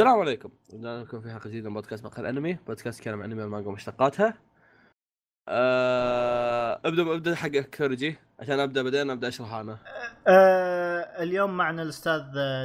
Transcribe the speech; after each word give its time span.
السلام 0.00 0.20
عليكم. 0.20 0.50
رجعنا 0.74 1.02
لكم 1.02 1.20
في 1.20 1.30
حلقة 1.30 1.48
جديدة 1.48 1.68
من 1.68 1.74
بودكاست 1.74 2.04
مقهى 2.04 2.20
الأنمي. 2.20 2.58
بودكاست 2.66 3.00
يتكلم 3.00 3.22
عن 3.22 3.30
أنمي 3.30 3.42
والمانجا 3.42 3.68
ومشتقاتها. 3.68 4.34
آه... 5.48 6.80
ابدا 6.84 7.14
ابدأ 7.14 7.34
حقك 7.34 7.76
كورجي 7.76 8.16
عشان 8.40 8.60
أبدأ 8.60 8.82
بعدين 8.82 9.10
أبدأ 9.10 9.28
أشرح 9.28 9.54
أنا. 9.54 9.78
آه 10.28 11.22
اليوم 11.22 11.56
معنا 11.56 11.82
الأستاذ 11.82 12.22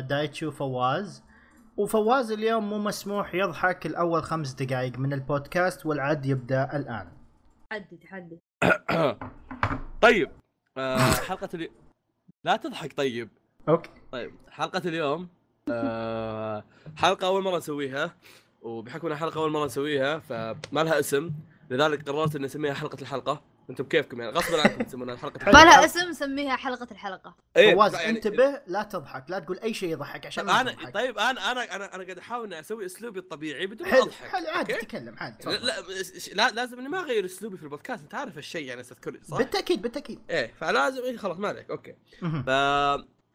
دايتشي 0.07 0.45
وفواز 0.45 1.23
وفواز 1.77 2.31
اليوم 2.31 2.69
مو 2.69 2.79
مسموح 2.79 3.35
يضحك 3.35 3.85
الأول 3.85 4.23
خمس 4.23 4.53
دقائق 4.53 4.99
من 4.99 5.13
البودكاست 5.13 5.85
والعد 5.85 6.25
يبدأ 6.25 6.75
الآن. 6.75 7.07
تحدي 7.69 7.97
تحدي 7.97 8.39
طيب 10.05 10.31
آه... 10.77 10.97
حلقة 10.99 11.49
اليوم 11.53 11.73
لا 12.43 12.55
تضحك 12.55 12.93
طيب. 12.93 13.29
Okay. 13.69 13.89
طيب 14.11 14.31
حلقة 14.49 14.81
اليوم 14.85 15.21
آه... 15.21 15.34
حلقة 16.97 17.27
أول 17.27 17.43
مرة 17.43 17.57
نسويها 17.57 18.15
وبحكم 18.61 19.07
إنها 19.07 19.17
حلقة 19.17 19.39
أول 19.41 19.51
مرة 19.51 19.65
نسويها 19.65 20.19
فما 20.19 20.55
لها 20.83 20.99
اسم 20.99 21.31
لذلك 21.69 22.09
قررت 22.09 22.35
إني 22.35 22.45
أسميها 22.45 22.73
حلقة 22.73 22.97
الحلقة 23.01 23.41
أنتم 23.69 23.83
بكيفكم 23.83 24.21
يعني 24.21 24.31
غصبا 24.31 24.61
عنكم 24.61 24.83
تسمونها 24.83 25.15
حلقة 25.15 25.39
حلو. 25.45 25.53
ما 25.53 25.63
الحلقة 25.63 25.77
لها 25.79 25.85
اسم 25.85 26.13
سميها 26.13 26.55
حلقة 26.55 26.87
الحلقة 26.91 27.35
إيه، 27.57 27.75
فواز 27.75 27.93
يعني- 27.93 28.09
انتبه 28.09 28.61
لا 28.67 28.83
تضحك 28.83 29.29
لا 29.29 29.39
تقول 29.39 29.59
أي 29.59 29.73
شيء 29.73 29.89
يضحك 29.89 30.25
عشان 30.25 30.45
ما 30.45 30.61
أنا 30.61 30.71
تضحك. 30.71 30.93
طيب 30.93 31.17
أنا 31.19 31.51
أنا 31.51 31.75
أنا 31.75 31.95
أنا 31.95 32.03
قاعد 32.03 32.17
أحاول 32.17 32.45
إني 32.47 32.59
أسوي 32.59 32.85
أسلوبي 32.85 33.19
الطبيعي 33.19 33.67
بدون 33.67 33.87
ما 33.87 33.93
حلو 33.93 34.03
أضحك 34.03 34.27
حلو 34.27 34.47
عادي 34.47 34.73
okay؟ 34.73 34.85
تكلم 34.85 35.15
عادي 35.17 35.37
لا. 35.49 35.81
لا, 36.33 36.49
لازم 36.51 36.79
إني 36.79 36.89
ما 36.89 36.99
أغير 36.99 37.25
أسلوبي 37.25 37.57
في 37.57 37.63
البودكاست 37.63 38.03
أنت 38.03 38.15
عارف 38.15 38.37
الشيء 38.37 38.65
يعني 38.67 38.81
أستاذ 38.81 38.97
كوري 38.99 39.19
صح؟ 39.23 39.37
بالتأكيد 39.37 39.81
بالتأكيد 39.81 40.19
إيه 40.29 40.53
فلازم 40.59 41.03
إيه 41.03 41.17
خلاص 41.17 41.37
ما 41.37 41.47
عليك 41.47 41.69
okay. 41.71 41.95
ف 42.21 42.49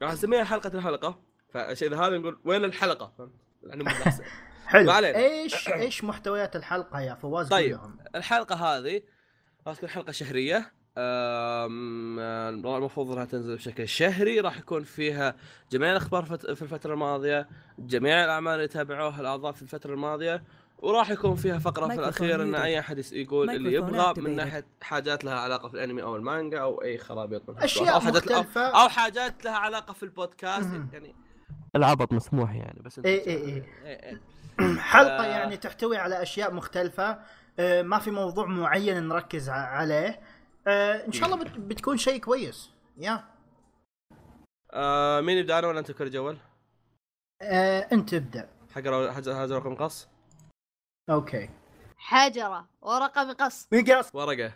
راح 0.02 0.12
نسميها 0.12 0.44
حلقة 0.44 0.70
الحلقة 0.74 1.29
إذا 1.56 1.96
هذا 1.96 2.18
نقول 2.18 2.38
وين 2.44 2.64
الحلقة 2.64 3.12
فهمت؟ 3.18 3.32
حلو. 4.66 4.90
إيش 4.92 5.68
إيش 5.68 6.04
محتويات 6.04 6.56
الحلقة 6.56 7.00
يا 7.00 7.14
فواز 7.14 7.48
طيب. 7.48 7.70
لهم. 7.72 7.98
الحلقة 8.14 8.54
هذه 8.54 9.02
راح 9.66 9.76
تكون 9.76 9.88
حلقة 9.88 10.12
شهرية 10.12 10.72
المفروض 12.76 13.10
انها 13.12 13.24
تنزل 13.24 13.56
بشكل 13.56 13.88
شهري 13.88 14.40
راح 14.40 14.58
يكون 14.58 14.84
فيها 14.84 15.36
جميع 15.72 15.90
الأخبار 15.92 16.24
فت- 16.24 16.50
في 16.50 16.62
الفترة 16.62 16.92
الماضية 16.94 17.48
جميع 17.78 18.24
الأعمال 18.24 18.54
اللي 18.54 18.68
تابعوها 18.68 19.20
الأعضاء 19.20 19.52
في 19.52 19.62
الفترة 19.62 19.94
الماضية 19.94 20.44
وراح 20.78 21.10
يكون 21.10 21.36
فيها 21.36 21.58
فقرة 21.58 21.88
في 21.88 21.94
الأخير 21.94 22.42
إن. 22.42 22.54
أي 22.54 22.78
أحد 22.78 23.04
يقول 23.12 23.50
اللي 23.50 23.72
يبغى 23.74 24.14
من. 24.16 24.36
ناحية 24.36 24.66
حاجات 24.80 25.24
لها 25.24 25.34
علاقة 25.34 25.68
في 25.68 25.74
الأنمي 25.74 26.02
أو 26.02 26.16
المانجا 26.16 26.60
أو 26.60 26.82
أي 26.82 26.98
خرابيط 26.98 27.50
من. 27.50 27.58
أشياء 27.58 27.94
أو 27.94 28.00
حاجات 28.00 28.28
أو, 28.30 28.44
أو 28.56 28.88
حاجات 28.88 29.44
لها 29.44 29.56
علاقة 29.56 29.92
في 29.92 30.02
البودكاست. 30.02 30.68
يعني 30.92 31.14
العبط 31.76 32.12
مسموح 32.12 32.54
يعني 32.54 32.80
بس 32.82 32.98
إيه 32.98 33.26
إيه 33.26 33.44
إيه. 33.44 33.64
إيه. 33.84 34.20
حلقة 34.80 35.24
آه. 35.24 35.26
يعني 35.26 35.56
تحتوي 35.56 35.96
على 35.96 36.22
أشياء 36.22 36.54
مختلفة 36.54 37.18
آه، 37.58 37.82
ما 37.82 37.98
في 37.98 38.10
موضوع 38.10 38.46
معين 38.46 39.08
نركز 39.08 39.48
ع- 39.48 39.52
عليه. 39.54 40.20
آه، 40.66 41.06
إن 41.06 41.12
شاء 41.12 41.24
الله 41.28 41.44
بت- 41.44 41.58
بتكون 41.58 41.96
شيء 41.96 42.20
كويس. 42.20 42.70
يا. 42.96 43.24
آه 44.72 45.20
مين 45.20 45.38
يبدأ 45.38 45.58
أنا 45.58 45.66
ولا 45.68 45.78
أنت 45.78 45.90
كل 45.92 46.10
جول؟ 46.10 46.38
آه، 47.42 47.88
أنت 47.92 48.14
ابدأ. 48.14 48.48
حاجة 48.74 49.10
هذا 49.44 49.58
رقم 49.58 49.74
قص؟ 49.74 50.08
أوكي. 51.10 51.50
حجرة 51.96 52.68
ورقة 52.82 53.24
مقص 53.24 53.68
مقص 53.72 54.14
ورقة. 54.14 54.52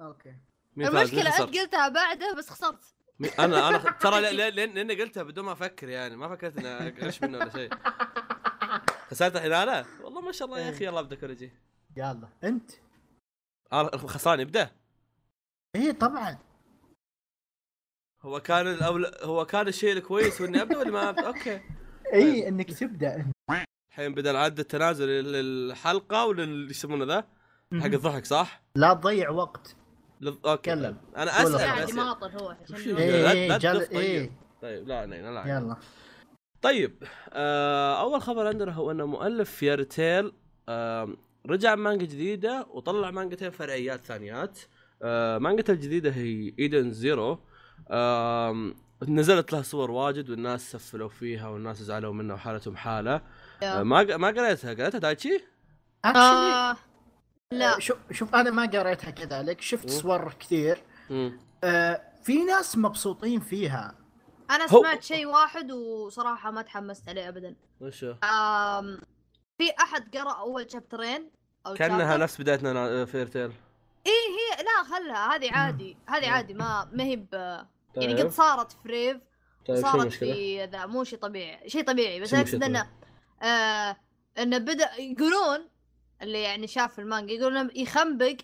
أوكي. 0.00 0.34
المشكلة؟ 0.76 1.38
أنت 1.38 1.56
قلتها 1.56 1.88
بعده 1.88 2.34
بس 2.38 2.50
خسرت. 2.50 2.94
أنا 3.38 3.68
أنا 3.68 3.78
ترى 3.78 4.20
لأن- 4.36 4.54
لأني 4.54 5.02
قلتها 5.02 5.22
بدون 5.22 5.44
ما 5.44 5.52
أفكر 5.52 5.88
يعني 5.88 6.16
ما 6.16 6.28
فكرت 6.28 6.58
إني 6.58 6.68
أغش 7.02 7.22
منه 7.22 7.38
ولا 7.38 7.48
شيء. 7.50 7.70
خسرت 9.10 9.36
الحين 9.36 9.52
أنا؟ 9.52 9.84
والله 10.02 10.20
ما 10.20 10.32
شاء 10.32 10.48
الله 10.48 10.60
يا 10.60 10.70
أخي 10.70 10.84
يلا 10.84 11.00
أبدأ 11.00 11.16
كوريجي 11.16 11.52
يلا 11.96 12.28
أنت؟ 12.44 12.70
آه، 13.72 13.96
خسران 13.96 14.40
ابدأ. 14.40 14.70
إيه 15.76 15.92
طبعا. 15.92 16.38
هو 18.22 18.40
كان 18.40 18.66
الأول... 18.66 19.06
هو 19.22 19.44
كان 19.46 19.68
الشيء 19.68 19.92
الكويس 19.92 20.40
وإني 20.40 20.62
أبدأ 20.62 20.78
ولا 20.78 20.90
ما 20.90 21.08
أبدأ؟ 21.08 21.26
Okay. 21.32 21.60
إيه 22.12 22.48
إنك 22.48 22.72
تبدأ. 22.78 23.26
الحين 23.90 24.14
بدا 24.14 24.30
العد 24.30 24.58
التنازلي 24.58 25.22
للحلقة 25.22 26.26
ولل 26.26 26.70
يسمونه 26.70 27.04
the 27.04 27.20
حق 27.80 27.84
الضحك 27.86 28.24
صح؟ 28.24 28.62
لا 28.76 28.94
تضيع 28.94 29.30
وقت. 29.30 29.76
لل... 30.24 30.38
okay 30.46 30.62
تكلم. 30.70 30.96
أنا 31.16 31.42
أسأل 31.42 31.56
قاعد. 31.58 31.88
يماطل 31.88 32.30
هو 32.38 32.48
عشان؟ 32.48 32.96
إيه 32.96 33.22
لا- 33.22 33.48
لا 33.48 33.58
جل... 33.58 33.86
طيب. 33.86 34.32
طيب 34.62 34.88
لا 34.88 35.06
لا 35.06 35.40
علينا. 35.40 35.58
يلا 35.58 35.76
طيب 36.62 37.02
آه 37.32 38.00
أول 38.00 38.22
خبر 38.22 38.46
عندنا 38.46 38.72
هو 38.72 38.90
ان 38.90 39.02
مؤلف 39.02 39.50
Fairy 39.50 39.96
Tail 39.96 40.32
آه 40.68 41.08
رجع 41.46 41.74
مانجا 41.74 42.04
جديدة 42.06 42.66
وطلع 42.70 43.10
مانجتين 43.10 43.50
فرعيات 43.50 44.04
ثانيات 44.04 44.58
آه 45.02 45.38
مانجته 45.38 45.70
الجديدة 45.72 46.10
هي 46.10 46.52
Edens 46.58 46.90
Zero 46.90 47.38
آه 47.90 48.72
نزلت 49.08 49.52
لها 49.52 49.62
صور 49.62 49.90
واجد 49.90 50.30
والناس 50.30 50.72
سفلوا 50.72 51.08
فيها 51.08 51.48
والناس 51.48 51.82
زعلوا 51.82 52.12
منها 52.12 52.34
وحالتهم 52.34 52.76
حالة 52.76 53.20
آه 53.62 53.82
ما 53.82 53.98
ق- 53.98 54.16
ما 54.16 54.28
قريتها 54.28 54.74
قريتها 54.74 54.98
دايتشي؟ 54.98 55.38
Actually، 56.06 56.16
آه 56.16 56.76
لا 57.58 57.78
شوف 57.80 57.96
شوف 58.12 58.34
أنا 58.34 58.50
ما 58.50 58.66
قريتها 58.66 59.10
كذلك 59.10 59.60
شفت 59.60 59.90
مم. 59.90 59.98
صور 59.98 60.32
كثير. 60.40 60.82
آه 61.64 62.02
في 62.24 62.44
ناس 62.44 62.78
مبسوطين 62.78 63.40
فيها 63.40 63.94
أنا 64.50 64.66
سمعت 64.66 65.02
شيء 65.02 65.26
واحد 65.26 65.72
وصراحة 65.72 66.50
ما 66.50 66.62
تحمست 66.62 67.08
عليه 67.08 67.28
ابدا 67.28 67.56
وش 67.80 68.04
هو؟ 68.04 68.12
آم 68.24 68.98
في 69.58 69.70
أحد 69.80 70.16
قرأ 70.16 70.32
أول 70.32 70.70
شابترين 70.70 71.30
أو 71.66 71.74
كأنها. 71.74 72.16
نفس 72.16 72.40
بدايتنا 72.40 72.72
نا- 72.72 73.04
فيرتيل 73.04 73.52
إيه 74.06 74.12
هي 74.12 74.62
لا 74.64 74.84
خلها 74.96 75.34
هذه 75.36 75.52
عادي 75.52 75.96
هذه 76.08 76.30
عادي 76.30 76.54
ما 76.54 76.88
ما 76.92 77.04
هي 77.04 77.16
ب- 77.16 77.34
يعني 77.96 78.14
طيب. 78.14 78.18
قد 78.26 78.30
صارت 78.30 78.72
في 78.72 78.88
ريف 78.88 79.16
طيب 79.66 79.76
صارت؟ 79.82 80.12
في 80.12 80.64
ذا 80.64 80.86
مو 80.86 81.04
شيء 81.04 81.18
طبيعي 81.18 81.68
شيء 81.68 81.84
طبيعي 81.84 82.20
بس 82.20 82.34
اقصد 82.34 82.62
إنه 82.62 82.90
آه 83.42 83.96
إنه 84.38 84.58
بدا 84.58 84.90
يقولون 85.00 85.68
اللي 86.24 86.42
يعني 86.42 86.66
شاف 86.66 86.98
المانجا 86.98 87.32
يقولون 87.34 87.56
إنه 87.56 87.70
يخنبق 87.74 88.36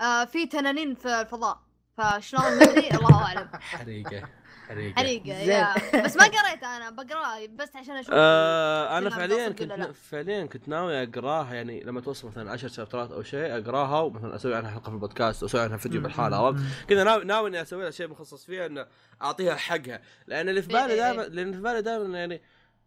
آه 0.00 0.24
في 0.24 0.46
تنانين 0.46 0.94
في 0.94 1.20
الفضاء. 1.20 1.58
فشلون؟ 1.96 2.56
مدري 2.56 2.88
الله 2.90 3.22
أعلم. 3.24 3.48
حريقة 3.78 4.22
حريقة. 4.68 4.94
حريقة 4.96 5.24
زين. 5.24 5.48
يا 5.48 5.74
بس 6.04 6.16
ما 6.16 6.24
قريتها 6.24 6.76
أنا 6.76 6.90
بقراه 6.90 7.46
بس 7.46 7.76
عشان 7.76 7.96
أشوف 7.96 8.10
آه 8.14 8.98
أنا 8.98 9.10
فعليا 9.10 9.48
كنت 9.48 9.72
فعليا 10.10 10.46
كنت 10.46 10.68
ناوي 10.68 11.02
أقراها 11.02 11.54
يعني 11.54 11.84
لما 11.84 12.00
توصل 12.00 12.28
مثلا 12.28 12.50
10 12.50 12.68
شابترات 12.68 13.12
أو 13.12 13.22
شيء 13.22 13.58
أقراها 13.58 14.00
ومثلا 14.00 14.36
أسوي 14.36 14.54
عنها 14.54 14.70
حلقة 14.70 14.88
في 14.88 14.94
البودكاست 14.94 15.42
واسوي 15.42 15.60
عنها 15.60 15.76
فيديو 15.76 16.00
بالحالة 16.00 16.36
عرفت؟ 16.36 16.62
كذا 16.88 17.04
ناوي 17.04 17.24
ناوي 17.24 17.48
إني 17.48 17.62
أسوي 17.62 17.82
لها 17.82 17.90
شيء 17.90 18.08
مخصص 18.08 18.44
فيها 18.44 18.66
إنه 18.66 18.86
أعطيها 19.22 19.54
حقها. 19.54 20.00
لأن 20.26 20.48
اللي 20.48 20.62
في 20.62 20.68
بالي 20.68 20.92
إيه. 20.92 20.96
دائما 20.96 21.22
لأن 21.22 21.52
في 21.52 21.60
بالي 21.60 21.82
دائما 21.82 22.18
يعني 22.18 22.42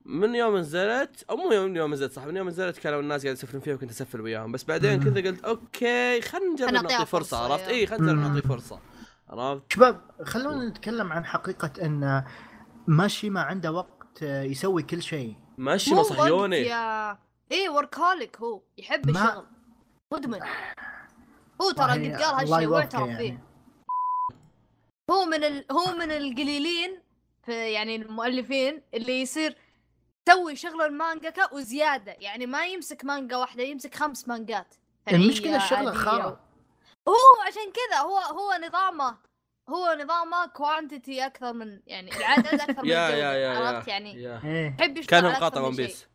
من 0.06 0.35
يوم 0.35 0.57
نزلت 0.57 1.23
أو 1.29 1.38
مو 1.38 1.51
يوم 1.51 1.66
من 1.66 1.75
يوم 1.75 1.94
نزلت 1.94 2.12
صح 2.13 2.25
من 2.25 2.38
يوم 2.38 2.47
نزلت 2.47 2.78
كانوا 2.78 3.00
الناس 3.00 3.23
قاعد 3.23 3.35
يسفلون 3.35 3.63
فيها 3.63 3.73
وكنت 3.73 3.89
أسفل 3.91 4.22
وياهم 4.22 4.51
بس 4.51 4.63
بعدين. 4.63 5.03
كذا 5.03 5.29
قلت 5.29 5.44
okay 5.45 6.22
خلينا 6.22 6.53
نجرب 6.53 6.67
خلنا 6.67 6.81
نعطيها 6.81 6.97
نعطي 6.97 7.12
فرصة 7.12 7.38
فرصة، 7.38 7.51
عرفت؟ 7.53 7.67
اي 7.67 7.88
خلينا 7.88 8.03
نجرب 8.06 8.17
مم. 8.17 8.28
نعطي 8.35 8.47
فرصة 8.47 8.79
عرفت؟ 9.29 9.63
شباب 9.73 10.01
خلونا 10.23 10.69
نتكلم 10.69 11.13
عن 11.13 11.25
حقيقة 11.25 11.72
إن 11.85 12.23
ماشيما 12.88 13.41
عنده 13.41 13.72
وقت 13.72 14.22
يسوي 14.22 14.84
كل 14.84 15.01
شيء 15.01 15.35
ماشيما 15.57 16.03
صهيوني 16.03 16.57
yeah 16.57 17.17
إيه 17.51 17.69
workaholic 17.69 18.38
هو 18.38 18.62
يحب 18.78 19.09
ما- 19.12 19.29
الشغل 19.29 19.45
مدمن 20.13 20.39
هو 21.62 21.72
ترى 21.72 21.91
قد 21.91 22.22
قال 22.22 22.50
هالشيء 22.50 22.68
واعترف 22.69 23.07
يعني. 23.07 23.18
فيه 23.18 23.44
هو 25.12 25.25
من 25.25 25.44
ال... 25.44 25.66
هو 25.72 25.95
من 25.95 26.12
القليلين 26.12 27.00
في 27.45 27.51
يعني 27.72 27.95
المؤلفين 27.95 28.81
اللي 28.94 29.22
يصير 29.22 29.56
يسوي 30.29 30.55
شغل 30.55 30.81
المانجاكا 30.81 31.53
وزيادة. 31.53 32.15
يعني 32.19 32.45
ما 32.45 32.65
يمسك 32.65 33.06
مانجا 33.06 33.38
واحدة 33.38 33.63
يمسك 33.63 33.95
خمس 33.95 34.27
مانجات. 34.27 34.75
الشغلة 35.07 35.57
عادية. 35.59 35.91
خرا 35.91 36.39
هو 37.07 37.41
عشان 37.47 37.71
كذا 37.73 38.00
هو 38.00 38.18
هو 38.18 38.68
نظامه 38.68 39.18
هو 39.69 39.97
نظامه 40.03 40.45
quantity 40.48 41.25
أكثر 41.25 41.53
من 41.53 41.79
يعني 41.88 42.18
العدد 42.18 42.47
أكثر 42.62 42.81
من 42.83 42.89
yeah 42.89 43.09
yeah 43.09 43.33
yeah 43.33 43.57
عرفت 43.59 43.88
yeah. 43.88 43.94
يعني 43.94 44.23
يحب 44.23 44.97
يشتغل 44.97 45.21
كان 45.21 45.31
مقاطع 45.31 45.62
One. 45.62 45.75
Piece 45.75 46.07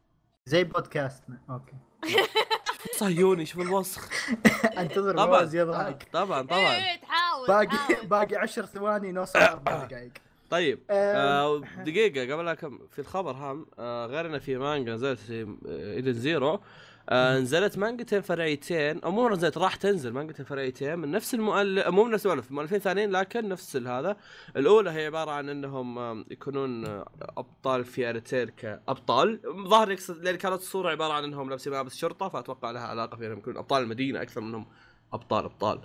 زي 0.46 0.64
بودكاستنا 0.64 1.38
okay. 1.50 1.72
صهيوني 2.98 3.46
شوف 3.46 3.60
الوسخ. 3.60 4.08
أنتظر 4.78 5.16
طبعا 5.16 5.50
يضحك. 5.52 6.08
طبعا 6.12 6.42
طبعا. 6.42 6.96
تحاول 6.96 7.48
باقي. 7.48 8.06
باقي 8.06 8.36
عشر 8.36 8.66
ثواني 8.66 9.12
نوصل 9.12 9.38
أربع 9.38 9.72
دقائق. 9.84 10.12
طيب 10.50 10.78
آه، 10.90 11.16
آه 11.44 11.62
دقيقة 11.86 12.34
قبل 12.34 12.48
أكمل. 12.48 12.78
في 12.90 12.98
الخبر 12.98 13.30
هام 13.32 13.66
آه 13.78 14.06
غير 14.06 14.26
انه 14.26 14.38
في 14.38 14.56
مانجا 14.56 14.94
نزلت 14.94 15.18
في 15.18 15.56
Edens 15.68 16.12
Zero. 16.12 16.60
آه 17.08 17.38
نزلت 17.38 17.78
مانجتين 17.78 18.20
فرعيتين 18.20 19.00
أو 19.00 19.10
مو 19.10 19.28
نزلت 19.28 19.58
راح 19.58 19.74
تنزل 19.76 20.12
مانجتين 20.12 20.44
فرعيتين 20.46 20.98
من 20.98 21.10
نفس 21.10 21.34
المؤلف 21.34 21.86
مو 21.88 22.04
من 22.04 22.10
نفس 22.10 22.26
المؤلف 22.26 22.50
مؤلفين 22.52 22.78
ثانيين 22.78 23.10
لكن 23.10 23.48
نفس 23.48 23.76
هذا. 23.76 24.16
الأولى 24.56 24.90
هي 24.90 25.06
عبارة 25.06 25.30
عن 25.30 25.48
إنهم 25.48 26.20
يكونون 26.30 26.86
آه، 26.86 27.08
أبطال 27.38 27.84
في 27.84 28.08
Fairy 28.10 28.31
Tail 28.31 28.48
كأبطال. 28.50 29.40
ظاهر 29.68 29.90
يقصد 29.90 30.24
لأن 30.24 30.36
كانت 30.36 30.54
الصورة 30.54 30.90
عبارة 30.90 31.12
عن 31.12 31.24
إنهم 31.24 31.50
لابسين 31.50 31.72
ملابس 31.72 31.96
شرطة 31.96 32.28
فأتوقع 32.28 32.70
لها 32.70 32.82
علاقة 32.86 33.16
في 33.16 33.26
إنهم 33.26 33.38
يكونون 33.38 33.58
أبطال 33.58 33.82
المدينة 33.82 34.22
أكثر 34.22 34.40
منهم 34.40 34.66
أبطال 35.12 35.44
أبطال. 35.44 35.80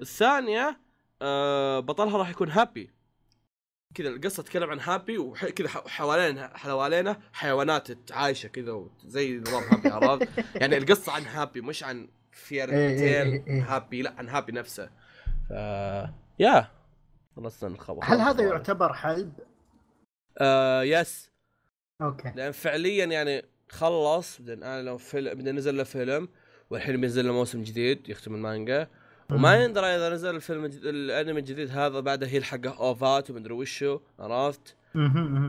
الثانية 0.00 0.80
آه، 1.22 1.80
بطلها 1.80 2.18
راح 2.18 2.30
يكون 2.30 2.48
هابي. 2.50 2.90
كذا 3.94 4.08
القصة 4.08 4.42
تتكلم 4.42 4.70
عن 4.70 4.80
هابي 4.80 5.18
وكذا 5.18 5.68
حوالينا 5.68 6.50
حوالينا 6.54 7.20
حيوانات 7.32 8.12
عايشه 8.12 8.46
كذا 8.46 8.86
زي 9.06 9.38
نظام 9.38 9.62
هابي 9.62 9.88
عرفت؟ 9.88 10.28
يعني 10.60 10.76
القصة 10.76 11.12
عن 11.12 11.22
هابي 11.22 11.60
مش 11.60 11.84
عن 11.84 12.08
Fairy 12.32 12.70
إيه، 12.70 13.00
إيه، 13.00 13.44
إيه،. 13.46 13.76
هابي 13.76 14.02
لا 14.02 14.14
عن 14.18 14.28
هابي 14.28 14.52
نفسه 14.52 14.90
ف 15.48 15.52
يا 16.38 16.70
خلصنا 17.36 17.74
الخبر 17.74 18.04
هل 18.04 18.20
هذا 18.20 18.44
يعتبر 18.44 18.92
حلب؟ 18.92 19.32
آه 20.38 20.82
يس 20.82 21.30
أوكي 22.02 22.32
لأن 22.36 22.52
فعليا 22.52 23.04
يعني 23.04 23.44
خلص 23.68 24.38
بعدين 24.38 24.62
أنا 24.62 24.82
لو 24.82 24.98
فيلم 24.98 25.48
نزل 25.48 25.76
له 25.76 25.84
فيلم 25.84 26.28
والحين 26.70 27.00
بينزل 27.00 27.26
له 27.26 27.32
موسم 27.32 27.62
جديد 27.62 28.08
يختم 28.08 28.34
المانجا 28.34 28.88
وما. 29.32 29.54
يندرى 29.64 29.86
إذا 29.86 30.08
نزل 30.10 30.34
الفيلم 30.36 30.64
الج- 30.64 30.86
الأنمي 30.86 31.40
الجديد 31.40 31.70
هذا 31.70 32.00
بعده 32.00 32.26
يلحقه 32.26 32.76
اوفات 32.80 33.30
ومدري 33.30 33.54
وشو 33.54 34.00
عرفت؟ 34.18 34.76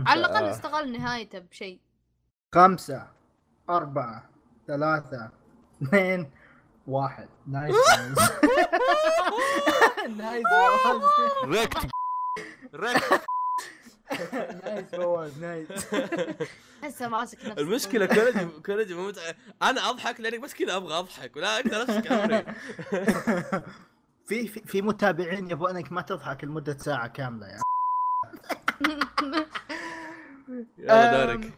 على 0.08 0.20
الأقل. 0.20 0.44
استغل 0.46 0.92
نهايته 0.92 1.40
بشيء. 1.40 1.80
خمسة 2.56 3.08
أربعة 3.70 4.30
ثلاثة 4.68 5.32
اثنين 5.84 6.32
واحد. 6.88 7.28
نايس 7.48 7.76
نايس 10.18 10.44
فواز 10.48 11.02
ريكت 11.46 11.88
ريكت 12.76 13.22
نايس 14.64 14.86
فواز 14.96 15.40
نايس. 15.40 15.70
احسه 16.84 17.08
ماسك 17.08 17.38
نفسه 17.46 17.62
المشكلة 17.62 18.06
كوريجي 18.06 18.46
كوريجي 18.66 18.94
مو. 18.94 19.14
أنا 19.62 19.90
أضحك 19.90 20.20
لأني 20.20 20.38
بس 20.38 20.54
كذا 20.54 20.76
أبغى 20.76 21.00
أضحك 21.00 21.36
ولا 21.36 21.56
أقدر 21.60 21.82
أمسك 21.82 22.12
امري 22.12 22.46
في 24.28 24.48
في 24.48 24.82
متابعين 24.82 25.52
يبغونك 25.52 25.92
ما 25.92 26.02
تضحك 26.02 26.44
لمدة 26.44 26.78
ساعة 26.78 27.08
كاملة 27.08 27.48
يعني. 27.48 27.62
يلا 30.78 31.24
أم، 31.24 31.26
دورك 31.42 31.54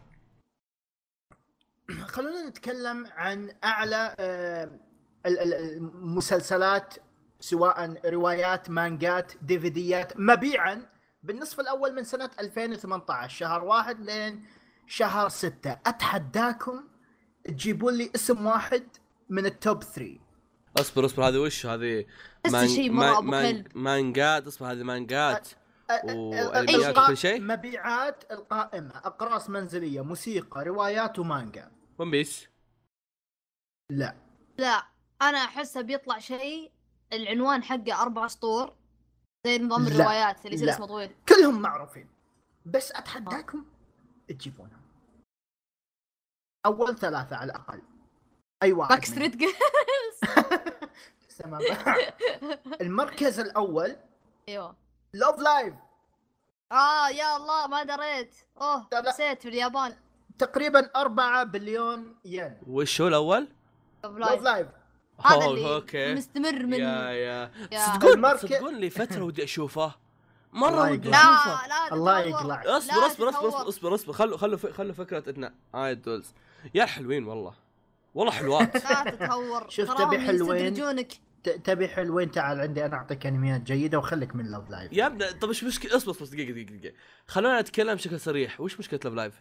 خلونا 2.06 2.48
نتكلم 2.48 3.06
عن 3.16 3.50
أعلى 3.64 4.14
آه، 4.18 4.64
ال- 5.26 5.38
ال- 5.38 5.54
المسلسلات 5.76 6.94
سواء 7.40 8.00
روايات 8.10 8.70
مانجات 8.70 9.32
ديفيديات 9.42 10.12
مبيعا 10.16 10.86
بالنصف 11.24 11.60
الأول 11.60 11.94
من 11.94 12.04
سنة 12.04 12.30
2018 12.40 13.28
شهر 13.36 13.64
واحد 13.64 14.00
لين 14.00 14.44
شهر 14.86 15.28
ستة. 15.28 15.72
أتحداكم 15.86 16.84
تجيبون 17.44 17.94
لي 17.94 18.10
اسم 18.14 18.46
واحد 18.46 18.82
من 19.28 19.46
ال 19.46 19.55
top 19.55 19.82
3 19.82 20.18
اصبر 20.80 21.04
اصبر 21.04 21.28
هذه 21.28 21.36
وش؟ 21.38 21.66
هذه 21.66 22.04
أبو 23.18 23.26
مان- 23.30 23.52
كلب. 23.62 23.76
مانجات 23.76 24.46
اصبر 24.46 24.72
هذه 24.72 24.82
مانجات. 24.82 25.48
القاء- 25.90 27.04
وكل 27.04 27.16
شيء؟ 27.16 27.40
مبيعات 27.40 28.24
القائمة 28.32 28.96
أقراص 28.96 29.50
منزلية 29.50 30.00
موسيقى 30.00 30.64
روايات 30.64 31.18
ومانجا. 31.18 31.70
One 31.98 32.10
Piece 32.10 32.48
لا. 33.90 34.16
لا 34.58 34.86
أنا 35.22 35.38
أحسه 35.38 35.80
بيطلع 35.80 36.18
شيء 36.18 36.72
العنوان 37.12 37.62
حقه 37.62 38.02
أربع 38.02 38.26
سطور. 38.26 38.74
زي 39.44 39.58
نظام 39.58 39.84
لا، 39.84 39.88
الروايات 39.88 40.46
اللي 40.46 40.56
يصير. 40.56 40.70
اسمه 40.70 40.86
طويل. 40.86 41.10
كلهم 41.28 41.62
معروفين. 41.62 42.08
بس 42.66 42.92
أتحداكم 42.92 43.64
تجيبونهم 44.28 44.82
أول 46.66 46.98
ثلاثة 46.98 47.36
على 47.36 47.52
الأقل. 47.52 47.82
أي 48.62 48.72
واحد 48.72 48.94
Backstreet 48.94 49.36
Girls 49.36 49.54
تمام. 51.38 51.60
المركز 52.80 53.40
الأول. 53.40 53.96
أيوه. 54.48 54.76
Love 55.14 55.38
Live 55.38 55.74
آه 56.72 57.08
يا 57.08 57.36
الله 57.36 57.66
ما 57.66 57.82
دريت. 57.82 58.34
أوه. 58.60 58.88
نسيت 59.08 59.42
في 59.42 59.48
اليابان. 59.48 59.96
تقريبا 60.38 60.90
4 60.96 61.44
بليون 61.44 62.16
ين. 62.24 62.58
وش 62.66 63.00
هو 63.00 63.08
الأول؟ 63.08 63.48
Love 64.04 64.16
Love 64.16 64.42
Live. 64.42 64.68
هذا 65.22 65.44
اللي 65.46 65.74
أوكي. 65.74 66.14
مستمر 66.14 66.66
من 66.66 66.72
يا. 66.72 67.10
يا. 67.10 67.50
يا. 67.72 67.86
صدقون 67.86 68.36
صدقون 68.36 68.76
لي 68.76 68.90
فترة 68.90 69.22
ودي 69.22 69.44
أشوفه. 69.44 69.94
مرة 70.52 70.90
ودي. 70.90 71.10
أشوفه. 71.10 71.66
لا 71.66 71.68
لا 71.88 71.94
الله. 71.94 72.20
يقلعك. 72.20 72.66
اصبر 72.66 72.94
لا 73.00 73.06
اصبر 73.06 73.28
اصبر. 73.28 73.48
اصبر 73.48 73.68
اصبر 73.68 73.94
اصبر. 73.94 74.12
خلوا 74.12 74.36
خلوا 74.36 74.56
ف- 74.56 74.66
خلوا 74.66 74.92
فكرة 74.94 75.30
ان 75.30 75.50
idols 75.74 76.26
يا 76.74 76.84
حلوين 76.84 77.24
والله. 77.26 77.54
والله 78.14 78.32
حلوات. 78.32 78.74
لا 78.90 79.10
تتهور. 79.10 79.68
شوف 79.76 79.92
تبي 79.94 80.18
حلوين؟ 80.18 81.06
تبي 81.64 81.88
حلوين؟ 81.88 82.30
تعال 82.30 82.60
عندي 82.60 82.84
أنا 82.86 82.96
أعطيك 82.96 83.26
أنميات 83.26 83.60
جيدة 83.60 83.98
وخليك 83.98 84.36
من 84.36 84.50
Love 84.50 84.70
Live 84.70 84.92
يا 84.92 85.06
ابني 85.06 85.32
طب 85.32 85.48
إيش 85.48 85.64
مشكلة؟ 85.64 85.96
اصبر 85.96 86.10
اصبر 86.10 86.26
دقيقة 86.26 86.52
دقيقة 86.52 86.76
دقيقة. 86.76 86.94
خلونا 87.26 87.60
نتكلم 87.60 87.94
بشكل 87.94 88.20
صريح. 88.20 88.60
وش 88.60 88.78
مشكلة 88.78 89.00
Love 89.04 89.14
Live؟ 89.14 89.34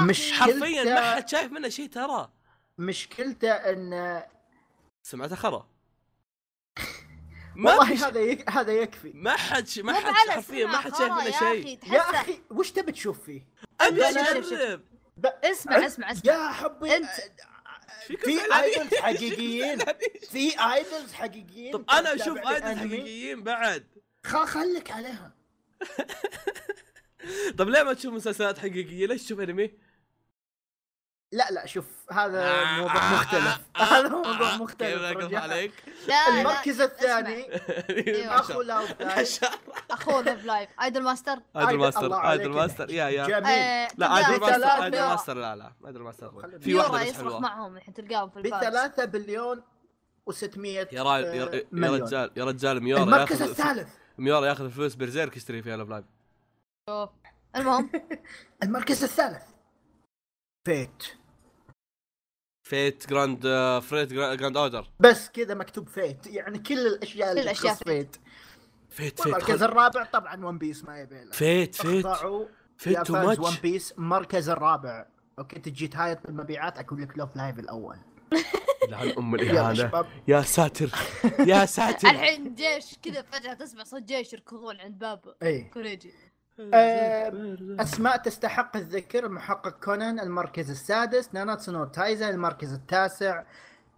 مش 0.00 0.32
حرفيا 0.32 0.84
ما 0.84 1.14
حد 1.14 1.28
شايف 1.28 1.52
منه 1.52 1.68
شيء 1.68 1.88
ترى. 1.88 2.28
مشكلته 2.78 3.50
إن 3.50 4.22
سمعته 5.08 5.36
خرا 5.36 5.68
ما 7.54 7.74
والله 7.74 7.96
ش- 7.96 8.02
هذا 8.02 8.20
يك... 8.20 8.50
هذا 8.50 8.72
يكفي 8.72 9.12
ما 9.14 9.36
حد 9.36 9.68
ش... 9.68 9.78
ما 9.78 9.92
حد 9.92 10.14
حرفيا 10.30 10.66
ما 10.66 10.78
حد 10.78 10.94
شايف 10.94 11.12
منه 11.12 11.24
يا 11.24 11.30
شيء 11.30 11.78
أخي، 11.82 11.94
يا 11.94 12.00
أخي 12.00 12.40
وش 12.50 12.70
تبي 12.72 12.92
تشوف 12.92 13.24
فيه؟ 13.24 13.46
أبي. 13.80 14.04
اجرب 14.06 14.80
ب... 15.16 15.26
اسمع 15.26 15.86
اسمع 15.86 16.12
اسمع 16.12 16.32
يا 16.32 16.48
حبي 16.52 16.90
فيكم 18.06 18.22
في؟ 18.22 18.54
idols 18.54 18.94
حقيقيين؟ 19.04 19.78
في 20.30 20.60
idols 20.74 21.12
حقيقيين 21.12 21.72
طب 21.72 21.90
أنا 21.90 22.14
أشوف 22.14 22.38
الأنمي؟ 22.38 22.78
حقيقيين 22.96 23.42
بعد 23.42 23.86
خليك 24.24 24.90
عليها 24.90 25.32
طب 27.58 27.68
ليه 27.68 27.82
ما 27.82 27.92
تشوف 27.92 28.14
مسلسلات 28.14 28.58
حقيقية 28.58 29.06
ليش 29.06 29.22
تشوف 29.24 29.40
أنمي؟ 29.40 29.70
لا 31.32 31.50
لا 31.50 31.66
شوف 31.66 31.84
هذا 32.12 32.44
آه، 32.44 32.76
موضوع 32.80 32.96
آه، 32.96 33.14
مختلف. 33.14 33.60
آه، 33.76 33.82
هذا 33.82 34.08
موضوع 34.08 34.56
مختلف 34.56 35.18
كيف. 35.18 35.34
عليك؟ 35.34 35.72
لا 36.08 36.28
المركز 36.28 36.80
الثاني 36.80 37.44
أيوة. 37.90 38.40
أخو 38.40 38.62
Live 38.62 39.40
أخوه 39.90 40.22
لوف 40.22 40.44
لايف 40.44 40.68
ايدل 40.82 41.02
ماستر 41.02 41.38
ايدل 41.56 41.76
ماستر 41.78 42.30
ايدل 42.30 42.42
يا 42.42 42.48
ماستر 42.48 42.90
يا 42.90 43.08
يا. 43.08 43.26
لا 43.96 44.16
ايدل 44.18 44.40
ماستر. 44.40 44.84
ايدل. 44.84 44.98
ماستر 45.00 45.34
لا 45.34 45.56
لا. 45.56 45.72
ايدل 45.86 46.00
ماستر 46.00 46.58
في 46.60 46.74
واحدة 46.74 46.98
بس 47.00 47.06
يصرخ 47.08 47.16
حلوة. 47.18 47.40
معهم 47.40 47.76
الحين 47.76 47.94
تلقاهم 47.94 48.30
في 48.30 48.36
الباكس 48.36 48.66
بثلاثة 48.66 49.04
بليون 49.04 49.62
و600 50.30 50.58
يا. 50.92 51.02
رجال 51.72 52.30
يا 52.36 52.44
رجال 52.44 52.82
ميورا 52.82 53.02
المركز 53.02 53.42
الثالث. 53.42 53.88
ميورا 54.18 54.46
ياخذ 54.46 54.70
فلوس 54.70 54.94
برزيرك 54.94 55.36
يشتري 55.36 55.62
فيها 55.62 55.76
لايف 55.76 56.04
شوف. 56.88 57.10
المهم. 57.56 57.90
المركز 58.62 59.02
الثالث. 59.04 59.42
فيت. 60.66 61.17
فيت 62.68 63.08
جراند 63.10 63.46
آه، 63.46 63.80
فريت 63.80 64.12
جرا- 64.12 64.34
جراند 64.34 64.56
أوردر. 64.56 64.86
بس 65.00 65.28
كذا 65.28 65.54
مكتوب 65.54 65.88
Fate. 65.88 66.26
يعني 66.26 66.58
كل 66.58 66.86
الأشياء 66.86 67.30
اللي 67.30 67.42
الأشياء 67.42 67.72
تخص 67.74 67.82
Fate. 67.82 68.16
Fate. 68.16 68.20
Fate 68.90 69.20
والمركز 69.20 69.56
خل- 69.58 69.64
الرابع 69.64 70.04
طبعا 70.04 70.44
One 70.46 70.58
Piece 70.58 70.84
ما 70.84 70.98
يبي 71.00 71.24
له. 71.24 71.30
Fate 71.32 71.74
Fate. 71.74 72.06
Fate 72.78 72.98
too 73.02 73.14
fans 73.14 73.38
One 73.38 73.44
much 73.44 73.60
Piece 73.60 73.92
المركز 73.92 74.48
الرابع. 74.48 75.06
أوكي 75.38 75.58
تجي 75.60 75.88
تهايط 75.88 76.26
بالمبيعات 76.26 76.78
أقول 76.78 77.02
لك 77.02 77.18
Love 77.18 77.36
Live 77.36 77.58
الأول. 77.58 77.96
لعن 78.88 79.08
أم 79.18 79.34
الإهانة. 79.34 79.74
شباب. 79.74 80.06
يا 80.28 80.42
ساتر. 80.42 80.90
يا 81.46 81.66
ساتر. 81.76 82.08
الحين 82.10 82.54
جيش 82.54 82.94
كذا 83.02 83.22
فجأة 83.22 83.54
تسمع 83.54 83.84
صوت 83.84 84.02
جيش 84.02 84.32
يركضون 84.32 84.80
عند 84.80 84.98
باب 84.98 85.20
إيه. 85.42 85.70
كوريجي. 85.70 86.12
أسماء 87.80 88.16
تستحق 88.16 88.76
الذكر 88.76 89.26
المحقق 89.26 89.84
كونان 89.84 90.20
المركز 90.20 90.70
السادس 90.70 91.34
Nanatsu 91.34 91.72
no 91.72 91.84
Taizai 91.84 92.30
المركز 92.30 92.72
التاسع 92.72 93.42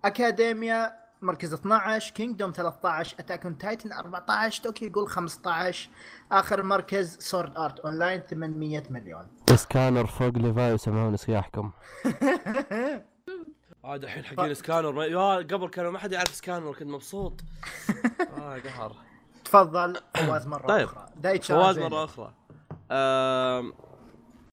أكاديميا 0.05 0.93
مركز 1.23 1.53
12 1.55 2.15
Kingdom 2.15 2.53
13 2.53 3.17
Attack 3.21 3.45
on 3.45 3.59
Titan 3.59 3.93
14 3.93 4.63
Tokyo 4.63 4.87
Ghoul 4.87 5.09
15 5.09 5.91
آخر 6.33 6.63
مركز 6.63 7.19
Sword 7.19 7.57
Art 7.57 7.81
Online 7.81 8.21
800 8.21 8.83
مليون. 8.91 9.27
سكانر 9.55 10.07
فوق 10.07 10.39
ليفاي 10.39 10.73
وسمعون 10.73 11.17
صياحكم 11.17 11.71
عاد 13.85 14.05
الحين 14.05 14.25
حقين 14.25 14.55
سكانر 14.55 15.03
يا 15.03 15.37
قبل 15.37 15.69
كانوا 15.69 15.91
ما 15.91 15.99
حد 15.99 16.13
يعرف 16.13 16.35
سكانر 16.35 16.73
كنت 16.73 16.89
مبسوط. 16.89 17.41
آه 18.39 18.59
قهر. 18.59 18.97
تفضل 19.45 19.97
فواز 20.15 20.47
مرة 20.47 20.67
طيب. 20.67 20.89
أخرى. 20.89 21.07
دايتشي 21.17 21.55
فواز. 21.55 21.79
مرة 21.79 22.05
أخرى. 22.05 22.35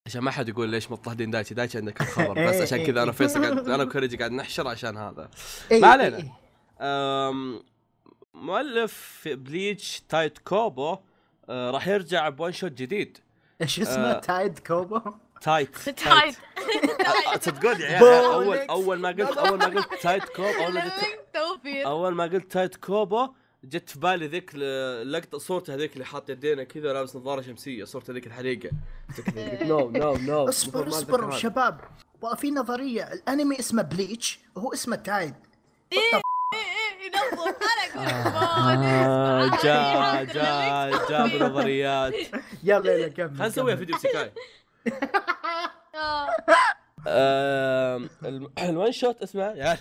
عشان 0.07 0.21
ما 0.21 0.31
حد 0.31 0.49
يقول 0.49 0.69
ليش 0.69 0.91
مضطهدين 0.91 1.31
دايتشي 1.31 1.53
دايتشي 1.53 1.77
عندك 1.77 2.01
الخبر 2.01 2.37
إيه، 2.37 2.49
بس 2.49 2.61
عشان 2.61 2.79
إيه، 2.79 2.87
كذا 2.87 3.03
أنا 3.03 3.11
إيه. 3.11 3.17
فيصل 3.17 3.43
قاعد 3.43 3.69
أنا 3.69 3.83
وكوريجي 3.83 4.17
قاعد 4.17 4.31
نحشر 4.31 4.67
عشان 4.67 4.97
هذا 4.97 5.29
ما 5.71 5.87
علينا. 5.87 6.31
مؤلف 8.33 9.27
Bleach 9.31 10.01
تايت 10.09 10.37
كوبو 10.37 10.97
أه، 11.49 11.71
راح 11.71 11.87
يرجع 11.87 12.29
ب 12.29 12.35
one 12.35 12.51
shot 12.51 12.71
جديد 12.71 13.17
إيش 13.61 13.79
اسمه 13.79 14.11
آه. 14.11 14.19
تايد 14.19 14.59
كوبو 14.59 15.01
تايت 15.41 15.77
تايد 16.03 16.35
صدقوني 17.41 17.83
يا 17.83 17.97
عيال 17.97 18.23
اول. 18.25 18.57
أول 18.57 18.99
ما 18.99 19.09
قلت 19.09 19.37
أول 19.37 19.57
ما 19.57 19.65
قلت 19.65 19.93
تايت 20.01 20.23
كوبو 20.23 20.49
أول 21.65 22.13
ما 22.13 22.23
قلت 22.23 22.51
تايت 22.53 22.75
كوبو 22.75 23.29
جت 23.63 23.89
في 23.89 23.99
بالي 23.99 24.27
ذيك 24.27 24.51
اللقطه 24.53 25.37
صورته 25.37 25.73
هذيك 25.73 25.93
اللي 25.93 26.05
حاط 26.05 26.29
يدينه 26.29 26.63
كذا 26.63 26.93
لابس 26.93 27.15
نظارة 27.15 27.41
شمسية 27.41 27.83
صورته 27.83 28.13
ذيك 28.13 28.27
الحريقة. 28.27 28.69
no 29.69 29.89
no 29.91 30.15
no 30.17 30.49
اصبر 30.49 30.87
اصبر 30.87 31.31
شباب. 31.31 31.79
في 32.35 32.51
نظرية 32.51 33.13
الانمي 33.13 33.59
اسمه 33.59 33.81
Bleach 33.83 34.39
وهو 34.55 34.73
اسمه 34.73 34.95
تايد. 34.95 35.33
إيه 35.93 35.99
إيه 35.99 36.21
آه، 37.97 39.49
جاء 39.63 40.23
جاء 40.23 40.91
جاب 41.09 41.41
نظريات. 41.43 42.13
يلا 42.63 42.93
يلا 42.95 43.07
كمل 43.07 43.29
خلينا 43.29 43.47
نسويها. 43.47 43.75
فيديو 43.75 43.95
الم- 48.25 48.51
ال 48.69 48.75
one 48.75 48.91
shot 48.91 49.21
اسمه 49.21 49.43
يعني 49.43 49.79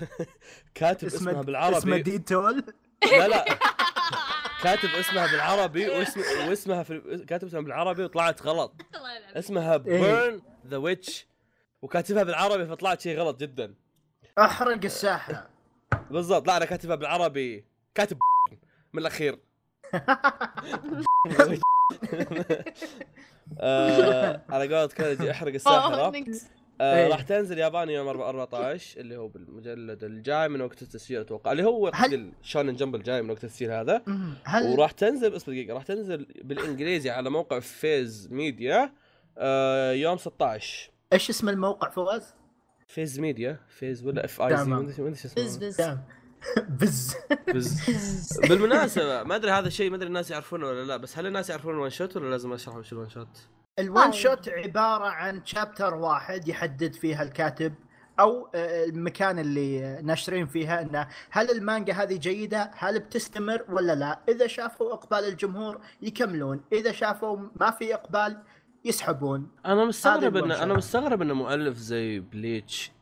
كاتب 0.75 1.06
اسمها 1.06 1.33
اسمه 1.33 1.42
بالعربي. 1.42 1.78
اسمه 1.78 1.97
Dettol. 1.97 2.64
لا 3.05 3.29
لا. 3.29 3.45
كاتب 4.62 4.88
اسمها 4.88 5.26
بالعربي 5.26 5.88
واسم 5.88 6.21
واسمها 6.49 6.83
في 6.83 7.25
كاتب 7.29 7.47
اسمها 7.49 7.61
بالعربي 7.62 8.05
وطلعت 8.05 8.43
غلط. 8.43 8.73
اسمها. 9.37 9.76
Burn 9.76 10.43
the 10.66 10.76
Witch 10.76 11.26
وكاتبها 11.83 12.23
بالعربي 12.23 12.67
فطلعت 12.67 13.00
شيء 13.00 13.19
غلط 13.19 13.41
جدا. 13.41 13.75
أحرق 14.38 14.85
الساحره 14.85 15.50
بالضبط. 16.11 16.47
لا 16.49 16.57
أنا 16.57 16.65
كاتبها 16.65 16.97
بالعربي. 16.97 17.65
كاتب 17.95 18.19
من 18.93 19.00
الأخير. 19.00 19.38
آه، 23.61 24.43
على 24.49 24.65
قولة 24.76 24.87
كوريجي 24.87 25.31
أحرق 25.31 25.55
الساحرة. 25.55 26.11
نكس. 26.11 26.45
آه 26.80 26.97
إيه. 27.04 27.09
راح 27.09 27.23
تنزل 27.23 27.59
ياباني 27.59 27.92
يوم 27.95 28.09
14 28.09 29.00
اللي 29.00 29.16
هو 29.16 29.28
بالمجلد 29.28 30.04
الجاي 30.04 30.49
من 30.49 30.61
وقت 30.61 30.83
التسجيل 30.83 31.21
أتوقع 31.21 31.52
اللي 31.52 31.64
هو 31.64 31.90
هل- 31.95 32.33
ال 32.43 32.47
Shonen 32.47 32.76
Jump 32.76 32.95
الجاي 32.95 33.23
من 33.23 33.30
وقت 33.30 33.45
التسجيل 33.45 33.71
هذا. 33.71 34.02
هل 34.45 34.66
وراح 34.73 34.90
تنزل 34.90 35.37
اصبر 35.37 35.52
دقيقة 35.52 35.75
راح 35.75 35.83
تنزل 35.83 36.26
بالإنجليزي 36.45 37.11
على 37.11 37.30
موقع 37.30 37.61
Viz 37.61 38.28
Media 38.33 38.93
آه 39.38 39.92
يوم 39.92 40.16
16 40.18 40.90
إيش 41.12 41.30
اسم 41.30 41.49
الموقع 41.49 41.90
فواز؟ 41.90 42.35
Viz 42.87 43.21
Media 43.21 43.61
في 43.69 43.94
Z 43.94 44.07
ولا 44.06 44.25
V 44.25 44.40
I 44.43 44.57
Z 44.57 44.64
تمام. 44.64 44.85
ما 44.85 44.90
أدري 44.90 45.11
بز 45.11 45.26
اسمه 45.26 45.45
بز 45.45 45.76
دام 45.76 46.04
بز 46.68 47.14
فيز 47.75 48.40
بالمناسبة 48.49 49.23
ما 49.23 49.37
أدري 49.37 49.50
هذا 49.50 49.66
الشيء 49.68 49.90
ما 49.90 49.97
أدري 49.97 50.09
الناس 50.09 50.30
يعرفونه 50.30 50.66
ولا 50.66 50.85
لا 50.85 50.97
بس 50.97 51.18
هل 51.18 51.26
الناس 51.26 51.50
يعرفون 51.50 51.75
ال 51.75 51.78
one 51.78 51.90
shot 51.90 52.16
ولا 52.16 52.30
لازم 52.30 52.52
اشرح 52.52 52.76
وش 52.76 52.92
ال 52.93 52.97
one 52.97 53.09
shot؟ 53.09 53.28
ال 53.78 53.85
one 53.85 54.02
آه. 54.02 54.11
shot 54.11 54.49
عبارة 54.49 55.04
عن 55.04 55.40
chapter 55.45 55.95
واحد 55.95 56.49
يحدد 56.49 56.92
فيها 56.95 57.23
الكاتب 57.23 57.75
أو 58.21 58.49
آه، 58.54 58.85
المكان 58.85 59.38
اللي 59.38 60.00
ناشرين 60.02 60.47
فيها 60.47 60.83
إنه 60.83 61.09
هل 61.30 61.50
المانجا 61.50 61.92
هذه 61.92 62.16
جيدة؟ 62.16 62.71
هل 62.76 62.99
بتستمر 62.99 63.64
ولا 63.68 63.95
لا؟ 63.95 64.18
إذا 64.28 64.47
شافوا 64.47 64.92
إقبال 64.92 65.18
الجمهور 65.18 65.80
يكملون، 66.02 66.61
إذا 66.73 66.92
شافوا 66.92 67.38
ما 67.61 67.71
في 67.71 67.95
إقبال 67.95 68.42
يسحبون. 68.85 69.50
أنا 69.66 69.85
مستغرب 69.85 70.37
ان 70.37 70.52
أنا. 70.52 70.75
مستغرب 70.75 71.23
إن 71.23 71.33
مؤلف 71.33 71.76
زي 71.76 72.21
بليتش 72.21 72.92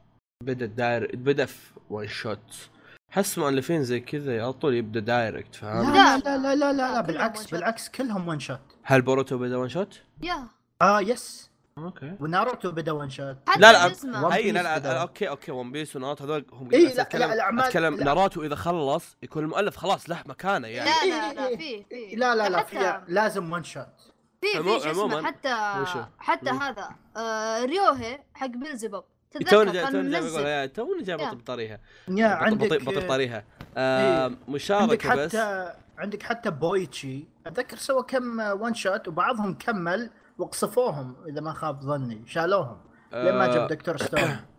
بدأ 0.45 0.67
داير 0.67 1.17
بدأ 1.17 1.45
في 1.45 1.73
one 1.91 2.07
shot 2.07 2.69
حس 3.11 3.39
مؤلفين 3.39 3.83
زي 3.83 4.01
كذا 4.01 4.43
على 4.43 4.53
طول 4.53 4.75
يبدأ 4.75 5.01
direct 5.01 5.55
لا 5.55 5.61
فاهم؟ 5.61 5.95
لا 5.95 6.19
لا 6.19 6.39
لا 6.39 6.55
لا, 6.55 6.73
لا, 6.73 6.73
لا 6.73 7.01
بالعكس. 7.01 7.51
بالعكس 7.51 7.89
كلهم 7.89 8.29
one 8.29 8.39
shot. 8.41 8.61
هل 8.83 9.03
بوروتو 9.03 9.39
بدأ 9.39 9.57
one 9.57 9.69
shot؟ 9.69 10.03
يا 10.23 10.49
آه 10.85 11.01
yes 11.01 11.51
okay 11.79 12.13
وناروتو 12.21 12.71
بدا 12.71 12.93
ون 12.93 13.11
شوت. 13.11 13.37
لا 13.59 13.73
لا 13.73 13.85
اي 14.35 14.53
لا 14.53 14.59
One 14.59 14.79
Piece 14.79 14.83
لا. 14.85 15.01
okay 15.03 15.29
okay 15.29 15.53
One 15.53 15.73
Piece 15.73 15.97
وناروتو 15.97 16.25
هذول 16.25 16.47
هم 16.53 16.69
إيه، 16.73 16.87
بس 16.89 16.97
لا، 16.97 17.03
اتكلم 17.03 17.31
لا، 17.33 17.35
الأعمال- 17.51 17.65
أتكلم 17.65 17.95
لا. 17.97 18.05
ناروتو 18.05 18.43
إذا 18.43 18.55
خلص 18.55 19.17
يكون 19.23 19.45
المؤلف 19.45 19.77
خلاص 19.77 20.11
له 20.11 20.23
مكانة 20.27 20.69
يعني 20.69 20.91
لا 20.91 20.97
إيه، 21.03 21.11
لا 21.11 21.35
لا 21.35 21.49
إيه، 21.49 21.57
في 21.57 21.85
في 22.11 22.17
لا 22.17 22.35
لا 22.35 22.49
لا 22.49 22.63
فيها 22.63 23.05
لازم 23.09 23.53
ون 23.53 23.65
شوت. 23.65 23.87
في 24.41 24.63
في 24.63 24.81
شو 24.81 24.89
عموماً، 24.91 25.19
اسمه 25.19 25.27
حتى 25.27 25.81
وشو؟ 25.81 26.03
حتى 26.19 26.53
مم. 26.53 26.59
هذا 26.63 26.89
آه 27.17 27.65
ريوهي 27.65 28.21
حق 28.35 28.47
بيلزبوب 28.47 29.05
توني 29.51 29.73
جاي 29.73 29.83
كان 29.83 29.93
توني 29.93 30.11
جاي 30.11 30.69
توني 30.69 31.03
جاي 31.03 31.19
يا. 31.19 31.27
بطل 31.27 31.37
بطريها 31.37 31.81
يا 32.09 32.27
عندك 32.27 32.67
بطل 32.67 32.85
بطل 32.85 33.01
بطريها 33.07 33.45
إيه. 33.77 34.23
عندك 34.23 34.39
مشاركه 34.49 35.15
بس 35.15 35.37
حتى 35.37 35.73
عندك 35.99 36.23
حتى 36.23 36.51
بويتشي 36.51 37.25
أتذكر 37.47 37.77
سوى 37.77 38.03
كم 38.03 38.41
ون 38.41 38.75
شوت 38.75 39.09
وبعضهم 39.09 39.55
كمل 39.55 40.11
وقصفوهم 40.39 41.17
إذا 41.29 41.41
ما 41.41 41.53
خاب 41.53 41.81
ظني 41.83 42.23
شالوهم 42.27 42.77
لين 43.13 43.35
ما 43.35 43.45
آه، 43.51 43.55
جاب 43.55 43.69
دكتور 43.69 43.97
ستون. 43.97 44.37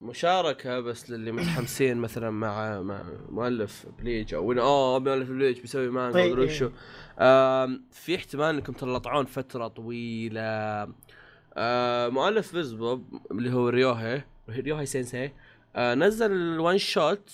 مشاركة 0.00 0.80
بس 0.80 1.10
للي 1.10 1.32
متحمسين 1.32 1.96
مثلا 1.96 2.30
مع 2.30 2.80
مع 2.80 3.02
مؤلف 3.28 3.86
بليتش 3.98 4.34
أو 4.34 4.52
أوه 4.52 4.98
مؤلف 4.98 5.30
بليتش 5.30 5.60
بيسوي 5.60 5.88
مانجا 5.88 6.18
إيه، 6.18 6.32
مدري 6.32 6.42
إيه. 6.42 6.48
وشو 6.50 6.70
آم، 7.18 7.84
في 7.92 8.16
احتمال 8.16 8.54
إنكم 8.54 8.72
تلطعون 8.72 9.24
فترة 9.26 9.68
طويلة. 9.68 10.40
آه، 11.54 12.08
مؤلف 12.08 12.48
بيلزبوب 12.48 13.20
اللي 13.30 13.52
هو 13.52 13.68
ريوهي 13.68 14.22
ريوهي 14.48 14.86
سينسي 14.86 15.32
آه، 15.76 15.94
نزل 15.94 16.32
ال 16.32 16.43
one 16.43 16.78
shot 16.78 17.30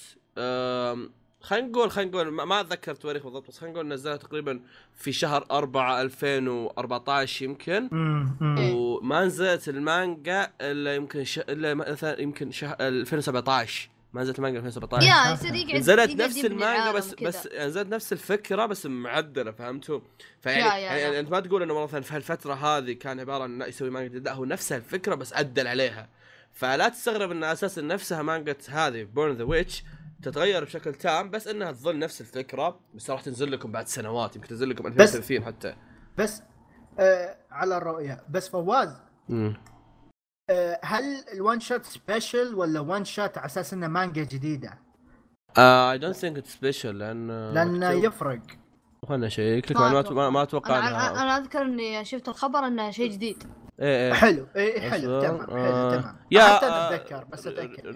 خلينا 1.45 1.67
نقول 1.69 1.91
خلينا 1.91 2.11
نقول 2.11 2.29
ما 2.29 2.45
ما 2.45 2.61
أتذكر 2.61 2.93
التواريخ 2.93 3.23
بالضبط 3.25 3.49
بس 3.49 3.59
خلينا 3.59 3.75
نقول 3.75 3.89
نزلها 3.89 4.17
تقريبا 4.17 4.61
في 4.97 5.13
شهر 5.13 5.47
4 5.51 6.03
2014 6.03 7.45
يمكن 7.45 7.89
إيه. 8.59 8.75
وما 8.75 9.25
نزلت 9.25 9.69
المانجا 9.69 10.51
إلا 10.61 10.95
يمكن 10.95 11.25
ش... 11.25 11.39
إلا 11.39 11.75
مثلا 11.75 12.21
يمكن 12.21 12.51
شهر 12.51 12.77
2017 12.81 13.89
ما 14.13 14.23
نزلت 14.23 14.39
المانجا 14.39 14.59
2017 14.59 15.07
يا 15.07 15.33
يصير 15.33 15.55
يقعد 15.55 15.77
نزلت 15.77 16.11
نفس 16.21 16.45
المانجا 16.45 16.93
بس. 16.93 17.15
بس 17.15 17.49
نزلت 17.59 17.89
نفس 17.89 18.13
الفكرة 18.13 18.67
بس 18.67 18.87
معدلة 18.87 19.51
فهمتوا؟ 19.51 20.01
فيعني 20.41 20.61
يا- 20.85 20.91
يا- 20.91 20.97
يعني. 20.99 21.21
أنت 21.21 21.31
ما 21.31 21.41
تقول 21.41 21.63
إنه 21.63 21.83
مثلا 21.83 22.01
في 22.01 22.15
هالفترة 22.15 22.55
هذه 22.55 22.93
كان 22.93 23.21
عبارة 23.21 23.43
عن 23.43 23.55
إنه 23.55 23.65
يسوي 23.67 23.91
مانجا 23.91 24.19
لا 24.19 24.33
هو 24.33 24.45
نفس 24.45 24.73
الفكرة 24.73 25.15
بس 25.15 25.33
عدل 25.35 25.67
عليها 25.67 26.09
فلا 26.53 26.89
تستغرب 26.89 27.31
إن 27.31 27.45
أساسا 27.45 27.83
نفسها 27.83 28.23
مانجا 28.23 28.57
هذه 28.69 29.05
Burn 29.05 29.35
the 29.37 29.45
Witch 29.45 29.85
تتغير 30.25 30.65
بشكل 30.65 30.95
تام 30.95 31.31
بس 31.31 31.49
إنها 31.49 31.73
تظل 31.73 31.99
نفس 31.99 32.21
الفكرة 32.21 32.81
بس 32.95 33.11
راح 33.11 33.21
تنزل 33.21 33.53
لكم 33.53 33.73
بعد 33.73 33.89
سنوات 33.89 34.37
يمكن 34.37 34.49
تنزل 34.49 34.71
لكم 34.71 34.87
2030 34.87 35.45
حتى. 35.45 35.77
بس 36.19 36.43
آه 36.99 37.37
على 37.51 37.77
الرؤية. 37.77 38.25
بس 38.31 38.49
فواز 38.49 38.97
آه 40.51 40.81
هل 40.83 41.05
ال 41.33 41.40
one 41.40 41.61
shot 41.61 41.85
special 41.85 42.55
ولا 42.55 42.81
one 42.81 43.05
shot 43.05 43.39
على 43.39 43.47
أساس 43.47 43.73
إنه 43.73 43.89
مانجا 43.89 44.23
جديدة؟ 44.25 44.79
I 45.59 45.99
don't 45.99 46.17
think 46.17 46.39
it's 46.39 46.55
special 46.55 46.99
لأن 46.99 47.55
لأنه 47.55 47.91
يفرق. 47.91 48.41
خلنا 49.09 49.27
أشيك 49.27 49.71
لك 49.73 49.77
ما 49.77 50.43
أتوقع. 50.43 50.79
أنا 50.79 51.23
أنا 51.23 51.37
أذكر 51.37 51.63
إني 51.63 52.05
شفت 52.05 52.29
الخبر 52.29 52.59
انه 52.59 52.91
شيء 52.91 53.11
جديد. 53.11 53.45
إيه 53.81 54.07
إيه. 54.07 54.13
حلو. 54.13 54.47
إيه, 54.57 54.75
إيه، 54.75 54.91
حلو 54.91 55.21
تمام 55.21 55.47
حلو 55.47 55.57
آه، 55.57 56.01
تمام. 56.01 56.17
يا 56.31 56.43
حتى 56.43 56.67
آه، 56.67 56.95
أتذكر 56.95 57.25
بس 57.25 57.47
أتأكد 57.47 57.87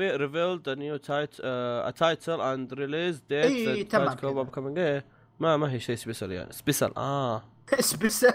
revealed 0.00 0.68
the 0.68 0.74
new 0.74 0.96
tit 0.96 1.36
a 1.40 1.90
title 1.90 2.40
and 2.40 2.74
release 2.74 3.22
date 3.28 3.44
اي 3.44 3.84
تمام 3.84 4.76
إيه، 4.78 5.04
ما 5.40 5.56
ما 5.56 5.72
هي 5.72 5.80
شيء 5.80 5.96
special 5.96 6.32
يعني. 6.32 6.52
special 6.52 6.98
آه. 6.98 7.42
special 7.80 8.34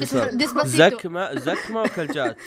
زكمة 0.64 1.34
زكما 1.34 1.80
وكلجات 1.82 2.36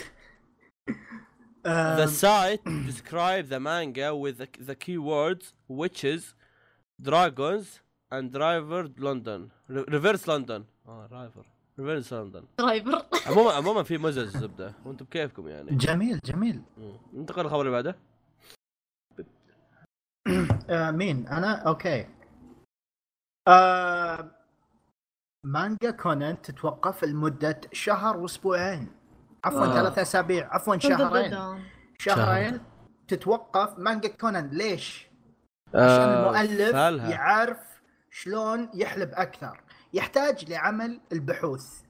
The 1.66 2.06
site 2.06 2.64
describe 2.86 3.48
the 3.48 3.58
manga 3.58 4.14
with 4.14 4.38
the 4.38 4.76
keywords 4.76 5.52
witches, 5.66 6.34
dragons, 7.02 7.80
and 8.10 8.32
driver 8.32 8.88
London 8.98 9.48
Reverse 9.70 10.28
London 10.28 10.64
آه 10.86 11.06
oh, 11.06 11.12
driver. 11.12 11.55
Reverse 11.80 12.10
London 12.10 12.44
driver. 12.58 13.06
عموما 13.30 13.52
عموما 13.52 13.82
في 13.82 13.98
مزز 13.98 14.36
زبده 14.36 14.72
وأنتم 14.84 15.04
بكيفكم 15.04 15.48
يعني. 15.48 15.70
جميل 15.76 16.20
جميل. 16.24 16.62
ننتقل 17.12 17.42
للخبر 17.42 17.60
اللي 17.60 17.70
بعده. 17.70 17.96
آه 20.70 20.90
مين؟ 20.90 21.28
أنا؟ 21.28 21.54
okay. 21.54 22.06
آه 23.48 24.30
مانجا 25.44 25.90
كونان 25.90 26.42
تتوقف 26.42 27.04
لمدة 27.04 27.60
شهر 27.72 28.16
وأسبوعين. 28.16 28.92
عفوا 29.44 29.66
آه. 29.66 29.74
ثلاثة 29.74 30.02
أسابيع. 30.02 30.54
عفوا 30.54 30.78
شهرين. 30.78 31.62
شهرين 31.98 32.60
تتوقف 33.08 33.78
مانجا 33.78 34.08
كونان. 34.08 34.48
ليش؟ 34.48 35.06
عشان 35.74 36.08
المؤلف. 36.08 36.74
يعرف 37.10 37.58
شلون 38.10 38.70
يحلب 38.74 39.10
أكثر. 39.14 39.65
يحتاج 39.96 40.50
لعمل 40.50 41.00
البحوث. 41.12 41.80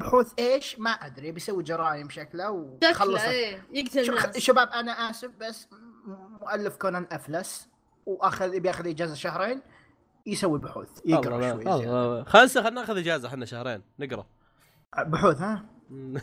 بحوث 0.00 0.32
إيش؟ 0.38 0.78
ما 0.78 0.90
أدري 0.90 1.32
بيسوي 1.32 1.62
جرائم 1.62 2.10
شكله 2.10 2.50
وخلص 2.50 3.22
إيه 3.22 3.62
يقتل 3.72 4.42
شباب 4.42 4.68
أنا 4.68 5.10
آسف 5.10 5.30
بس 5.40 5.68
مؤلف 6.40 6.76
كونان 6.76 7.06
أفلس 7.12 7.68
وأخذ 8.06 8.60
بيأخذ 8.60 8.88
إجازة 8.88 9.14
شهرين 9.14 9.62
يسوي 10.26 10.58
بحوث 10.58 10.88
يقرأ 11.04 11.52
شوي. 11.52 11.62
الله. 11.62 12.24
خلنا 12.24 12.48
خلنا 12.48 12.70
ناخذ 12.70 12.98
إجازة 12.98 13.28
إحنا 13.28 13.46
شهرين 13.46 13.82
نقرأ. 13.98 14.26
بحوث 14.98 15.40
ها؟ 15.40 15.64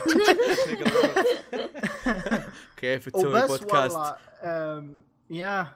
كيف 2.76 3.08
تسوي 3.08 3.46
بودكاست؟ 3.46 4.14
يا 5.30 5.72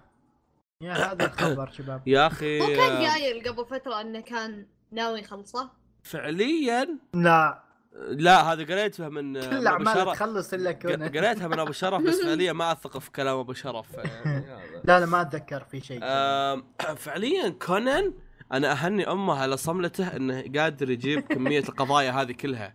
يا 0.80 0.92
هذا 0.92 1.26
الخبر 1.26 1.70
شباب. 1.70 2.08
يا 2.08 2.26
أخي 2.26 2.60
هو 2.60 2.66
كان 2.66 3.06
قايل 3.06 3.48
قبل 3.48 3.66
فترة 3.66 4.00
إنه 4.00 4.20
كان 4.20 4.66
ناوي 4.90 5.20
يخلصه؟ 5.20 5.70
فعليا؟ 6.02 6.98
لا. 7.14 7.64
لا 8.08 8.42
هذا 8.42 8.64
قريتها 8.64 9.08
من 9.08 9.40
كل 9.40 9.64
شرف. 9.94 10.12
تخلص 10.12 10.54
إلا 10.54 10.72
كونان 10.72 11.08
قريتها 11.08 11.48
من 11.48 11.58
أبو 11.58 11.72
شرف 11.82 12.02
بس 12.02 12.22
فعليا 12.22 12.52
ما 12.52 12.72
أثق 12.72 12.98
في 12.98 13.10
كلام 13.10 13.38
أبو 13.38 13.52
شرف. 13.52 13.94
يعني 13.96 14.46
هذا. 14.46 14.80
لا 14.84 15.00
لا 15.00 15.06
ما 15.06 15.20
أتذكر 15.20 15.64
في 15.64 15.80
شيء. 15.80 16.00
فعليا 17.04 17.48
كونان 17.48 18.14
أنا 18.52 18.72
أهني 18.72 19.10
أمه 19.10 19.34
على 19.34 19.56
صملته 19.56 20.16
إنه 20.16 20.44
قادر 20.56 20.90
يجيب 20.90 21.20
كمية 21.20 21.60
القضايا 21.68 22.10
هذه 22.10 22.32
كلها. 22.32 22.74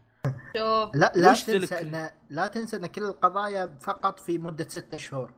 شوف. 0.57 0.95
لا 0.95 1.11
لا 1.15 1.33
تنسى؟ 1.33 1.81
ان 1.81 2.09
لا 2.29 2.47
تنسى 2.47 2.77
إن 2.77 2.85
كل 2.85 3.03
القضايا 3.03 3.77
فقط 3.81 4.19
في 4.19 4.37
مدة 4.37 4.67
ستة 4.69 4.97
شهور. 4.97 5.31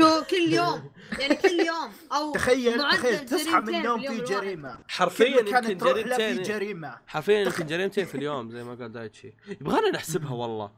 شو 0.00 0.22
كل 0.30 0.52
يوم 0.52 0.90
يعني 1.18 1.34
كل 1.34 1.60
يوم 1.60 1.92
أو 2.12 2.32
تخيل 2.32 2.78
معدل 2.78 2.98
تخيل 2.98 3.26
تصحى 3.26 3.60
من 3.60 3.74
النوم 3.74 4.00
في. 4.00 4.20
جريمة. 4.20 4.78
حرفيا 4.88 5.40
يمكن 5.40 5.78
جريمتين. 5.78 6.42
جريمة. 6.42 6.98
حرفيا 7.06 7.40
يمكن 7.40 7.66
جريمتين 7.66 8.04
في 8.04 8.14
اليوم 8.14 8.50
زي 8.50 8.64
ما 8.64 8.74
قال 8.74 8.92
دايتشي. 8.92 9.34
يبغانا 9.60 9.90
نحسبها 9.90 10.32
والله. 10.32 10.70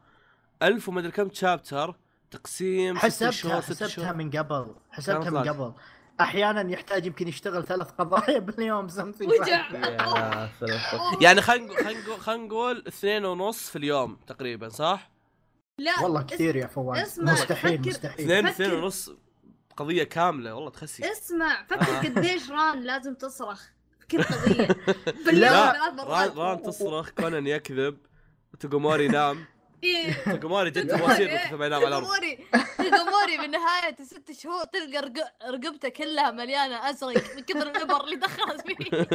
ألف 0.63 0.89
ومدري 0.89 1.11
كم 1.11 1.31
شابتر 1.33 1.95
تقسيم 2.31 2.99
حسبتها 2.99 3.31
شهور 3.31 3.63
حسبتها 3.63 3.89
شهور. 3.89 4.15
من 4.15 4.31
قبل. 4.31 4.75
حسبتها 4.91 5.31
من. 5.31 5.49
قبل. 5.49 5.73
أحيانا 6.21 6.73
يحتاج 6.73 7.07
يمكن 7.07 7.29
يشتغل 7.29 7.65
ثلاث 7.65 7.91
قضايا 7.91 8.39
باليوم 8.39 8.89
سلام. 8.89 9.15
يعني 11.21 11.43
خلينا 11.43 11.67
نقول 11.67 11.85
خلينا 11.85 12.01
نقول 12.01 12.21
خلينا 12.21 12.47
نقول 12.47 12.85
اثنين 12.89 13.25
ونص 13.25 13.71
في 13.71 13.77
اليوم 13.77 14.19
تقريبا 14.27 14.69
صح؟ 14.69 15.11
لا 15.79 16.01
والله 16.03 16.23
كثير 16.23 16.57
يا 16.57 16.67
فواز. 16.67 16.99
اسمع، 16.99 17.33
مستحيل 17.33 17.79
فكر- 17.79 17.89
مستحيل. 17.89 18.21
اثنين. 18.33 18.47
اثنين 18.47 18.73
ونص 18.73 19.11
قضية 19.77 20.05
كاملة 20.05 20.55
والله 20.55 20.71
تخسي. 20.71 21.13
اسمع 21.13 21.61
آه. 21.61 21.67
فكر 21.67 21.97
قديش 22.09 22.51
ران 22.51 22.81
لازم 22.83 23.15
تصرخ 23.15 23.63
في 24.01 24.07
كل 24.07 24.23
قضية. 24.23 24.69
لا، 25.33 25.95
ران 26.37 26.63
تصرخ 26.63 27.11
كونان 27.11 27.47
يكذب 27.47 27.99
توقوموري 28.61 29.05
ينام 29.05 29.45
إيه. 29.85 30.13
توغوموري 30.25 30.71
جت 30.71 30.93
كثر 30.93 31.57
ما 31.57 31.67
ينام 31.67 31.85
على 31.85 31.89
الأرض. 31.89 32.05
تقموري 32.05 32.39
تقموري 32.79 33.37
بنهاية 33.47 33.97
ست 34.05 34.33
شهور 34.33 34.65
تلقى 34.65 34.99
رق- 35.01 35.35
رقبته 35.51 35.89
كلها 35.89 36.31
مليانة 36.31 36.91
أزرق 36.91 37.37
من 37.37 37.43
كثر 37.43 37.71
الإبر 37.71 38.05
اللي 38.05 38.17
دخلت 38.17 38.61
فيه. 38.67 39.07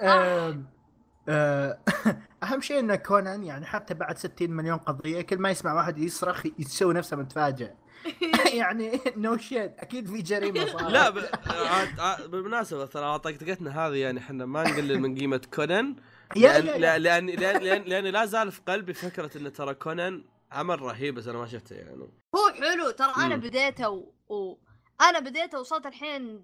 آه، 0.08 0.58
أهم 2.42 2.60
شيء 2.60 2.78
إن 2.78 2.94
كونان 2.94 3.44
يعني 3.44 3.66
حتى 3.66 3.94
بعد 3.94 4.18
60 4.18 4.50
مليون 4.50 4.78
قضية 4.78 5.22
كل 5.22 5.38
ما 5.38 5.50
يسمع 5.50 5.74
واحد 5.74 5.98
يصرخ 5.98 6.46
يسوي 6.58 6.94
نفسه 6.94 7.16
متفاجئ 7.16 7.70
يعني 8.60 9.00
no 9.16 9.36
shit 9.36 9.78
أكيد 9.78 10.08
في 10.10 10.22
جريمة 10.22 10.66
صارت 10.72 10.92
لا 10.92 11.10
ب... 11.10 11.18
عاد- 11.46 12.00
عاد- 12.00 12.30
بالمناسبة 12.30 12.86
ترى 12.86 13.18
طقطقتنا 13.18 13.86
هذه 13.86 13.94
يعني 13.96 14.18
إحنا 14.18 14.46
ما 14.46 14.62
نقلل 14.62 15.00
من 15.00 15.18
قيمة 15.18 15.40
كونان 15.54 15.96
لأن. 16.36 16.64
لأن 16.64 17.02
لأن 17.02 17.26
لأن 17.26 17.82
لأن 17.82 18.04
لا 18.04 18.26
زال 18.26 18.52
في 18.52 18.60
قلبي 18.68 18.94
فكرة 18.94 19.38
إن 19.38 19.52
ترى 19.52 19.74
كونان 19.74 20.24
عمل 20.52 20.82
رهيب 20.82 21.14
بس 21.14 21.26
أنا 21.28 21.38
ما 21.38 21.46
شفته 21.46 21.76
يعني 21.76 22.08
هو 22.36 22.52
حلو 22.60 22.90
ترى 22.90 23.12
أنا 23.16 23.36
مم. 23.36 23.40
بديته 23.42 23.90
و... 23.90 24.12
و... 24.28 24.58
أنا 25.00 25.18
بديته 25.18 25.60
وصلت 25.60 25.86
الحين 25.86 26.42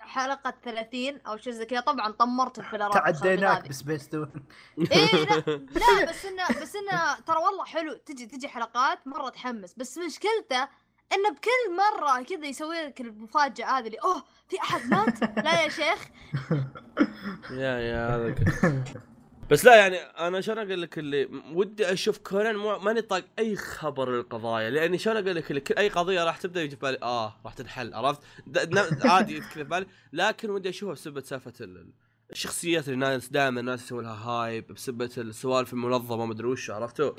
حلقة 0.00 0.54
30 0.64 1.20
أو 1.26 1.36
شيء 1.36 1.52
زي 1.52 1.64
كذا. 1.66 1.80
طبعا 1.80 2.12
طمرت 2.12 2.58
الفيلرات 2.58 2.94
تعديناك. 2.94 3.68
بسبيس 3.68 4.08
تون 4.08 4.30
إيه 4.78 5.24
لا 5.24 5.42
لا 5.80 6.04
بس 6.10 6.24
انه 6.26 6.62
بس 6.62 6.76
إنه 6.76 7.14
ترى 7.26 7.36
والله 7.36 7.64
حلو. 7.64 7.94
تجي 7.94 8.26
تجي 8.26 8.48
حلقات 8.48 9.06
مرة 9.06 9.28
تحمس. 9.28 9.74
بس 9.74 9.98
مشكلته 9.98 10.68
إنه 11.12 11.30
بكل 11.30 11.76
مرة 11.76 12.22
كذا 12.22 12.46
يسوي 12.46 12.86
لك 12.86 13.00
المفاجأة 13.00 13.66
هذه 13.78 13.86
اللي 13.86 13.98
أوه 13.98 14.24
في 14.48 14.60
أحد 14.60 14.80
مات؟ 14.90 15.38
لا 15.44 15.62
يا 15.62 15.68
شيخ. 15.68 16.08
يا 17.60 17.78
يا 17.78 18.16
هذا 18.16 18.34
بس 19.50 19.64
لا 19.64 19.76
يعني 19.76 19.96
أنا 19.96 20.40
شلون 20.40 20.58
أقول 20.58 20.82
لك 20.82 20.98
اللي 20.98 21.28
ودي 21.52 21.92
أشوف 21.92 22.18
كونان 22.18 22.56
مو- 22.56 22.78
ماني 22.78 23.02
طاق 23.02 23.24
أي 23.38 23.56
خبر 23.56 24.10
للقضايا 24.16 24.70
لأني 24.70 24.98
شلون 24.98 25.16
أقول 25.16 25.36
لك 25.36 25.50
اللي 25.50 25.60
كل 25.60 25.74
أي 25.78 25.88
قضية 25.88 26.24
راح 26.24 26.36
تبدأ 26.36 26.62
يجي 26.62 26.76
في 26.76 26.82
بالي 26.82 26.98
آه 27.02 27.36
راح 27.44 27.54
تنحل 27.54 27.94
عرفت؟ 27.94 28.20
عادي 29.04 29.40
كذا 29.40 29.48
في 29.48 29.64
بالي 29.64 29.86
لكن 30.12 30.50
ودي 30.50 30.68
أشوفها 30.68 30.92
بسبه 30.94 31.20
سالفة 31.20 31.52
ال- 31.60 31.90
الشخصيات 32.32 32.84
اللي 32.84 32.94
الناس 32.94 33.28
دائما 33.28 33.60
الناس 33.60 33.82
يسوي 33.84 34.02
لها 34.02 34.14
هايب 34.14 34.72
بسبه 34.72 35.10
السوالف 35.18 35.72
المنظمة 35.72 36.26
ما 36.26 36.32
أدري 36.32 36.46
وش 36.48 36.70
عرفتوا 36.70 37.10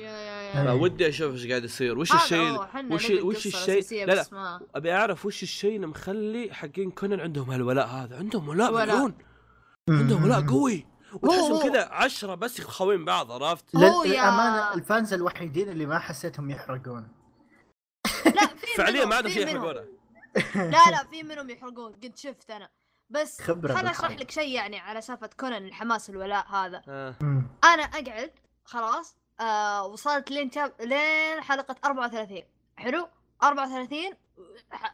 فودي 0.78 1.08
أشوف 1.08 1.32
إيش 1.32 1.46
قاعد 1.46 1.64
يصير 1.64 1.98
وش 1.98 2.12
الشيء 2.14 2.58
وش 2.94 3.10
وش 3.24 3.46
الشيء 3.46 4.06
لا 4.06 4.14
لا 4.14 4.60
أبي 4.74 4.92
أعرف 4.92 5.26
وش 5.26 5.42
الشيء 5.42 5.76
اللي 5.76 5.86
مخلي 5.86 6.48
حقين 6.54 6.90
كونان 6.90 7.20
عندهم 7.20 7.50
هالولاء 7.50 7.86
هذا 7.86 8.16
عندهم 8.18 8.48
ولاء. 8.48 8.72
ملعون 8.72 9.14
عندهم 9.88 10.24
ولاء 10.24 10.40
قوي. 10.46 10.86
وتحسهم 11.12 11.62
كذا 11.68 11.88
عشرة 11.88 12.34
بس 12.34 12.58
يخاوين 12.58 13.04
بعض 13.04 13.32
عرفت؟ 13.32 13.74
للأمانة 13.74 14.74
الفانز 14.74 15.12
الوحيدين 15.14 15.68
اللي 15.68 15.86
ما 15.86 15.98
حسيتهم 15.98 16.50
يحرقون. 16.50 17.08
لا 18.26 18.46
في 18.46 18.66
فعليا 18.78 19.04
ما 19.04 19.16
عندهم 19.16 19.32
في 19.32 19.38
شيء. 19.38 19.48
يحرقونه. 19.48 19.84
لا 20.54 20.90
لا 20.90 21.04
في 21.10 21.22
منهم 21.22 21.50
يحرقون. 21.50 21.92
قد 21.92 22.12
شفت 22.16 22.50
أنا. 22.50 22.68
بس 23.10 23.40
خبرة 23.40 23.74
خل 23.74 23.86
أشرح. 23.86 24.10
لك 24.10 24.30
شيء 24.30 24.48
يعني 24.54 24.78
على 24.78 25.00
سالفة 25.00 25.30
كونان 25.40 25.64
الحماس 25.66 26.10
الولاء 26.10 26.46
هذا. 26.48 26.82
آه. 26.88 27.14
أنا 27.64 27.82
أقعد 27.82 28.30
خلاص 28.64 29.16
آه 29.40 29.86
وصلت 29.86 30.30
لين 30.30 30.50
شاب 30.50 30.72
لين 30.80 31.40
حلقة 31.40 31.76
34 31.84 32.42
حلو؟ 32.76 33.08
34 33.42 33.98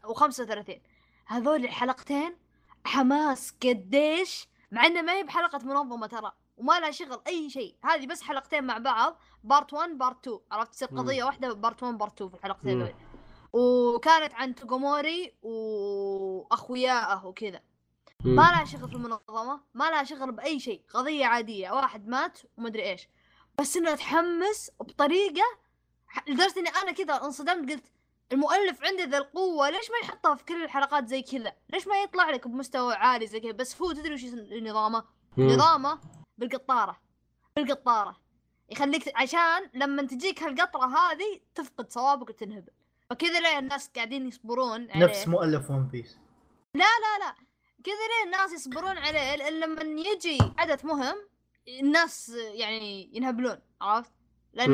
و35 0.05 0.71
هذول 1.25 1.65
الحلقتين 1.65 2.35
حماس 2.85 3.53
قديش 3.63 4.47
مع 4.71 4.85
إنه 4.85 5.01
ما 5.01 5.13
هي 5.13 5.23
بحلقة 5.23 5.57
منظمة 5.65 6.07
ترى 6.07 6.31
وما 6.57 6.79
لها 6.79 6.91
شغل 6.91 7.21
أي 7.27 7.49
شيء. 7.49 7.75
هذه 7.83 8.05
بس 8.07 8.21
حلقتين 8.21 8.63
مع 8.63 8.77
بعض 8.77 9.17
part 9.43 9.73
1 9.73 9.89
part 9.97 10.27
2 10.27 10.39
عرفت؟ 10.51 10.71
تصير 10.73 10.87
مم. 10.91 10.99
قضية 10.99 11.23
واحدة 11.23 11.53
part 11.53 11.83
1 11.83 11.97
part 11.97 12.13
2 12.13 12.29
في 12.29 12.35
الحلقتين. 12.37 12.79
ذول 12.83 12.93
وكانت 13.53 14.33
عن 14.33 14.55
توغوموري 14.55 15.33
واخوياءه 15.43 17.25
وكذا. 17.25 17.61
ما 18.23 18.41
لها 18.41 18.65
شغل 18.65 18.89
في 18.89 18.95
المنظمة 18.95 19.61
ما 19.73 19.89
لها 19.89 20.03
شغل 20.03 20.31
بأي 20.31 20.59
شيء. 20.59 20.81
قضية 20.93 21.25
عادية 21.25 21.71
واحد 21.71 22.07
مات 22.07 22.39
ومدري 22.57 22.83
إيش. 22.91 23.07
بس 23.59 23.77
إنه 23.77 23.95
تحمس 23.95 24.71
بطريقة 24.79 25.43
ح- 26.07 26.29
لدرجة 26.29 26.59
إني 26.59 26.69
أنا 26.69 26.91
كذا 26.91 27.13
انصدمت 27.25 27.71
قلت 27.71 27.91
المؤلف 28.31 28.83
عنده 28.83 29.03
ذا 29.03 29.17
القوة 29.17 29.69
ليش 29.69 29.91
ما 29.91 29.97
يحطها 30.03 30.35
في 30.35 30.45
كل 30.45 30.63
الحلقات 30.63 31.07
زي 31.07 31.21
كذا؟ 31.21 31.53
ليش 31.69 31.87
ما 31.87 32.01
يطلع 32.01 32.29
لك 32.29 32.47
بمستوى 32.47 32.93
عالي 32.93 33.27
زي 33.27 33.39
كذا؟ 33.39 33.51
بس 33.51 33.81
هو 33.81 33.91
تدري 33.91 34.13
وش 34.13 34.25
نظامه. 34.61 35.03
نظامه 35.37 35.99
بالقطارة 36.37 37.01
بالقطارة. 37.55 38.21
يخليك 38.69 39.11
عشان 39.15 39.69
لما 39.73 40.03
تجيك 40.03 40.43
هالقطرة 40.43 40.85
هذه 40.85 41.39
تفقد 41.55 41.91
صوابك 41.91 42.29
وتنهبل. 42.29 42.71
فكذا 43.09 43.39
ليه 43.39 43.59
الناس 43.59 43.89
قاعدين 43.95 44.27
يصبرون 44.27 44.91
عليه؟ 44.91 45.05
نفس 45.05 45.27
مؤلف 45.27 45.69
ون 45.69 45.87
بيس. 45.87 46.17
لا 46.73 46.85
لا 47.19 47.35
كذا 47.83 47.93
ليه 47.93 48.25
الناس 48.25 48.53
يصبرون 48.53 48.97
عليه؟ 48.97 49.35
لأن 49.35 49.59
لما 49.59 49.81
يجي 49.81 50.37
حدث 50.57 50.85
مهم 50.85 51.15
الناس 51.67 52.29
يعني 52.35 53.09
ينهبلون 53.13 53.57
عرفت؟ 53.81 54.11
لأن 54.53 54.73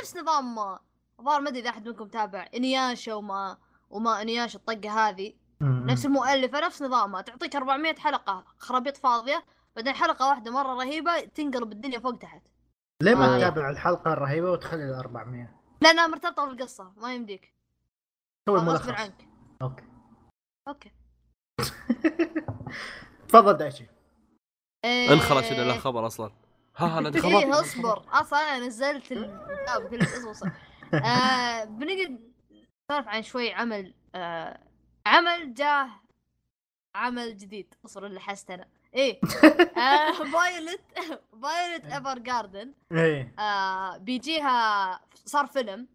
نفس 0.00 0.16
نظام 0.16 0.78
الظاهر 1.20 1.40
ما 1.40 1.48
أدري 1.48 1.60
إذا 1.60 1.70
أحد 1.70 1.88
منكم 1.88 2.08
تابع 2.08 2.48
إنياشا 2.54 3.14
وما 3.14 3.58
وما 3.90 4.22
إنياشا 4.22 4.58
الطقة 4.58 5.08
هذه. 5.08 5.32
نفس 5.60 6.06
المؤلفه 6.06 6.60
نفس 6.60 6.82
نظامها 6.82 7.20
تعطيك 7.20 7.56
400 7.56 7.94
حلقة 7.94 8.44
خرابيط 8.58 8.96
فاضية 8.96 9.44
بعدين 9.76 9.94
حلقة 9.94 10.28
واحدة 10.28 10.50
مرة 10.50 10.74
رهيبة 10.74 11.20
تنقلب 11.20 11.72
الدنيا 11.72 11.98
فوق 11.98 12.18
تحت. 12.18 12.42
ليه 13.02 13.14
ما 13.14 13.34
آه. 13.34 13.38
تتابع 13.38 13.70
الحلقة 13.70 14.12
الرهيبة 14.12 14.50
وتخلي 14.50 14.84
ال 14.84 14.94
400 14.94 15.48
لانها 15.80 16.06
مرتبطة 16.06 16.44
بالقصة 16.46 16.92
ما 16.96 17.14
يمديك. 17.14 17.54
سوي 18.48 18.58
غصب 18.58 18.68
ملخص. 18.68 18.88
عنك. 19.00 19.28
okay. 19.62 19.84
okay. 20.68 20.92
تفضل 23.28 23.52
دايشي 23.52 23.86
إيه... 24.84 25.12
انخرج 25.12 25.44
إن 25.44 25.68
له 25.68 25.78
خبر 25.78 26.06
أصلا. 26.06 26.32
ها 26.76 27.00
لا 27.00 27.08
إيه 27.14 27.20
خبر 27.20 27.60
اصبر. 27.60 28.02
أصلا 28.12 28.38
أنا 28.38 28.66
نزلت 28.66 29.12
الكتاب 29.12 29.88
كله 29.90 30.30
أصبر. 30.30 30.50
آه 30.94 31.64
بنقعد 31.78 32.20
نسولف 32.90 33.08
عن 33.08 33.22
شوي 33.22 33.52
عمل 33.52 33.94
آه 34.14 34.60
عمل 35.06 35.54
جاه 35.54 35.88
عمل 36.94 37.36
جديد. 37.36 37.74
اصبر 37.84 38.06
اللي 38.06 38.20
حست 38.20 38.50
أنا. 38.50 38.66
إيه 38.94 39.20
آه، 39.76 40.12
فايولت 40.12 40.80
Violet 41.42 41.84
Evergarden 41.92 42.72
إيه. 42.92 43.34
آه 43.38 43.96
بيجيها 43.96 45.00
صار 45.24 45.46
فيلم. 45.46 45.86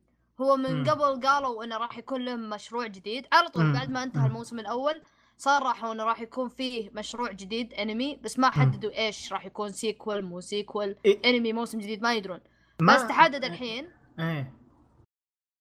هو 0.41 0.55
من 0.57 0.75
مم. 0.83 0.89
قبل 0.89 1.27
قالوا 1.27 1.63
إنه 1.63 1.77
راح 1.77 1.97
يكون 1.97 2.21
لهم 2.25 2.49
مشروع 2.49 2.87
جديد. 2.87 3.27
على 3.33 3.49
طول. 3.49 3.73
بعد 3.73 3.89
ما 3.89 4.03
انتهى. 4.03 4.27
الموسم 4.27 4.59
الأول 4.59 5.01
صار 5.37 5.63
راح 5.63 5.83
إنه 5.83 6.03
راح 6.03 6.21
يكون 6.21 6.49
فيه 6.49 6.89
مشروع 6.93 7.31
جديد 7.31 7.73
انمي 7.73 8.19
بس 8.23 8.39
ما 8.39 8.49
حددوا 8.51 8.91
إيش 8.97 9.33
راح 9.33 9.45
يكون 9.45 9.71
sequel 9.71 10.21
مو 10.21 10.41
sequel 10.41 10.95
إيه. 11.05 11.19
انمي 11.25 11.53
موسم 11.53 11.79
جديد 11.79 12.01
ما 12.01 12.13
يدرون. 12.13 12.39
ما- 12.81 12.95
بس 12.95 13.07
تحدد 13.07 13.45
الحين 13.45 13.89
إيه. 14.19 14.53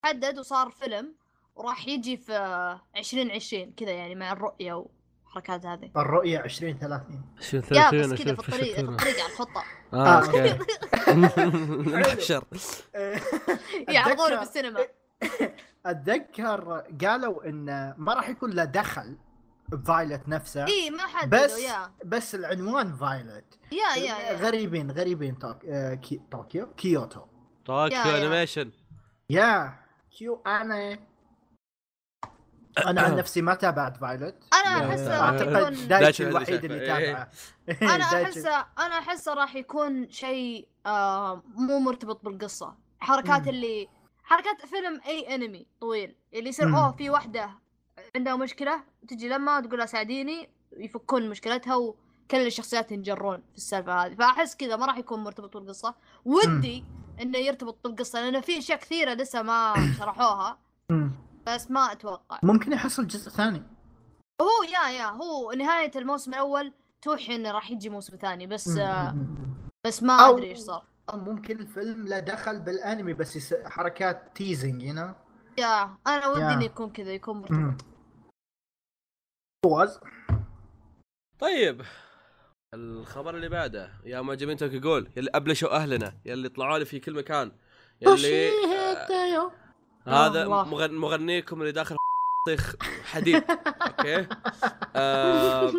حدد 0.04 0.38
وصار 0.38 0.70
فيلم 0.70 1.14
وراح 1.56 1.88
يجي 1.88 2.16
في 2.16 2.32
2020 2.96 3.72
كذا 3.72 3.90
يعني 3.90 4.14
مع 4.14 4.32
الرؤية 4.32 4.72
والحركات 5.26 5.66
هذه. 5.66 5.90
الرؤية 5.96 6.44
2030 6.44 7.22
شو 7.40 7.56
يا 7.56 7.60
30 7.62 8.00
بس 8.12 8.22
كذا 8.22 8.34
في 8.34 8.48
الطريق 8.48 8.74
في 8.74 8.80
الطريق 8.80 9.20
على 9.22 9.32
الخطة. 9.32 9.64
آه 9.92 9.96
آه، 9.96 10.26
okay. 10.26 10.58
نحشر. 12.00 12.44
يعرضونه 13.88 14.36
أتذكر- 14.36 14.38
بالسينما 14.40 14.80
اتذكر 15.86 16.84
قالوا 17.04 17.48
إن 17.48 17.94
ما 17.98 18.14
راح 18.14 18.28
يكون 18.28 18.50
له 18.50 18.64
دخل 18.64 19.16
بفايلت 19.68 20.28
نفسه 20.28 20.66
إي 20.66 20.90
ما 20.90 21.06
حددوا 21.06 21.44
بس 21.44 21.58
يا. 21.58 21.90
بس 22.04 22.34
العنوان 22.34 22.96
فايلت. 22.96 23.58
يا 23.72 23.96
يا, 24.02 24.18
يا. 24.18 24.36
غريبين 24.36 24.90
غريبين. 24.90 25.38
آه، 25.68 25.94
كي... 25.94 26.20
طوكيو 26.30 26.66
كيوتو. 26.74 27.20
طوكيو. 27.66 27.98
أنيميشن. 28.16 28.70
يا. 29.30 29.80
كيو 30.10 30.42
أنا 30.46 30.98
أنا 32.86 33.00
عن 33.00 33.16
نفسي 33.16 33.42
ما 33.42 33.54
تابعت 33.54 33.96
فايلت 33.96 34.44
أنا 34.54 34.90
احسه 34.90 35.04
سلام. 35.04 35.20
راح 35.20 35.28
أعتقد 35.28 35.52
يكون 35.52 35.88
دايتشي 35.88 35.88
دايتشي 35.88 36.22
هذا 36.24 36.30
الوحيد. 36.30 36.64
اللي 36.64 36.80
إيه. 36.80 36.86
تابعه 36.86 37.30
أنا. 37.94 38.04
احسه 38.04 38.66
أنا 38.78 38.98
احسه 38.98 39.34
راح 39.34 39.56
يكون 39.56 40.10
شيء 40.10 40.68
آه 40.86 41.42
مو 41.54 41.78
مرتبط 41.78 42.24
بالقصة 42.24 42.74
حركات. 43.00 43.48
اللي 43.48 43.88
حركات 44.22 44.66
فيلم 44.66 45.00
أي 45.06 45.34
انمي 45.34 45.66
طويل 45.80 46.16
اللي 46.34 46.48
يصير. 46.48 46.68
أوه 46.68 46.92
في 46.92 47.10
واحدة 47.10 47.50
عندها 48.16 48.36
مشكلة 48.36 48.84
تجي 49.08 49.28
لما 49.28 49.60
تقول 49.60 49.78
لها 49.78 49.86
ساعديني 49.86 50.48
يفكون 50.76 51.28
مشكلتها 51.30 51.76
وكل 51.76 52.46
الشخصيات 52.46 52.92
ينجرون 52.92 53.42
في 53.50 53.56
السالفة 53.56 54.04
هذه 54.04 54.14
فأحس 54.14 54.56
كذا 54.56 54.76
ما 54.76 54.86
راح 54.86 54.98
يكون 54.98 55.24
مرتبط 55.24 55.56
بالقصة 55.56 55.94
ودي 56.24 56.84
إنه 57.20 57.38
يرتبط 57.38 57.78
بالقصة 57.84 58.20
لأن 58.20 58.40
في 58.40 58.58
أشياء 58.58 58.78
كثيرة 58.78 59.14
لسه 59.14 59.42
ما 59.42 59.74
شرحوها. 59.98 60.58
بس 61.46 61.70
ما 61.70 61.92
أتوقع. 61.92 62.38
ممكن 62.42 62.72
يحصل 62.72 63.06
جزء 63.06 63.30
ثاني. 63.30 63.62
هو 64.42 64.62
يا 64.72 64.90
يا. 64.90 65.06
هو 65.06 65.52
نهاية 65.52 65.90
الموسم 65.96 66.30
الأول 66.34 66.72
توحي 67.02 67.34
إنه 67.36 67.50
راح 67.50 67.70
يجي 67.70 67.88
موسم 67.88 68.16
ثاني 68.16 68.46
بس 68.46 68.68
آه. 68.68 69.16
بس 69.86 70.02
ما 70.02 70.12
أدري 70.12 70.50
إيش 70.50 70.58
صار. 70.58 70.84
ممكن 71.14 71.60
الفيلم 71.60 72.08
له 72.08 72.18
دخل 72.18 72.60
بالأنمي 72.60 73.12
بس 73.14 73.36
yes... 73.36 73.54
حركات 73.54 74.36
teasing 74.36 74.82
you 74.82 74.94
know 74.94 75.14
yeah 75.58 75.96
أنا 76.06 76.26
ودي. 76.28 76.44
إنه 76.44 76.64
يكون 76.64 76.90
كذا 76.90 77.12
يكون 77.12 77.36
مرتبط. 77.40 77.84
فواز؟ 79.66 80.00
طيب. 81.38 81.82
الخبر 82.74 83.36
اللي 83.36 83.48
بعده 83.48 83.90
يا 84.04 84.20
معجبين 84.20 84.56
توكي 84.56 84.78
جول 84.78 85.08
يلي 85.16 85.30
أبلشوا 85.34 85.76
أهلنا 85.76 86.12
يلي 86.24 86.48
طلعوا 86.48 86.78
لي 86.78 86.84
في 86.84 86.98
كل 87.00 87.14
مكان 87.14 87.52
يلي 88.00 88.48
آه. 90.06 90.26
هذا. 90.26 90.48
مغن- 90.48 90.94
مغنيكم 90.94 91.60
اللي 91.60 91.72
داخل 91.72 91.96
طيخ 92.46 92.74
حديد. 93.04 93.44
okay؟ 93.98 94.26
آه 94.96 95.72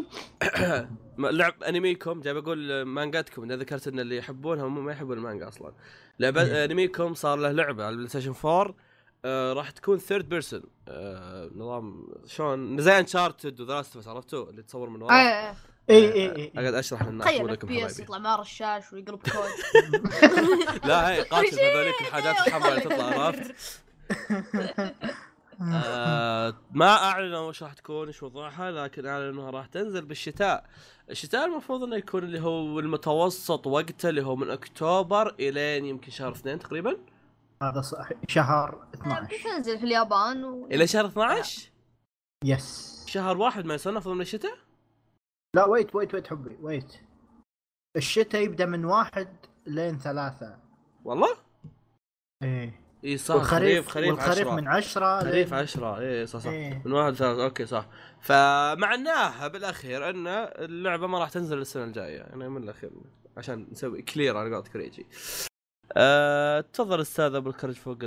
لعب 1.18 1.64
أنميكم 1.64 2.22
جاي 2.22 2.34
بقول 2.34 2.82
مانجاتكم 2.84 3.44
إذا 3.44 3.56
ذكرت 3.56 3.88
إن 3.88 4.00
اللي 4.00 4.18
يحبونها 4.18 4.66
هم 4.68 4.86
ما 4.86 4.92
يحبون 4.92 5.18
المانجا 5.18 5.48
أصلا. 5.48 5.74
لعبه 6.20 6.44
مم. 6.44 6.50
أنميكم 6.50 7.14
صار 7.14 7.38
له 7.38 7.52
لعبة 7.52 7.84
على 7.84 7.92
البلاي 7.94 8.10
ستيشن 8.10 8.34
4 8.46 8.76
آه 9.26 9.54
راح 9.54 9.70
تكون 9.72 9.98
third 9.98 10.30
person 10.30 10.64
آه 10.88 11.50
نظام 11.56 12.08
شلون؟ 12.26 12.78
زي 12.82 13.00
انشارتد 13.00 13.62
وذا 13.62 13.84
عرفتوا؟ 14.08 14.50
اللي 14.50 14.62
تصور 14.64 14.90
من 14.90 15.02
ورا. 15.02 15.14
إيه 15.14 15.54
إي 15.90 16.14
إي 16.14 16.36
إي 16.36 16.52
أقعد 16.58 16.74
أشرح 16.74 17.04
للناس 17.04 17.28
تخيل 17.28 17.42
F 17.42 17.52
لكم 17.52 17.68
PS 17.68 18.00
يطلع 18.00 18.18
مع 18.18 18.36
رشاش 18.36 18.94
ويقلب 18.94 19.20
كود. 19.20 19.52
لا 20.88 21.10
هي 21.10 21.22
قاتل 21.22 21.60
هذوليك 21.60 22.02
الحاجات 22.02 22.48
الحمراء 22.48 22.70
اللي 22.70 22.82
تطلع 22.82 23.06
عرفت؟ 23.06 23.56
آه 25.74 26.56
ما 26.72 26.96
أعلنوا 26.96 27.40
وش 27.40 27.64
راح 27.64 27.74
تكون 27.74 28.08
إيش 28.08 28.24
وضعها 28.24 28.72
لكن 28.72 29.06
اعلنوا 29.06 29.32
انها 29.32 29.52
راح 29.52 29.66
تنزل 29.66 30.06
بالشتاء. 30.06 30.66
الشتاء 31.10 31.46
المفروض 31.46 31.84
إنه 31.84 31.96
يكون 31.96 32.24
اللي 32.24 32.42
هو 32.42 32.80
المتوسط 32.80 33.68
وقته 33.68 34.10
اللي 34.10 34.24
هو 34.24 34.36
من 34.36 34.50
أكتوبر 34.50 35.36
إلين 35.40 35.86
يمكن 35.86 36.12
شهر 36.12 36.32
اثنين 36.32 36.60
تقريبا. 36.60 36.98
هذا 37.62 37.82
صحيح 37.82 38.18
شهر 38.28 38.84
12 38.94 39.38
بتنزل 39.38 39.80
في 39.80 39.84
اليابان 39.84 40.44
و... 40.44 40.68
إلى 40.72 40.88
شهر 40.88 41.06
12 41.06 41.70
yes 42.46 43.04
شهر 43.08 43.38
واحد 43.38 43.66
ما 43.66 43.74
يصنف 43.74 44.08
من 44.08 44.22
الشتاء؟ 44.22 44.58
لا 45.56 45.66
wait 45.66 45.96
wait 45.96 46.14
wait 46.14 46.28
حبي 46.28 46.58
wait 46.62 46.94
الشتاء 47.98 48.42
يبدأ 48.42 48.66
من 48.66 48.86
واحد 48.86 49.28
لين 49.66 49.98
ثلاثة. 49.98 50.58
والله؟ 51.06 51.38
إيه. 52.44 52.82
اي 53.04 53.18
صح 53.18 53.36
والخريف 53.36 53.88
خريف 53.88 53.90
خريف 53.90 54.10
والخريف 54.28 54.48
10 54.48 54.56
من 54.56 54.68
عشرة 54.68 55.20
خريف 55.20 55.54
لين- 55.54 55.60
10 55.60 56.00
اي 56.00 56.26
صح 56.28 56.40
صح. 56.40 56.50
إيه. 56.50 56.82
من 56.86 56.92
واحد 56.92 57.14
ثلاثة 57.14 57.44
okay 57.44 57.66
صح. 57.66 57.88
فمعناها 58.22 59.48
بالأخير 59.48 60.10
إن 60.10 60.28
اللعبة 60.28 61.08
ما 61.08 61.20
راح 61.20 61.30
تنزل 61.30 61.58
السنة 61.58 61.84
الجاية 61.84 62.18
يعني 62.18 62.50
من 62.50 62.64
الأخير 62.64 62.92
عشان 63.38 63.68
نسوي 63.72 64.02
clear 64.02 64.38
على 64.38 64.50
قولة 64.56 64.62
كريجي 64.70 65.06
أه، 65.98 66.62
تفضل 66.62 67.02
أستاذ 67.02 67.36
أبو 67.36 67.50
الكرج 67.50 67.76
فوق 67.76 67.98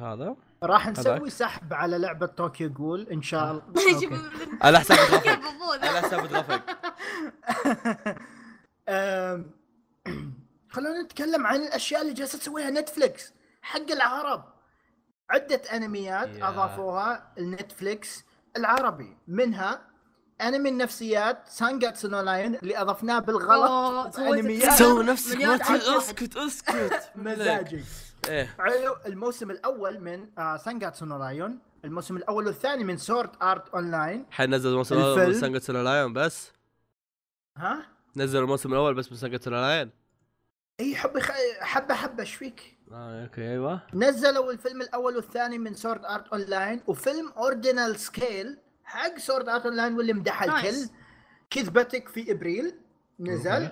هذا. 0.00 0.36
راح 0.62 0.88
نسوي. 0.88 1.30
سحب 1.30 1.72
على 1.74 1.98
لعبة 1.98 2.26
طوكيو 2.26 2.68
جول 2.70 3.08
إن 3.12 3.22
شاء 3.22 3.50
الله. 3.50 3.62
على 4.62 4.80
حساب 4.80 4.98
بفوز 4.98 5.78
على 5.82 6.00
حساب 6.00 6.24
اتغفق 6.24 6.62
أم، 8.88 9.50
خلونا 10.74 11.02
نتكلم 11.02 11.46
عن 11.46 11.56
الأشياء 11.60 12.02
اللي 12.02 12.12
جالسة 12.12 12.38
تسويها 12.38 12.70
نتفلكس 12.70 13.32
حق 13.62 13.90
العرب. 13.90 14.44
عدة 15.30 15.62
أنميات 15.72 16.28
yeah. 16.36 16.48
أضافوها 16.48 17.32
النتفلكس 17.38 18.24
العربي. 18.56 19.16
منها 19.28 19.80
أنمي 20.40 20.68
النفسيات 20.68 21.48
سانجاتسو 21.48 22.08
نو 22.08 22.20
لاين 22.20 22.54
اللي 22.54 22.80
أضفناه 22.80 23.18
بالغلط 23.18 24.18
انميات. 24.18 24.72
سوي 24.72 25.04
نفسك 25.04 25.36
ما. 25.36 25.54
اسكت 25.98 26.36
اسكت. 26.36 27.10
مزاجي. 27.16 27.84
إيه. 28.28 28.54
علو 28.58 28.96
الموسم 29.06 29.50
الأول 29.50 30.00
من 30.00 30.28
آه 30.38 30.56
سانجاتسو 30.56 31.04
نو 31.06 31.18
لايون 31.18 31.58
الموسم 31.84 32.16
الأول 32.16 32.46
والثاني 32.46 32.84
من 32.84 32.96
سورد 32.96 33.30
ارت 33.42 33.68
اون 33.68 33.90
لاين 33.90 34.26
حنزل 34.30 34.70
الموسم. 34.70 34.98
الأول 34.98 35.26
من 35.26 35.34
سانجا 35.34 35.72
لايون 35.72 36.12
بس. 36.12 36.52
ها؟ 37.56 37.86
نزل 38.16 38.38
الموسم 38.38 38.72
الأول 38.72 38.94
بس 38.94 39.12
من 39.12 39.18
سانجا 39.18 39.50
لايون 39.50 39.90
إي 40.80 40.96
حبي 40.96 41.20
خ... 41.20 41.30
حبة 41.60 41.94
حبة 41.94 42.22
إيش 42.22 42.34
فيك؟ 42.34 42.78
آه 42.92 43.22
okay 43.22 43.50
أيوه. 43.50 43.80
نزلوا 43.94 44.52
الفيلم 44.52 44.82
الأول 44.82 45.16
والثاني 45.16 45.58
من 45.58 45.74
سورد 45.74 46.04
ارت 46.04 46.28
اون 46.28 46.40
لاين 46.40 46.80
وفيلم 46.86 47.28
اوردينال 47.36 48.00
سكيل 48.00 48.58
حق 48.84 49.18
سورد 49.18 49.48
آرت 49.48 49.66
اون 49.66 49.76
لاين 49.76 49.94
واللي 49.96 50.12
مدح 50.12 50.42
الكل. 50.42 50.88
كذبتك 51.50 52.08
في 52.08 52.32
إبريل 52.32 52.74
نزل. 53.20 53.68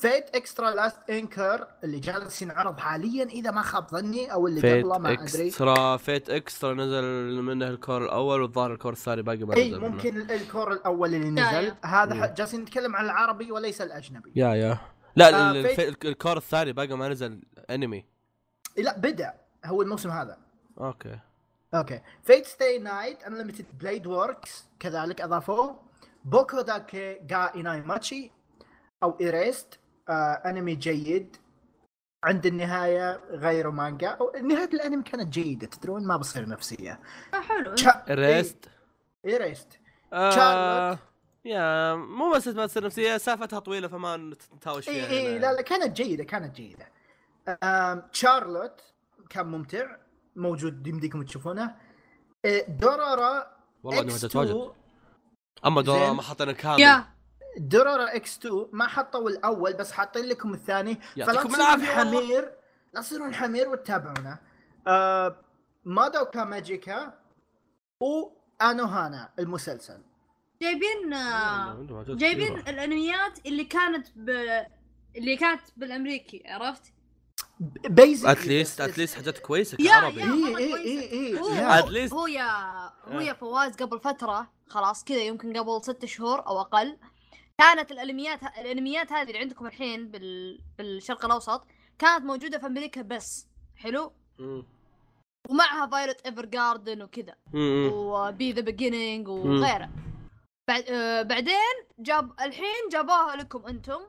فيت 0.00 0.36
اكسترا 0.36 0.70
لاست 0.70 1.10
انكر 1.10 1.68
اللي 1.84 2.00
جالس 2.00 2.42
ينعرض 2.42 2.78
حاليا 2.78 3.24
إذا 3.24 3.50
ما 3.50 3.62
خاب 3.62 3.88
ظني 3.88 4.32
أو 4.32 4.46
اللي 4.46 4.60
فيت 4.60 4.84
قبله 4.84 4.98
ما 4.98 5.12
أدري. 5.12 5.46
اكسترا 5.48 5.96
فيت 5.96 6.30
اكسترا 6.30 6.74
نزل 6.74 7.04
منه 7.42 7.68
الكور 7.68 8.04
الأول 8.04 8.42
والظاهر 8.42 8.72
الكور 8.72 8.92
الثاني 8.92 9.22
باقي 9.22 9.44
ما 9.44 9.56
إي 9.56 9.68
نزل 9.70 9.80
منه. 9.80 9.88
ممكن 9.88 10.16
ال- 10.16 10.30
الكور 10.32 10.72
الأول 10.72 11.14
اللي 11.14 11.30
نزل. 11.30 11.64
yeah. 11.64 11.76
هذا 11.84 12.34
جالسين 12.34 12.60
نتكلم 12.60 12.96
عن 12.96 13.04
العربي 13.04 13.52
وليس 13.52 13.80
الأجنبي. 13.80 14.32
yeah 14.36 14.54
yeah. 14.54 14.78
لا 15.16 15.50
آه، 15.50 15.62
فيت- 15.62 16.04
الكور 16.04 16.36
الثاني 16.36 16.72
باقي 16.72 16.96
ما 16.96 17.08
نزل 17.08 17.42
انمي 17.70 18.04
لا 18.76 18.98
بدأ. 18.98 19.34
هو 19.64 19.82
الموسم 19.82 20.10
هذا. 20.10 20.38
okay. 20.80 21.18
okay. 21.74 22.00
فيت 22.22 22.46
ستي 22.46 22.78
نايت 22.78 23.22
انليمتد 23.22 23.78
بليد 23.78 24.06
وركس 24.06 24.64
كذلك 24.80 25.20
اضافوه 25.20 25.82
بوكو 26.24 26.60
داكي 26.60 27.14
جا 27.14 27.50
ايناي 27.54 27.80
ماتشي 27.80 28.30
أو 29.02 29.16
ايريست 29.20 29.80
آه 30.08 30.42
انمي 30.46 30.74
جيد 30.74 31.36
عند 32.24 32.46
النهاية 32.46 33.20
غيروا 33.30 33.72
مانجا. 33.72 34.08
أو 34.08 34.32
نهاية 34.42 34.68
الأنمي 34.74 35.02
كانت 35.02 35.28
جيدة 35.32 35.66
تدرون 35.66 36.06
ما 36.06 36.16
بصير 36.16 36.48
نفسية. 36.48 37.00
آه، 37.34 37.40
حلو. 37.40 37.74
الريست 38.10 38.70
إيه، 39.24 39.32
ايريست 39.32 39.68
آه 40.12 40.30
شارلوت. 40.30 40.98
يا 41.44 41.94
مو 41.94 42.32
بس 42.32 42.48
ما 42.48 42.66
تصير 42.66 42.84
نفسية 42.84 43.16
سالفتها 43.16 43.58
طويلة 43.58 43.88
فما 43.88 44.16
نتهاوش 44.56 44.84
فيها 44.84 44.94
اي 44.94 45.10
اي. 45.10 45.26
إيه، 45.26 45.38
لا 45.38 45.52
لا 45.52 45.62
كانت 45.62 45.96
جيدة 45.96 46.24
كانت 46.24 46.56
جيدة. 46.56 46.88
شارلوت 48.12 48.80
كان 49.30 49.46
ممتع. 49.46 49.96
موجود 50.36 50.86
يمديكم 50.86 51.22
تشوفونه. 51.22 51.76
إيه، 52.44 52.66
دورارا 52.68 53.56
والله 53.82 54.00
اني 54.00 54.08
ما 54.08 54.12
إكس 54.12 54.20
تتواجد 54.20 54.50
2 54.50 54.70
أما 55.66 55.82
دورا 55.82 56.06
زين. 56.06 56.16
ما 56.16 56.22
حطينا 56.22 56.52
كامل 56.52 57.04
درورا 57.58 58.16
إكس 58.16 58.38
2 58.38 58.66
ما 58.72 58.86
حطوا 58.86 59.30
الأول 59.30 59.72
بس 59.72 59.92
حاطين 59.92 60.24
لكم 60.24 60.54
الثاني. 60.54 60.94
فلا 60.94 61.02
يعطيكم 61.16 61.48
تصيرون. 61.48 61.84
حمير. 61.84 62.52
لا 62.92 63.00
تصيرون 63.00 63.34
حمير 63.34 63.68
وتتابعونا. 63.68 64.38
آه 64.86 65.36
مادوكا 65.84 66.44
ماجيكا 66.44 67.18
وانوهانا 68.00 69.32
المسلسل. 69.38 70.02
جايبين 70.62 71.14
آه، 71.14 71.86
جايبين 72.08 72.58
الأنميات 72.58 73.46
اللي 73.46 73.64
كانت 73.64 74.06
ب... 74.16 74.30
اللي 75.16 75.36
كانت 75.36 75.60
بالأمريكي 75.76 76.42
عرفت؟ 76.46 76.93
بيزك 77.88 78.26
at 78.28 78.43
least 78.43 78.80
at 78.80 78.90
least 78.90 79.14
حاجات 79.16 79.38
كويسة 79.38 79.76
كعربي 79.76 80.20
yeah. 80.20 80.24
اي 80.26 80.32
اي 80.32 80.52
كويسة. 80.52 80.76
اي 80.78 81.12
اي 81.12 81.40
هو 81.40 81.48
yeah. 81.48 81.82
Least- 81.82 82.12
هو 82.12 82.26
yeah 82.26 82.50
هو 83.04 83.18
آه. 83.18 83.22
يا 83.22 83.32
فواز 83.32 83.76
قبل 83.76 84.00
فترة 84.00 84.50
خلاص 84.68 85.04
كذا 85.04 85.18
يمكن 85.22 85.56
قبل 85.56 85.84
ست 85.84 86.04
شهور 86.04 86.46
أو 86.46 86.60
أقل 86.60 86.98
كانت 87.58 87.92
الأنميات 87.92 88.42
الأنميات 88.42 89.12
هذه 89.12 89.26
اللي 89.28 89.38
عندكم 89.38 89.66
الحين 89.66 90.10
بال... 90.10 90.60
بالشرق 90.78 91.24
الأوسط 91.24 91.66
كانت 91.98 92.24
موجودة 92.24 92.58
في 92.58 92.66
أمريكا 92.66 93.02
بس 93.02 93.46
حلو 93.76 94.12
مم. 94.38 94.66
ومعها 95.50 95.86
فايلوت 95.86 96.20
ايفر 96.26 96.44
جاردن 96.46 97.02
وكذا. 97.02 97.34
وبي 97.54 98.52
ذا 98.52 98.60
بيجينينج 98.60 99.28
وغيره 99.28 99.90
بعد 100.68 100.84
آه 100.88 101.22
بعدين 101.22 101.74
جاب 101.98 102.32
الحين 102.40 102.88
جابوها 102.92 103.36
لكم 103.36 103.66
أنتم 103.66 104.00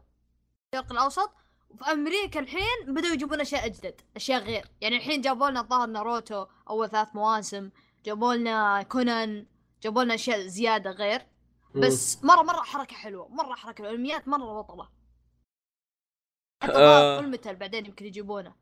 الشرق 0.74 0.92
الأوسط 0.92 1.32
وفي 1.76 1.92
أمريكا 1.92 2.40
الحين 2.40 2.86
بدأوا 2.88 3.14
يجيبون 3.14 3.42
أشياء 3.42 3.66
اجدد 3.66 4.02
أشياء 4.16 4.42
غير. 4.44 4.66
يعني 4.82 4.96
الحين 4.96 5.22
جابوا 5.22 5.50
لنا 5.50 5.60
الظاهر 5.60 5.88
ناروتو 5.88 6.46
أول 6.70 6.90
ثلاث 6.90 7.08
مواسم 7.16 7.70
جابوا 8.06 8.34
لنا 8.34 8.84
كونان 8.84 9.46
جابوا 9.84 10.04
لنا 10.04 10.14
أشياء 10.16 10.40
زيادة 10.40 10.92
غير. 10.92 11.22
بس 11.76 12.24
مرة 12.24 12.42
مرة 12.42 12.62
حركة 12.62 12.96
حلوة 12.96 13.28
مرة 13.28 13.56
حركة 13.56 13.82
الانميات 13.82 14.28
مرة 14.28 14.62
بطلة. 14.62 14.90
حتى 16.64 16.74
آه. 16.74 17.20
Full 17.22 17.30
Metal 17.30 17.56
بعدين 17.56 17.86
يمكن 17.86 18.06
يجيبونه. 18.06 18.56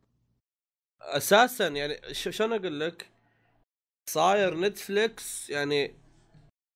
أساسا 1.01 1.67
يعني 1.67 2.13
شلون 2.13 2.53
أقول 2.53 2.79
لك؟ 2.79 3.09
صاير 4.09 4.59
نتفليكس 4.59 5.49
يعني 5.49 5.95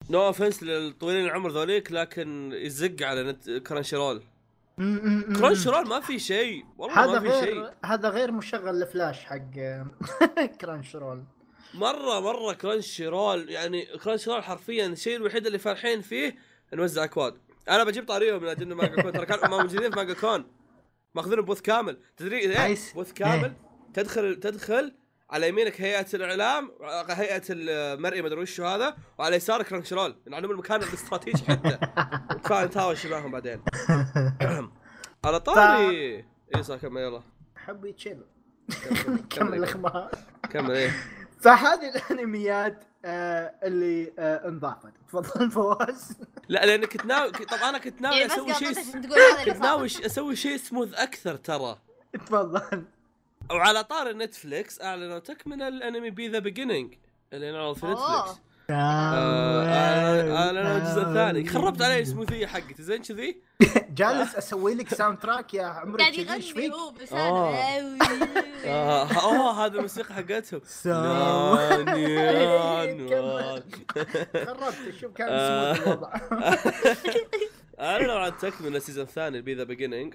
no 0.09 0.25
offense 0.25 0.63
للطويلين 0.63 1.25
العمر 1.25 1.49
ذوليك 1.49 1.91
لكن 1.91 2.51
يزق 2.53 3.03
على 3.03 3.23
نت 3.23 3.49
كرانشي 3.49 3.95
رول 3.95 4.23
كرانشي 4.77 5.69
رول 5.69 5.87
ما 5.87 5.99
في 5.99 6.19
شيء. 6.19 6.65
والله 6.77 7.03
هذا 7.03 7.19
ما 7.19 7.19
في 7.19 7.45
شيء. 7.45 7.53
غير 7.53 7.73
هذا 7.85 8.09
غير 8.09 8.31
مشغل 8.31 8.81
الفلاش 8.83 9.25
حق 9.25 9.51
Crunchyroll 10.61 11.23
مرة 11.73 12.19
مرة 12.19 12.53
Crunchyroll 12.53 13.49
يعني 13.49 13.85
Crunchyroll 13.85 14.43
حرفيا 14.43 14.87
الشيء 14.87 15.15
الوحيد 15.15 15.45
اللي 15.45 15.59
فرحين 15.59 16.01
فيه 16.01 16.35
نوزع 16.73 17.03
اكواد 17.03 17.37
أنا 17.69 17.83
بجيب 17.83 18.07
طاريهم 18.07 18.41
من 18.43 18.47
أجل 18.49 18.73
مانجا 18.73 19.01
كون. 19.01 19.11
ترى 19.11 19.25
كانوا 19.25 19.47
موجودين 19.47 19.91
في 19.91 19.97
مانجا 19.97 20.13
كون. 20.13 20.45
ماخذين 21.15 21.41
booth 21.41 21.61
كامل. 21.61 21.99
تدري 22.17 22.37
إيه. 22.37 22.77
booth 22.95 23.13
كامل. 23.13 23.53
تدخل 23.93 24.35
تدخل 24.35 24.93
على 25.29 25.49
يمينك 25.49 25.81
هيئة 25.81 26.05
الإعلام 26.13 26.71
هيئة 27.09 27.43
المرئي 27.49 28.21
مدري 28.21 28.41
وش 28.41 28.61
هذا 28.61 28.97
وعلى 29.17 29.35
يسارك 29.35 29.65
Crunchyroll 29.65 30.15
نعلم 30.27 30.51
المكان 30.51 30.83
الاستراتيجي 30.83 31.45
حتى 31.45 31.77
كفاية 32.43 32.65
نتهاوش 32.65 33.05
معهم 33.05 33.31
بعدين. 33.31 33.61
على 35.27 35.39
طاري. 35.39 36.25
اي 36.55 36.63
صح 36.63 36.75
كمل 36.75 37.01
يلا. 37.01 37.21
حبي 37.55 37.91
تشيل 37.91 38.21
كمل 39.29 39.53
الأخبار. 39.53 40.11
كمل 40.49 40.71
إيه. 40.71 40.91
فهذه 41.39 41.95
الأنميات 41.95 42.83
آه 43.05 43.53
اللي 43.63 44.13
آه 44.19 44.47
انضافت. 44.47 44.93
تفضل 45.07 45.51
فواز. 45.51 46.17
لا 46.47 46.65
لأن 46.65 46.85
كنت 46.85 47.05
ناوي 47.05 47.31
طب 47.31 47.57
أنا 47.57 47.77
كنت 47.77 48.01
ناوي 48.01 48.25
بس 48.25 48.31
أسوي 48.31 48.53
شيء 48.53 48.73
كنت. 49.45 49.57
ناوي 49.57 49.85
أسوي 49.85 50.35
شيء 50.35 50.57
سموث 50.57 50.93
أكثر 50.93 51.35
ترى. 51.35 51.79
تفضل. 52.13 52.83
وعلى 53.51 53.83
طاري 53.83 54.13
نتفليكس 54.17 54.81
أعلنوا 54.81 55.19
تكملة 55.19 55.67
الانمي 55.67 56.09
B: 56.09 56.27
The 56.27 56.39
Beginning 56.39 56.93
اللي 57.33 57.51
نعرض 57.51 57.75
في 57.75 57.85
أوه. 57.85 58.37
نتفليكس 58.71 58.71
آه، 58.71 59.65
أعلنوا- 59.65 60.37
اعلنوا 60.37 60.77
الجزء 60.77 61.01
الثاني 61.01 61.47
خربت 61.47 61.81
علي 61.81 61.99
السموثيه 61.99 62.47
حقتي 62.47 62.83
زين 62.83 63.01
كذي 63.01 63.41
جالس 63.97 64.35
أسوي 64.35 64.75
لك 64.75 64.93
soundtrack 64.93 65.53
يا 65.53 65.63
عمري 65.65 66.03
قاعد 66.03 66.13
يغني؟ 66.13 66.71
هو 66.73 66.91
بس 66.91 67.13
آه. 67.13 67.55
آه، 68.65 69.13
اوه 69.13 69.65
هذا 69.65 69.75
الموسيقى 69.75 70.13
حقتهم. 70.13 70.61
خربت 74.45 74.75
شوف 75.01 75.11
كان 75.13 75.27
آه. 75.29 75.73
سموث 75.73 75.87
الوضع 75.87 76.13
اعلنوا 77.79 78.13
عن 78.19 78.37
تكمله 78.37 78.77
ال 78.77 78.81
season 78.81 79.03
الثاني 79.03 79.41
B: 79.41 79.53
The 79.53 79.63
Beginning 79.63 80.13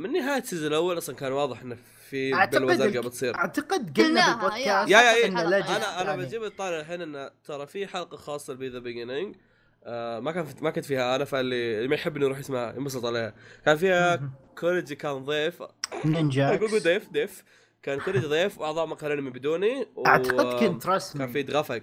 من 0.00 0.12
نهاية 0.12 0.42
ال 0.42 0.45
season 0.45 0.66
الأول 0.68 0.98
أصلا 0.98 1.16
كان 1.16 1.32
واضح 1.32 1.62
إنه 1.62 1.76
في 2.10 2.34
أعتقد 2.34 2.60
بلوه 2.62 2.74
زرقاء 2.74 3.02
بتصير 3.02 3.34
أعتقد 3.36 3.98
قلنا 4.00 4.08
قلناها، 4.08 4.34
بالبودكاست 4.34 4.90
يا- 4.90 5.02
يا- 5.02 5.16
يا. 5.16 5.26
legend 5.62 5.70
أنا 5.70 6.00
أنا 6.00 6.10
يعني. 6.10 6.22
بجيب 6.26 6.44
الطاري 6.44 6.80
الحين 6.80 7.02
إنه 7.02 7.30
ترى 7.44 7.66
في 7.66 7.86
حلقة 7.86 8.16
خاصة 8.16 8.52
لبي 8.52 8.68
ذا 8.68 8.78
بيجيننج 8.78 9.36
آه 9.84 10.20
ما 10.20 10.32
كان 10.32 10.46
ما 10.62 10.70
كنت 10.70 10.84
فيها 10.84 11.16
أنا 11.16 11.24
فاللي 11.24 11.76
اللي 11.76 11.88
ما 11.88 11.94
يحبني 11.94 12.24
يروح 12.24 12.38
يسمع 12.38 12.74
ينبسط 12.76 13.04
عليها. 13.04 13.34
كان 13.66 13.76
فيها 13.76 14.30
كوريجي 14.58 14.94
كان 14.96 15.24
ضيف. 15.24 15.62
نينجا 16.04 16.54
أقول 16.54 16.80
ضيف 16.82 17.08
ضيف. 17.12 17.44
كان 17.82 18.00
كوريجي 18.00 18.26
ضيف 18.26 18.58
وأعضاء 18.58 18.86
مقهى 18.86 19.12
الأنمي 19.12 19.30
بدوني 19.30 19.86
و... 19.96 20.06
أعتقد 20.06 20.60
كنت 20.64 20.82
كان 20.84 20.94
رسمي 20.94 21.28
في 21.28 21.38
يتغفق. 21.38 21.82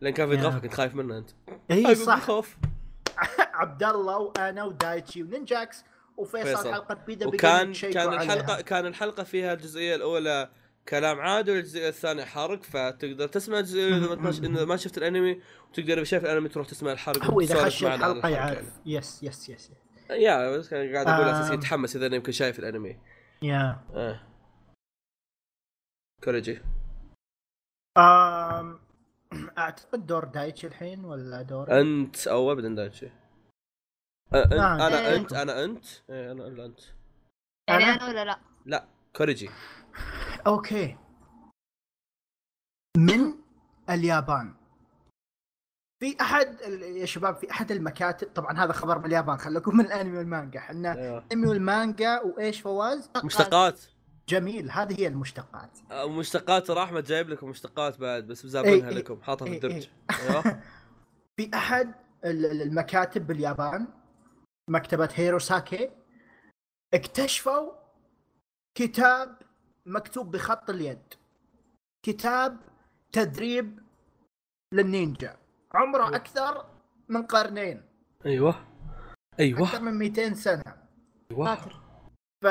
لأن 0.00 0.12
كان 0.12 0.28
في. 0.28 0.34
يتغفق 0.34 0.58
كنت 0.58 0.74
خايف 0.74 0.94
منه 0.94 1.18
أنت. 1.18 1.30
اي 1.70 1.94
صح. 1.94 2.20
خوف. 2.20 2.56
عبد 3.60 3.82
الله 3.82 4.18
وأنا 4.18 4.64
ودايتشي 4.64 5.22
ونينجاكس 5.22 5.84
وفيصل 6.16 6.46
فيصل. 6.46 6.72
حلقة 6.72 6.94
بيدا 7.06 7.26
وكان 7.28 7.72
كان 7.72 8.12
الحلقة 8.12 8.60
كان 8.60 8.86
الحلقة 8.86 9.22
فيها 9.22 9.52
الجزئية 9.52 9.94
الأولى 9.94 10.50
كلام 10.88 11.20
عادي 11.20 11.50
والجزئيه 11.52 11.88
الثانية 11.88 12.24
حرق 12.24 12.62
فتقدر 12.62 13.28
تسمع 13.28 13.58
الجزئية 13.58 13.96
إذا 13.96 14.64
ما 14.64 14.76
شفت 14.76 14.98
الأنمي 14.98 15.40
وتقدر 15.70 15.92
اذا 15.92 16.04
شايف 16.04 16.24
الأنمي 16.24 16.48
تروح 16.48 16.66
تسمع 16.66 16.92
الحرق 16.92 17.24
هو 17.24 17.40
إذا 17.40 17.64
خش 17.64 17.84
الحلقة 17.84 18.28
يعرف. 18.28 18.66
yes 18.86 19.22
yes 19.22 19.48
yes. 19.48 19.70
yeah 20.10 20.56
بس 20.56 20.68
كان 20.68 20.94
قاعد 20.94 21.08
أقول 21.08 21.28
آه. 21.28 21.40
أساس 21.40 21.50
يتحمس 21.50 21.96
إذا 21.96 22.14
يمكن 22.16 22.32
شايف 22.32 22.58
الأنمي. 22.58 22.98
yeah. 23.42 23.80
آه. 23.94 24.20
كوريجي. 26.24 26.62
آم، 27.98 28.79
أعتقد 29.60 30.06
دور 30.06 30.24
دايتشي 30.24 30.66
الحين 30.66 31.04
ولا 31.04 31.42
دور؟ 31.42 31.80
أنت 31.80 32.26
أو 32.28 32.52
ابدا 32.52 32.74
دايتشي. 32.74 33.06
أه، 33.06 34.44
أنت 34.44 34.54
نعم. 34.54 34.80
أنا 34.80 34.98
إيه. 34.98 35.16
أنت 35.16 35.32
أنا 35.32 35.64
أنت. 35.64 35.84
إيه، 36.10 36.32
أنا 36.32 36.44
ولا 36.44 36.64
أنت. 36.64 36.80
يعني 37.68 37.84
أنا؟ 37.84 37.94
أنا 37.94 38.08
ولا 38.08 38.24
لا؟ 38.24 38.40
لا 38.66 38.88
كوريجي. 39.16 39.50
okay. 40.46 40.96
من 42.96 43.34
اليابان. 43.90 44.54
في 46.02 46.16
أحد 46.20 46.60
يا 46.80 47.06
شباب 47.06 47.36
في 47.36 47.50
أحد 47.50 47.70
المكاتب 47.70 48.32
طبعا 48.34 48.64
هذا 48.64 48.72
خبر 48.72 48.98
من 48.98 49.04
اليابان 49.04 49.36
خليكم 49.36 49.76
من 49.76 49.84
الأنمي 49.84 50.18
والمانجا. 50.18 50.60
إحنا 50.60 50.94
أيوه. 50.94 51.18
الانمي 51.18 51.48
والمانجا 51.48 52.20
وإيش 52.20 52.60
فواز؟ 52.60 53.10
مشتقات. 53.24 53.80
جميل 54.30 54.70
هذه 54.70 55.00
هي 55.00 55.06
المشتقات. 55.06 55.70
آه، 55.90 56.08
مشتقات 56.08 56.66
ترى 56.66 56.82
احمد 56.82 57.04
جايب 57.04 57.28
لكم 57.28 57.48
مشتقات 57.48 57.98
بعد 58.00 58.26
بس 58.26 58.40
إيه، 58.40 58.46
مزابنها 58.46 58.88
إيه، 58.88 58.94
لكم 58.94 59.22
حاطها 59.22 59.44
في 59.46 59.50
إيه، 59.52 59.56
الدرج. 59.56 59.72
إيه. 59.72 60.30
أيوه. 60.30 60.42
في 61.36 61.50
أحد 61.54 61.94
ال- 62.24 62.46
ال- 62.46 62.62
المكاتب 62.62 63.26
باليابان 63.26 63.86
مكتبة 64.70 65.08
هيروساكي 65.14 65.90
اكتشفوا 66.94 67.72
كتاب 68.74 69.36
مكتوب 69.86 70.30
بخط 70.30 70.70
اليد. 70.70 71.02
كتاب 72.06 72.56
تدريب 73.12 73.80
للنينجا. 74.74 75.36
عمره 75.74 76.16
أكثر 76.16 76.66
من 77.08 77.22
قرنين. 77.22 77.82
أيوه. 78.26 78.54
أيوه. 79.40 79.62
أكثر 79.68 79.80
من 79.80 79.94
200 79.94 80.34
سنة. 80.34 80.62
أيوه. 81.30 81.56
ف 82.44 82.46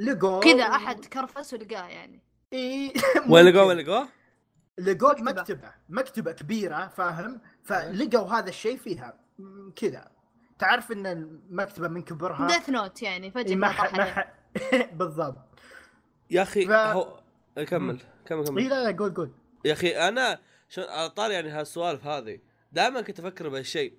لقوا 0.00 0.40
كذا 0.40 0.62
أحد 0.64 1.04
كرفس 1.04 1.54
ولقاه 1.54 1.88
يعني. 1.88 2.22
إي 2.52 2.92
وين 3.30 3.44
لقوه 3.46 3.64
وين 3.66 3.76
لقوه؟ 3.78 4.08
لقوه 4.78 5.10
مكتبة. 5.12 5.40
مكتبة. 5.40 5.72
مكتبة 5.88 6.32
كبيرة 6.32 6.88
فاهم؟ 6.88 7.40
فلقوا 7.64 8.28
هذا 8.28 8.48
الشيء 8.48 8.76
فيها. 8.76 9.20
كذا. 9.76 10.10
تعرف 10.58 10.92
إن 10.92 11.06
المكتبة 11.06 11.88
من 11.88 12.02
كبرها؟ 12.02 12.46
Death 12.46 12.68
Note 12.70 13.02
يعني 13.02 13.30
فجأة 13.30 13.54
ما 13.54 13.68
كذا 13.68 13.76
ح- 13.76 13.82
طاح 13.82 13.94
ما 13.94 14.02
عليه. 14.02 14.12
ح- 14.12 14.34
بالضبط. 14.98 15.36
يا 16.30 16.42
أخي 16.42 16.66
ف- 16.66 16.70
هو 16.70 17.20
كمل 17.68 17.98
كمل 18.26 18.44
كمل. 18.46 18.68
لا 18.68 18.90
لا 18.90 18.96
قول 18.98 19.14
قول. 19.14 19.30
يا 19.64 19.72
أخي 19.72 19.88
أنا 20.08 20.38
شو 20.68 20.82
على 20.82 21.10
طاري 21.10 21.34
يعني 21.34 21.48
هالسوالف 21.48 22.06
هذه 22.06 22.38
دائما 22.72 23.00
كنت 23.00 23.20
أفكر 23.20 23.48
بهالشيء. 23.48 23.94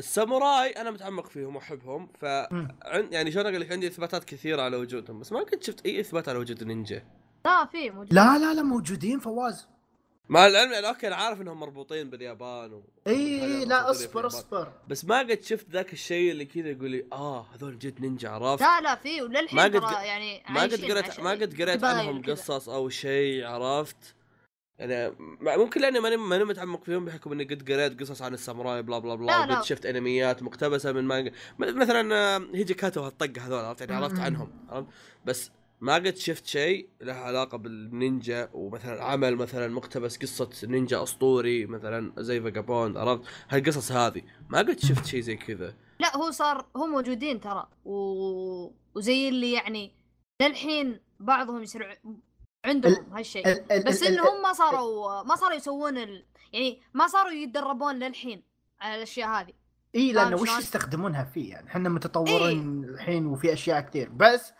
الساموراي 0.00 0.70
أنا 0.70 0.90
متعمق 0.90 1.26
فيهم 1.26 1.56
وأحبهم 1.56 2.08
ف 2.20 2.22
يعني 3.12 3.32
شلون 3.32 3.46
أقول 3.46 3.60
لك 3.60 3.72
عندي 3.72 3.86
إثباتات 3.86 4.24
كثيرة 4.24 4.62
على 4.62 4.76
وجودهم 4.76 5.20
بس 5.20 5.32
ما 5.32 5.44
كنت 5.44 5.62
شفت 5.62 5.86
أي 5.86 6.00
إثبات 6.00 6.28
على 6.28 6.38
وجود 6.38 6.62
النينجا. 6.62 7.04
لا 7.44 7.66
في 7.66 7.90
موجود. 7.90 8.14
لا 8.14 8.38
لا 8.38 8.54
لا 8.54 8.62
موجودين 8.62 9.18
فواز. 9.18 9.68
مع 10.28 10.46
العلم 10.46 10.72
يعني 10.72 10.88
okay 10.88 11.06
أنا 11.06 11.16
عارف 11.16 11.40
إنهم 11.40 11.60
مربوطين 11.60 12.10
باليابان 12.10 12.72
و... 12.72 12.82
إي 13.06 13.14
إيه، 13.14 13.64
لا 13.64 13.90
أصبر. 13.90 14.26
أصبر. 14.26 14.72
بس 14.88 15.04
ما 15.04 15.18
قد 15.18 15.42
شفت 15.42 15.70
ذاك 15.70 15.92
الشيء 15.92 16.30
اللي 16.30 16.44
كذا 16.44 16.68
يقول 16.68 16.90
لي 16.90 17.06
آه 17.12 17.46
هذول 17.54 17.78
جد 17.78 18.00
نينجا 18.00 18.28
عرفت؟ 18.28 18.62
لا 18.62 18.80
لا 18.80 18.94
في 18.94 19.22
وللحين 19.22 19.56
ما 19.56 19.64
قد 19.64 20.04
يعني 20.04 20.42
ما 20.48 20.62
قد 20.62 20.84
قريت 20.84 21.20
ما 21.20 21.30
قد 21.30 21.62
قريت 21.62 21.84
عنهم. 21.84 22.22
قصص 22.22 22.68
أو 22.68 22.88
شيء 22.88 23.46
عرفت؟ 23.46 24.14
يعني 24.80 25.14
مع- 25.40 25.56
ممكن 25.56 25.80
لأني 25.80 26.00
ماني 26.00 26.16
ماني 26.16 26.44
متعمق 26.44 26.84
فيهم 26.84 27.04
بحكم 27.04 27.32
إني 27.32 27.44
قد 27.44 27.70
قريت 27.72 28.00
قصص 28.00 28.22
عن 28.22 28.34
الساموراي 28.34 28.82
bla 28.82 28.98
bla 28.98 29.14
bla 29.14 29.26
لا، 29.26 29.46
لا. 29.46 29.54
وقد 29.56 29.64
شفت 29.64 29.86
أنميات 29.86 30.42
مقتبسة 30.42 30.92
من 30.92 31.04
مانجا. 31.04 31.32
مثلا 31.58 32.14
آه، 32.14 32.46
هيجي 32.54 32.74
كاتو 32.74 33.00
هالطقه 33.00 33.46
هذول 33.46 33.58
عرفت؟ 33.58 33.80
يعني 33.80 33.94
عرفت. 34.04 34.18
عنهم 34.20 34.50
عرفت؟ 34.68 34.88
بس 35.24 35.50
ما 35.80 35.94
قد 35.94 36.16
شفت 36.16 36.46
شيء 36.46 36.88
له 37.00 37.12
علاقة 37.12 37.58
بالنينجا 37.58 38.48
ومثلا 38.52 39.04
عمل 39.04 39.36
مثلا 39.36 39.68
مقتبس 39.68 40.16
قصة 40.18 40.50
نينجا 40.64 41.02
أسطوري 41.02 41.66
مثلا 41.66 42.12
زي 42.18 42.40
فاجابوند 42.40 42.96
عرفت؟ 42.96 43.22
هالقصص 43.48 43.92
هذه. 43.92 44.22
ما 44.48 44.58
قد 44.58 44.78
شفت 44.80 45.06
شيء 45.06 45.20
زي 45.20 45.36
كذا. 45.36 45.74
لا 46.00 46.16
هو 46.16 46.30
صار 46.30 46.66
هم 46.76 46.90
موجودين 46.90 47.40
ترى 47.40 47.68
و... 47.84 47.92
وزي 48.94 49.28
اللي 49.28 49.52
يعني 49.52 49.92
للحين 50.42 51.00
بعضهم 51.20 51.62
يصير 51.62 51.82
ع- 51.84 51.96
عندهم 52.64 53.12
هالشيء. 53.12 53.48
ال- 53.48 53.72
ال- 53.72 53.84
بس 53.84 54.02
انهم 54.02 54.42
ما 54.42 54.52
صاروا 54.52 55.22
ما 55.22 55.36
صاروا 55.36 55.56
يسوون 55.56 55.98
ال... 55.98 56.24
يعني 56.52 56.82
ما 56.94 57.06
صاروا 57.06 57.30
يتدربون 57.30 57.94
للحين 57.98 58.42
على 58.80 58.94
الأشياء 58.94 59.28
هذه. 59.28 59.52
إي 59.94 60.12
لأنه 60.12 60.36
وش؟ 60.36 60.58
يستخدمونها 60.58 61.24
فيه؟ 61.24 61.50
يعني 61.50 61.68
إحنا 61.68 61.88
متطورين 61.88 62.84
الحين 62.84 63.26
وفي 63.26 63.52
أشياء 63.52 63.80
كثير 63.80 64.08
بس 64.08 64.52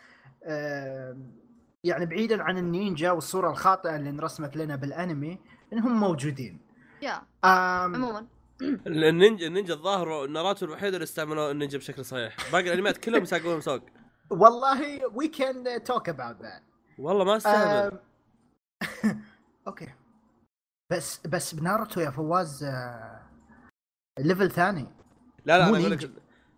آه 0.45 1.17
يعني 1.85 2.07
بعيدا 2.07 2.43
عن 2.43 2.59
النينجا 2.59 3.11
والصورة 3.11 3.51
الخاطئة 3.51 3.97
اللي 3.97 4.11
انرسمت 4.11 4.57
لنا 4.57 4.77
بالأنمي 4.77 5.39
إنهم 5.73 6.01
موجودين. 6.01 6.61
يا. 7.03 7.23
عموما. 7.45 8.27
النينجا 8.87 9.47
النينجا 9.47 9.75
الظاهر 9.75 10.27
ناروتو 10.27 10.67
الوحيد 10.67 10.95
اللي 10.95 11.05
استعملوا 11.05 11.51
النينجا 11.51 11.79
بشكل 11.79 12.05
صحيح. 12.05 12.37
باقي 12.53 12.69
الأنميات 12.69 12.99
كلهم 12.99 13.23
يساقون 13.23 13.61
سوق. 13.61 13.83
والله 14.31 15.07
we 15.07 15.29
can 15.29 15.85
talk 15.85 16.09
about 16.09 16.37
that 16.43 16.63
والله 17.01 17.25
ما 17.25 17.37
استهبل 17.37 17.99
okay 19.67 19.89
بس 20.93 21.27
بس 21.27 21.55
بناروتو 21.55 22.01
يا 22.01 22.11
فواز 22.11 22.65
آه 22.65 23.21
level 24.19 24.51
ثاني 24.51 24.87
لا 25.45 25.59
لا 25.59 25.69
أنا 25.69 25.79
أقول 25.79 25.91
لك. 25.91 25.99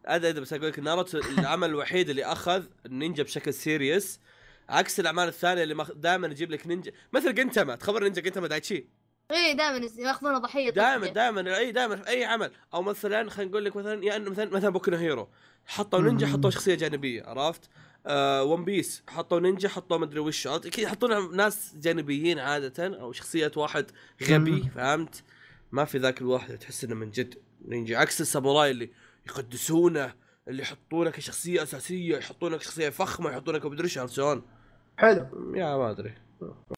أدري 0.06 0.28
أدري 0.30 0.40
بس 0.40 0.52
أقول 0.52 0.68
لك 0.68 0.78
ناروتو 0.78 1.18
العمل 1.18 1.68
الوحيد 1.68 2.08
اللي 2.08 2.24
أخذ 2.24 2.64
النينجا 2.86 3.22
بشكل 3.22 3.54
serious 3.54 4.20
عكس 4.68 5.00
الأعمال 5.00 5.28
الثانية 5.28 5.62
اللي 5.62 5.86
دائما 5.94 6.26
يجيب 6.26 6.50
لك 6.50 6.66
نينجا 6.66 6.92
مثل 7.12 7.34
جنتاما 7.34 7.76
تخبر 7.76 8.02
نينجا 8.02 8.20
جنتاما 8.22 8.48
دايتشي 8.48 8.86
إيه 9.30 9.52
دائما 9.52 9.86
يأخذونه 9.98 10.38
ضحية 10.38 10.70
دائما 10.70 11.04
طفل. 11.06 11.14
دائما 11.14 11.56
إي 11.58 11.72
دائما 11.72 11.96
في 11.96 12.08
أي 12.08 12.24
عمل 12.24 12.52
أو 12.74 12.82
مثلا 12.82 13.30
خلينا 13.30 13.50
نقول 13.50 13.64
لك 13.64 13.76
مثلا 13.76 14.04
يا 14.04 14.16
انه 14.16 14.30
مثلا 14.30 14.50
مثلا 14.50 14.70
بوكو 14.70 14.90
هيرو 14.90 15.28
حطوا 15.66 16.00
نينجا. 16.00 16.26
حطوا 16.26 16.50
شخصية 16.50 16.74
جانبية 16.74 17.22
عرفت؟ 17.26 17.70
آه 18.06 18.44
One 18.44 18.64
Piece 18.64 19.02
حطوا 19.08 19.40
نينجا 19.40 19.68
حطوا 19.68 19.98
مدري 19.98 20.20
وش؟ 20.20 20.48
كذا 20.48 20.80
يحطون 20.84 21.36
ناس 21.36 21.74
جانبيين 21.76 22.38
عادة 22.38 23.00
أو 23.00 23.12
شخصيه 23.12 23.52
واحد 23.56 23.90
غبي. 24.22 24.62
فهمت؟ 24.74 25.22
ما 25.72 25.84
في 25.84 25.98
ذاك 25.98 26.20
الواحد 26.20 26.58
تحس 26.58 26.84
إنه 26.84 26.94
من 26.94 27.10
جد 27.10 27.34
نينجا 27.64 27.98
عكس 27.98 28.20
الساموراي 28.20 28.70
اللي 28.70 28.90
يقدسونه 29.26 30.14
اللي 30.48 30.62
يحطونه 30.62 31.10
كشخصية 31.10 31.62
أساسية 31.62 32.16
يحطونه 32.16 32.56
كشخصية 32.56 32.88
فخمة 32.88 33.30
يحطونه 33.30 33.58
كمدري 33.58 33.84
إيش 33.84 33.98
عرفت 33.98 34.14
شلون؟ 34.14 34.42
حلو 34.98 35.54
يا 35.54 35.76
ما 35.76 35.90
أدري 35.90 36.14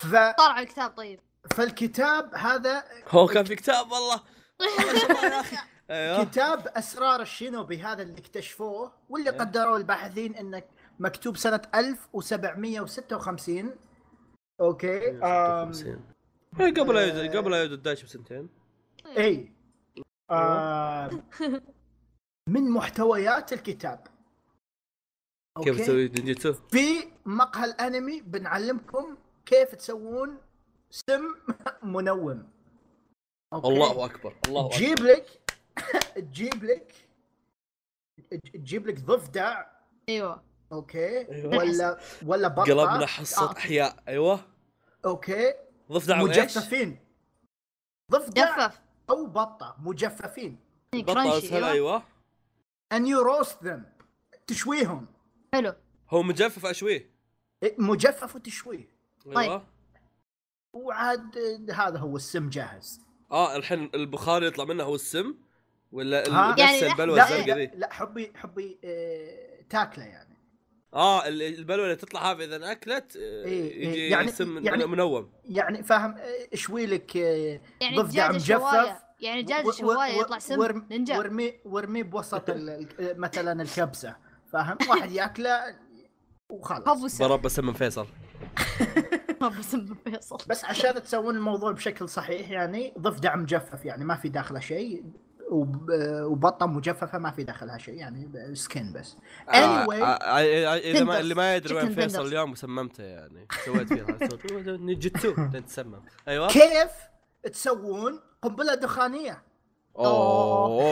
ف... 0.01 0.07
صار 0.13 0.51
على 0.51 0.67
الكتاب 0.67 0.91
طيب 0.91 1.21
فالكتاب 1.51 2.35
هذا 2.35 2.85
هو 3.09 3.27
كان 3.27 3.45
في 3.45 3.57
كتاب 3.57 3.93
والله 3.93 4.21
يا 5.35 5.41
أخي 5.41 5.57
أيوه 5.91 6.25
كتاب 6.25 6.69
أسرار 6.69 7.23
الشينوبي 7.23 7.83
هذا 7.83 8.03
اللي 8.03 8.19
اكتشفوه 8.19 8.93
واللي 9.09 9.31
إيه. 9.31 9.39
قدروه 9.39 9.77
الباحثين 9.77 10.35
إنه 10.35 10.63
مكتوب 10.99 11.37
سنة 11.37 11.63
1756 11.75 13.77
أوكي 14.61 15.11
آم... 15.11 15.73
56. 15.73 16.05
إيه، 16.61 16.75
قبل 16.75 16.97
آه. 16.97 17.03
يود- 17.23 17.37
قبل 17.37 17.53
يود 17.53 17.73
الدايتش 17.73 18.03
بسنتين 18.05 18.49
اي 19.07 19.53
آم... 20.31 21.23
من 22.55 22.71
محتويات 22.71 23.53
الكتاب 23.53 24.07
كيف 25.63 25.69
أوكي؟ 25.69 25.83
تسوي 25.83 26.09
نينجيتسو؟ 26.09 26.53
في 26.53 27.11
مقهى 27.27 27.65
الأنمي 27.65 28.21
بنعلمكم 28.21 29.17
كيف 29.47 29.75
تسوون 29.75 30.39
سم 30.91 31.35
منوم 31.95 32.49
أوكي؟ 33.53 33.69
الله 33.69 34.05
أكبر 34.05 34.37
الله 34.49 34.61
أكبر 34.67 34.77
تجيب 34.77 34.99
لك 34.99 35.41
تجيب 36.31 36.65
لك 36.65 36.95
تجيب 38.55 38.87
لك 38.87 39.01
ضفدع 39.01 39.67
أيوه 40.09 40.43
okay. 40.73 41.33
أيوة. 41.33 41.57
ولا 41.57 41.99
ولا 42.27 42.49
بطة. 42.49 42.63
قلبنا 42.63 43.07
حصة 43.07 43.51
آه. 43.51 43.53
أحياء. 43.53 43.97
أيوه. 44.09 44.41
okay. 45.05 45.55
ضفدع؟ 45.93 46.23
مجففين. 46.23 46.99
ضفدع 48.11 48.69
جفف. 48.69 48.81
أو 49.11 49.27
بطة. 49.27 49.77
مجففين. 49.81 50.59
بطة 50.95 51.15
crunchy 51.15 51.39
أسهل 51.39 51.65
أيوه. 51.65 51.73
أيوه. 51.73 52.03
And 52.95 53.07
you 53.07 53.25
roast 53.25 53.67
them. 53.67 53.81
تشويهم. 54.47 55.07
حلو. 55.55 55.75
هو 56.11 56.23
مجفف 56.23 56.67
أشويه؟ 56.67 57.11
إيه، 57.63 57.77
مجفف 57.79 58.37
وتشويه. 58.37 58.89
طيب. 59.25 59.39
أيوه 59.39 59.67
وعاد 60.73 61.39
هذا 61.71 61.99
هو 61.99 62.17
السم 62.17 62.49
جاهز. 62.49 63.01
آه 63.31 63.57
الحين 63.57 63.91
البخار 63.95 64.37
اللي 64.37 64.49
يطلع 64.49 64.65
منه 64.65 64.85
هو 64.85 64.95
السم؟ 64.95 65.35
ولا؟ 65.93 66.21
نفس 66.21 66.61
يعني 66.61 66.87
البلوه 66.93 67.17
لا، 67.17 67.25
الزرقاء 67.25 67.59
ذي؟ 67.59 67.67
لا 67.75 67.93
حبي 67.93 68.33
حبي 68.37 68.79
آه، 68.85 69.63
تاكله 69.71 70.05
يعني. 70.05 70.34
آه 70.95 71.29
ال- 71.29 71.43
البلوه 71.43 71.85
اللي 71.85 71.97
تطلع 71.97 72.31
هذه 72.33 72.45
إذا 72.45 72.57
انأكلت 72.57 73.17
آه، 73.17 73.21
إيه، 73.45 73.71
إيه، 73.71 73.89
يجي 73.89 74.09
يعني- 74.09 74.31
سم 74.33 74.65
يعني- 74.67 74.87
منوم. 74.87 75.31
يعني 75.45 75.83
فاهم 75.83 76.15
آه، 76.19 76.49
اشوي 76.53 76.87
لك 76.87 77.17
آه، 77.17 77.61
يعني 77.81 77.97
ضفدع 77.97 78.33
مجفف. 78.33 78.97
يعني 79.21 79.47
و- 79.65 79.71
شواية 79.71 80.21
يطلع 80.21 80.39
سم 80.39 80.59
ورم- 80.59 80.87
نينجا 80.91 81.19
ورمي 81.19 81.53
ورمي 81.65 82.03
بوسط 82.03 82.51
ال- 82.51 82.71
ال- 83.01 83.21
مثلا 83.21 83.63
الكبسة 83.63 84.17
فاهم؟ 84.53 84.79
واحد 84.89 85.11
يأكله 85.13 85.61
وخلاص. 86.49 87.05
سم 87.07 87.29
برب 87.29 87.49
سم 87.49 87.67
من 87.67 87.73
فيصل. 87.73 88.07
هبو 89.43 89.63
سم 89.63 89.95
فيصل. 90.05 90.37
بس 90.49 90.65
عشان 90.65 91.03
تسوون 91.03 91.37
الموضوع 91.37 91.73
بشكل 91.73 92.09
صحيح 92.09 92.51
يعني 92.51 92.95
ضفدع 92.99 93.37
مجفف 93.37 93.85
يعني 93.85 94.05
ما 94.05 94.17
في 94.17 94.29
داخله 94.29 94.61
شيء. 94.61 95.05
وبطة 95.51 96.67
مجففة 96.67 97.19
ما 97.19 97.31
في 97.31 97.45
داخلها 97.45 97.79
شيء 97.79 97.95
يعني 97.95 98.31
skin 98.55 98.93
بس 98.93 99.17
آه، 99.49 99.85
anyway 99.85 99.93
آه، 99.93 100.05
آه، 100.05 100.75
آه، 100.75 100.77
إذا 100.77 101.05
ما. 101.05 101.21
اللي 101.21 101.35
ما 101.35 101.57
يدري 101.57 101.75
وين 101.75 101.95
فيصل. 101.95 102.27
اليوم 102.27 102.55
سممته 102.55 103.05
يعني 103.05 103.47
سويت 103.65 103.89
فيه 103.93 104.03
هذا 104.03 104.25
الصوت 104.25 104.53
نينجيتسو 104.87 105.35
تسمم 105.67 106.01
أيوه 106.29 106.49
كيف 106.49 106.91
تسوون 107.53 108.21
قنبلة 108.43 108.75
دخانية 108.75 109.43
أوه 109.99 110.85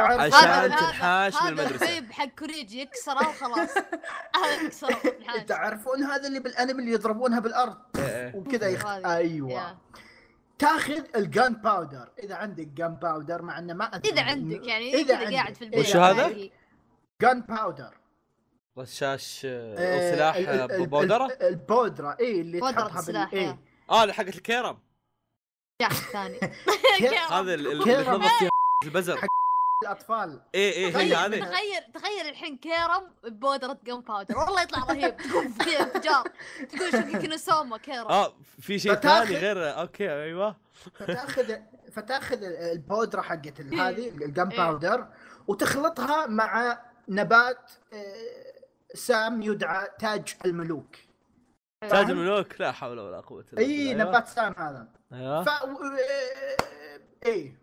عشان 0.00 0.48
هذا- 0.48 0.64
هذا- 0.64 0.76
تنحاش 0.76 1.34
من 1.34 1.40
هذا 1.40 1.48
المدرسة. 1.62 1.96
البيب 1.98 2.12
حق 2.12 2.28
كوريجي 2.38 2.80
يكسره 2.80 3.28
وخلاص 3.28 3.70
هذا 4.44 4.62
يكسره. 4.64 4.98
تعرفون 5.46 6.02
هذا 6.02 6.28
اللي 6.28 6.40
بالأنمي 6.40 6.82
اللي 6.82 6.92
يضربونها 6.92 7.40
بالأرض 7.40 7.76
إيه. 7.96 8.36
وكذا 8.36 8.68
يخ... 8.68 8.86
هذه. 8.86 9.16
أيوه. 9.16 9.76
تاخذ 10.62 11.02
ال 11.16 11.25
gun 11.25 11.54
powder 11.54 12.08
إذا 12.18 12.34
عندك 12.34 12.66
gun 12.66 12.94
powder 12.94 13.42
مع 13.42 13.58
إنه 13.58 13.74
ما 13.74 13.84
أدري 13.84 14.12
إذا 14.12 14.22
عندك 14.22 14.66
يعني 14.66 14.94
إذا 14.94 15.00
اذا 15.14 15.16
عندك. 15.18 15.34
قاعد 15.34 15.54
في 15.54 15.64
البيت 15.64 15.80
وش 15.80 15.96
هذا؟ 15.96 16.48
جان 17.22 17.40
باودر 17.40 17.94
رشاش 18.78 19.42
آه، 19.46 19.74
آه، 19.78 19.94
أو 20.10 20.14
سلاح 20.14 20.36
آه، 20.36 20.66
بودرة 20.84 21.26
ال- 21.26 21.42
البودرة 21.42 22.16
اي 22.20 22.40
اللي 22.40 22.60
تحطها 22.60 22.94
بال 22.94 23.04
سلاح، 23.04 23.32
اي 23.32 23.42
يا. 23.44 23.58
آه 23.90 24.02
اللي 24.02 24.14
حقت 24.14 24.28
الكيرم 24.28 24.78
الثاني؟ 25.82 26.38
هذا 27.32 27.54
اللي. 27.54 27.84
تنظف 28.04 28.30
البزر 28.84 29.16
حق- 29.16 29.28
الأطفال. 29.82 30.40
إيه 30.54 30.72
إيه 30.72 30.86
هي 30.86 30.92
تخيل 30.92 31.14
هذه. 31.14 31.40
تخيل 31.40 31.92
تخيل 31.94 32.28
الحين 32.28 32.56
كيرم 32.56 33.10
ببودرة 33.24 33.78
gun 33.84 34.00
powder. 34.00 34.38
والله 34.38 34.62
يطلع 34.62 34.84
رهيب. 34.84 35.16
تقوم 35.30 35.54
كذا 35.54 35.80
انفجار 35.80 36.28
تقول 36.68 37.12
شو 37.12 37.18
كينوسوما 37.18 37.78
كيرم. 37.78 38.06
آه 38.06 38.32
في 38.60 38.78
شيء 38.78 38.94
ثاني 38.94 39.36
غير 39.36 39.80
okay 39.80 40.12
أيوه. 40.12 40.56
فتاخذ 40.94 41.56
فتاخذ 41.92 42.42
البودرة 42.42 43.20
حقت 43.20 43.60
إيه. 43.60 43.88
هذه 43.88 44.08
ال 44.08 44.18
gun 44.18 44.48
إيه. 44.48 44.58
powder 44.58 45.08
وتخلطها 45.46 46.26
مع 46.26 46.78
نبات 47.08 47.70
آه، 47.92 48.52
سام 48.94 49.42
يدعى 49.42 49.88
تاج 49.98 50.34
الملوك. 50.44 50.96
تاج 51.80 52.10
الملوك 52.10 52.60
لا 52.60 52.72
حول 52.72 52.98
ولا 53.00 53.20
قوة 53.20 53.44
إلا 53.52 53.60
إي 53.60 53.88
بالله 53.88 54.04
نبات 54.04 54.28
سام 54.28 54.54
هذا. 54.58 54.88
أيوه. 55.12 55.44
ف 55.44 55.48
إي. 57.26 57.56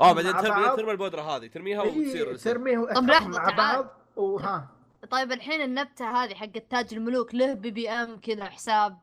آه 0.00 0.12
بعدين 0.12 0.32
ترمي 0.32 0.76
ترمي 0.76 0.90
البودرة 0.92 1.22
هذه 1.22 1.46
ترميها 1.46 1.82
وتصير 1.82 2.36
ترميه 2.36 2.78
طب 2.78 2.86
تحطهم 2.86 3.10
لحظة، 3.10 3.28
مع 3.28 3.44
تعال. 3.44 3.56
بعض 3.56 3.86
وها 4.16 4.68
طيب 5.10 5.32
الحين 5.32 5.60
النبتة 5.62 6.10
هذه 6.24 6.34
حقت 6.34 6.64
تاج 6.70 6.94
الملوك 6.94 7.34
له 7.34 7.54
بي 7.54 7.70
بي 7.70 7.90
إم 7.90 8.20
كذا 8.20 8.44
حساب 8.44 8.98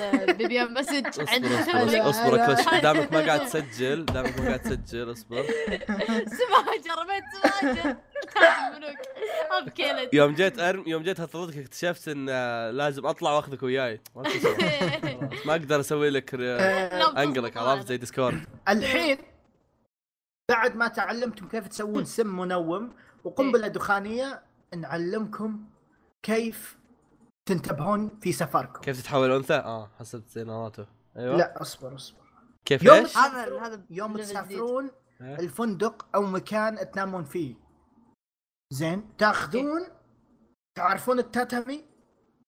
آه، 0.00 0.32
بيبيان 0.32 0.74
مسج 0.74 1.06
اصبر 1.06 1.28
عند 1.32 1.44
اصبر 1.46 2.10
اصبر. 2.10 2.46
كلش 2.54 2.82
دامك 2.82 3.12
ما 3.12 3.26
قاعد 3.26 3.46
تسجل 3.46 4.04
دامك 4.04 4.38
ما 4.40 4.46
قاعد 4.46 4.60
تسجل 4.60 5.12
اصبر. 5.12 5.42
سماجه 6.38 6.94
رميت 6.98 7.24
سماجه 7.60 7.98
الملوك. 8.74 10.14
يوم 10.14 10.34
جيت 10.34 10.58
ارم 10.60 10.84
يوم 10.86 11.02
جيت 11.02 11.20
اطردك 11.20 11.56
اكتشفت 11.58 12.08
إن 12.08 12.26
آه، 12.30 12.70
لازم 12.70 13.06
أطلع 13.06 13.32
وأخذك 13.32 13.62
وياي. 13.62 14.00
ما 15.46 15.52
أقدر 15.52 15.80
أسوي 15.80 16.10
لك 16.10 16.30
أنقلك 16.34 17.56
عرفت؟ 17.56 17.86
زي 17.88 17.96
ديسكورد 17.96 18.40
الحين 18.68 19.18
بعد 20.50 20.76
ما 20.76 20.88
تعلمتم 20.88 21.48
كيف 21.48 21.68
تسوون 21.68 22.04
سم 22.04 22.36
منوم 22.36 22.92
وقنبله 23.24 23.68
دخانيه 23.68 24.42
نعلمكم 24.76 25.64
كيف 26.22 26.78
تنتبهون 27.48 28.18
في 28.20 28.32
سفركم. 28.32 28.80
كيف 28.80 29.00
تتحول 29.00 29.32
أنثى؟ 29.32 29.54
آه 29.54 29.90
حسبت 29.98 30.28
زي 30.28 30.44
ناروتو 30.44 30.84
أيوه. 31.16 31.36
لا 31.36 31.62
اصبر 31.62 31.94
اصبر. 31.94 32.26
كيف 32.64 32.82
يوم 32.82 32.96
إيش؟ 32.96 33.16
هذا 33.16 33.60
هذا 33.60 33.84
يوم. 33.90 34.16
تسافرون 34.16 34.90
إيه. 35.20 35.38
الفندق 35.38 36.06
أو 36.14 36.22
مكان 36.22 36.90
تنامون 36.90 37.24
فيه. 37.24 37.54
زين 38.72 39.16
تاخذون 39.18 39.86
تعرفون 40.76 41.18
التاتامي؟ 41.18 41.84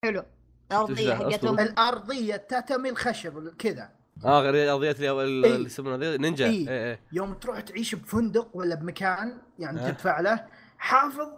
حلو. 0.05 0.25
الأرضية. 0.71 1.15
حقتهم. 1.15 1.61
الأرضية 1.61 2.35
التاتامي 2.35 2.89
الخشب 2.89 3.57
كذا. 3.57 3.98
آه 4.25 4.41
غير 4.41 4.55
الارضيات 4.55 5.01
اللي 5.01 5.25
اللي 5.25 5.47
إيه. 5.47 5.67
يسمونها 5.67 5.97
ذي 5.97 6.19
نينجا. 6.19 6.47
إيه. 6.47 6.69
إيه 6.69 6.91
إيه. 6.91 7.01
يوم 7.13 7.35
تروح 7.35 7.61
تعيش 7.61 7.95
بفندق 7.95 8.49
ولا 8.55 8.75
بمكان 8.75 9.39
يعني 9.59 9.81
أه. 9.81 9.91
تدفع 9.91 10.21
له 10.21 10.47
حافظ 10.79 11.29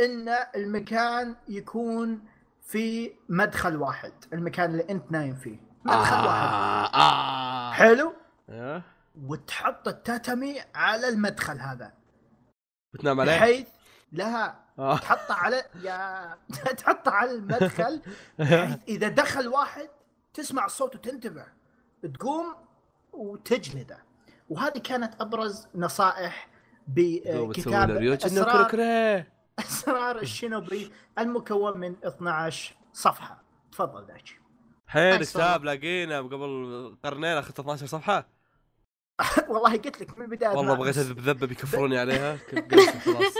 إن 0.00 0.28
المكان 0.56 1.36
يكون 1.48 2.20
في 2.62 3.12
مدخل 3.28 3.76
واحد 3.76 4.12
المكان 4.32 4.70
اللي 4.70 4.86
أنت 4.90 5.12
نايم 5.12 5.34
فيه. 5.34 5.60
مدخل 5.84 6.16
واحد. 6.16 6.48
آه. 6.48 6.94
آه 6.94 7.72
حلو؟ 7.72 8.12
إيه 8.48 8.82
وتحط 9.26 9.88
التاتامي 9.88 10.60
على 10.74 11.08
المدخل 11.08 11.58
هذا. 11.58 11.92
بتنام 12.94 13.20
عليه؟ 13.20 13.36
بحيث 13.36 13.68
لها 14.12 14.64
آه. 14.78 14.96
تحطه 14.98 15.34
على 15.34 15.64
يا 15.82 16.36
تحطه 16.78 17.10
على 17.10 17.30
المدخل 17.30 18.02
بحيث 18.38 18.78
إذا 18.88 19.08
دخل 19.08 19.48
واحد 19.48 19.88
تسمع 20.34 20.66
الصوت 20.66 20.94
وتنتبه 20.94 21.46
تقوم 22.14 22.54
وتجلده. 23.12 23.98
وهذه 24.48 24.78
كانت 24.78 25.20
أبرز 25.20 25.66
نصائح 25.74 26.48
بكتاب 26.88 27.90
اسرار, 27.90 29.24
أسرار 29.58 30.18
الشينوبي 30.22 30.92
المكون 31.18 31.78
من 31.80 31.96
12 32.04 32.74
صفحة. 32.92 33.42
تفضل 33.72 34.06
دايتشي 34.06 34.40
حين. 34.86 35.16
كتاب 35.16 35.64
لاقينا 35.64 36.20
قبل 36.20 36.96
قرنين 37.04 37.36
أخذت 37.36 37.60
12 37.60 37.86
صفحة. 37.86 38.28
والله 39.50 39.70
قلت 39.76 40.00
لك 40.00 40.18
من 40.18 40.24
البداية 40.24 40.56
والله 40.56 40.74
بغيت 40.74 40.98
اذب 40.98 41.18
ذبة 41.20 41.46
بيكفروني 41.46 41.98
عليها. 42.02 42.36
كنت 42.36 42.74
قلت 42.74 42.96
خلاص. 42.96 43.34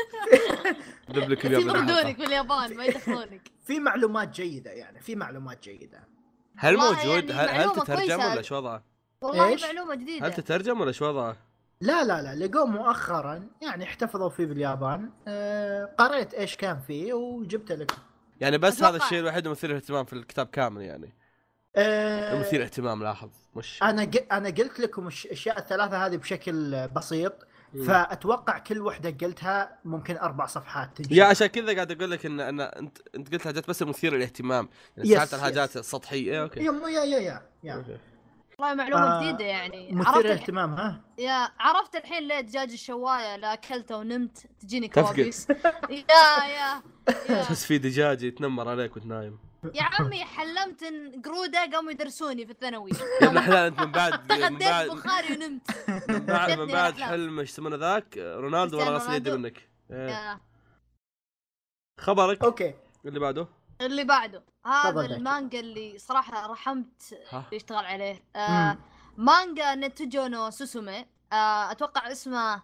ذب 1.10 1.30
لك 1.30 1.44
يطردونك. 1.44 2.18
باليابان 2.18 2.76
ما 2.76 2.84
يدخلونك. 2.84 3.50
في 3.66 3.80
معلومات 3.80 4.28
جيدة 4.28 4.70
يعني 4.70 5.00
في 5.00 5.14
معلومات 5.14 5.62
جيدة. 5.62 6.08
هل 6.56 6.76
موجود 6.76 7.30
يعني 7.30 7.50
هل, 7.50 7.72
تترجم. 7.72 8.20
ولا 8.20 8.42
شو 8.42 8.56
وضعه؟ 8.56 8.84
والله 9.20 9.48
إيش؟ 9.48 9.64
معلومة 9.64 9.94
جديدة 9.94 10.26
هل 10.26 10.32
تترجم 10.32 10.80
ولا 10.80 10.92
شو 10.92 11.08
وضعه؟ 11.08 11.36
لا 11.80 12.04
لا 12.04 12.22
لا 12.22 12.46
لقوه 12.46 12.66
مؤخرا 12.66 13.48
يعني 13.62 13.84
احتفظوا 13.84 14.28
فيه 14.28 14.46
باليابان 14.46 15.10
آه 15.28 15.84
قريت 15.98 16.34
إيش 16.34 16.56
كان 16.56 16.80
فيه 16.80 17.12
وجبت 17.12 17.72
لك 17.72 17.92
يعني 18.40 18.58
بس 18.58 18.76
أتوقع. 18.76 18.90
هذا 18.90 19.04
الشيء 19.04 19.18
الوحيد 19.18 19.46
المثير 19.46 19.70
للاهتمام 19.70 20.04
في 20.04 20.12
الكتاب 20.12 20.46
كامل 20.46 20.82
يعني 20.82 21.14
آه 21.76 22.34
المثير 22.34 22.62
اهتمام 22.62 23.02
لاحظ 23.02 23.30
مش 23.56 23.82
أنا 23.82 24.04
ق... 24.04 24.32
أنا 24.32 24.48
قلت 24.48 24.80
لكم 24.80 25.08
الأشياء 25.08 25.58
الثلاثة 25.58 26.06
هذه 26.06 26.16
بشكل 26.16 26.88
بسيط. 26.88 27.32
فأتوقع 27.86 28.58
كل 28.58 28.80
وحدة 28.80 29.26
قلتها 29.26 29.78
ممكن 29.84 30.16
أربع 30.16 30.46
صفحات 30.46 30.96
تنشر 30.96 31.12
yeah 31.12 31.24
عشان 31.24 31.46
كذا 31.46 31.74
قاعد 31.74 31.92
أقول 31.92 32.10
لك 32.10 32.26
إن 32.26 32.40
إن 32.40 32.60
أنت 32.60 32.98
أنت 33.14 33.32
قلت 33.32 33.44
حاجات 33.44 33.68
بس 33.68 33.82
مثيرة 33.82 34.16
للاهتمام. 34.16 34.68
يعني 34.96 35.08
بس، 35.10 35.18
سألت 35.18 35.34
عن 35.34 35.40
حاجات 35.40 35.76
بس. 35.76 35.90
سطحيه 35.90 36.32
إيه، 36.32 36.42
okay. 36.42 36.60
yeah 36.64 37.04
yeah 37.04 37.18
yeah 37.18 37.42
yeah. 37.64 37.84
والله 38.58 38.74
معلومة 38.74 39.02
آه، 39.06 39.22
جديدة 39.22 39.44
يعني. 39.44 39.92
مثير. 39.92 40.22
للاهتمام 40.22 40.74
ها؟ 40.74 41.00
yeah 41.18 41.48
عرفت 41.60 41.96
الحين 41.96 42.28
ليه 42.28 42.40
دجاج 42.40 42.72
الشواية 42.72 43.36
لا 43.36 43.52
أكلته 43.52 43.96
ونمت؟ 43.96 44.46
تجيني. 44.60 44.88
كوابيس. 44.88 45.46
yeah 45.50 46.04
yeah 46.44 46.46
yeah. 46.48 46.82
تحس 47.42 47.64
في 47.64 47.78
دجاج 47.78 48.22
يتنمر 48.22 48.68
عليك 48.68 48.96
وانت 48.96 49.06
نايم 49.06 49.38
يا 49.74 49.82
عمي 49.82 50.24
حلمت 50.24 50.82
إن 50.82 51.22
قروده 51.22 51.70
قاموا 51.72 51.90
يدرسوني 51.90 52.46
في 52.46 52.52
الثانوي. 52.52 52.90
يا 53.22 53.26
ابن 53.28 53.38
الحلال 53.38 53.66
أنت 53.66 53.80
من 53.80 53.92
بعد 53.92 54.12
من 54.12 54.28
تغديت 54.28 54.68
بعد. 54.68 54.88
بخاري 54.88 55.34
ونمت. 55.34 55.70
من 56.10 56.26
بعد, 56.26 56.58
من 56.58 56.66
بعد. 56.66 56.94
حلم 56.94 57.38
إيش 57.38 57.50
يسمونه 57.50 57.76
ذاك؟ 57.76 58.18
رونالدو 58.18 58.78
ولا 58.78 58.90
غسل 58.90 59.12
يدي. 59.12 59.30
منك. 59.30 59.68
إيه. 59.90 60.08
يا. 60.08 60.40
خبرك؟ 62.00 62.44
أوكي. 62.44 62.74
اللي 63.06 63.20
بعده؟ 63.20 63.48
اللي 63.80 64.04
بعده. 64.04 64.42
هذا. 64.66 65.00
المانجا 65.00 65.60
اللي 65.60 65.98
صراحة 65.98 66.46
رحمت 66.46 67.18
اللي 67.32 67.44
يشتغل 67.52 67.84
عليه. 67.84 68.22
آه. 68.36 68.78
مانجا 69.16 69.74
نتوجو 69.74 70.26
نو 70.26 70.50
سوسومي. 70.50 71.06
آه 71.32 71.70
أتوقع 71.70 72.12
اسمه 72.12 72.62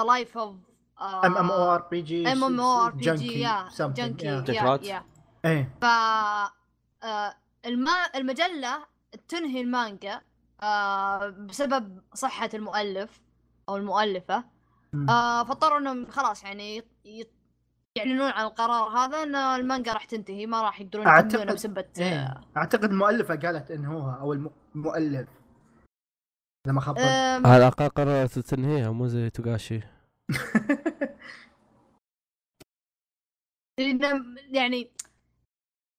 ذا 0.00 0.06
لايف 0.06 0.38
اوف 0.38 0.56
ام 1.00 1.36
ام 1.36 1.50
أو 1.50 1.74
ار 1.74 1.80
بي 1.82 2.02
جي 2.02 2.32
ام 2.32 2.44
ام 2.44 2.60
أو 2.60 2.86
ار 2.86 2.90
بي 2.90 3.14
جي 3.14 3.40
يا 3.40 3.68
جنكي 3.80 4.42
جنكي 4.42 5.00
إيه. 5.44 5.74
ف 5.82 5.84
آه، 5.84 7.34
الما... 7.66 7.92
المجلة 8.14 8.86
تنهي 9.28 9.60
المانجا 9.60 10.20
آه، 10.62 11.28
بسبب 11.28 12.02
صحة 12.14 12.50
المؤلف 12.54 13.20
أو 13.68 13.76
المؤلفة. 13.76 14.44
مم. 14.92 15.10
آه، 15.10 15.44
فاضطروا 15.44 15.78
إنهم 15.78 16.06
خلاص 16.10 16.44
يعني 16.44 16.82
يعلنون 17.96 18.30
عن 18.30 18.44
القرار 18.44 18.88
هذا 18.98 19.22
إن 19.22 19.34
المانجا 19.34 19.92
راح 19.92 20.04
تنتهي 20.04 20.46
ما 20.46 20.62
راح 20.62 20.80
يقدرون 20.80 21.06
يكملونها 21.18 21.54
بسبة 21.54 21.84
إيه. 21.98 22.40
أعتقد 22.56 22.84
المؤلفه 22.84 23.36
قالت 23.36 23.70
انهوها 23.70 24.14
أو 24.20 24.32
الم- 24.32 24.50
المؤلف 24.74 25.28
لما 26.66 26.80
خبط 26.80 26.98
آم، 26.98 27.46
على 27.46 27.56
الاقل 27.56 27.88
قررت 27.88 28.38
تنهيها 28.38 28.90
مو 28.90 29.06
زي 29.06 29.30
توغاشي. 29.30 29.80
لأن 33.80 34.36
يعني 34.50 34.90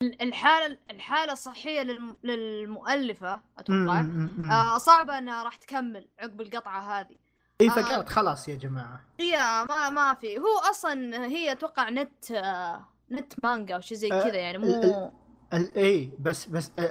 الحالة 0.01 0.77
الحالة 0.91 1.33
الصحية 1.33 1.81
للم... 1.81 2.15
للمؤلفة 2.23 3.41
أتوقع. 3.57 4.05
آه 4.51 4.77
صعبة 4.77 5.17
إنها 5.17 5.43
راح 5.43 5.55
تكمل 5.55 6.07
عقب 6.19 6.41
القطعة 6.41 6.99
هذه. 6.99 7.15
اي 7.61 7.69
آه. 7.69 7.71
فقالت 7.71 8.09
خلاص 8.09 8.49
يا 8.49 8.55
جماعة. 8.55 9.01
هي 9.19 9.37
ما 9.69 9.89
ما 9.89 10.13
في. 10.13 10.37
هو 10.37 10.59
أصلا 10.69 11.25
هي 11.25 11.51
أتوقع 11.51 11.89
نت 11.89 12.31
آه، 12.31 12.85
نت 13.11 13.33
مانجا 13.43 13.75
أو 13.75 13.81
شيء 13.81 13.97
زي 13.97 14.11
آه، 14.11 14.23
كذا 14.23 14.37
يعني 14.37 14.57
مو 14.57 15.11
اي 15.53 16.11
بس 16.19 16.45
بس 16.45 16.71
آه، 16.79 16.83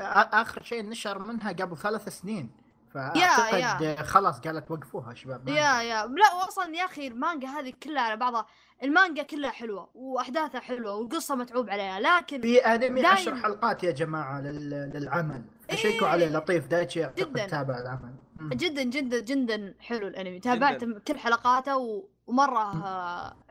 آخر 0.42 0.62
شيء 0.62 0.88
نشر 0.88 1.18
منها 1.18 1.52
قبل 1.52 1.76
ثلاث 1.76 2.08
سنين. 2.08 2.50
فأعتقد 2.94 3.80
يا. 3.82 4.02
خلاص 4.02 4.40
قالت 4.40 4.70
وقفوها 4.70 5.14
شباب 5.14 5.48
يا 5.48 5.82
يا 5.82 6.06
لا 6.06 6.34
واصلا 6.44 6.76
يا 6.76 6.84
أخي 6.84 7.06
المانجا 7.06 7.48
هذه 7.48 7.72
كلها 7.82 8.02
على 8.02 8.16
بعضها 8.16 8.46
المانجا 8.82 9.22
كلها 9.22 9.50
حلوة 9.50 9.90
وأحداثها 9.94 10.60
حلوة 10.60 10.94
والقصة 10.94 11.34
متعوب 11.34 11.70
عليها 11.70 12.00
لكن 12.00 12.40
في 12.40 12.58
أنمي 12.58 13.02
دايم. 13.02 13.06
عشر 13.06 13.36
حلقات 13.36 13.84
يا 13.84 13.90
جماعة 13.90 14.40
لل- 14.40 14.90
للعمل 14.94 15.42
إيه. 15.70 15.76
فشيكوا 15.76 16.08
عليه 16.08 16.28
لطيف 16.28 16.66
دايتشي 16.66 17.04
أعتقد 17.04 17.30
جداً. 17.32 17.46
تابع 17.46 17.78
العمل 17.78 18.14
مم. 18.36 18.48
جدا 18.48 18.82
جدا 18.82 19.20
جدا 19.20 19.74
حلو 19.80 20.08
الأنمي 20.08 20.40
تابعت 20.40 20.84
كل 20.84 21.18
حلقاته 21.18 21.76
و... 21.76 22.08
ومرة 22.26 22.72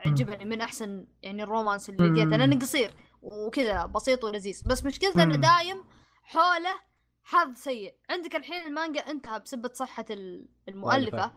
عجبني 0.06 0.44
من 0.44 0.60
أحسن 0.60 1.06
يعني 1.22 1.42
الرومانس 1.42 1.88
اللي. 1.90 2.08
لقيته 2.08 2.36
لأنه 2.36 2.58
قصير 2.58 2.94
وكذا 3.22 3.86
بسيط 3.86 4.24
ولذيذ 4.24 4.62
بس 4.66 4.84
مشكلته 4.84 5.22
إنه. 5.22 5.36
دايم 5.36 5.84
حوله 6.22 6.89
حظ 7.30 7.54
سيء. 7.56 7.94
عندك 8.10 8.36
الحين 8.36 8.66
المانجا 8.66 9.00
انتهى 9.00 9.40
بسبب 9.40 9.70
صحة 9.74 10.04
ال- 10.10 10.46
المؤلفة. 10.68 11.10
مؤلفة. 11.16 11.32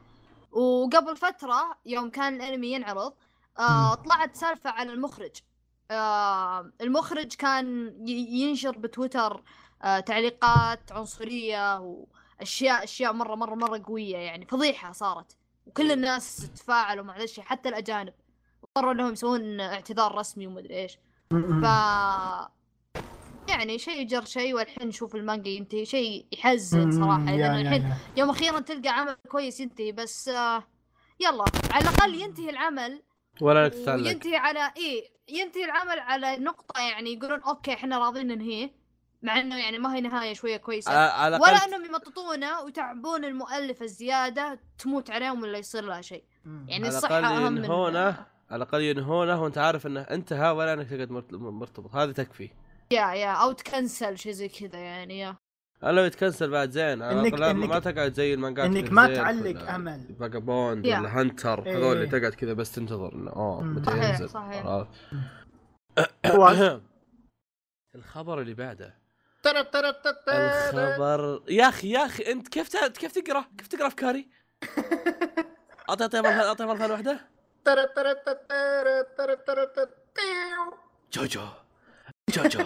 وقبل 0.52 1.16
فترة 1.18 1.78
يوم 1.86 2.10
كان 2.10 2.36
الانمي 2.36 2.68
ينعرض 2.74 3.14
آه 3.60 3.96
طلعت 3.96 4.36
سالفة 4.36 4.70
على 4.70 4.94
المخرج. 4.94 5.32
آه 5.91 6.72
المخرج 6.82 7.34
كان 7.36 7.96
ينشر 8.10 8.78
بتويتر 8.78 9.44
آه 9.84 10.00
تعليقات 10.00 10.91
عنصرية 10.91 11.80
واشياء 11.80 12.84
أشياء 12.84 13.14
مره 13.14 13.36
مره 13.36 13.56
مرة 13.56 13.82
قوية 13.86 14.18
يعني 14.18 14.46
فضيحة 14.46 14.91
صارت. 14.91 15.38
وكل 15.66 15.91
الناس 15.91 16.50
تفاعلوا 16.56 17.04
مع 17.06 17.18
ذا 17.18 17.24
الشيء 17.24 17.44
حتى 17.44 17.70
الأجانب. 17.70 18.14
اضطروا 18.64 18.91
إنهم 18.94 19.12
يسوون 19.14 19.60
اعتذار 19.60 20.16
رسمي 20.16 20.48
ومدري 20.48 20.76
إيش. 20.82 20.98
ف 21.32 21.66
يعني 23.50 23.78
شيء 23.78 24.08
جر 24.08 24.26
شيء 24.26 24.54
والحين 24.56 24.88
نشوف 24.88 25.16
المانجا 25.16 25.50
ينتهي 25.50 25.86
شيء 25.86 26.26
يحزن 26.32 26.91
صراحة. 26.91 27.36
لأن 27.36 27.62
الحين. 27.62 27.94
يوم 28.18 28.30
أخيرا 28.30 28.60
تلقى 28.60 28.89
عمل 28.89 29.16
كويس 29.30 29.60
ينتهي 29.60 29.91
بس 29.91 30.28
آه 30.30 30.64
يلا 31.20 31.46
على 31.72 31.84
الأقل 31.89 32.16
ينتهي 32.22 32.50
العمل. 32.50 33.04
ولا 33.41 33.68
تتعلق. 33.68 34.08
وينتهي 34.08 34.36
على 34.36 34.72
إيه 34.78 35.10
ينتهي 35.30 35.66
العمل 35.66 36.00
على 36.00 36.38
نقطة 36.38 36.82
يعني 36.82 37.14
يقولون 37.14 37.39
okay 37.41 37.74
إحنا 37.74 37.98
راضيين 38.00 38.28
ننهيه 38.28 38.72
مع 39.22 39.39
إنه 39.39 39.58
يعني 39.58 39.78
ما 39.80 39.96
هي 39.96 40.02
نهاية 40.02 40.34
شوية 40.34 40.58
كويسة. 40.58 40.91
على 40.91 41.36
ولا 41.36 41.52
الاقل 41.52 41.74
إنهم 41.74 41.86
يمططونه 41.86 42.62
ويتعبون 42.62 43.26
المؤلف 43.26 43.82
الزيادة 43.82 44.60
تموت 44.80 45.10
عليهم 45.10 45.41
ولا 45.41 45.58
يصير 45.58 45.84
لها 45.84 46.02
شيء. 46.02 46.24
يعني 46.46 46.88
على 46.88 46.98
الصحة 46.98 47.20
أهم 47.20 47.54
من 47.54 47.64
ينهونه 47.64 48.00
على 48.00 48.26
الأقل 48.64 48.82
ينهونه 48.82 49.44
وأنت 49.44 49.58
عارف 49.58 49.88
إنه 49.88 50.02
انتهى 50.02 50.50
ولا 50.52 50.74
إنك 50.74 50.89
تقعد 50.89 51.12
مرت- 51.12 51.34
مرتبط. 51.34 51.96
هذه 51.96 52.12
تكفي. 52.12 52.50
yeah 52.93 53.14
yeah 53.14 53.32
أو 53.32 53.52
ت 53.51 53.61
cancel 53.61 54.18
شيء 54.18 54.32
زي 54.32 54.50
كذا 54.50 54.80
يعني 54.80 55.20
yeah 55.20 55.36
لو 55.84 56.04
يت 56.04 56.15
cancel 56.15 56.49
بعد 56.50 56.70
زين 56.72 57.02
على 57.02 57.32
إنك- 57.32 57.39
ما 57.39 57.80
تقعد 57.80 58.14
زي 58.14 58.34
المانجات 58.34 58.66
إنك 58.66 58.91
ما 58.91 59.16
تعلق 59.16 59.70
أمل 59.70 60.16
فاجابوند. 60.20 60.86
ولا 60.88 61.20
هانتر 61.20 61.66
إيه. 61.66 61.78
هذول 61.78 61.98
اللي 61.98 62.08
تقعد 62.20 62.34
كذا 62.34 62.54
بس 62.54 62.72
تنتظر 62.72 63.14
إنه 63.14 63.32
اوه. 63.32 63.64
متى 63.64 63.86
صحيح، 63.91 64.10
ينزل 64.10 64.30
صحيح. 64.30 64.86
الخبر 67.96 68.41
اللي 68.41 68.54
بعده 68.54 68.96
ترى 69.44 69.64
ترى 69.64 69.94
ترى 69.94 70.14
ترى. 70.26 70.36
الخبر 70.36 71.44
يا 71.50 71.70
أخي 71.70 71.89
يا 71.89 72.06
أخي 72.06 72.32
أنت 72.32 72.48
كيف 72.48 72.68
ت- 72.70 72.98
كيف 72.98 73.12
تقرأ؟ 73.12 73.46
كيف 73.58 73.68
تقرأ 73.68 73.88
أفكاري؟ 73.88 74.30
اعطي 75.89 76.04
أعطي 76.04 76.22
مره 76.22 76.30
أعطي 76.48 76.66
مره 76.66 76.91
واحدة 76.91 77.20
ترى 77.66 77.86
ترى 77.96 78.14
ترى 78.26 78.36
ترى 78.50 79.04
ترى 79.18 79.36
ترى 79.36 79.66
ترى. 79.76 79.88
جوجو 81.14 81.41
جوجو. 82.30 82.63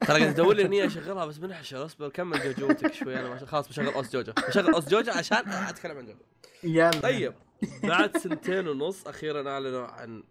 ترى 0.00 0.18
قاعد 0.20 0.22
ادور 0.22 0.54
لي 0.54 0.62
اغنيه 0.62 0.86
أشغلها 0.86 1.26
بس 1.26 1.38
منحشر 1.38 1.84
أصبر 1.84 2.08
كمل 2.08 2.54
جوجوتك 2.54 2.94
شوي. 2.94 3.20
أنا 3.20 3.46
خلاص 3.46 3.68
بشغل 3.68 3.86
أوس 3.88 4.12
جوجو. 4.12 4.32
بشغل 4.48 4.74
أوس 4.74 4.88
جوجو 4.88 5.12
عشان 5.12 5.48
أتكلم 5.48 5.98
عن 5.98 6.06
جوجو. 6.06 6.18
يلا. 6.64 6.90
طيب. 7.00 7.34
بعد 7.82 8.16
سنتين 8.16 8.68
ونص 8.68 9.06
أخيرا 9.06 9.50
أعلنوا 9.50 9.86
عن 9.86 10.22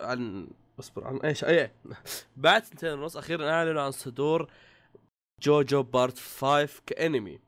عن 0.00 0.48
أصبر 0.80 1.06
عن 1.06 1.16
إيش؟ 1.16 1.44
إيه. 1.44 1.72
بعد 2.36 2.64
سنتين 2.64 2.92
ونص 2.92 3.16
أخيرا 3.16 3.50
أعلنوا 3.50 3.82
عن 3.82 3.90
صدور 3.90 4.50
جوجو 5.42 5.82
part 5.82 6.18
5 6.18 6.68
كأنمي. 6.86 7.38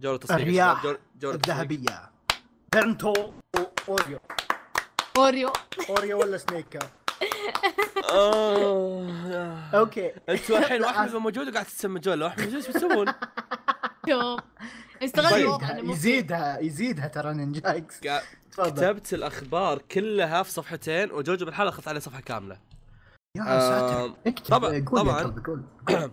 جولة 0.00 0.18
تصنيع 0.18 0.38
الرياح 0.40 0.82
جولة- 0.82 0.98
جولة 1.20 1.36
تصنيع. 1.38 1.60
الذهبية. 1.62 2.10
Vento 2.74 3.32
Aureo. 3.88 4.18
Oreo. 5.16 5.52
Oreo 5.90 6.20
ولا 6.20 6.36
سنيكر. 6.38 6.86
okay. 9.74 10.12
أنتوا 10.28 10.58
الحين 10.58 10.82
واحمد 10.84 11.14
موجود 11.14 11.48
وقاعد 11.48 11.64
تتسمجون 11.66 12.18
لو 12.18 12.26
احمد 12.26 12.40
موجود 12.44 12.54
إيش 12.56 12.68
بتسوون؟ 12.68 13.06
شوف 14.08 14.40
استغل 15.04 15.58
يزيدها 15.90 16.58
يزيدها 16.60 17.08
ترى 17.08 17.34
نينجا 17.34 17.76
X 17.76 18.00
قاعد- 18.06 18.22
تفضل. 18.52 18.70
كتبت 18.70 19.14
الأخبار 19.14 19.78
كلها 19.78 20.42
في 20.42 20.50
صفحتين 20.50 21.10
وجوجو 21.12 21.44
بالحاله 21.44 21.68
اخذت 21.70 21.88
عليه 21.88 22.00
صفحة 22.00 22.20
كاملة. 22.20 22.58
يا 23.36 23.42
آه، 23.42 23.60
ساتر 23.60 24.14
طبعاً- 24.48 24.90
طبعاً. 24.96 25.34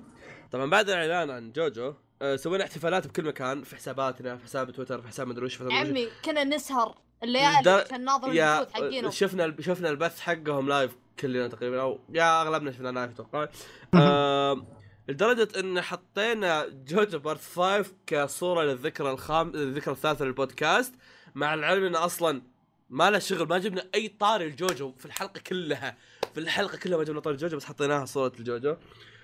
طبعا 0.52 0.70
بعد 0.70 0.90
الإعلان 0.90 1.30
عن 1.30 1.52
جوجو 1.52 1.94
آه، 2.22 2.36
سوينا 2.36 2.64
احتفالات 2.64 3.08
بكل 3.08 3.24
مكان 3.28 3.64
في 3.64 3.76
حساباتنا 3.76 4.38
في 4.38 4.44
حساب 4.44 4.72
تويتر 4.72 5.02
في 5.02 5.08
حساب 5.08 5.28
مدري 5.28 5.46
وش. 5.46 5.62
عمي 5.62 6.08
كنا 6.26 6.44
نسهر. 6.44 6.96
الليالي 7.24 7.70
عشان 7.70 8.06
ناظر 8.06 8.28
البثوث 8.32 8.74
حقينهم. 8.74 9.12
شفنا 9.12 9.56
شفنا 9.62 9.90
البث 9.90 10.20
حقهم 10.20 10.68
live 10.70 10.96
كلنا 11.20 11.48
تقريبا 11.48 11.82
أو 11.82 12.00
yeah 12.14 12.42
أغلبنا 12.42 12.72
شفنا 12.72 12.90
live 12.90 13.12
أتوقع 13.12 13.48
آه، 13.94 14.66
لدرجة 15.08 15.60
إن 15.60 15.82
حطينا 15.82 16.68
جوجو 16.88 17.20
part 17.20 17.42
5 17.42 17.86
كصورة 18.08 18.64
للذكرى 18.64 19.12
الخام 19.12 19.50
الذكرى 19.56 19.94
الثالثة 19.94 20.26
للبودكاست 20.26 20.94
مع 21.36 21.54
العلم 21.54 21.84
انه 21.84 22.06
أصلا 22.06 22.42
ما 22.90 23.10
له 23.10 23.20
شغل 23.20 23.48
ما 23.48 23.58
جبنا 23.58 23.84
أي 23.96 24.08
طاري 24.20 24.46
الجوجو 24.46 24.92
في 24.98 25.06
الحلقة 25.06 25.40
كلها. 25.48 25.98
في 26.34 26.40
الحلقة 26.40 26.78
كلها 26.78 26.98
ما 26.98 27.04
جبنا 27.04 27.20
طاري 27.20 27.34
الجوجو 27.36 27.58
بس 27.58 27.66
حطيناها 27.66 28.06
صورة 28.06 28.32
الجوجو 28.40 28.76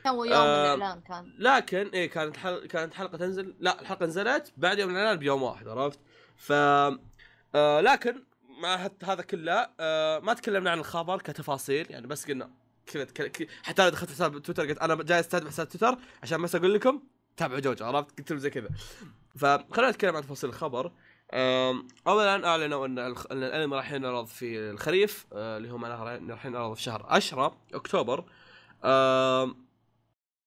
تو 0.03 0.23
يوم 0.23 0.33
آه، 0.33 0.75
الإعلان 0.75 1.01
كان. 1.01 1.33
لكن 1.39 1.87
إيه 1.93 2.09
كانت 2.09 2.37
حل... 2.37 2.67
كانت 2.67 2.93
حلقة 2.93 3.17
تنزل. 3.17 3.55
لا 3.59 3.81
الحلقة 3.81 4.05
نزلت 4.05 4.53
بعد 4.57 4.79
يوم 4.79 4.89
الإعلان 4.89 5.17
بيوم 5.17 5.43
واحد 5.43 5.67
عرفت؟ 5.67 5.99
ف 6.37 6.51
آه 6.51 7.81
لكن 7.81 8.23
مع 8.61 8.89
هذا 9.03 9.21
كله 9.21 9.69
آه 9.79 10.19
ما 10.19 10.33
تكلمنا 10.33 10.71
عن 10.71 10.79
الخبر 10.79 11.17
كتفاصيل 11.17 11.91
يعني 11.91 12.07
بس 12.07 12.25
قلنا 12.25 12.49
كذا 12.85 13.07
حتى 13.63 13.81
أنا 13.81 13.89
دخلت 13.89 14.09
حساب 14.09 14.39
تويتر 14.39 14.67
قلت 14.67 14.77
أنا 14.77 15.03
جاي 15.03 15.19
استخدم 15.19 15.47
حساب 15.47 15.69
تويتر 15.69 15.97
عشان 16.23 16.41
بس 16.41 16.55
أقول 16.55 16.73
لكم 16.73 17.01
تابعوا 17.37 17.59
جوجو 17.59 17.85
عرفت؟ 17.85 18.19
قلت 18.19 18.33
زي 18.33 18.49
كذا. 18.49 18.69
فخلينا 19.35 19.91
نتكلم 19.91 20.15
عن 20.15 20.21
تفاصيل 20.21 20.49
الخبر. 20.49 20.91
اولا 22.07 22.47
أعلنوا 22.47 22.85
إن 22.85 22.99
الأنمي 23.31 23.75
راح 23.75 23.91
ينعرض 23.91 24.25
في 24.25 24.59
الخريف 24.59 25.25
آه، 25.33 25.57
اللي 25.57 25.71
هو 25.71 25.77
معناها 25.77 26.19
راح 26.29 26.45
ينعرض 26.45 26.73
في 26.73 26.81
شهر 26.81 27.05
10 27.09 27.57
أكتوبر. 27.73 28.25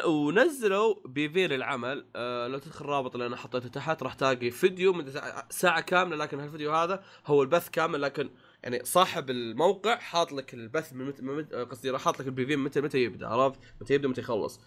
ونزلوا 0.06 0.96
بيفي 1.06 1.48
للعمل 1.48 2.06
آه 2.16 2.48
لو 2.48 2.58
تدخل 2.60 2.86
الرابط 2.86 3.14
اللي 3.16 3.26
أنا 3.28 3.36
حطيته 3.38 3.70
تحت 3.70 4.04
راح 4.04 4.14
تلاقي 4.14 4.52
فيديو 4.52 4.94
مدة 4.94 5.12
ساعة- 5.22 5.46
ساعة 5.50 5.82
كاملة 5.82 6.16
لكن 6.16 6.40
هالفيديو 6.40 6.74
هذا 6.76 7.04
هو 7.26 7.42
البث 7.44 7.70
كامل 7.70 8.02
لكن 8.02 8.30
يعني 8.64 8.86
صاحب 8.86 9.30
الموقع 9.30 9.98
حاط 9.98 10.32
لك 10.32 10.54
البث 10.54 10.94
من 10.94 11.06
من 11.22 11.44
متى- 11.46 11.54
آه، 11.54 11.64
قصدي 11.64 11.90
راح 11.90 12.02
حاط 12.02 12.20
لك 12.20 12.28
ال 12.28 12.46
PV 12.46 12.56
متى 12.56 12.82
متى 12.82 12.98
يبدأ 13.04 13.28
عرفت؟ 13.28 13.60
متى 13.82 13.94
يبدأ 13.94 14.08
متى 14.08 14.22
يخلص. 14.22 14.60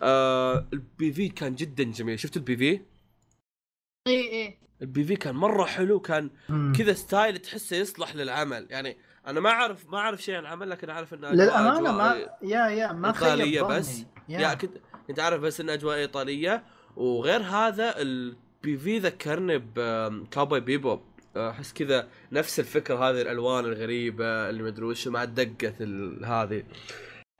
آه 0.00 0.66
ال 0.72 1.12
PV 1.12 1.28
كان 1.28 1.54
جدا 1.54 1.84
جميل 1.84 2.18
شفت 2.20 2.36
ال 2.36 2.56
PV؟ 2.56 2.70
إي 4.06 4.32
إي 4.32 4.58
ال 4.82 5.04
PV 5.04 5.16
كان 5.16 5.34
مرة 5.34 5.64
حلو 5.64 6.00
كان. 6.00 6.30
كذا 6.78 6.92
style 6.92 7.38
تحسه 7.38 7.76
يصلح 7.76 8.14
للعمل 8.16 8.66
يعني 8.70 8.96
أنا 9.26 9.40
ما 9.40 9.50
اعرف 9.50 9.88
ما 9.88 9.98
أعرف 9.98 10.22
شيء 10.22 10.34
عن 10.34 10.40
العمل 10.40 10.70
لكن 10.70 10.90
أعرف 10.90 11.14
إنه 11.14 11.30
للأمانة 11.30 11.92
ما 11.92 12.26
yeah 12.42 12.66
yeah 12.68 12.92
ما 12.92 13.12
خيب 13.12 13.64
بس. 13.64 14.04
yeah 14.28 14.54
كنت 14.54 14.76
كنت 15.08 15.20
عارف 15.20 15.40
بس 15.40 15.60
انه 15.60 15.74
أجواء 15.74 15.96
إيطالية. 15.96 16.64
وغير 16.96 17.40
هذا 17.42 17.98
ال 17.98 18.78
PV 18.78 18.98
ذكرني 18.98 19.58
ب 19.76 19.88
Cowboy 19.88 20.60
Bebop 20.60 21.00
أحس 21.36 21.72
كذا 21.72 22.08
نفس 22.32 22.60
الفكرة 22.60 22.96
هذه 23.10 23.22
الألوان 23.22 23.64
الغريبة 23.64 24.48
اللي 24.48 24.62
مدري 24.62 24.84
وش 24.86 25.08
مع 25.08 25.24
دقه 25.24 25.74
ال- 25.80 26.24
هذه. 26.24 26.62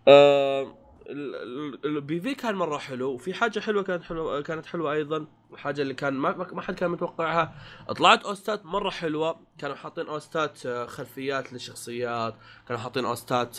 آه، 0.09 0.63
ال- 1.07 1.35
ال- 1.35 1.97
ال 1.97 2.21
PV 2.21 2.35
كان 2.35 2.55
مرة 2.55 2.79
حلو 2.79 3.11
وفي 3.11 3.35
حاجة 3.35 3.61
حلوة 3.61 3.83
كانت 3.83 4.03
حلوة 4.03 4.41
كانت 4.43 4.67
حلوة 4.67 4.93
أيضا. 4.93 5.27
الحاجة 5.53 5.83
اللي 5.83 5.95
كان 5.95 6.15
ما, 6.15 6.37
ما 6.53 6.63
حد 6.63 6.75
كان 6.75 6.91
متوقعها. 6.91 7.55
طلعت 7.97 8.25
OSTات 8.25 8.67
مرة 8.67 8.91
حلوة 8.91 9.41
كانوا 9.59 9.77
حاطين 9.77 10.07
OSTات 10.07 10.67
آه، 10.67 10.87
خلفيات 10.87 11.53
للشخصيات 11.53 12.35
كانوا 12.69 12.83
حاطين 12.83 13.05
OSTات 13.05 13.59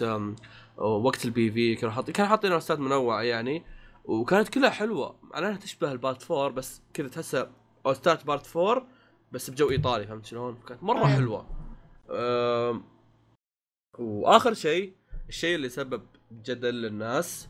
وقت 0.78 1.26
ال 1.26 1.52
PV 1.52 1.76
كانوا 1.76 1.94
حاطين 1.94 2.14
كانوا 2.14 2.30
حاطين 2.30 2.52
OSTات 2.52 2.80
منوعة 2.80 3.22
يعني 3.22 3.64
وكانت 4.06 4.50
كلها 4.50 4.70
حلوة 4.70 5.20
على 5.34 5.48
أنها 5.48 5.58
تشبه 5.58 5.92
ال 5.92 6.00
part 6.00 6.32
4 6.32 6.50
بس 6.50 6.82
كذا 6.94 7.08
تحسها 7.08 7.52
OSTات 7.86 8.26
part 8.26 8.58
4 8.58 8.88
بس 9.32 9.50
بجو 9.50 9.70
إيطالي 9.70 10.08
فهمت 10.08 10.26
شلون؟ 10.26 10.58
كانت 10.68 10.84
مرة 10.84 10.98
أيوة. 10.98 11.16
حلوة. 11.16 11.46
وآخر 14.00 14.54
شيء 14.54 14.94
الشيء 15.30 15.56
اللي 15.56 15.70
سبب 15.70 16.02
جدل 16.46 16.82
للناس 16.82 17.50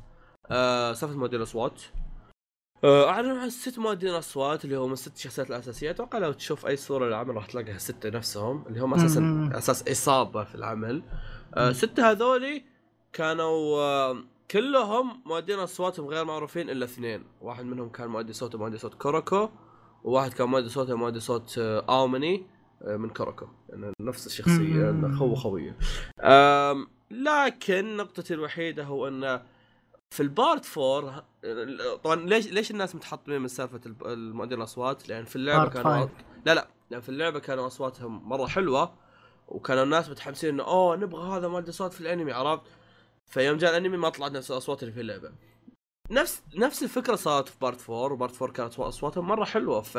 أه 0.51 0.93
سالفة 0.93 1.17
مؤدين 1.17 1.39
الأصوات. 1.39 1.81
أه 2.83 3.09
أعلنوا 3.09 3.41
عن 3.41 3.49
ست 3.49 3.79
مؤدين 3.79 4.09
اصوات 4.09 4.65
اللي 4.65 4.75
هم 4.75 4.93
الست 4.93 5.17
شخصيات 5.17 5.49
الأساسية 5.49 5.91
أتوقع 5.91 6.17
لو 6.17 6.31
تشوف 6.31 6.65
أي 6.65 6.75
صورة 6.75 7.05
للعمل 7.07 7.35
راح 7.35 7.45
تلاقيها 7.45 7.75
السته 7.75 8.09
نفسهم 8.09 8.63
اللي 8.67 8.79
هم 8.79 8.93
أساسا. 8.93 9.49
أساس 9.53 9.87
عصابة 9.87 10.43
في 10.43 10.55
العمل. 10.55 11.03
أه 11.53 11.71
ستة 11.71 12.11
هذولي 12.11 12.76
كانوا 13.13 13.79
آه، 13.81 14.23
كلهم 14.51 15.21
مؤدين 15.25 15.59
اصواتهم 15.59 16.07
غير 16.07 16.25
معروفين 16.25 16.69
إلا 16.69 16.85
اثنين، 16.85 17.23
واحد 17.41 17.65
منهم 17.65 17.89
كان 17.89 18.07
مؤدي 18.07 18.33
صوته 18.33 18.57
مؤدي 18.57 18.77
صوت 18.77 18.93
كوروكو 18.93 19.49
وواحد 20.03 20.33
كان 20.33 20.49
مؤدي 20.49 20.69
صوته 20.69 20.95
مؤدي 20.95 21.19
صوت 21.19 21.57
آه، 21.57 21.85
أومني 21.89 22.45
آه، 22.81 22.97
من 22.97 23.09
كوروكو 23.09 23.47
يعني 23.69 23.93
نفس 24.01 24.27
الشخصية 24.27 25.11
خو 25.19 25.35
خويه. 25.35 25.77
لكن 27.11 27.97
نقطتي 27.97 28.33
الوحيدة 28.33 28.83
هو 28.83 29.07
انه 29.07 29.41
في 30.11 30.23
ال 30.23 30.34
part 30.34 30.77
4 30.77 31.25
طبعا 32.03 32.15
ليش 32.15 32.47
ليش 32.47 32.71
الناس 32.71 32.95
متحطمين 32.95 33.41
من 33.41 33.47
سالفة 33.47 33.81
المؤدين 34.05 34.57
الأصوات؟ 34.57 35.09
لأن 35.09 35.25
في 35.25 35.35
اللعبة 35.35 35.69
كانوا. 35.69 36.07
لا 36.45 36.53
لا 36.53 36.67
لأن 36.89 37.01
في 37.01 37.09
اللعبة 37.09 37.39
كانوا 37.39 37.67
أصواتهم 37.67 38.29
مرة 38.29 38.45
حلوة 38.45 38.93
وكانوا 39.47 39.83
الناس 39.83 40.09
متحمسين 40.09 40.49
إنه 40.49 40.63
أوه 40.63 40.95
نبغى 40.95 41.37
هذا 41.37 41.47
مؤدي 41.47 41.71
صوت 41.71 41.93
في 41.93 42.01
الأنمي 42.01 42.31
عرفت؟ 42.31 42.63
فيوم 43.27 43.57
جاء 43.57 43.71
الانمي 43.71 43.97
ما 43.97 44.09
طلعت 44.09 44.31
نفس 44.31 44.51
الاصوات 44.51 44.83
اللي 44.83 44.93
في 44.93 45.01
اللعبة. 45.01 45.31
نفس 46.11 46.41
نفس 46.55 46.83
الفكرة 46.83 47.15
صارت 47.15 47.49
في 47.49 47.55
part 47.61 47.89
4 47.89 48.13
و 48.13 48.19
part 48.19 48.41
4 48.41 48.51
كانت 48.55 48.79
اصواتهم 48.79 49.27
مرة 49.27 49.45
حلوة 49.45 49.81
ف 49.81 49.97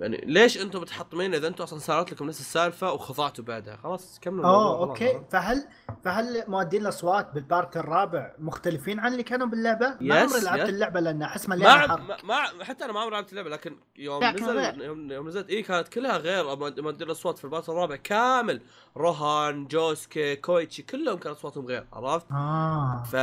يعني 0.00 0.16
ليش 0.26 0.58
أنتم 0.62 0.80
متحطمين 0.80 1.34
اذا 1.34 1.48
أنتم 1.48 1.62
أصلا 1.64 1.78
صارت 1.78 2.12
لكم 2.12 2.26
نفس 2.26 2.40
السالفة 2.40 2.92
وخضعتوا 2.92 3.44
بعدها 3.44 3.76
خلاص 3.76 4.18
كملوا 4.22 4.40
الموضوع، 4.44 4.88
okay 4.88 5.12
خلاص. 5.12 5.22
فهل 5.30 5.68
فهل 6.04 6.44
مؤدين 6.48 6.82
الأصوات 6.82 7.30
بال 7.34 7.48
part 7.48 7.76
الرابع 7.76 8.32
مختلفين 8.38 9.00
عن 9.00 9.12
اللي 9.12 9.22
كانوا 9.22 9.46
باللعبة؟ 9.46 9.96
ما 10.00 10.20
عمري 10.20 10.40
لعبت. 10.40 10.68
اللعبة 10.68 11.00
لأن 11.00 11.22
احس 11.22 11.48
ما 11.48 11.56
ما 11.56 12.16
ما- 12.24 12.64
حتى 12.64 12.84
أنا 12.84 12.92
ما 12.92 13.00
عمري 13.00 13.14
لعبت 13.14 13.30
اللعبة 13.30 13.50
لكن 13.50 13.76
يوم 13.96 14.24
نزل. 14.24 14.82
يوم, 14.82 15.10
يوم 15.12 15.28
نزلت 15.28 15.50
اي 15.50 15.62
كانت 15.62 15.88
كلها 15.88 16.16
غير 16.18 16.56
مؤدين 16.56 17.06
الأصوات 17.06 17.38
في 17.38 17.44
ال 17.44 17.49
part 17.49 17.68
الرابع 17.68 17.96
كامل 17.96 18.60
روهان 18.96 19.66
جوسكي 19.66 20.36
كويتشي 20.36 20.82
كلهم 20.82 21.18
كان 21.18 21.32
أصواتهم 21.32 21.66
غير 21.66 21.86
عرفت؟ 21.92 22.26
آه 22.32 23.02
ف 23.12 23.16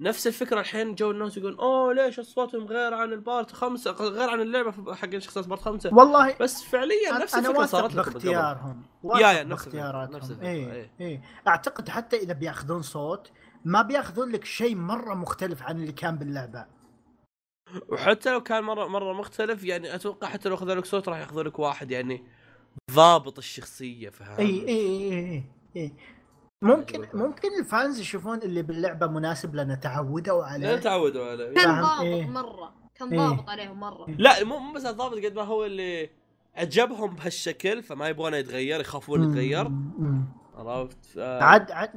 نفس 0.00 0.26
الفكرة 0.26 0.60
الحين 0.60 0.94
جو 0.94 1.10
الناس 1.10 1.36
يقولون 1.36 1.58
أوه 1.58 1.92
ليش 1.92 2.18
أصواتهم 2.18 2.64
غير 2.66 2.94
عن 2.94 3.12
ال 3.12 3.20
part 3.20 3.52
خمسة 3.52 3.90
غير 3.90 4.30
عن 4.30 4.40
اللعبة 4.40 4.94
حق 4.94 5.18
شخصيات 5.18 5.48
part 5.48 5.60
خمسة 5.60 5.94
والله 5.94 6.36
بس 6.40 6.62
فعليا 6.62 7.18
نفس 7.22 7.34
الفكرة 7.34 7.66
صارت 7.66 7.84
قبل. 7.84 7.96
باختيارهم 7.96 8.82
يا- 9.04 9.32
يا 9.32 9.42
نفس 9.42 9.68
نفس 9.68 10.30
الفكرة، 10.30 10.46
إيه 10.48 10.72
إيه. 10.72 10.90
إيه 11.00 11.22
أعتقد 11.48 11.88
حتى 11.88 12.16
إذا 12.16 12.32
بيأخذون 12.32 12.82
صوت 12.82 13.32
ما 13.64 13.82
بيأخذون 13.82 14.32
لك 14.32 14.44
شيء 14.44 14.74
مرة 14.76 15.14
مختلف 15.14 15.62
عن 15.62 15.76
اللي 15.80 15.92
كان 15.92 16.16
باللعبة 16.18 16.66
وحتى 17.88 18.32
لو 18.32 18.42
كان 18.42 18.64
مرة 18.64 18.86
مرة 18.86 19.12
مختلف 19.12 19.64
يعني 19.64 19.94
أتوقع 19.94 20.28
حتى 20.28 20.48
لو 20.48 20.54
أخذوا 20.54 20.74
لك 20.74 20.84
صوت 20.84 21.08
راح 21.08 21.18
يأخذوا 21.18 21.42
لك 21.42 21.58
واحد 21.58 21.90
يعني 21.90 22.24
ضابط 22.90 23.38
الشخصية 23.38 24.08
فاهم؟ 24.10 24.38
اي 24.38 24.68
اي 24.68 24.86
اي 24.86 25.12
اي, 25.12 25.44
اي. 25.76 25.92
ممكن 26.62 26.98
عجبك. 27.02 27.14
ممكن 27.14 27.48
ال 27.60 27.68
fans 27.68 28.00
يشوفون 28.00 28.38
اللي 28.38 28.62
باللعبة 28.62 29.06
مناسب 29.06 29.54
لأن 29.54 29.80
تعودوا 29.80 30.40
لا 30.40 30.46
عليه 30.46 30.76
تعودوا 30.76 31.30
عليه 31.30 31.54
كان 31.54 31.80
ضابط 31.82 32.00
إيه. 32.00 32.26
مرة 32.26 32.74
كان 32.94 33.12
إيه. 33.12 33.18
ضابط 33.28 33.48
عليهم 33.48 33.80
مرة 33.80 34.06
لا 34.18 34.44
مو 34.44 34.58
مو 34.58 34.72
بس 34.72 34.84
الضابط 34.86 35.24
قد 35.24 35.32
ما 35.34 35.42
هو 35.42 35.64
اللي 35.64 36.10
عجبهم 36.56 37.14
بهالشكل 37.16 37.82
فما 37.82 38.08
يبغونه 38.08 38.36
يتغير 38.36 38.80
يخافون 38.80 39.30
يتغير. 39.30 39.70
عرفت؟ 40.56 41.04
ف- 41.04 41.18
عاد 41.18 41.70
عاد 41.70 41.90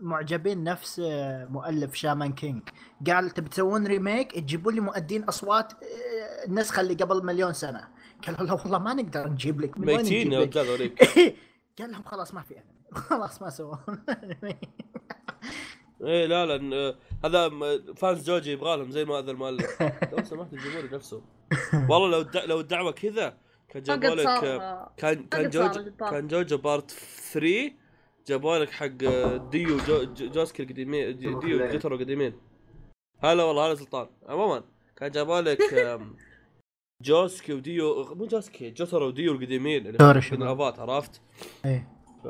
معجبين 0.00 0.64
نفس 0.64 1.02
مؤلف 1.50 1.94
شامان 1.94 2.32
كينج 2.32 2.62
قال 3.06 3.30
تبي 3.30 3.48
تسوون 3.48 3.86
remake 3.86 4.32
تجيبوا 4.32 4.72
لي 4.72 4.80
مؤدين 4.80 5.24
أصوات 5.24 5.72
آه، 5.72 6.46
النسخة 6.46 6.80
اللي 6.80 6.94
قبل 6.94 7.26
مليون 7.26 7.52
سنة 7.52 7.88
قالوا 8.26 8.46
لا 8.46 8.52
والله 8.52 8.78
ما 8.78 8.94
نقدر 8.94 9.28
نجيب 9.28 9.60
لك 9.60 9.78
ميتين 9.78 10.34
قال 11.78 11.90
لهم 11.92 12.02
خلاص 12.02 12.34
ما 12.34 12.42
في 12.42 12.54
أنمي. 12.54 12.79
خلاص 12.92 13.42
ما 13.42 13.50
سووا 13.50 13.76
إيه 16.04 16.26
لا 16.26 16.46
لا 16.46 16.56
ن- 16.58 16.94
هذا 17.24 17.48
م- 17.48 17.94
فانز 17.94 18.30
جوجي 18.30 18.52
يبغى 18.52 18.76
لهم 18.76 18.90
زي 18.90 19.04
ما 19.04 19.18
هذا 19.18 19.30
المؤلف 19.30 19.82
لو 20.12 20.24
سمحت 20.24 20.52
الجمهور 20.52 20.94
نفسه 20.94 21.22
والله 21.88 22.18
لو. 22.18 22.24
لو 22.46 22.60
الدعوه 22.60 22.92
كذا 22.92 23.36
كان 23.68 23.82
جابوا 23.82 24.08
لك 24.14 24.24
صار 24.24 24.88
كان 24.96 25.24
كان 25.26 25.50
جوجو. 25.50 25.90
كان 25.98 26.28
جوجو 26.28 26.56
بارت 26.58 26.90
3 26.90 27.72
جابوا 28.26 28.58
لك 28.58 28.70
حق 28.70 28.86
ديو 29.50 29.76
جو 29.78 30.04
جو- 30.04 30.26
جوسكي 30.28 30.62
القديمين 30.62 31.18
ديو 31.18 31.40
جوترو 31.72 31.96
القديمين 31.96 32.32
هلا 33.18 33.42
والله 33.44 33.66
هلا 33.66 33.74
سلطان 33.74 34.06
عموما 34.28 34.62
كان 34.96 35.10
جابوا 35.10 35.40
لك 35.40 35.58
جوسكي 37.02 37.52
وديو 37.52 38.14
مو 38.14 38.26
جوسكي 38.26 38.70
جوترو 38.70 39.06
وديو 39.06 39.32
القديمين 39.32 39.86
اللي. 39.86 39.98
الابات 40.44 40.78
عرفت؟ 40.78 41.20
إيه. 41.64 41.99
ف... 42.24 42.26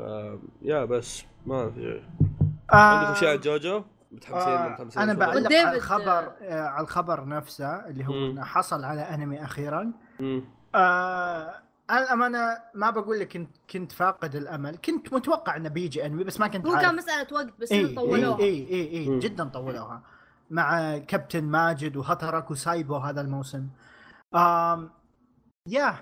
يا 0.61 0.85
بس 0.85 1.23
ما 1.45 1.71
في 1.71 2.01
آه، 2.73 2.75
عندكم 2.75 3.19
شيء 3.19 3.29
عن 3.29 3.39
جوجو؟ 3.39 3.83
متحمسين 4.11 4.53
آه، 4.53 4.69
متحمسين 4.69 5.01
أنا؟ 5.01 5.13
بعلق 5.13 5.53
على 5.53 5.77
الخبر 5.77 6.31
آه، 6.41 6.61
على 6.61 6.83
الخبر 6.83 7.27
نفسه 7.27 7.87
اللي 7.87 8.07
هو. 8.07 8.13
إنه 8.13 8.43
حصل 8.43 8.83
على 8.83 9.01
أنمي 9.01 9.43
أخيرا 9.43 9.91
مم. 10.19 10.43
آه 10.75 11.53
أنا 11.89 12.03
الأمانة 12.03 12.57
ما 12.73 12.89
بقول 12.89 13.19
لك 13.19 13.33
كنت 13.33 13.49
كنت 13.69 13.91
فاقد 13.91 14.35
الأمل 14.35 14.77
كنت 14.85 15.13
متوقع 15.13 15.55
إنه 15.55 15.69
بيجي 15.69 16.05
أنمي 16.05 16.23
بس 16.23 16.39
ما 16.39 16.47
كنت 16.47 16.67
هو 16.67 16.73
عارف 16.73 16.85
كان 16.85 16.95
مسألة 16.95 17.27
وقت 17.31 17.47
بس 17.59 17.71
إي 17.71 17.79
إي 17.79 17.95
طولوها 17.95 18.39
إي 18.39 18.67
إي, 18.69 18.91
إي 18.91 19.09
مم. 19.09 19.19
جدا 19.19 19.43
طولوها 19.43 20.01
مع 20.49 20.97
كابتن 20.97 21.43
ماجد 21.43 21.97
وهتريك 21.97 22.51
وسايبو 22.51 22.95
هذا 22.95 23.21
الموسم 23.21 23.67
آم 24.35 24.89
yeah 25.67 25.95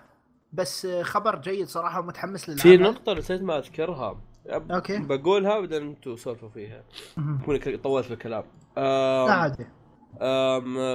بس 0.53 0.87
خبر 0.87 1.35
جيد 1.35 1.67
صراحة 1.67 1.99
ومتحمس 1.99 2.49
للعمل 2.49 2.61
في 2.61 2.77
نقطة 2.77 3.13
نسيت 3.13 3.41
ما 3.41 3.57
أذكرها. 3.57 4.21
okay. 4.47 4.99
بقولها 4.99 5.59
بعدين 5.59 5.81
أنتم 5.81 6.15
سولفوا 6.15 6.49
فيها. 6.49 6.83
طولت 7.83 8.05
في 8.05 8.13
الكلام. 8.13 8.43
لا 8.77 9.31
عادي. 9.31 9.67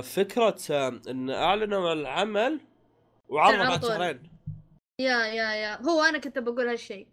فكرة 0.02 0.56
إن 1.10 1.30
أعلنوا 1.30 1.90
عن 1.90 1.98
العمل 1.98 2.60
وعرضوا 3.28 3.64
على 3.64 3.68
بعد. 3.68 3.84
شهرين. 3.84 4.30
yeah 5.00 5.26
yeah 5.26 5.54
yeah. 5.54 5.82
هو 5.82 6.02
أنا 6.02 6.18
كنت 6.18 6.38
بقول 6.38 6.68
هالشيء. 6.68 7.08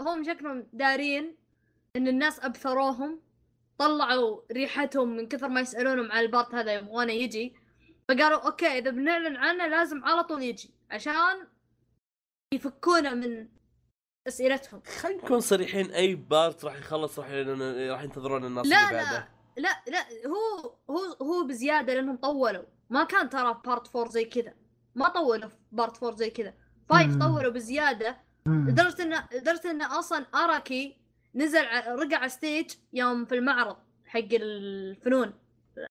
هم 0.00 0.24
شكلهم 0.24 0.66
دارين 0.72 1.36
إن 1.96 2.08
الناس 2.08 2.40
أبثروهم 2.40 3.20
طلعوا 3.78 4.40
ريحتهم 4.52 5.16
من 5.16 5.28
كثر 5.28 5.48
ما 5.48 5.60
يسألونهم 5.60 6.12
عن 6.12 6.20
ال 6.20 6.27
part 6.27 6.54
هذا 6.54 6.72
يبغونه 6.72 7.12
يجي. 7.12 7.54
فقالوا 8.08 8.46
okay 8.46 8.78
إذا 8.78 8.90
بنعلن 8.90 9.36
عنه 9.36 9.66
لازم 9.66 10.04
على 10.04 10.24
طول 10.24 10.42
يجي. 10.42 10.70
عشان 10.90 11.46
يفكونا 12.52 13.14
من 13.14 13.48
أسئلتهم. 14.28 14.82
خلينا 15.00 15.24
نكون 15.24 15.40
صريحين 15.40 15.90
أي 15.90 16.14
part 16.14 16.64
راح 16.64 16.76
يخلص 16.76 17.18
راح 17.18 17.30
ين- 17.30 17.90
راح 17.90 18.02
ينتظرون 18.02 18.44
الناس 18.44 18.66
لا 18.66 18.88
اللي 18.90 18.96
لا 19.02 19.04
بعده. 19.04 19.28
لا 19.56 19.82
لا 19.88 20.06
هو 20.26 20.74
هو 20.90 21.16
هو 21.22 21.46
بزيادة 21.46 21.94
لأنهم 21.94 22.16
طولوا. 22.16 22.64
ما 22.90 23.04
كان 23.04 23.28
ترى 23.28 23.60
part 23.64 23.96
4 23.96 24.08
زي 24.12 24.24
كذا. 24.24 24.54
ما 24.94 25.08
طولوا 25.08 25.48
في 25.48 25.56
part 25.72 26.02
4 26.02 26.16
زي 26.16 26.30
كذا. 26.30 26.54
five. 26.88 27.16
طولوا 27.18 27.52
بزيادة. 27.52 28.16
لدرجة 28.46 29.02
انه 29.02 29.28
لدرجة 29.32 29.70
انه 29.70 29.98
أصلا 29.98 30.26
اراكي 30.34 30.96
نزل 31.34 31.64
ع- 31.66 31.94
رجع 31.94 32.18
على 32.18 32.28
stage 32.28 32.70
يوم 32.92 33.24
في 33.24 33.34
المعرض 33.34 33.76
حق 34.06 34.28
الفنون. 34.32 35.34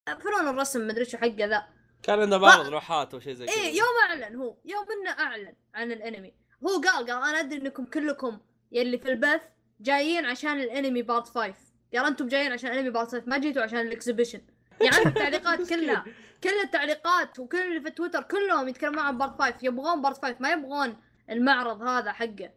فنون 0.07 0.47
الرسم 0.47 0.87
مدري 0.87 1.05
شو 1.05 1.17
حقه 1.17 1.45
ذا. 1.45 1.63
كان 2.03 2.19
عنده 2.19 2.37
معرض 2.37 2.67
لوحات 2.67 3.13
أو 3.13 3.19
شيء 3.19 3.33
زي 3.33 3.45
كذا. 3.45 3.55
إيه 3.55 3.77
يوم 3.79 3.87
أعلن 4.09 4.35
هو. 4.35 4.57
يوم 4.65 4.85
إنه 5.01 5.11
أعلن 5.11 5.53
عن 5.75 5.91
الأنمي. 5.91 6.33
هو 6.63 6.81
قال 6.81 7.11
قال 7.11 7.11
أنا 7.11 7.39
أدري 7.39 7.61
إنكم 7.61 7.85
كلكم 7.85 8.39
يلي 8.71 8.97
في 8.97 9.09
البث 9.11 9.41
جايين 9.81 10.25
عشان 10.25 10.59
الأنمي 10.59 11.01
part 11.01 11.27
5 11.27 11.53
قال 11.95 12.05
أنتم 12.05 12.27
جايين 12.27 12.51
عشان 12.51 12.71
الأنمي 12.71 12.89
part 12.89 13.11
5 13.11 13.23
ما 13.27 13.37
جيتوا 13.37 13.61
عشان 13.63 13.79
ال 13.79 13.85
exhibition. 13.85 14.41
يعني 14.81 15.05
التعليقات 15.05 15.61
كلها 15.69 16.05
كل 16.43 16.49
التعليقات 16.63 17.39
وكل 17.39 17.57
اللي 17.61 17.81
في 17.81 17.89
تويتر 17.89 18.23
كلهم 18.23 18.67
يتكلمون 18.67 18.99
عن 18.99 19.17
part 19.17 19.41
5 19.41 19.55
يبغون 19.63 20.01
part 20.01 20.25
5 20.25 20.35
ما 20.39 20.51
يبغون 20.51 20.97
المعرض 21.29 21.81
هذا 21.81 22.11
حقه. 22.11 22.49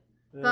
ف 0.43 0.47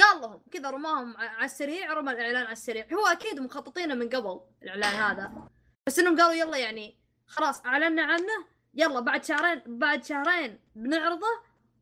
قال 0.00 0.20
لهم 0.20 0.40
كذا 0.52 0.70
رماهم 0.70 1.16
ع- 1.16 1.20
على 1.28 1.44
السريع 1.44 1.92
رمى 1.92 2.12
الإعلان 2.12 2.42
على 2.42 2.52
السريع. 2.52 2.86
هو 2.94 3.06
أكيد 3.06 3.40
مخططينه 3.40 3.94
من 3.94 4.08
قبل 4.08 4.40
الإعلان 4.62 4.94
هذا. 4.94 5.32
بس 5.86 5.98
إنهم 5.98 6.20
قالوا 6.20 6.32
يلا 6.34 6.56
يعني 6.56 6.96
خلاص 7.26 7.66
اعلنا 7.66 8.02
عنه 8.02 8.44
يلا 8.74 9.00
بعد 9.00 9.24
شهرين 9.24 9.62
بعد 9.66 10.04
شهرين 10.04 10.58
بنعرضه 10.74 11.26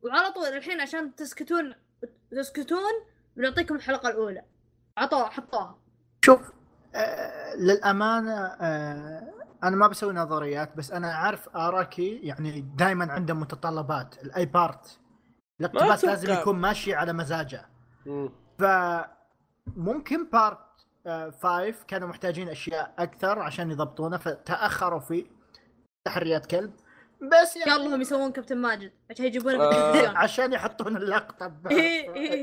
وعلى 0.03 0.32
طول 0.32 0.44
الحين 0.46 0.80
عشان 0.80 1.14
تسكتون 1.14 1.74
تسكتون 2.30 2.92
بنعطيكم 3.36 3.74
الحلقة 3.74 4.09
الأولى. 4.09 4.42
عطوها 4.98 5.28
حطوها. 5.28 5.78
شوف 6.24 6.53
آه 6.94 7.55
للأمانة 7.57 8.44
آه 8.46 9.32
أنا 9.64 9.76
ما 9.76 9.86
بسوي 9.86 10.12
نظريات 10.12 10.76
بس 10.76 10.90
أنا 10.92 11.12
عارف 11.14 11.57
آراكي 11.57 12.16
يعني 12.22 12.61
دائما 12.61 13.12
عنده 13.12 13.34
متطلبات. 13.34 14.22
لأي 14.24 14.46
part 14.46 14.98
الاقتباس 15.61 16.05
لازم. 16.05 16.32
يكون 16.32 16.57
ماشي 16.59 16.94
على 16.94 17.12
مزاجه. 17.12 17.66
مم. 18.07 18.30
فممكن 18.59 20.30
part 20.30 20.59
5 21.42 21.74
كانوا 21.88 22.09
محتاجين 22.09 22.48
أشياء 22.48 22.94
أكثر 22.98 23.38
عشان 23.38 23.70
يضبطونه 23.70 24.16
فتأخروا 24.16 25.00
في 25.00 25.26
تحريات 26.05 26.46
كلب. 26.46 26.72
بس 27.22 27.56
يعني 27.56 27.70
قال 27.70 27.80
لهم 27.90 28.00
يسوون 28.00 28.32
كابتن 28.32 28.56
ماجد 28.58 28.92
عشان 29.10 29.24
يجيبونه 29.24 29.58
في 29.58 29.64
آه. 29.64 29.68
التلفزيون 29.88 30.16
عشان 30.16 30.52
يحطون 30.52 30.96
اللقطة 30.96 31.46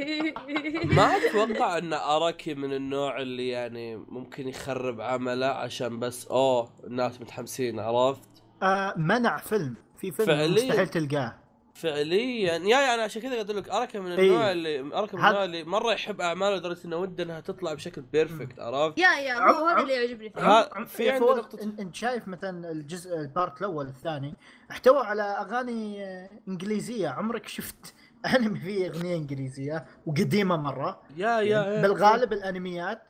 ما 0.95 1.17
أتوقع 1.17 1.77
إن 1.77 1.93
أراكي 1.93 2.53
من 2.53 2.73
النوع 2.73 3.21
اللي 3.21 3.49
يعني 3.49 3.95
ممكن 3.95 4.47
يخرب 4.47 5.01
عمله 5.01 5.47
عشان 5.47 5.99
بس 5.99 6.27
أوه 6.27 6.69
الناس 6.83 7.21
متحمسين 7.21 7.79
عرفت؟ 7.79 8.29
آه 8.63 8.93
منع 8.97 9.37
فيلم 9.37 9.75
في 9.97 10.11
فيلم 10.11 10.27
فعلياً. 10.27 10.65
مستحيل 10.65 10.87
تلقاه 10.87 11.35
فعليا. 11.81 12.53
yeah 12.53 12.79
yeah 12.79 12.93
أنا 12.93 13.03
عشان 13.03 13.21
كذا 13.21 13.39
قلت 13.39 13.51
لك 13.51 13.69
اراكي 13.69 13.99
من 13.99 14.11
إيه. 14.11 14.19
النوع 14.27 14.51
اللي 14.51 14.79
اراكي 14.79 15.17
من 15.17 15.25
النوع 15.25 15.43
اللي 15.43 15.63
مرة 15.63 15.91
يحب 15.93 16.21
أعماله 16.21 16.55
لدرجة 16.55 16.85
إنه 16.85 16.97
وده 16.97 17.23
إنها 17.23 17.39
تطلع 17.39 17.73
بشكل 17.73 18.01
perfect 18.01 18.59
عرفت؟ 18.59 18.97
yeah 18.97 19.09
yeah 19.09 19.33
هو 19.39 19.65
هذا 19.65 19.81
اللي 19.81 19.93
يعجبني 19.93 20.29
فيه. 20.29 20.83
في 20.85 21.09
عندي 21.09 21.25
نقطة- 21.25 21.79
انت 21.79 21.95
شايف 21.95 22.27
مثلا 22.27 22.71
الجزء 22.71 23.15
ال 23.15 23.24
part 23.24 23.59
الأول 23.59 23.85
الثاني 23.87 24.33
احتوى 24.71 24.99
على 25.05 25.21
أغاني 25.21 26.03
آه، 26.05 26.29
إنجليزية. 26.47 27.09
عمرك 27.09 27.47
شفت 27.47 27.93
أنمي 28.35 28.59
فيه 28.59 28.87
أغنية 28.89 29.15
إنجليزية 29.15 29.85
وقديمة 30.05 30.57
مرة؟ 30.57 31.01
yeah 31.17 31.39
yeah, 31.39 31.41
yeah. 31.41 31.81
بالغالب 31.81 32.33
الأنميات 32.33 33.01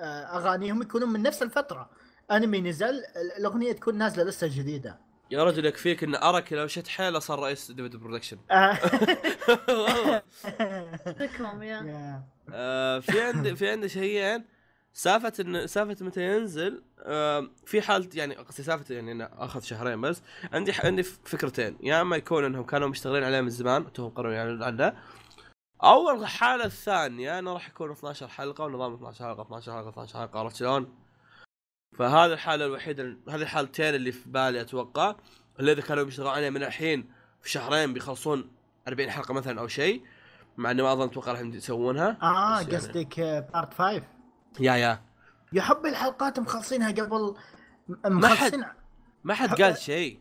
آه، 0.00 0.02
أغانيهم 0.38 0.82
يكونون 0.82 1.08
من 1.08 1.22
نفس 1.22 1.42
الفترة. 1.42 1.90
أنمي 2.30 2.60
نزل 2.60 2.86
ال- 2.88 3.32
الأغنية 3.38 3.72
تكون 3.72 3.98
نازلة 3.98 4.24
لسه 4.24 4.46
جديدة. 4.46 4.98
يا 5.30 5.44
رجل 5.44 5.66
يكفيك 5.66 6.04
إن 6.04 6.14
اراكي 6.14 6.54
لو 6.54 6.66
شد 6.66 6.88
حيله 6.88 7.18
صار 7.18 7.38
رئيس 7.38 7.70
David 7.70 7.96
Production. 7.96 8.38
والله. 9.68 10.22
آه، 12.52 13.00
في 13.00 13.20
عندي 13.20 13.56
في 13.56 13.70
عندي 13.70 13.88
شيئين 13.88 14.44
سالفه 14.92 15.32
ان 15.40 15.66
سالفه 15.66 16.04
متى 16.04 16.22
ينزل 16.36 16.82
آه، 16.98 17.50
في 17.66 17.82
حالة 17.82 18.08
يعني 18.14 18.34
قصدي 18.34 18.62
سالفه 18.62 18.94
يعني 18.94 19.12
إنه 19.12 19.28
أخذ 19.32 19.60
شهرين 19.60 20.00
بس 20.00 20.22
عندي 20.52 20.72
عندي 20.84 21.02
فكرتين 21.02 21.78
يا 21.82 22.00
إما 22.00 22.16
يكون 22.16 22.44
إنهم 22.44 22.64
كانوا 22.64 22.88
مشتغلين 22.88 23.24
عليه 23.24 23.40
من 23.40 23.50
زمان 23.50 23.92
توهم 23.92 24.10
قرروا 24.10 24.32
يعلنون 24.32 24.62
عنه 24.62 24.94
أو 25.84 26.10
الحاله 26.10 26.64
الثانية 26.64 27.38
انه 27.38 27.52
راح 27.52 27.68
يكون 27.68 27.90
12 27.90 28.28
حلقة 28.28 28.64
ونظام 28.64 28.94
12 28.94 29.24
حلقة 29.24 29.42
12 29.42 29.72
حلقة 29.72 29.88
12 29.88 30.18
حلقة 30.18 30.38
عرفت 30.40 30.56
شلون؟ 30.56 30.94
فهذه 31.98 32.32
الحاله 32.32 32.66
الوحيده 32.66 33.16
هذه 33.28 33.42
الحالتين 33.42 33.94
اللي 33.94 34.12
في 34.12 34.28
بالي 34.28 34.60
أتوقع 34.60 35.16
اللي 35.60 35.72
اذا 35.72 35.80
كانوا 35.82 36.04
بيشتغلون 36.04 36.32
عليها 36.32 36.50
من 36.50 36.62
الحين 36.62 37.10
في 37.42 37.50
شهرين 37.50 37.92
بيخلصون 37.92 38.50
40 38.88 39.10
حلقة 39.10 39.34
مثلا 39.34 39.60
أو 39.60 39.68
شيء 39.68 40.02
مع 40.56 40.70
اني 40.70 40.82
ما 40.82 40.92
أظن 40.92 41.04
أتوقع 41.04 41.32
راح 41.32 41.40
يسوونها. 41.40 42.18
آه 42.22 42.60
يعني- 42.60 42.76
قصدك 42.76 43.20
بارت 43.54 43.74
5 43.74 44.02
يا 44.60 44.74
يا. 44.74 45.02
يا 45.52 45.62
حبي 45.62 45.88
الحلقات 45.88 46.40
مخلصينها 46.40 46.90
قبل 46.90 47.34
مخلصين 48.04 48.64
ما 49.24 49.34
حد 49.34 49.48
حق- 49.48 49.62
قال 49.62 49.78
شيء. 49.78 50.20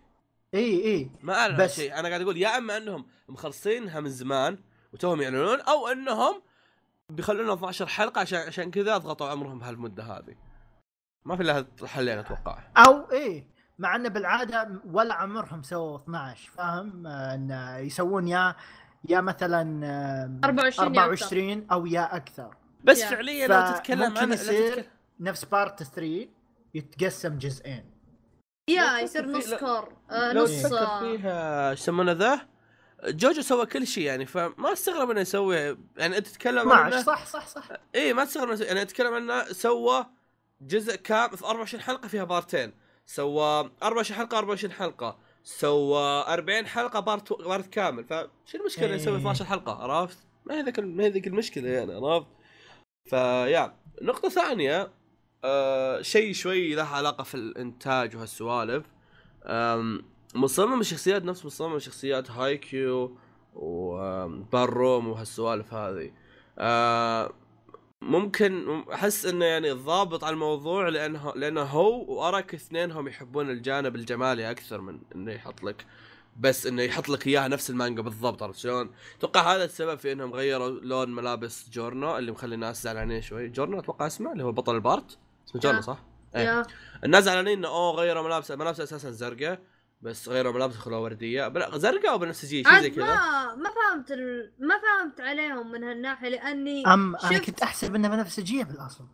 إي 0.54 0.86
إي. 0.86 1.12
ما 1.22 1.34
أعلن 1.40 1.58
بس- 1.58 1.76
شيء. 1.76 2.00
أنا 2.00 2.08
قاعد 2.08 2.22
أقول 2.22 2.38
يا 2.38 2.58
أما 2.58 2.78
أنهم 2.78 3.06
مخلصينها 3.30 4.00
من 4.00 4.10
زمان 4.10 4.58
وتوهم 4.94 5.22
يعلنون 5.22 5.60
أو 5.62 5.88
أنهم 5.88 6.42
بيخلونها 7.10 7.54
12 7.54 7.88
حلقة 7.88 8.22
عشان 8.22 8.40
عشان 8.40 8.72
كذا 8.72 8.96
أضغطوا 8.96 9.28
عمرهم 9.30 9.60
بهالمدة 9.60 10.04
هذه. 10.04 10.36
ما 11.26 11.36
في 11.36 11.42
الا 11.44 11.66
حلين 11.86 12.18
أتوقع. 12.20 12.60
أو 12.78 13.12
إيه 13.12 13.48
مع 13.80 13.96
انه 13.96 14.10
بالعادة 14.10 14.82
ولا 14.86 15.14
عمرهم 15.14 15.64
سووا 15.64 15.98
12 15.98 16.52
فاهم؟ 16.52 17.08
آه، 17.08 17.34
انه 17.36 17.78
يسوون 17.78 18.28
يا 18.28 18.56
يا 19.10 19.22
مثلا 19.22 19.86
آه، 19.86 20.40
24 20.48 20.96
يا 20.96 21.02
24 21.02 21.68
أو 21.72 21.86
يا 21.86 22.16
أكثر. 22.16 22.56
بس 22.84 23.02
يا. 23.02 23.08
فعليا 23.10 23.48
لو 23.48 23.76
تتكلم 23.78 24.18
عن 24.18 24.30
لا 24.30 24.34
يصير 24.36 24.86
نفس 25.20 25.46
بارت 25.46 25.84
3 25.84 26.28
يتقسم 26.74 27.38
جزئين. 27.38 27.86
يا 28.70 29.00
يصير 29.00 29.24
تفكر 29.24 29.38
نص 29.38 29.54
كور 29.54 29.94
آه، 30.12 30.34
لو 30.34 30.44
نص. 30.44 30.64
تفكر 30.64 30.78
آه، 30.78 31.00
فيها 31.00 31.70
إيش 31.72 31.80
يسمونه 31.80 32.12
ذا؟ 32.12 32.42
جوجو 33.08 33.42
سوى 33.42 33.66
كل 33.66 33.88
شيء 33.88 34.04
يعني 34.04 34.26
فما 34.26 34.74
استغرب 34.74 35.10
إنه 35.10 35.22
يسوي 35.22 35.58
يعني 35.98 36.18
أنت 36.18 36.28
تتكلم 36.28 36.72
عن 36.72 36.88
12 36.94 37.02
إنه- 37.04 37.06
صح 37.06 37.26
صح 37.26 37.48
صح. 37.48 37.64
اي 37.96 38.14
ما 38.14 38.26
تستغرب 38.26 38.58
إنه- 38.58 38.62
يعني 38.62 38.82
أتكلم 38.82 39.14
عنه 39.14 39.44
سوى 39.44 40.06
جزء 40.68 40.96
كامل 40.96 41.38
في 41.38 41.46
24 41.46 41.84
حلقة 41.84 42.08
فيها 42.08 42.24
بارتين. 42.24 42.74
سوى 43.06 43.72
24 43.84 44.18
حلقة 44.18 44.38
24 44.38 44.74
حلقة. 44.74 45.20
سوى 45.44 46.24
40 46.28 46.66
حلقة 46.68 47.00
بارت 47.00 47.34
بارت 47.34 47.68
كامل. 47.68 48.04
فشو 48.04 48.58
المشكلة 48.58 48.96
يسوي 48.96 49.14
إيه. 49.14 49.20
12 49.20 49.46
حلقة؟ 49.46 49.72
عرفت؟ 49.72 50.18
ما 50.46 50.56
هي 50.56 50.62
ذيك 50.62 50.80
ما 50.80 51.04
هي 51.04 51.10
ذيك 51.10 51.28
المشكلة 51.28 51.70
يعني 51.70 51.94
عرفت؟ 51.94 52.28
فيا 53.10 53.76
نقطة 54.02 54.30
ثانية 54.30 54.92
آه 55.44 56.02
شيء 56.02 56.34
شوي 56.34 56.76
له 56.76 56.84
علاقة 56.84 57.24
في 57.24 57.36
الإنتاج 57.36 58.16
وهالسوالف. 58.16 58.86
مصمم 60.36 60.80
الشخصيات 60.80 61.24
نفس 61.24 61.46
مصمم 61.46 61.80
شخصيات 61.80 62.32
هايكيو 62.32 63.18
وباروم 63.54 65.08
وهالسوالف 65.08 65.74
هذه. 65.74 66.12
آه 66.60 67.32
ممكن 68.10 68.84
أحس 68.94 69.26
إنه 69.26 69.46
يعني 69.46 69.72
ضابط 69.72 70.24
على 70.24 70.34
الموضوع 70.34 70.90
لأنه 70.90 71.34
لأنه 71.36 71.62
هو 71.62 72.14
وأراك 72.14 72.54
اثنينهم 72.54 73.08
يحبون 73.08 73.50
الجانب 73.50 73.96
الجمالي 73.96 74.52
أكثر 74.52 74.82
من 74.82 75.00
إنه 75.16 75.32
يحط 75.32 75.64
لك 75.64 75.86
بس 76.40 76.68
إنه 76.68 76.82
يحط 76.82 77.10
لك 77.10 77.28
إياها 77.28 77.48
نفس 77.48 77.70
المانجا 77.70 78.02
بالضبط 78.02 78.44
عرفت 78.44 78.60
شلون؟ 78.60 78.92
أتوقع 79.18 79.56
هذا 79.56 79.64
السبب 79.64 80.00
في 80.00 80.12
إنهم 80.12 80.34
غيروا 80.34 80.70
لون 80.70 81.16
ملابس 81.16 81.70
جورنو 81.70 82.18
اللي 82.18 82.32
مخلي 82.32 82.56
الناس 82.56 82.84
زعلانين 82.84 83.22
شوي، 83.22 83.50
جورنو 83.50 83.80
أتوقع 83.80 84.08
اسمه؟ 84.08 84.32
اللي 84.32 84.44
هو 84.44 84.52
بطل 84.52 84.76
ال 84.76 84.83
part؟ 84.83 85.18
اسمه 85.48 85.62
جورنو. 85.62 85.82
صح؟ 85.82 86.04
yeah 86.36 86.66
الناس 87.04 87.24
زعلانين 87.24 87.58
إنه 87.58 87.68
أوه 87.68 87.92
غيروا 87.92 88.24
ملابس 88.24 88.52
ملابس 88.52 88.80
أساسا 88.80 89.12
زرقاء. 89.12 89.60
بس 90.04 90.30
غيروا 90.30 90.54
ملابس 90.54 90.76
خلوها 90.76 91.00
وردية. 91.00 91.48
بلا 91.48 91.78
زرقاء 91.78 92.12
أو 92.12 92.18
بنفسجيه 92.18 92.64
شيء 92.64 92.80
زي 92.82 92.90
كذا. 92.90 93.06
ما 93.06 93.56
ما 93.56 93.70
فهمت 93.70 94.12
ال... 94.12 94.52
ما 94.60 94.76
فهمت 94.82 95.22
عليهم 95.22 95.72
من 95.72 95.84
هالناحية 95.84 96.30
لأني 96.30 96.88
أم 96.88 97.16
أنا 97.16 97.34
شفت- 97.34 97.46
كنت 97.46 97.62
أحسب 97.62 97.96
إنها 97.96 98.10
بنفسجيه 98.10 98.64
بالأصل. 98.64 99.06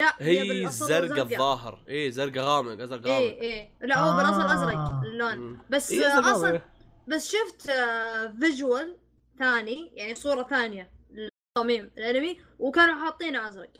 لا 0.00 0.14
هي 0.18 0.68
زرقاء 0.68 1.22
الظاهر. 1.22 1.84
اي 1.88 2.10
زرقاء 2.12 2.44
غامق 2.44 2.82
أزرق 2.82 3.06
غامق. 3.06 3.16
إيه. 3.16 3.40
إيه 3.40 3.70
لا 3.80 3.98
هو 3.98 4.16
بالأصل 4.16 4.40
آه. 4.40 4.54
أزرق 4.54 5.00
اللون. 5.04 5.58
بس 5.70 5.90
إيه، 5.92 6.06
آه، 6.06 6.32
أصلا. 6.32 6.60
بس 7.08 7.32
شفت 7.32 7.70
visual 8.40 8.96
ثاني 9.38 9.92
يعني 9.94 10.14
صورة 10.14 10.42
ثانية 10.42 10.90
للتصاميم 11.10 11.90
الأنمي 11.98 12.40
وكانوا 12.58 13.04
حاطينه 13.04 13.48
أزرق. 13.48 13.72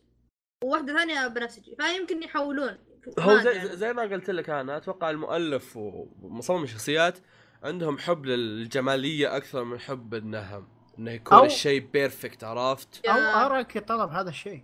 وواحدة 0.64 0.94
ثانية 0.94 1.26
بنفسجي 1.26 1.76
فيمكن 1.80 2.22
يحولون. 2.22 2.78
هو 3.18 3.34
ما 3.34 3.42
زي. 3.42 3.76
زي 3.76 3.92
ما 3.92 4.02
قلت 4.02 4.30
لك 4.30 4.50
أنا 4.50 4.76
أتوقع 4.76 5.10
المؤلف 5.10 5.76
ومصمم 5.76 6.62
الشخصيات 6.62 7.18
عندهم 7.62 7.98
حب 7.98 8.26
للجمالية 8.26 9.36
أكثر 9.36 9.64
من 9.64 9.78
حب 9.80 10.14
انها 10.14 10.62
إنه 10.98 11.10
يكون 11.10 11.38
أو- 11.38 11.42
الشيء 11.42 11.86
perfect 11.92 12.44
عرفت؟ 12.44 13.06
أو 13.06 13.16
yeah- 13.16 13.46
أراكي 13.46 13.78
طلب 13.78 14.10
هذا 14.10 14.28
الشيء 14.28 14.62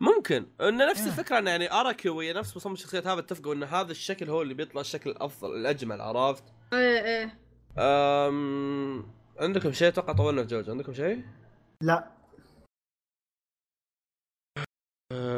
ممكن 0.00 0.46
انه 0.60 0.90
نفس. 0.90 1.06
الفكرة 1.06 1.38
انه 1.38 1.50
يعني 1.50 1.72
أراكي 1.72 2.08
ويا 2.08 2.32
نفس 2.32 2.56
مصمم 2.56 2.72
الشخصيات 2.72 3.06
هذا 3.06 3.18
اتفقوا 3.20 3.54
إن 3.54 3.62
هذا 3.62 3.90
الشكل 3.90 4.30
هو 4.30 4.42
اللي 4.42 4.54
بيطلع 4.54 4.80
الشكل 4.80 5.10
الافضل 5.10 5.54
الأجمل 5.56 6.00
عرفت؟ 6.00 6.44
إيه 6.72 7.04
إيه 7.04 7.38
أم... 7.78 9.12
عندكم 9.40 9.72
شيء 9.72 9.88
أتوقع 9.88 10.12
طولنا 10.12 10.42
في 10.42 10.48
جوجو 10.48 10.72
عندكم 10.72 10.94
شيء؟ 10.94 11.22
لا 11.80 12.10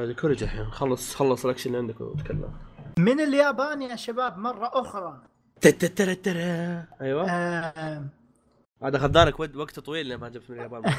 الكوريج 0.05 0.43
الحين. 0.43 0.71
خلص 0.71 1.15
خلص 1.15 1.45
الاكشن 1.45 1.67
اللي 1.71 1.79
عندك 1.79 2.01
وتكلم. 2.01 2.53
من 2.99 3.21
اليابان 3.21 3.83
يا 3.83 3.97
شباب 3.97 4.39
مرة 4.39 4.71
أخرى. 4.75 5.23
تتترترا. 5.61 6.87
أيوه. 7.01 7.27
هذا 8.83 8.99
خذانك 8.99 9.41
ود- 9.41 9.57
وقت 9.57 9.81
طويل 9.81 10.09
لما 10.09 10.29
جبت 10.29 10.51
من 10.51 10.57
اليابان. 10.57 10.83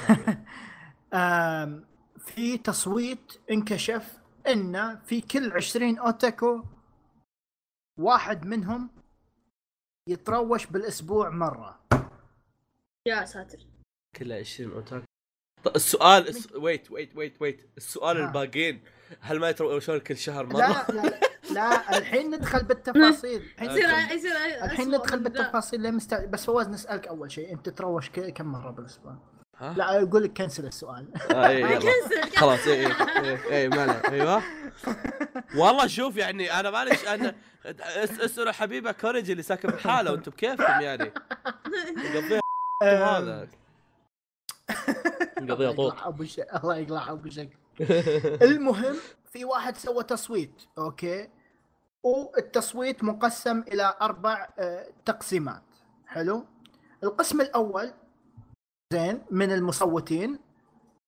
في 2.17 2.57
تصويت 2.57 3.33
انكشف 3.51 4.17
إن 4.47 4.99
في 4.99 5.21
كل 5.21 5.51
20 5.51 5.97
أوتاكو 5.99 6.63
واحد 7.99 8.45
منهم 8.45 8.89
يتروش 10.09 10.65
بالأسبوع 10.65 11.29
مرة. 11.29 11.79
يا 13.07 13.25
ساتر. 13.25 13.57
كلها 14.15 14.39
20 14.39 14.71
أوتاكو 14.71 15.03
طيب 15.63 15.75
السؤال 15.75 16.27
الس... 16.27 16.51
wait 16.55 16.91
wait 16.91 17.15
wait 17.17 17.41
wait 17.41 17.69
السؤال 17.77 18.17
ها. 18.17 18.27
الباقيين. 18.27 18.83
هل 19.21 19.39
ما 19.39 19.49
يتروشون 19.49 19.99
كل 19.99 20.17
شهر 20.17 20.45
مرة؟ 20.45 20.57
لا 20.57 20.85
لا 20.93 21.13
لا 21.51 21.97
الحين 21.97 22.35
ندخل 22.35 22.63
بالتفاصيل 22.63 23.41
الحين 23.55 23.69
يصير 23.71 23.87
ندخل- 23.87 24.15
يصير 24.15 24.31
الحين. 24.63 24.91
بالتفاصيل 25.23 25.81
ليه 25.81 25.91
مست... 25.91 26.13
بس 26.13 26.45
فواز 26.45 26.69
نسألك 26.69 27.07
أول 27.07 27.31
شيء 27.31 27.53
أنت 27.53 27.65
تتروش 27.69 28.09
ك- 28.09 28.33
كم 28.33 28.45
مرة 28.45 28.71
بالأسبوع؟ 28.71 29.17
ها؟ 29.57 29.73
لا 29.77 30.03
أقول 30.03 30.23
لك 30.23 30.33
كنسل 30.37 30.65
السؤال 30.65 31.07
آه 31.31 31.47
إيه. 31.47 31.75
كنسل. 31.79 32.37
خلاص 32.37 32.67
اي 32.67 32.85
اي 32.87 33.57
اي 33.61 33.69
ما. 33.69 34.01
أيوه 34.11 34.43
والله 35.59 35.87
شوف 35.87 36.17
يعني 36.17 36.59
أنا 36.59 36.69
معلش 36.71 37.07
أنا 37.07 37.35
أس- 37.65 38.21
اسالوا 38.21 38.51
حبيبة 38.51 38.91
كوريج 38.91 39.31
اللي 39.31 39.43
ساكن 39.43 39.69
بحاله 39.69 40.11
وأنتم 40.11 40.31
بكيفكم 40.31 40.81
يعني 40.81 41.11
نقضيها 41.97 42.41
هذا 42.83 43.47
نقضيها 45.41 45.71
الله 45.71 45.75
طوط 45.75 45.93
يقلع 45.93 46.07
أبو 46.07 46.23
شك 46.23 46.47
الله 46.63 46.77
يقلع 46.77 47.11
أبو 47.11 47.29
شك 47.29 47.49
المهم 48.47 48.95
في 49.25 49.45
واحد 49.45 49.77
سوى 49.77 50.03
تصويت 50.03 50.61
أوكي؟ 50.77 51.29
والتصويت 52.03 53.03
مقسم 53.03 53.59
إلى 53.59 53.97
أربع 54.01 54.49
آه، 54.59 54.87
تقسيمات. 55.05 55.63
حلو؟ 56.07 56.45
القسم 57.03 57.41
الأول 57.41 57.93
زين 58.93 59.21
من 59.31 59.51
المصوتين 59.51 60.39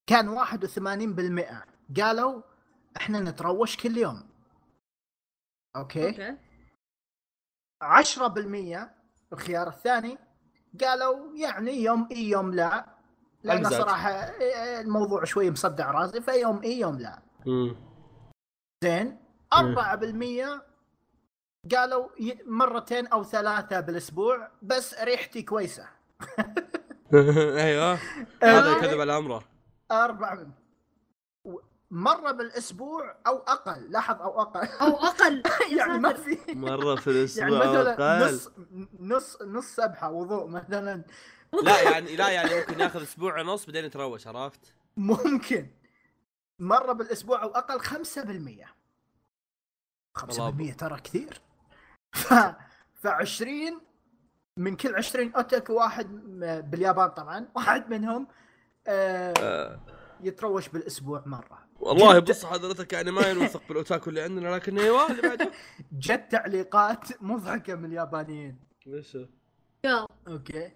كان 0.07 0.29
81% 0.29 1.65
قالوا 2.01 2.41
إحنا 2.97 3.19
نتروش 3.19 3.77
كل 3.77 3.97
يوم. 3.97 4.29
أوكي؟ 5.75 6.07
أوكي. 6.07 6.37
10% 7.83 8.89
الخيار 9.33 9.67
الثاني 9.67 10.17
قالوا 10.81 11.37
يعني 11.37 11.71
يوم 11.71 12.07
إي 12.11 12.29
يوم 12.29 12.53
لا. 12.53 12.94
لأن. 13.45 13.69
صراحة 13.69 14.09
آه، 14.11 14.81
الموضوع 14.81 15.23
شوي 15.23 15.51
مصدع 15.51 15.91
راسي 15.91 16.21
فيوم 16.21 16.61
اي 16.63 16.79
يوم 16.79 16.97
لا 16.99 17.19
مم. 17.45 17.75
زين 18.83 19.17
4% 19.53 20.61
قالوا 21.71 22.07
ي- 22.19 22.39
مرتين 22.45 23.07
أو 23.07 23.23
ثلاثة 23.23 23.79
بالأسبوع 23.79 24.47
بس 24.61 24.95
ريحتي 25.01 25.41
كويسة 25.41 25.87
أيوه 27.13 27.93
هذا 28.43 28.69
أوكي. 28.73 28.81
كذب 28.87 28.99
على 29.01 29.17
أمره 29.17 29.43
أربعة 29.91 30.47
و- 31.45 31.59
مرة 31.91 32.31
بالأسبوع 32.31 33.15
أو 33.27 33.37
أقل 33.37 33.91
لاحظ 33.91 34.21
أو 34.21 34.41
أقل 34.41 34.67
أو 34.81 34.87
أقل 34.95 35.43
يعني 35.77 35.99
ما. 35.99 36.13
في 36.13 36.37
مرة 36.55 36.95
في 36.95 37.07
الأسبوع 37.07 37.47
يعني 37.47 37.59
مثلا 37.59 37.93
أقل. 38.21 38.25
نص 38.35 38.51
نص 38.99 39.41
نص 39.41 39.75
سبحة 39.75 40.11
وضوء 40.11 40.47
مثلا 40.47 41.03
لا 41.63 41.81
يعني 41.91 42.15
لا 42.15 42.29
يعني 42.29 42.55
ممكن 42.55 42.79
ياخذ 42.79 43.01
أسبوع 43.01 43.41
ونص 43.41 43.65
بعدين 43.65 43.85
يتروش 43.85 44.27
عرفت؟ 44.27 44.73
ممكن 44.97 45.67
مرة 46.59 46.93
بالأسبوع 46.93 47.43
أو 47.43 47.49
أقل 47.49 47.79
5% 47.81 48.65
5% 50.17 50.75
ترى 50.77 50.99
كثير 50.99 51.41
ف 52.13 52.33
ف 52.93 53.07
20 53.07 53.81
من 54.57 54.75
كل 54.75 54.95
20 54.95 55.33
اوتك 55.33 55.69
واحد 55.69 56.07
باليابان 56.71 57.09
طبعا 57.09 57.47
واحد 57.55 57.89
منهم 57.89 58.27
آه 58.87 59.33
آه. 59.39 59.79
يتروش 60.21 60.69
بالأسبوع 60.69 61.23
مرة 61.25 61.65
والله. 61.79 62.19
بص 62.19 62.45
حضرتك 62.45 62.93
يعني 62.93 63.11
ما 63.11 63.29
ينوثق 63.29 63.61
بالأوتاكو 63.67 64.09
اللي 64.09 64.21
عندنا 64.21 64.55
لكن 64.55 64.79
أيوه 64.79 65.11
اللي 65.11 65.21
بعده 65.21 65.51
جت 65.91 66.25
تعليقات 66.31 67.23
مضحكة 67.23 67.75
من 67.75 67.85
اليابانيين 67.85 68.59
ليش. 68.85 69.17
أوكي 70.27 70.71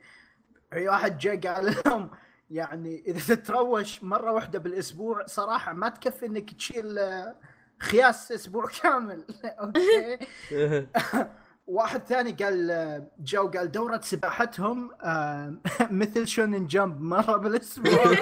في 0.72 0.88
واحد 0.88 1.18
جاء 1.18 1.36
قال 1.48 1.76
لهم 1.86 2.10
يعني 2.50 3.04
إذا 3.08 3.36
تتروش 3.36 4.04
مرة 4.04 4.32
واحدة 4.32 4.60
بالأسبوع 4.60 5.26
صراحة 5.26 5.74
ما 5.74 5.90
تكفي 5.90 6.26
إنك 6.26 6.54
تشيل 6.54 7.00
آه، 7.00 7.36
خياس 7.80 8.32
أسبوع 8.32 8.68
كامل. 8.84 9.24
أوكي؟ 9.46 10.20
واحد 11.68 12.04
ثاني 12.04 12.32
قال 12.32 12.72
آه، 12.72 13.08
جو 13.20 13.48
قال 13.48 13.72
دورة 13.72 14.00
سباحتهم 14.04 14.92
آه، 15.04 15.54
مثل 15.92 16.28
Shonen 16.28 16.68
Jump 16.68 17.02
مرة 17.02 17.38
بالأسبوع. 17.38 18.16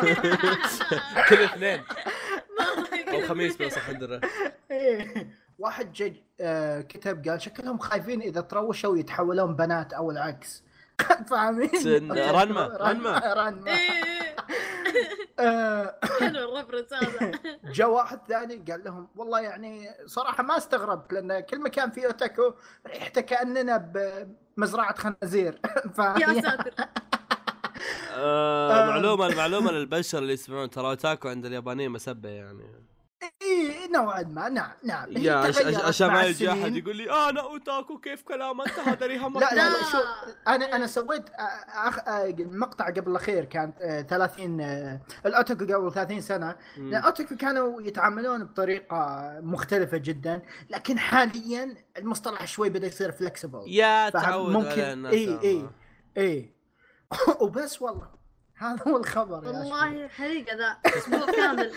كل 1.30 1.36
اثنين. 1.44 1.84
أو 3.08 3.28
خميس 3.28 3.62
بس 3.62 3.78
عندنا 3.78 4.22
إيه. 4.72 5.28
واحد 5.60 5.94
جاء 5.94 6.14
آه، 6.40 6.82
كتب 6.82 7.30
قال 7.30 7.42
شكلهم 7.42 7.78
خايفين 7.78 8.22
إذا 8.22 8.42
تروشوا 8.42 8.98
يتحولون 8.98 9.56
بنات 9.56 9.94
أو 9.94 10.12
العكس. 10.12 10.64
فاهمين؟ 11.30 11.70
سن- 11.70 12.12
رنمة، 12.12 12.68
رنمة. 12.68 13.34
رنمة 13.34 13.72
إيه 13.72 14.36
آه، 15.40 15.96
حلو 16.20 16.40
الرفرنس 16.60 16.94
هذا 16.94 17.32
جاء 17.76 17.90
واحد 17.90 18.20
ثاني 18.28 18.56
قال 18.72 18.84
لهم 18.84 19.08
والله 19.16 19.40
يعني 19.40 19.90
صراحة 20.06 20.44
ما 20.44 20.58
استغربت 20.58 21.14
لأن 21.14 21.40
كل 21.40 21.62
مكان 21.62 21.92
فيه 21.92 22.06
أوتاكو 22.06 22.54
ريحته 22.88 23.22
كأننا 23.22 23.78
بمزرعة 24.58 24.96
خنازير. 24.98 25.60
ف 25.96 26.00
يا 26.00 26.42
ساتر. 26.42 26.74
آه. 28.16 28.86
معلومة 28.90 29.28
المعلومة 29.28 29.72
للبشر 29.72 30.18
اللي 30.18 30.34
يسمعون 30.34 30.70
ترى 30.70 30.88
أوتاكو 30.88 31.28
عند 31.28 31.46
اليابانيين 31.46 31.92
مسبة 31.92 32.30
يعني. 32.30 32.64
اي 33.24 33.88
نوعا 33.94 34.22
ما. 34.24 34.50
نعم 34.50 34.72
نعم. 34.84 35.18
يا 35.18 35.34
عشان 35.86 36.08
ما 36.08 36.24
يجي. 36.24 36.52
احد 36.52 36.76
يقول 36.76 36.96
لي 36.96 37.10
آه 37.10 37.30
أنا 37.30 37.42
أوتاكو 37.42 37.98
كيف 38.00 38.22
كلام 38.22 38.62
أنت 38.62 38.80
هذا 38.80 39.06
ريها 39.06 39.30
لا 39.30 39.40
لا 39.40 39.70
لا. 39.70 39.84
شو 39.92 39.98
أنا 40.48 40.76
أنا 40.76 40.88
سويت 40.88 41.24
أخ... 41.70 42.00
المقطع 42.10 42.86
قبل 42.90 43.12
الأخير 43.12 43.46
كان 43.46 43.74
آه، 43.82 44.02
30 44.02 44.62
آه، 44.62 45.02
الأوتوكو 45.26 45.66
قبل 45.66 45.92
30 45.94 46.22
سنة. 46.22 46.56
لأن 46.78 46.96
الأوتوكو 46.96 47.36
كانوا 47.36 47.82
يتعاملون 47.82 48.44
بطريقة 48.44 49.32
مختلفة 49.42 49.98
جدا 49.98 50.42
لكن 50.70 51.00
حاليا 51.00 51.76
المصطلح 51.98 52.46
شوي 52.48 52.70
بدأ 52.70 52.88
يصير 52.88 53.12
فلكسبل 53.12 53.64
يا 53.68 54.10
تعود 54.10 54.52
ممكن- 54.54 54.70
على 54.70 54.94
الناس 54.94 55.14
إي- 55.14 55.30
آه. 55.30 55.42
إي. 55.44 55.70
اي 56.18 56.54
وبس 57.42 57.82
والله. 57.82 58.17
هذا 58.64 58.84
هو 58.88 58.98
الخبر 58.98 59.44
يا. 59.44 59.50
والله 59.50 60.08
حريقة 60.08 60.58
ذا. 60.58 60.78
أسبوع 60.98 61.26
كامل. 61.26 61.74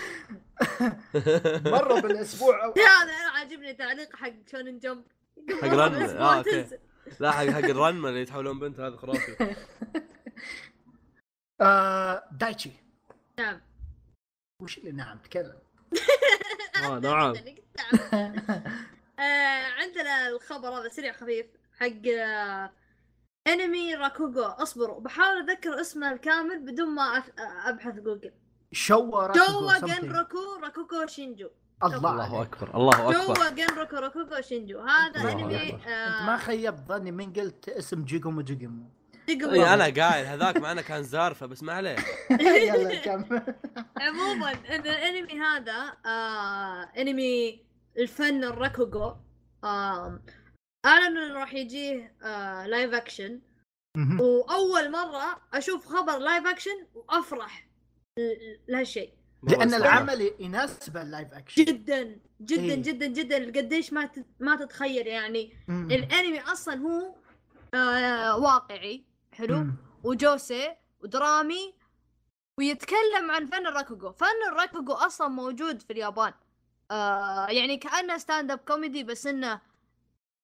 مرة 1.74 2.00
بالأسبوع. 2.00 2.64
أو... 2.64 2.70
هذا 2.70 3.12
أنا 3.12 3.30
عاجبني 3.30 3.74
تعليق 3.74 4.16
حق 4.16 4.32
Shonen 4.50 4.78
Jump 4.78 5.04
حق 5.62 5.68
رن. 5.68 6.02
آه 6.02 6.38
okay. 6.38 6.66
لا 7.20 7.30
حق 7.30 7.44
حق 7.44 7.64
الرنمه 7.64 8.08
اللي 8.08 8.20
يتحولون 8.20 8.58
بنت 8.58 8.80
هذا 8.80 8.96
خرافي. 8.96 9.56
آه 11.60 12.24
دايتشي. 12.32 12.70
نعم. 13.38 13.60
وش 14.62 14.78
اللي 14.78 14.92
نعم 14.92 15.18
تكلم. 15.18 15.58
آه 16.84 16.98
نعم. 16.98 17.34
آه، 19.18 19.66
عندنا 19.80 20.28
الخبر 20.28 20.68
هذا 20.68 20.88
سريع 20.88 21.12
خفيف 21.12 21.46
حق 21.80 22.12
آه، 22.18 22.72
انمي 23.52 23.94
راكوغو. 23.94 24.42
اصبروا 24.42 25.00
بحاول 25.00 25.50
اتذكر 25.50 25.80
اسمه 25.80 26.12
الكامل 26.12 26.58
بدون 26.58 26.88
ما 26.88 27.22
أبحث 27.64 27.94
جوجل. 27.94 28.32
شو 28.72 29.10
جوا 29.10 29.78
جنروكو 29.78 30.38
راكوغو 30.62 31.06
شينجو. 31.06 31.48
الله 31.84 31.96
الله. 31.96 32.42
أكبر 32.42 32.74
الله 32.74 33.10
أكبر. 33.10 33.34
جوا 33.34 33.50
جنروكو 33.50 33.96
راكوغو 33.96 34.40
شينجو. 34.40 34.80
هذا 34.80 35.32
أنمي 35.32 35.68
أكبر. 35.68 35.78
أنت 35.78 36.26
ما 36.26 36.36
خيبت 36.36 36.88
ظني 36.88 37.12
من 37.12 37.32
قلت 37.32 37.68
اسم 37.68 38.04
جيجومو 38.04 38.42
جيجومو. 38.42 38.84
إي، 39.28 39.74
أنا 39.74 39.84
قايل 39.84 40.26
هذاك 40.26 40.56
معنا 40.56 40.82
كان 40.82 41.02
زارفة 41.02 41.46
بس 41.46 41.62
ما 41.62 41.72
عليه. 41.72 41.96
يلا 42.40 42.94
كمل. 42.94 43.42
عموما 44.04 44.50
إن 44.50 44.80
الأنمي 44.80 45.40
هذا 45.40 45.92
آه 46.06 46.82
أنمي 46.98 47.62
الفن 47.98 48.44
الراكوغو 48.44 49.16
آه 49.64 50.20
اعلنوا 50.86 51.26
إنه 51.26 51.34
راح 51.34 51.54
يجيه 51.54 52.16
آه 52.22 52.66
live 52.66 52.94
action 52.94 53.40
وأول 54.20 54.90
مرة 54.90 55.40
أشوف 55.54 55.86
خبر 55.86 56.18
live 56.18 56.46
action 56.46 56.86
وأفرح 56.94 57.68
لهالشيء. 58.68 59.12
لأن 59.42 59.74
العمل 59.74 60.32
يناسب 60.40 60.96
ال 60.96 61.04
live 61.04 61.32
action 61.32 61.64
جدا 61.64 62.20
جدا 62.40 62.62
إيه. 62.62 62.82
جدا 62.82 63.06
جدا. 63.06 63.60
قديش 63.60 63.92
ما 63.92 64.10
ما 64.40 64.56
تتخيل 64.56 65.06
يعني. 65.06 65.52
مم. 65.68 65.90
الأنمي 65.90 66.40
أصلا 66.40 66.74
هو 66.74 67.14
آه 67.74 68.38
واقعي 68.38 69.04
حلو؟ 69.32 69.56
مم. 69.58 69.74
وجوسي 70.04 70.76
ودرامي 71.00 71.74
ويتكلم 72.58 73.30
عن 73.30 73.46
فن 73.46 73.66
الراكوغو. 73.66 74.12
فن 74.12 74.48
الراكوغو 74.52 74.92
أصلا 74.94 75.28
موجود 75.28 75.82
في 75.82 75.92
اليابان. 75.92 76.32
آه 76.90 77.46
يعني 77.46 77.76
كأنه 77.76 78.18
stand 78.18 78.50
up 78.50 78.58
comedy 78.58 79.04
بس 79.04 79.26
إنه 79.26 79.60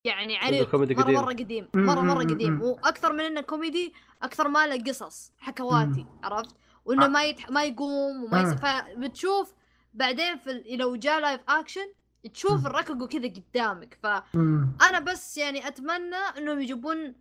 يعني 0.07 0.37
عريق 0.37 0.71
كوميدي 0.71 0.95
مرة 0.95 1.03
قديم. 1.03 1.15
مرة 1.15 1.33
قديم 1.33 1.69
مرة 1.75 2.01
مرة 2.01 2.23
قديم. 2.25 2.63
وأكثر 2.63 3.13
من 3.13 3.21
إنه 3.21 3.41
كوميدي 3.41 3.95
أكثر 4.23 4.49
ما 4.49 4.67
له 4.67 4.85
قصص 4.85 5.33
حكواتي 5.39 6.07
عرفت 6.23 6.57
وإنه 6.85 7.05
آه. 7.05 7.09
ما 7.09 7.25
يتح... 7.25 7.51
ما 7.51 7.65
يقوم 7.65 8.25
وما 8.25 8.41
يس... 8.43 8.49
مم. 8.49 8.57
فبتشوف 8.57 9.55
بعدين 9.95 10.37
في 10.37 10.51
ال... 10.51 10.79
لو 10.79 10.97
جاء 10.97 11.21
live 11.21 11.41
action 11.49 11.87
تشوف 12.35 12.61
مم. 12.61 12.67
الراكوغو 12.67 13.07
كذا 13.09 13.29
قدامك 13.29 13.99
فانا. 14.03 14.99
بس 15.01 15.39
يعني 15.39 15.69
أتمنى 15.69 16.17
إنهم 16.39 16.61
يجيبون 16.61 17.15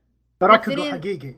ممثلين- 0.43 0.91
حقيقي 0.91 1.35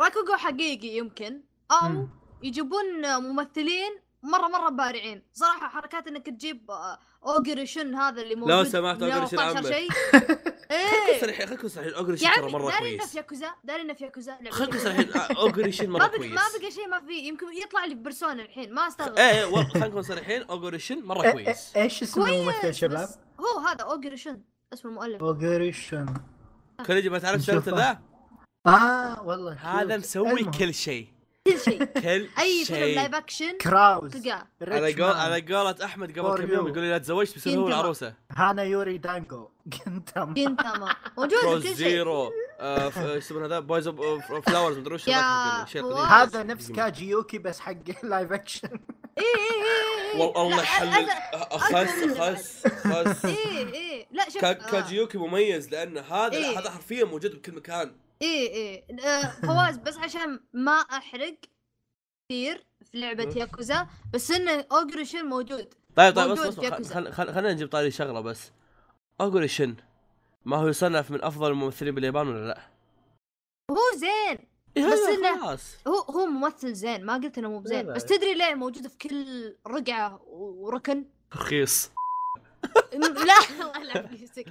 راكوغو 0.00 0.36
حقيقي 0.36 0.88
يمكن 0.88 1.40
أو 1.70 1.88
مم. 1.88 2.08
يجيبون 2.42 3.16
ممثلين 3.22 3.90
مرة 4.24 4.48
مرة 4.48 4.68
بارعين 4.70 5.22
صراحة 5.32 5.68
حركات 5.68 6.06
إنك 6.06 6.26
تجيب 6.26 6.70
آه، 6.70 6.98
اوجري 7.26 7.66
شن 7.66 7.94
هذا 7.94 8.22
اللي 8.22 8.34
موجود 8.34 8.50
لو 8.50 8.64
سمحت 8.64 9.02
من 9.02 9.10
أوجري 9.10 9.26
شن 9.30 9.38
14 9.38 9.58
عمك. 9.58 9.74
شيء 9.74 9.88
إيه 10.70 11.20
صريحين 11.20 11.46
خليكم 11.46 11.68
صريحين 11.68 11.94
اوجري 11.94 12.16
يا 12.22 12.30
ترى 12.36 12.52
مرة 12.52 12.70
داري 12.70 12.88
إنه 12.88 12.98
كويس 12.98 13.10
في 13.12 13.16
ياكوزا 13.18 13.50
داري 13.64 13.82
إنه 13.82 13.94
في 13.94 14.04
ياكوزا 14.04 14.32
لعبة 14.40 14.50
خليكم 14.50 14.76
ياكوزا. 14.76 14.94
صريحين 14.94 15.36
اوجري 15.36 15.72
شين 15.72 15.90
ما 15.90 15.98
مره 15.98 16.06
كويس 16.06 16.32
ما 16.32 16.42
بقى 16.60 16.70
شيء 16.70 16.88
ما 16.88 17.00
في 17.00 17.12
يمكن 17.18 17.46
يطلع 17.66 17.84
لي 17.84 17.94
بيرسونا 17.94 18.42
الحين 18.42 18.74
ما 18.74 18.88
أستغرب 18.88 19.18
إيه 19.18 19.44
والله 19.44 19.68
خلينا 19.68 19.86
نكون 19.88 20.02
صريحين 20.02 20.42
اوجري 20.42 20.78
شين 20.78 21.04
مرة 21.04 21.22
إيه- 21.22 21.32
كويس 21.32 21.72
إيه- 21.72 21.76
إيش 21.76 22.02
اسم 22.02 22.22
الممثل 22.22 22.60
كويس 22.60 22.76
شباب؟ 22.76 23.08
هو 23.40 23.58
هذا 23.66 23.84
اوجري 23.84 24.16
شن 24.16 24.40
اسم 24.72 24.88
المؤلف 24.88 25.22
اوجريشن 25.22 26.14
كل 26.86 27.10
ما 27.10 27.18
تعرف 27.18 27.40
نشوفه. 27.40 27.76
ذا 27.76 28.00
آه 28.66 29.22
والله 29.22 29.52
هذا. 29.52 29.96
مسوي. 29.96 30.44
كل 30.44 30.74
شيء 30.74 31.08
كل 31.46 31.60
شيء. 31.60 31.84
كل 32.02 32.28
أي 32.38 32.64
فيلم 32.64 32.78
شيء. 32.78 32.96
لايف 32.96 33.14
اكشن 33.14 33.58
كراوز. 33.58 34.10
تلقاه. 34.10 34.46
على 34.62 34.92
قول 34.92 35.02
على 35.16 35.40
قولة 35.54 35.76
أحمد 35.84 36.18
قبل 36.18 36.42
كم 36.46 36.52
يوم. 36.52 36.68
يقول 36.68 36.80
لي 36.80 36.90
لا 36.90 36.98
تزوجت 36.98 37.34
بيصير 37.34 37.58
هو. 37.58 37.68
العروسة. 37.68 38.14
هانا 38.32 38.62
يوري 38.62 38.98
دانجو. 38.98 39.48
جنتم 39.66 40.34
جنتاما 40.34 40.96
موجود 41.18 41.40
كل 41.44 41.62
شيء. 41.62 41.72
زيرو 41.74 42.32
آه، 42.60 42.84
إيش 42.86 43.24
يسمونه 43.24 43.46
هذا؟ 43.46 43.60
بويز 43.60 43.86
اوف 43.86 44.32
فلاورز 44.46 44.78
مدري 44.78 44.94
وش. 44.94 45.08
هذا 46.08 46.42
نفس 46.42 46.72
كاجيوكي 46.72 47.38
بس 47.38 47.60
حق 47.60 47.74
لايف 48.02 48.32
اكشن 48.32 48.68
اي 49.18 49.24
اي 49.24 50.14
اي 50.14 50.20
والله 50.20 50.56
لا، 50.56 50.62
حلل 50.62 51.06
أنا- 51.10 51.54
خس 51.54 51.72
أنا- 51.72 52.20
خس 52.20 52.66
خس 52.66 53.24
إيه 53.24 53.72
إيه. 53.74 54.06
لا 54.10 54.24
شوف. 54.24 54.36
كا- 54.40 54.50
آه، 54.50 54.70
كاجيوكي 54.70 55.18
مميز 55.18 55.70
لأن 55.70 55.98
هذا 55.98 56.32
إيه. 56.32 56.58
هذا 56.58 56.70
حرفيا 56.70 57.04
موجود 57.04 57.34
بكل 57.34 57.52
مكان. 57.54 57.92
إيه 58.22 58.48
إيه 58.50 59.00
آه، 59.06 59.22
فواز 59.42 59.76
بس 59.76 59.96
عشان 59.98 60.40
ما 60.52 60.72
أحرق 60.72 61.36
كثير 62.28 62.66
في 62.92 63.10
أوف. 63.26 63.36
ياكوزا 63.36 63.86
بس 64.14 64.30
إنه 64.30 64.66
أوجريشن 64.72 65.24
موجود 65.26 65.74
طيب 65.96 66.14
طيب 66.16 66.30
بس 66.30 66.38
بس 66.46 66.58
ياكوزا. 66.58 66.94
خل- 66.94 67.12
خل- 67.12 67.34
خلينا 67.34 67.52
نجيب 67.52 67.68
طاري 67.68 67.90
شغلة 67.90 68.20
بس 68.20 68.50
أقول 69.20 69.50
شن 69.50 69.76
ما 70.44 70.56
هو 70.56 70.68
يصنف 70.68 71.10
من 71.10 71.24
أفضل 71.24 71.50
الممثلين 71.50 71.94
باليابان 71.94 72.28
ولا 72.28 72.46
لا؟ 72.48 72.60
هو 73.70 73.76
زين 73.96 74.38
إيه 74.76 74.86
بس 74.86 74.98
خلاص 75.40 75.74
هو 75.88 75.98
هو 75.98 76.26
ممثل 76.26 76.72
زين 76.74 77.04
ما 77.06 77.14
قلت 77.14 77.38
إنه 77.38 77.48
مو 77.50 77.58
بزين. 77.60 77.92
بس 77.92 78.04
تدري 78.04 78.34
ليه 78.34 78.54
موجود 78.54 78.86
في 78.88 78.98
كل 78.98 79.56
رقعة 79.66 80.22
وركن 80.26 81.04
رخيص 81.36 81.90
لا 82.92 83.34
الله 83.76 83.96
يفيسك 84.12 84.46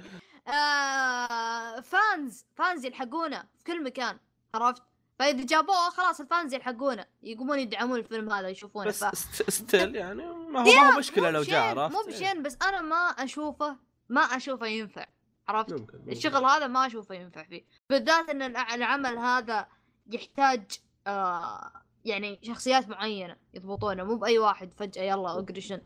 آه 0.48 1.80
fans 1.80 2.44
fans 2.54 2.84
يلحقونه 2.84 3.44
في 3.58 3.64
كل 3.64 3.84
مكان 3.84 4.18
عرفت؟ 4.54 4.82
فإذا 5.18 5.46
جابوه 5.46 5.90
خلاص 5.90 6.20
ال 6.20 6.27
fans 6.27 6.54
يلحقونه 6.54 7.06
يقومون 7.22 7.58
يدعمون 7.58 7.98
الفيلم 7.98 8.30
هذا 8.30 8.48
يشوفونه 8.48 8.86
بس 8.88 9.04
ف... 9.04 9.14
st- 9.18 9.50
still 9.50 9.96
يعني 9.96 10.22
ما 10.26 10.60
هو 10.60 10.64
ما 10.64 10.94
هو 10.94 10.98
مشكلة 10.98 11.30
لو 11.30 11.42
جاء 11.42 11.78
عرفت؟ 11.78 11.96
مو 11.96 12.02
بشين 12.12 12.42
بس 12.42 12.58
أنا 12.62 12.80
ما 12.80 12.96
أشوفه 12.96 13.76
ما 14.08 14.20
أشوفه 14.20 14.66
ينفع 14.66 15.06
عرفت؟ 15.48 15.72
ممكن 15.72 15.98
ممكن. 15.98 16.10
الشغل 16.12 16.44
هذا 16.44 16.66
ما 16.66 16.86
أشوفه 16.86 17.14
ينفع 17.14 17.42
فيه 17.42 17.64
بالذات 17.90 18.28
إن 18.28 18.42
الع- 18.42 18.74
العمل 18.74 19.18
هذا 19.18 19.66
يحتاج 20.12 20.62
آه 21.06 21.72
يعني 22.04 22.38
شخصيات 22.42 22.88
معينة 22.88 23.36
يضبطونه 23.54 24.04
مو 24.04 24.16
بأي 24.16 24.38
واحد 24.38 24.70
فجأة 24.76 25.02
يلا 25.02 25.30
اوجريشن 25.30 25.80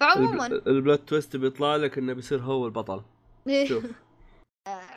فعموما 0.00 0.46
الب- 0.46 0.68
ال 0.68 0.76
plot 0.76 1.08
twist 1.08 1.36
بيطلع 1.36 1.76
لك 1.76 1.98
إنه 1.98 2.12
بيصير 2.12 2.40
هو 2.40 2.66
البطل. 2.66 3.02
شوف. 3.68 3.84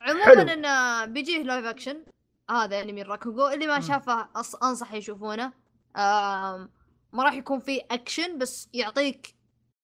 عموما 0.05 0.25
حلو. 0.25 0.41
إنه 0.41 1.05
بيجيه 1.05 1.43
live 1.43 1.65
action 1.65 2.05
هذا 2.49 2.81
انمي 2.81 3.01
راكوغو 3.01 3.47
اللي 3.47 3.67
ما. 3.67 3.79
شافه 3.79 4.29
أص... 4.35 4.55
أنصح 4.55 4.93
يشوفونه. 4.93 5.45
آم... 5.97 6.69
ما 7.13 7.23
راح 7.23 7.33
يكون 7.33 7.59
فيه 7.59 7.81
اكشن 7.91 8.37
بس 8.37 8.69
يعطيك 8.73 9.35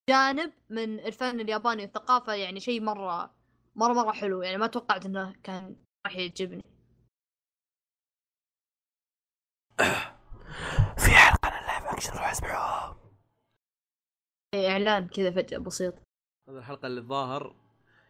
جانب 0.09 0.53
من 0.69 0.99
الفن 0.99 1.39
الياباني 1.39 1.81
والثقافة. 1.81 2.33
يعني 2.33 2.59
شيء 2.59 2.81
مرة 2.81 3.33
مرة 3.75 3.93
مرة 3.93 4.11
حلو. 4.11 4.41
يعني 4.41 4.57
ما 4.57 4.67
توقعت 4.67 5.05
إنه 5.05 5.35
كان 5.43 5.75
راح 6.05 6.15
يعجبني. 6.15 6.63
في 11.03 11.11
حلقة 11.11 11.59
ال 11.59 11.64
live 11.64 11.85
action 11.85 12.11
روح 12.11 12.29
اسمعوها 12.31 12.97
إعلان 14.55 15.07
كذا 15.07 15.31
فجأة 15.31 15.57
بسيط. 15.57 15.93
هذه 16.49 16.57
الحلقة 16.57 16.87
اللي 16.87 16.99
الظاهر 17.01 17.55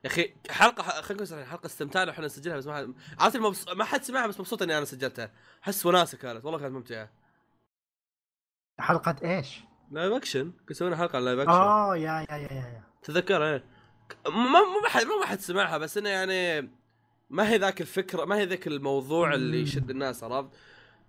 يا 0.03 0.09
أخي 0.09 0.33
حلقة 0.49 0.83
خلينا 0.83 1.13
نكون 1.13 1.25
صريحين، 1.25 1.51
حلقة 1.51 1.65
استمتعنا 1.65 2.11
وإحنا 2.11 2.25
نسجلها 2.25 2.57
بس 2.57 2.65
ما 2.65 2.75
حد 2.75 2.93
عرفت 3.19 3.35
المبس... 3.35 3.67
ما 3.67 3.83
حد 3.83 4.03
سمعها 4.03 4.27
بس 4.27 4.39
مبسوط 4.39 4.61
إني 4.61 4.77
أنا 4.77 4.85
سجلتها. 4.85 5.31
أحس 5.63 5.85
وناسة 5.85 6.17
كانت 6.17 6.45
والله 6.45 6.59
كانت 6.59 6.73
ممتعة. 6.73 7.09
حلقة 8.79 9.15
إيش؟ 9.23 9.59
live 9.91 10.13
action 10.13 10.51
كنت 10.67 10.73
سوينا 10.77 10.95
حلقة 10.97 11.17
عن 11.17 11.25
live 11.25 11.39
action 11.39 11.51
آه 11.51 11.97
يا 11.97 12.01
يا 12.29 12.37
يا 12.37 12.37
يا, 12.37 12.53
يا. 12.53 12.83
تذكر 13.03 13.43
إيه. 13.53 13.63
ما 14.27 14.59
ما 14.83 14.89
حد 14.89 15.05
ما 15.05 15.25
حد 15.25 15.39
سمعها 15.39 15.77
بس 15.77 15.97
إنه 15.97 16.09
يعني 16.09 16.69
ما 17.29 17.49
هي 17.49 17.57
ذاك 17.57 17.81
الفكرة 17.81 18.25
ما 18.25 18.35
هي 18.35 18.45
ذاك 18.45 18.67
الموضوع 18.67 19.33
اللي. 19.33 19.61
يشد 19.61 19.89
الناس 19.89 20.23
عرفت؟ 20.23 20.49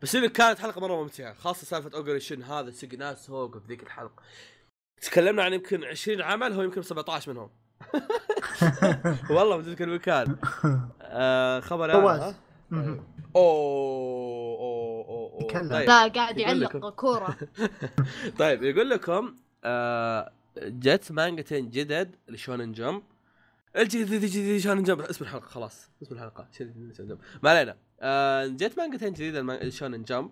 بس 0.02 0.16
اللي 0.16 0.28
كانت 0.28 0.58
حلقة 0.58 0.80
مرة 0.80 1.02
ممتعة 1.02 1.34
خاصة 1.34 1.64
سالفة 1.66 1.90
اوجر 1.94 2.18
شن 2.18 2.42
هذا؟ 2.42 2.70
سق 2.70 2.94
ناس 2.94 3.26
فوق 3.26 3.58
في 3.58 3.66
ذيك 3.68 3.82
الحلقة. 3.82 4.22
تكلمنا 5.02 5.42
عن 5.42 5.52
يمكن 5.52 5.84
20 5.84 6.22
عمل 6.22 6.52
هو 6.52 6.62
يمكن 6.62 6.82
17 6.82 7.32
منهم. 7.32 7.50
والله 9.36 9.56
من 9.56 9.62
ذيك 9.62 9.82
المكان 9.82 10.36
آه 11.02 11.60
خبر 11.60 11.92
فواز. 11.92 12.34
مهم. 12.70 13.04
أوه 13.36 14.58
أوه 14.60 15.08
أوه. 15.08 15.48
طيب. 15.50 15.88
لا 15.88 16.08
قاعد 16.08 16.38
يعلق. 16.38 16.88
كورة. 16.88 17.36
طيب 18.38 18.62
يقول 18.62 18.90
لكم 18.90 19.34
آه 19.64 20.32
جت 20.58 21.12
مانجتين 21.12 21.70
جدد 21.70 22.16
ل 22.28 22.35
Shonen 22.35 22.72
Jump. 22.72 23.02
الجديد 23.76 24.24
جديد 24.24 24.60
Shonen 24.60 24.82
Jump. 24.82 25.00
اسم 25.00 25.24
الحلقة 25.24 25.46
خلاص. 25.46 25.90
اسم 26.02 26.14
الحلقة. 26.14 26.46
Shonen 26.58 26.92
Jump. 26.98 27.18
ما 27.42 27.50
علينا. 27.50 27.76
آه 28.00 28.46
جت 28.46 28.78
مانجتين 28.78 29.12
جديدة 29.12 29.42
ل 29.42 29.51
Shonen 29.51 30.02
Jump. 30.02 30.30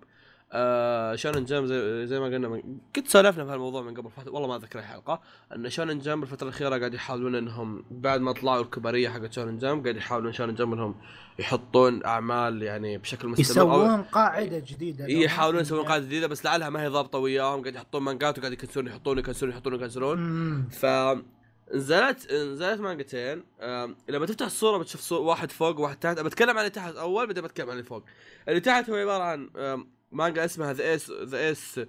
آه 0.53 1.17
Shonen 1.17 1.45
Jump 1.45 1.67
زي, 1.67 2.07
زي 2.07 2.21
ما 2.21 2.27
قلنا 2.27 2.49
من 2.49 2.63
قد 2.97 3.07
سولفنا 3.07 3.45
في 3.45 3.51
هالموضوع 3.51 3.83
من 3.83 3.95
قبل 3.95 4.11
والله 4.27 4.49
ما 4.49 4.57
أذكر 4.57 4.79
الحلقة 4.79 5.21
إن 5.57 5.71
Shonen 5.71 5.99
Jump 5.99 6.23
الفترة 6.23 6.49
الأخيرة 6.49 6.79
قاعد 6.79 6.95
يحاولون 6.95 7.35
إنهم 7.35 7.85
بعد 7.91 8.21
ما 8.21 8.33
طلعوا 8.33 8.63
الكبار 8.63 9.09
حقت 9.09 9.33
Shonen 9.33 9.59
Jump 9.59 9.83
قاعد 9.83 9.97
يحاولون 9.97 10.33
Shonen 10.33 10.55
Jump 10.55 10.73
إنهم 10.73 10.95
يحطون 11.39 12.05
أعمال 12.05 12.63
يعني 12.63 12.99
بشكل 12.99 13.29
مستمر. 13.29 13.41
يسوون 13.41 14.03
قاعدة 14.03 14.59
جديدة. 14.59 15.07
يحاولون 15.07 15.61
يسوون 15.61 15.85
قاعدة 15.85 16.05
جديدة 16.05 16.27
بس 16.27 16.45
لعلها 16.45 16.71
ما 16.71 16.83
هي 16.83 16.89
ضابطة 16.89 17.19
وياهم. 17.19 17.63
قاعد 17.63 17.75
يحطون 17.75 18.03
مانجات 18.03 18.39
وقاعد 18.39 18.53
يكنسلون 18.53 18.87
يحطون 18.87 19.19
يكنسلون 19.19 19.53
يحطون 19.53 19.75
يكنسلون. 19.75 20.19
مم. 20.19 20.69
ف 20.71 20.87
نزلت 21.75 22.33
نزلت 22.33 22.81
مانجتين. 22.81 23.43
لما 24.09 24.27
تفتح 24.27 24.47
الصورة 24.47 24.79
بتشوف 24.79 25.01
صور 25.01 25.21
واحد 25.21 25.51
فوق 25.51 25.81
وواحد 25.81 25.97
تحت. 25.97 26.21
بتكلم 26.21 26.51
عن 26.51 26.59
اللي 26.59 26.71
تحت 26.71 26.95
أول 26.95 27.27
بعدين 27.27 27.45
بتكلم 27.45 27.67
عن 27.67 27.73
اللي 27.73 27.85
فوق. 27.85 28.05
اللي 28.49 28.61
تحت 28.61 28.91
هو 28.91 28.97
عبارة 28.97 29.23
عن 29.23 29.51
مانجا 30.13 30.45
اسمها 30.45 30.73
ذا 30.73 30.95
اس 30.95 31.11
ذا 31.11 31.51
اس 31.51 31.81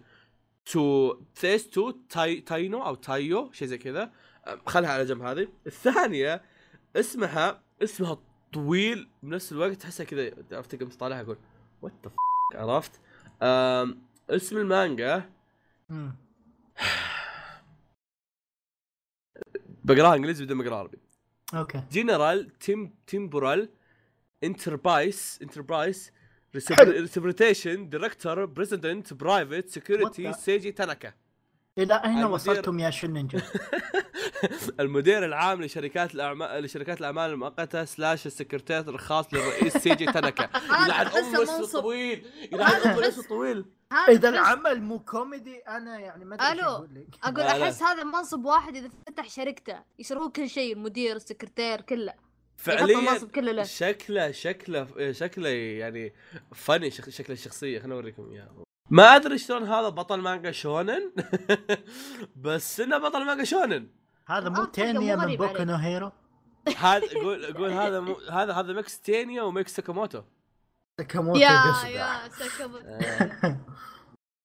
تو 0.65 1.13
ذا 1.41 1.55
اس 1.55 1.69
تو 1.69 1.91
تاي 1.91 2.41
تاينو 2.41 2.83
أو 2.83 2.95
تايو 2.95 3.51
شيء 3.51 3.67
زي 3.67 3.77
كذا 3.77 4.11
خلها 4.67 4.89
على 4.89 5.05
جنب 5.05 5.21
هذه 5.21 5.47
الثانية 5.67 6.41
اسمها 6.95 7.63
اسمها 7.83 8.17
طويل 8.53 9.09
بنفس 9.23 9.51
الوقت 9.51 9.71
تحسها 9.71 10.03
كذا 10.03 10.31
عرفت 10.51 10.75
قمت 10.75 10.93
طالعها 10.93 11.21
أقول 11.21 11.37
وات 11.81 11.93
ذا 12.05 12.11
عرفت 12.59 12.99
اسم 14.29 14.57
المانجا. 14.57 15.29
بقراها 19.83 20.15
إنجليزي 20.15 20.45
بدون 20.45 20.57
ما 20.57 20.63
اقراها 20.63 20.79
عربي 20.79 20.97
أوكي 21.53 21.83
جنرال 21.91 22.57
تيم 22.57 22.95
تيمبورال 23.07 23.69
انتربرايز 24.43 25.39
انتربرايز 25.41 26.07
حلو. 26.07 26.20
ريسبريتيشن 26.55 27.89
دايركتور 27.89 28.45
بريزيدنت 28.45 29.13
برايفت 29.13 29.69
سكيورتي 29.69 30.33
سيجي 30.33 30.71
تاناكا 30.71 31.13
إلى 31.77 31.93
اين 32.05 32.23
وصلتم 32.23 32.79
يا 32.79 32.89
شننجا؟ 32.89 33.41
المدير 34.79 35.25
العام 35.25 35.61
لشركات 35.61 36.15
الاعمال 36.15 36.63
لشركات 36.63 36.99
الأعمال 36.99 37.31
المؤقتة 37.31 37.85
سلاش 37.85 38.25
السكرتير 38.25 38.89
الخاص 38.89 39.33
للرئيس 39.33 39.77
سيجي 39.77 40.05
تاناكا 40.13 40.49
يلعن 40.85 41.05
تحسه 41.05 41.37
ام 41.37 41.41
اسمه. 41.41 41.59
الطويل 41.59 42.25
يلعن 42.51 42.81
ام 42.81 42.99
الاسم 42.99 43.21
الطويل 43.21 43.65
هذا 43.91 44.11
إذا 44.11 44.29
العمل 44.29 44.81
مو 44.81 44.99
كوميدي 44.99 45.57
أنا 45.57 45.99
يعني 45.99 46.25
ما 46.25 46.35
أدري 46.35 46.61
لك. 46.61 47.07
أقول. 47.23 47.39
أحس 47.39 47.83
هذا 47.83 48.03
منصب 48.03 48.45
واحد 48.45 48.75
إذا 48.75 48.89
فتح 49.07 49.29
شركته 49.29 49.79
يسرون 49.99 50.31
كل 50.31 50.49
شيء 50.49 50.73
المدير 50.73 51.15
السكرتير 51.15 51.81
كله 51.81 52.13
فعليا 52.57 53.63
شكله 53.63 54.31
شكله 54.31 55.11
شكله 55.11 55.49
يعني 55.49 56.13
فني 56.53 56.91
شك- 56.91 57.09
شكله 57.09 57.33
الشخصيه 57.33 57.79
خليني 57.79 57.93
أوريكم 57.93 58.29
إياه 58.31 58.49
ما 58.89 59.15
أدري 59.15 59.37
شلون 59.37 59.63
هذا 59.63 59.89
بطل 59.89 60.19
مانجا 60.19 60.51
شونن 60.51 61.11
بس 62.43 62.79
إنه 62.79 62.97
بطل 62.97 63.25
مانجا 63.25 63.43
شونن 63.43 63.87
هذا 64.27 64.49
مو 64.49 64.61
آه، 64.61 64.65
تينيا 64.65 65.15
من 65.15 65.35
بوكو 65.35 65.63
نو 65.63 65.75
هيرو 65.75 66.11
هذا 66.77 67.07
قول 67.23 67.53
قول 67.53 67.71
هذا 67.71 67.99
مو 67.99 68.13
هذا 68.31 68.53
هذا 68.53 68.73
mix 68.73 68.99
تينيا 69.01 69.41
و 69.41 69.50
mix 69.50 69.75
ساكاموتو 69.75 70.21
ساكاموتو 71.01 71.39
yeah. 71.39 71.49
yeah 71.87 72.25
آه. 72.85 73.59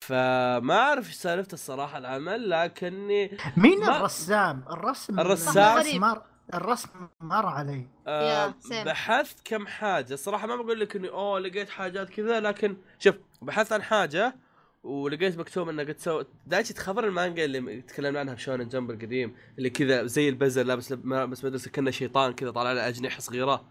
فما 0.07 0.73
أعرف 0.75 1.07
إيش 1.07 1.15
سالفته 1.15 1.53
الصراحة 1.53 1.97
العمل 1.97 2.49
لكني 2.49 3.37
مين 3.57 3.83
الرسام؟ 3.83 4.63
الرسم 4.69 5.19
الرسام؟ 5.19 6.21
الرسم 6.53 6.89
مر 7.21 7.45
علي. 7.45 7.87
آه. 8.07 8.53
بحثت 8.71 9.47
كم 9.47 9.67
حاجة. 9.67 10.13
الصراحه 10.13 10.47
ما 10.47 10.55
بقول 10.55 10.79
لك 10.79 10.95
إني 10.95 11.09
أوه 11.09 11.39
لقيت 11.39 11.69
حاجات 11.69 12.09
كذا 12.09 12.39
لكن 12.39 12.77
شوف 12.99 13.15
بحثت 13.41 13.73
عن 13.73 13.81
حاجة 13.81 14.35
ولقيت 14.83 15.37
مكتوب 15.37 15.69
انه 15.69 15.83
قد 15.83 15.97
سوى 15.99 16.25
دايتشي 16.45 16.73
تخبر 16.73 17.05
المانجا 17.05 17.45
اللي 17.45 17.81
تكلمنا 17.81 18.19
عنها 18.19 18.35
في 18.35 18.41
شونن 18.41 18.67
جمب 18.67 18.91
القديم 18.91 19.35
اللي 19.57 19.69
كذا 19.69 20.05
زي 20.05 20.29
البزر 20.29 20.63
لابس 20.63 20.91
لب... 20.91 21.07
لابس 21.07 21.45
مدرسه 21.45 21.71
كانه 21.71 21.91
شيطان 21.91 22.33
كذا 22.33 22.51
طالع 22.51 22.73
له 22.73 22.87
أجنحة 22.87 23.19
صغيرة. 23.19 23.65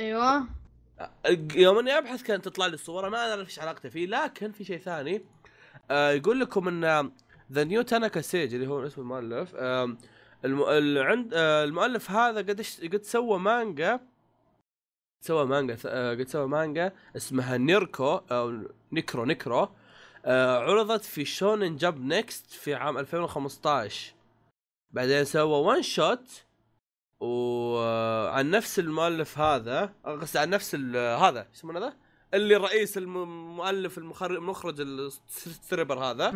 أيوه. 0.00 0.46
يوم 1.54 1.78
إني 1.78 1.98
أبحث 1.98 2.22
كانت 2.22 2.44
تطلع 2.44 2.66
لي 2.66 2.74
الصورة 2.74 3.08
ما 3.08 3.18
اعرف 3.18 3.48
إيش 3.48 3.58
علاقته 3.58 3.88
فيه 3.88 4.06
لكن 4.06 4.52
في 4.52 4.64
شيء 4.64 4.78
ثاني 4.78 5.24
آه 5.90 6.10
يقول 6.10 6.40
لكم 6.40 6.68
إن 6.68 7.10
the 7.52 7.64
new 7.64 7.82
تاناكا 7.82 8.20
سيج 8.20 8.54
اللي 8.54 8.66
هو 8.66 8.86
اسم 8.86 9.00
المؤلف 9.00 9.52
آه 9.56 9.96
الم... 10.44 10.62
ال- 10.62 10.98
عند 10.98 11.34
آه 11.34 11.64
المؤلف 11.64 12.10
هذا 12.10 12.38
قد 12.38 12.66
قد 12.92 13.02
سوى 13.02 13.38
مانجا 13.38 14.00
سوى 15.20 15.46
مانجا 15.46 15.76
آه 15.86 16.14
قد 16.14 16.28
سوى 16.28 16.48
مانجا 16.48 16.92
اسمها 17.16 17.56
نيركو 17.56 18.14
أو 18.30 18.70
نيكرو 18.92 19.24
نيكرو 19.24 19.68
آه 20.24 20.58
عرضت 20.58 21.04
في 21.04 21.24
شونن 21.24 21.76
جمب 21.76 22.00
نيكست 22.00 22.50
في 22.50 22.74
عام 22.74 22.98
2015 22.98 24.12
بعدين 24.90 25.24
سوى 25.24 25.58
one 25.66 25.82
shot 25.82 26.44
وعن 27.20 28.50
نفس 28.50 28.78
المؤلف 28.78 29.38
هذا 29.38 29.92
قصدي 30.04 30.38
عن 30.38 30.50
نفس 30.50 30.74
هذا 30.94 31.46
يسمونه 31.54 31.78
هذا؟ 31.78 31.96
اللي 32.34 32.56
رئيس 32.56 32.98
الم- 32.98 33.22
المؤلف 33.22 33.98
المخرج 33.98 34.36
المخرج 34.36 34.80
الستريبر 34.80 35.98
هذا. 35.98 36.30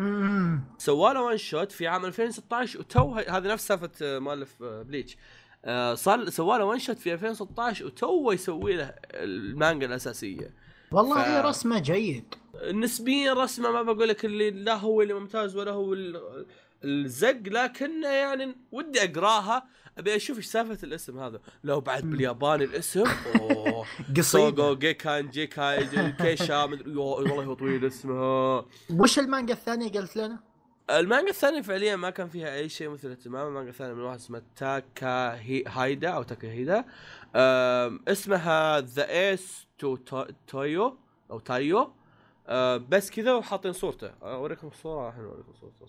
سوى 0.77 1.13
له 1.13 1.21
one 1.21 1.37
shot 1.37 1.71
في 1.71 1.87
عام 1.87 2.05
2016 2.05 2.79
وتو 2.79 3.13
هذه 3.15 3.47
نفس 3.47 3.67
سالفة 3.67 3.89
آه، 4.01 4.19
مؤلف 4.19 4.63
آه، 4.63 4.81
بليتش. 4.83 5.17
آه، 5.65 5.93
صار 5.93 6.29
سوى 6.29 6.57
له 6.57 6.65
one 6.65 6.79
shot 6.79 6.97
في 6.99 7.13
2016 7.13 7.85
وتو 7.85 8.31
يسوي 8.31 8.73
له 8.75 8.93
المانجا 9.13 9.87
الأساسية. 9.87 10.53
والله 10.91 11.41
ف- 11.41 11.45
رسمه 11.45 11.79
جيد. 11.79 12.35
نسبيا 12.73 13.33
رسمه 13.33 13.71
ما 13.71 13.81
بقول 13.81 14.07
لك 14.09 14.25
اللي 14.25 14.51
لا 14.51 14.75
هو 14.75 15.01
اللي 15.01 15.13
ممتاز 15.13 15.55
ولا 15.55 15.71
هو 15.71 15.93
ال- 15.93 16.45
الزق 16.83 17.41
لكن 17.47 18.03
يعني 18.03 18.55
ودي 18.71 19.03
أقراها. 19.03 19.63
أبي 19.97 20.15
أشوف 20.15 20.37
إيش 20.37 20.45
سالفة 20.45 20.77
الاسم 20.87 21.19
هذا. 21.19 21.39
لو 21.63 21.81
بعد 21.81 22.03
بالياباني 22.03 22.63
الاسم 22.63 23.03
أوه. 23.41 23.85
قصيده 24.17 24.73
جيكان 24.73 25.29
جيكاي 25.29 26.11
كيشا 26.11 26.65
مدري 26.65 26.91
يو- 26.91 27.03
والله 27.03 27.43
هو 27.43 27.53
طويل 27.53 27.85
اسمها. 27.85 28.65
وش 28.91 29.19
المانجا 29.19 29.53
الثانية 29.53 29.91
قلت 29.91 30.15
لنا؟ 30.17 30.39
المانجا 30.89 31.29
الثانية 31.29 31.61
فعليا 31.61 31.95
ما 31.95 32.09
كان 32.09 32.29
فيها 32.29 32.55
أي 32.55 32.69
شيء 32.69 32.89
مثل 32.89 33.09
اهتمام. 33.09 33.47
المانجا 33.47 33.69
الثانية 33.69 33.93
من 33.93 34.01
واحد 34.01 34.15
اسمه 34.17 34.41
تاكا 34.55 35.39
هايدا 35.67 36.09
أو 36.09 36.23
تاكا 36.23 36.47
هيدا 36.51 36.85
اسمها 38.07 38.79
ذا 38.81 39.09
ايس 39.09 39.67
تو 39.79 39.95
تو- 39.95 40.25
تويو 40.47 40.97
أو 41.31 41.39
تايو. 41.39 41.93
بس 42.89 43.09
كذا 43.11 43.33
وحاطين 43.33 43.73
صورته. 43.73 44.07
أوريكم 44.23 44.67
الصورة 44.67 45.09
الحين 45.09 45.23
أوريكم 45.23 45.53
صورته. 45.61 45.85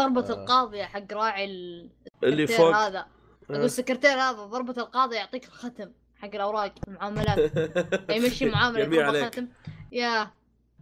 ضربة 0.00 0.30
آه. 0.30 0.32
القاضية 0.42 0.84
حق 0.84 1.12
راعي 1.12 1.44
ال- 1.44 1.90
اللي 2.24 2.46
فوق 2.46 2.76
هذا. 2.76 3.06
أقول 3.50 3.64
السكرتير 3.64 4.10
هذا 4.28 4.32
ضربة 4.32 4.82
القاضي 4.82 5.16
يعطيك 5.16 5.44
الختم 5.44 5.90
حق 6.16 6.34
الأوراق 6.34 6.74
المعاملات. 6.88 7.52
يمشي 8.16 8.50
معاملة 8.50 8.84
جميل 8.84 8.98
يضرب 8.98 9.08
عليك. 9.08 9.24
الختم. 9.24 9.48
يا. 9.92 10.30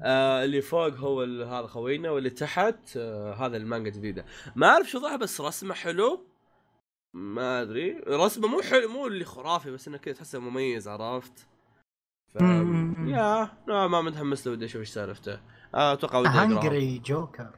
آه 0.03 0.45
اللي 0.45 0.61
فوق 0.63 0.95
هو 0.95 1.23
هذا 1.23 1.67
خوينا 1.67 2.11
واللي 2.11 2.31
تحت 2.31 2.97
آه 2.97 3.35
هذا 3.35 3.57
المانجا 3.57 3.91
الجديده 3.91 4.25
ما 4.57 4.67
أعرف 4.69 4.91
شو 4.91 4.99
ضحى 4.99 5.17
بس 5.19 5.41
رسمه 5.41 5.75
حلو. 5.75 6.27
ما 7.15 7.63
أدري. 7.63 8.01
رسمه 8.09 8.49
مو 8.49 8.61
حلو 8.63 8.89
مو 8.89 9.07
اللي 9.07 9.25
خرافي 9.25 9.71
بس 9.71 9.89
إنه 9.89 9.97
كذا 9.99 10.15
تحسه 10.15 10.39
مميز 10.39 10.89
عرفت؟ 10.89 11.47
ف... 12.35 12.41
يا. 13.07 13.51
نوعا 13.69 13.87
ما 13.87 14.03
متحمس 14.03 14.47
له 14.47 14.53
ودي 14.53 14.65
أشوف 14.65 14.81
إيش 14.81 14.89
سالفته. 14.89 15.41
آه، 15.75 15.93
أتوقع 15.93 16.19
ودي 16.19 16.29
اقرا 16.29 16.45
هنجري 16.45 16.99
جوكر. 16.99 17.51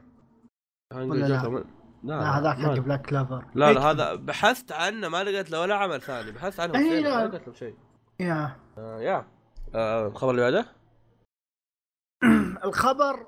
لا؟ 0.91 1.41
جوكر 1.43 1.65
لا 2.03 2.37
هذاك 2.37 2.57
حق 2.57 2.73
بلاك 2.73 3.05
كلافر 3.05 3.45
لا 3.55 3.73
لا 3.73 3.81
هذا 3.81 4.15
بحثت 4.15 4.71
عنه 4.71 5.09
ما 5.09 5.23
لقيت 5.23 5.51
له 5.51 5.61
ولا 5.61 5.75
عمل 5.75 6.01
ثاني. 6.01 6.31
بحثت 6.31 6.59
عنه 6.59 6.73
لا. 6.73 7.23
ما 7.23 7.27
لقيت 7.27 7.47
له 7.47 7.53
شيء. 7.53 7.75
يا. 8.19 8.55
آه 8.77 8.99
يا. 9.01 9.25
آه 9.75 10.07
الخبر 10.07 10.31
اللي 10.31 10.41
بعده؟ 10.41 10.65
الخبر 12.67 13.27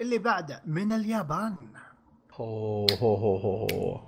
اللي 0.00 0.18
بعده 0.18 0.62
من 0.66 0.92
اليابان. 0.92 1.56
هو 2.32 2.86
هو 3.00 3.14
هو 3.14 3.36
هو 3.36 3.66
هو 3.72 4.00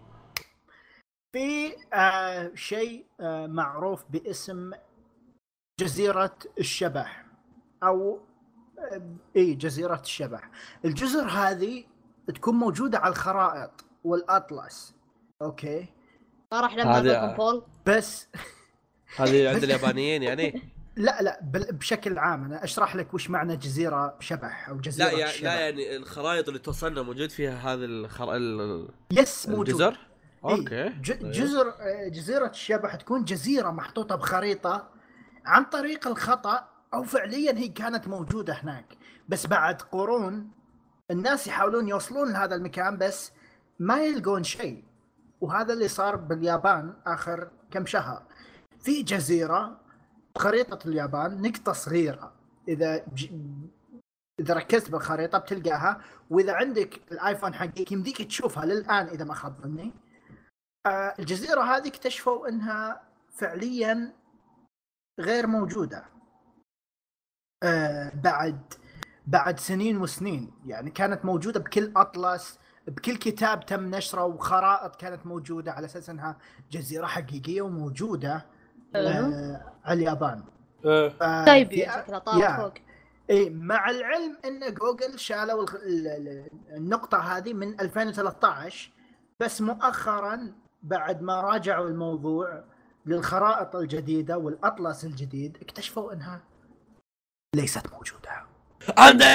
في 1.33 1.73
آه 1.95 2.51
شيء 2.55 3.07
آه 3.21 3.47
معروف 3.47 4.05
باسم 4.11 4.71
جزيرة 5.81 6.39
الشبح. 6.59 7.25
أو 7.83 8.21
آه 8.79 9.03
إي 9.37 9.55
جزيرة 9.55 10.01
الشبح. 10.01 10.51
الجزر 10.85 11.29
هذه 11.29 11.85
تكون 12.35 12.55
موجودة 12.55 12.99
على 12.99 13.11
الخرائط. 13.13 13.88
والأطلس. 14.05 14.95
أوكي. 15.43 15.87
ما 16.53 16.61
راح 16.61 16.75
لما 16.77 16.99
هذا- 16.99 17.35
بول 17.37 17.65
بس. 17.87 18.29
هذه 19.19 19.49
عند 19.55 19.63
اليابانيين 19.65 20.23
يعني؟ 20.23 20.63
لا 20.97 21.23
لا 21.23 21.41
بل- 21.43 21.73
بشكل 21.73 22.19
عام. 22.19 22.45
أنا 22.45 22.65
أشرح 22.65 22.97
لك 22.97 23.15
وش 23.15 23.31
معنى 23.31 23.57
جزيرة 23.57 24.17
شبح 24.21 24.69
أو 24.69 24.77
جزيرة 24.77 25.07
لا 25.07 25.13
يعني 25.19 25.31
الشبح 25.31 25.45
لا 25.45 25.61
يعني 25.61 25.97
الخرائط 25.97 26.49
اللي 26.49 26.59
توصلنا 26.61 27.03
موجود 27.03 27.31
فيها 27.31 27.55
هذا 27.75 27.85
الخر... 27.85 28.37
ال- 28.37 28.89
yes 29.11 29.49
موجود. 29.49 29.69
الجزر 29.69 29.97
إيه، 30.45 30.51
أوكي. 30.51 30.89
ج- 30.89 31.21
طيب. 31.23 31.31
جزر 31.31 31.69
آه، 31.69 32.09
جزيرة 32.09 32.47
الشبح 32.49 32.95
تكون 32.95 33.25
جزيرة 33.25 33.71
محطوطة 33.71 34.15
بخريطة 34.15 34.89
عن 35.47 35.65
طريق 35.65 36.09
الخطأ 36.09 36.69
أو 36.95 37.03
فعليا 37.03 37.53
هي 37.59 37.69
كانت 37.69 38.09
موجودة 38.09 38.53
هناك. 38.55 38.87
بس 39.29 39.47
بعد 39.47 39.83
قرون 39.83 40.51
الناس 41.11 41.47
يحاولون 41.47 41.89
يوصلون 41.89 42.33
لهذا 42.33 42.55
المكان 42.55 42.99
بس 42.99 43.33
ما 43.79 44.05
يلقون 44.05 44.45
شيء. 44.45 44.85
وهذا 45.41 45.73
اللي 45.73 45.89
صار 45.89 46.17
باليابان 46.17 46.95
آخر 47.07 47.51
كم 47.71 47.87
شهر. 47.87 48.23
في 48.81 49.03
جزيرة 49.03 49.81
خريطة 50.39 50.89
اليابان 50.89 51.43
نقطة 51.43 51.73
صغيرة. 51.73 52.33
إذا 52.69 53.05
ج... 53.15 53.31
إذا 54.41 54.55
ركزت 54.55 54.91
بالخريطة 54.91 55.39
بتلقاها. 55.39 56.01
وإذا 56.31 56.53
عندك 56.53 57.01
الآيفون 57.13 57.55
حقك 57.55 57.93
يمديك 57.93 58.23
تشوفها 58.23 58.67
للآن 58.67 59.07
إذا 59.07 59.25
ما 59.25 59.35
خاب 59.35 59.61
ظني 59.61 59.93
آه، 60.87 61.15
الجزيرة 61.19 61.61
هذه 61.63 61.89
اكتشفوا 61.89 62.49
إنها 62.49 63.09
فعليا 63.31 64.13
غير 65.21 65.47
موجودة. 65.47 66.05
آه، 67.63 68.13
بعد 68.15 68.75
بعد 69.27 69.61
سنين 69.61 69.97
وسنين. 69.97 70.53
يعني 70.67 70.91
كانت 70.91 71.25
موجودة 71.25 71.61
بكل 71.61 71.93
أطلس. 71.97 72.59
بكل 72.89 73.17
كتاب 73.17 73.67
تم 73.67 73.95
نشره 73.95 74.25
وخرائط 74.25 74.97
كانت 74.97 75.27
موجودة 75.27 75.73
على 75.73 75.87
أساس 75.87 76.11
أنها 76.11 76.37
جزيرة 76.71 77.07
حقيقية 77.07 77.63
وموجودة 77.63 78.47
آه، 78.97 79.63
على 79.85 79.99
اليابان. 80.01 80.43
إيه. 80.85 81.13
آه، 81.23 81.45
طيب 81.45 81.73
شكله 81.73 82.19
طار. 82.19 82.57
فوق. 82.57 82.73
اي 83.31 83.51
مع 83.51 83.91
العلم 83.91 84.37
أن 84.45 84.75
جوجل 84.75 85.19
شالوا 85.19 85.63
الخ- 85.63 85.75
ال- 85.75 86.07
ال- 86.07 86.51
النقطة 86.77 87.19
هذه 87.19 87.53
من 87.55 87.81
2013 87.81 88.91
بس 89.41 89.61
مؤخرا 89.61 90.53
بعد 90.83 91.23
ما 91.23 91.41
راجعوا 91.41 91.89
الموضوع 91.89 92.65
للخرائط 93.07 93.77
الجديدة 93.77 94.39
والأطلس 94.39 95.05
الجديد 95.05 95.57
اكتشفوا 95.63 96.13
أنها 96.13 96.41
ليست 97.57 97.93
موجودة. 97.93 98.31
عندي! 98.99 99.25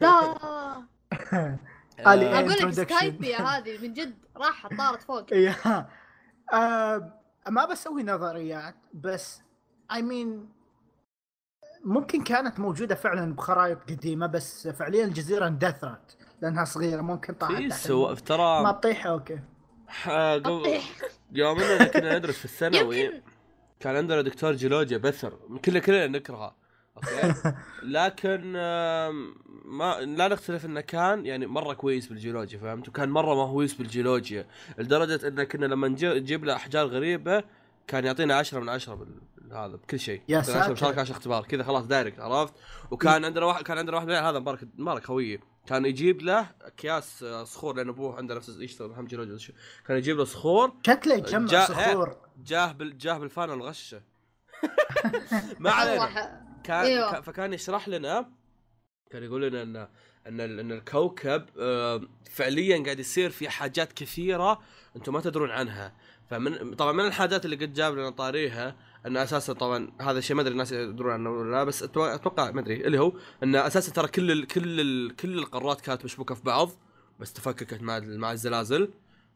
لا. 0.00 0.34
لا 1.98 2.14
آلي 2.14 2.26
آه، 2.26 2.38
أقول 2.40 2.50
لك 2.50 2.58
introduction. 2.58 2.70
سكايبي 2.70 3.34
هذه 3.34 3.78
من 3.82 3.92
جد 3.92 4.14
راحت 4.36 4.74
طارت 4.74 5.02
فوق 5.02 5.32
يا 5.32 5.86
آه 6.52 7.12
ما 7.48 7.64
بسوي 7.64 8.02
نظريات 8.02 8.74
بس 8.94 9.42
اي 9.92 10.00
I 10.00 10.04
mean 10.04 10.58
ممكن 11.84 12.24
كانت 12.24 12.60
موجودة 12.60 12.94
فعلا 12.94 13.34
بخرائط 13.34 13.78
قديمة 13.90 14.26
بس 14.26 14.68
فعليا 14.68 15.04
الجزيرة 15.04 15.46
اندثرت 15.46 16.16
لأنها 16.42 16.64
صغيرة 16.64 17.00
ممكن 17.00 17.34
طاحت 17.34 17.54
في 17.54 17.70
سو. 17.70 18.14
ترى 18.14 18.62
ما 18.62 18.72
تطيح 18.72 19.06
أوكي 19.06 19.40
آه، 20.08 20.34
قبل. 20.38 20.80
يوم 21.32 21.60
إننا 21.60 21.84
كنا 21.84 22.18
ندرس 22.18 22.34
في 22.38 22.44
الثانوي 22.44 23.22
كان 23.80 23.96
عندنا 23.96 24.22
دكتور 24.22 24.52
جيولوجيا 24.52 24.98
بثر 24.98 25.38
كلنا 25.64 25.78
كلنا 25.78 26.06
نكرهه 26.06 26.56
أوكي. 26.98 27.52
لكن 27.96 28.52
ما 29.64 30.00
لا 30.00 30.28
نختلف 30.28 30.64
إنه 30.64 30.80
كان 30.80 31.26
يعني 31.26 31.46
مرة 31.46 31.74
كويس 31.74 32.06
بالجيولوجيا 32.06 32.58
فهمت؟ 32.58 32.88
وكان 32.88 33.08
مرة 33.08 33.34
مهووس 33.34 33.72
بالجيولوجيا. 33.74 34.46
لدرجة 34.78 35.28
انه 35.28 35.44
كنا 35.44 35.66
لما 35.66 35.88
نجي- 35.88 36.20
نجيب 36.20 36.44
له 36.44 36.54
أحجار 36.56 36.86
غريبة 36.86 37.44
كان 37.86 38.04
يعطينا 38.04 38.34
عشرة 38.34 38.60
من 38.60 38.68
عشرة 38.68 38.94
بال... 38.94 39.08
هذا 39.52 39.66
بكل 39.76 39.98
شيء. 40.00 40.22
يا 40.28 40.38
عشرة 40.38 40.52
ساتر. 40.52 40.72
مشاركة 40.72 41.00
عشر 41.00 41.12
اختبار 41.14 41.44
كذا 41.44 41.62
خلاص 41.62 41.84
direct 41.86 42.20
عرفت؟ 42.20 42.54
وكان 42.90 43.24
عندنا 43.24 43.46
واحد 43.46 43.62
كان 43.64 43.78
عندنا 43.78 43.96
واحد 43.96 44.10
هذا 44.10 44.38
مبارك 44.38 44.60
مبارك 44.78 45.04
خويي. 45.04 45.40
كان 45.66 45.84
يجيب 45.86 46.22
له 46.22 46.46
أكياس 46.62 47.22
آه، 47.22 47.44
صخور 47.44 47.76
لأن 47.76 47.88
أبوه 47.88 48.16
عنده 48.16 48.34
نفس 48.34 48.48
يشتغل 48.48 48.88
محمد 48.90 49.08
جيولوجيا. 49.08 49.54
كان 49.86 49.96
يجيب 49.96 50.16
له 50.16 50.24
صخور. 50.24 50.72
شكله 50.86 51.14
يجمع 51.14 51.46
جاء- 51.46 51.68
صخور. 51.68 52.16
جاه 52.44 52.72
بال... 52.72 52.98
جاه 52.98 53.18
بالفانل 53.18 53.62
غشه 53.62 54.00
ما 55.60 55.70
علينا. 55.70 56.47
كان. 56.68 57.12
كان- 57.12 57.22
فكان 57.22 57.52
يشرح 57.52 57.88
لنا 57.88 58.28
كان 59.10 59.22
يقول 59.22 59.42
لنا 59.42 59.62
إن 59.62 59.76
إن 60.26 60.40
إن 60.60 60.72
الكوكب 60.72 61.44
فعليا 62.30 62.82
قاعد 62.84 62.98
يصير 63.00 63.30
في 63.30 63.48
حاجات 63.48 63.92
كثيرة 63.92 64.60
أنتم 64.96 65.12
ما 65.12 65.20
تدرون 65.20 65.50
عنها 65.50 65.92
فمن 66.30 66.74
طبعا 66.74 66.92
من 66.92 67.04
الحاجات 67.06 67.44
اللي 67.44 67.56
قد 67.56 67.72
جاب 67.72 67.94
لنا 67.94 68.10
طاريها 68.10 68.76
إن 69.06 69.16
أساسا 69.16 69.52
طبعا 69.52 69.92
هذا 70.00 70.18
الشيء 70.18 70.36
ما 70.36 70.42
أدري 70.42 70.52
الناس 70.52 70.72
يدرون 70.72 71.12
عنه 71.12 71.30
ولا 71.30 71.50
لا 71.50 71.64
بس 71.64 71.82
أتوقع 71.82 72.50
ما 72.50 72.60
أدري 72.60 72.86
اللي 72.86 72.98
هو 73.00 73.12
إن 73.42 73.56
أساسا 73.56 73.92
ترى 73.92 74.08
كل 74.08 74.30
ال 74.30 74.46
كل 74.46 74.80
ال 74.80 75.16
كل 75.16 75.38
القارات 75.38 75.80
كانت 75.80 76.04
مشبوكة 76.04 76.34
في 76.34 76.42
بعض 76.42 76.70
بس 77.20 77.32
تفككت 77.32 77.82
مع 77.82 77.98
مع 77.98 78.32
الزلازل 78.32 78.90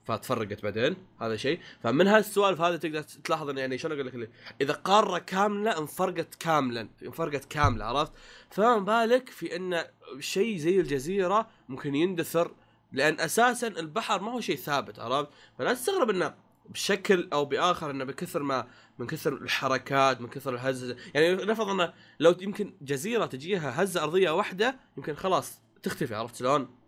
فتفرقت 0.04 0.62
بعدين 0.62 0.96
هذا 1.20 1.36
شيء. 1.36 1.60
فمن 1.82 2.06
هالسوالف 2.06 2.60
هذه 2.60 2.76
تقدر 2.76 3.02
تلاحظ 3.02 3.48
انه 3.48 3.60
يعني 3.60 3.78
شلون 3.78 4.00
أقول 4.00 4.22
لك 4.22 4.30
إذا 4.60 4.72
قارة 4.72 5.18
كاملة 5.18 5.78
انفرقت 5.78 6.34
كاملا 6.34 6.88
انفرقت 7.02 7.44
كاملة 7.44 7.84
عرفت؟ 7.84 8.12
فما 8.50 8.78
بالك 8.78 9.28
في 9.28 9.56
إن 9.56 9.84
شيء 10.18 10.56
زي 10.56 10.80
الجزيرة 10.80 11.48
ممكن 11.68 11.94
يندثر 11.94 12.54
لأن 12.92 13.20
أساسا 13.20 13.66
البحر 13.66 14.22
ما 14.22 14.32
هو 14.32 14.40
شيء 14.40 14.56
ثابت 14.56 14.98
عرفت؟ 14.98 15.30
فلا 15.58 15.74
تستغرب 15.74 16.10
إنه 16.10 16.34
بشكل 16.68 17.28
أو 17.32 17.44
بآخر 17.44 17.90
إنه 17.90 18.04
بكثر 18.04 18.42
ما 18.42 18.66
من 18.98 19.06
كثر 19.06 19.32
الحركات 19.32 20.20
من 20.20 20.28
كثر 20.28 20.54
الهزة. 20.54 20.96
يعني 21.14 21.34
نفرض 21.34 21.68
إنه 21.68 21.92
لو 22.20 22.34
يمكن 22.40 22.74
جزيرة 22.82 23.26
تجيها 23.26 23.82
هزة 23.82 24.02
أرضية 24.02 24.30
واحدة 24.30 24.76
يمكن 24.96 25.14
خلاص 25.14 25.60
تختفي 25.82 26.14
عرفت 26.14 26.36
شلون؟ 26.36 26.81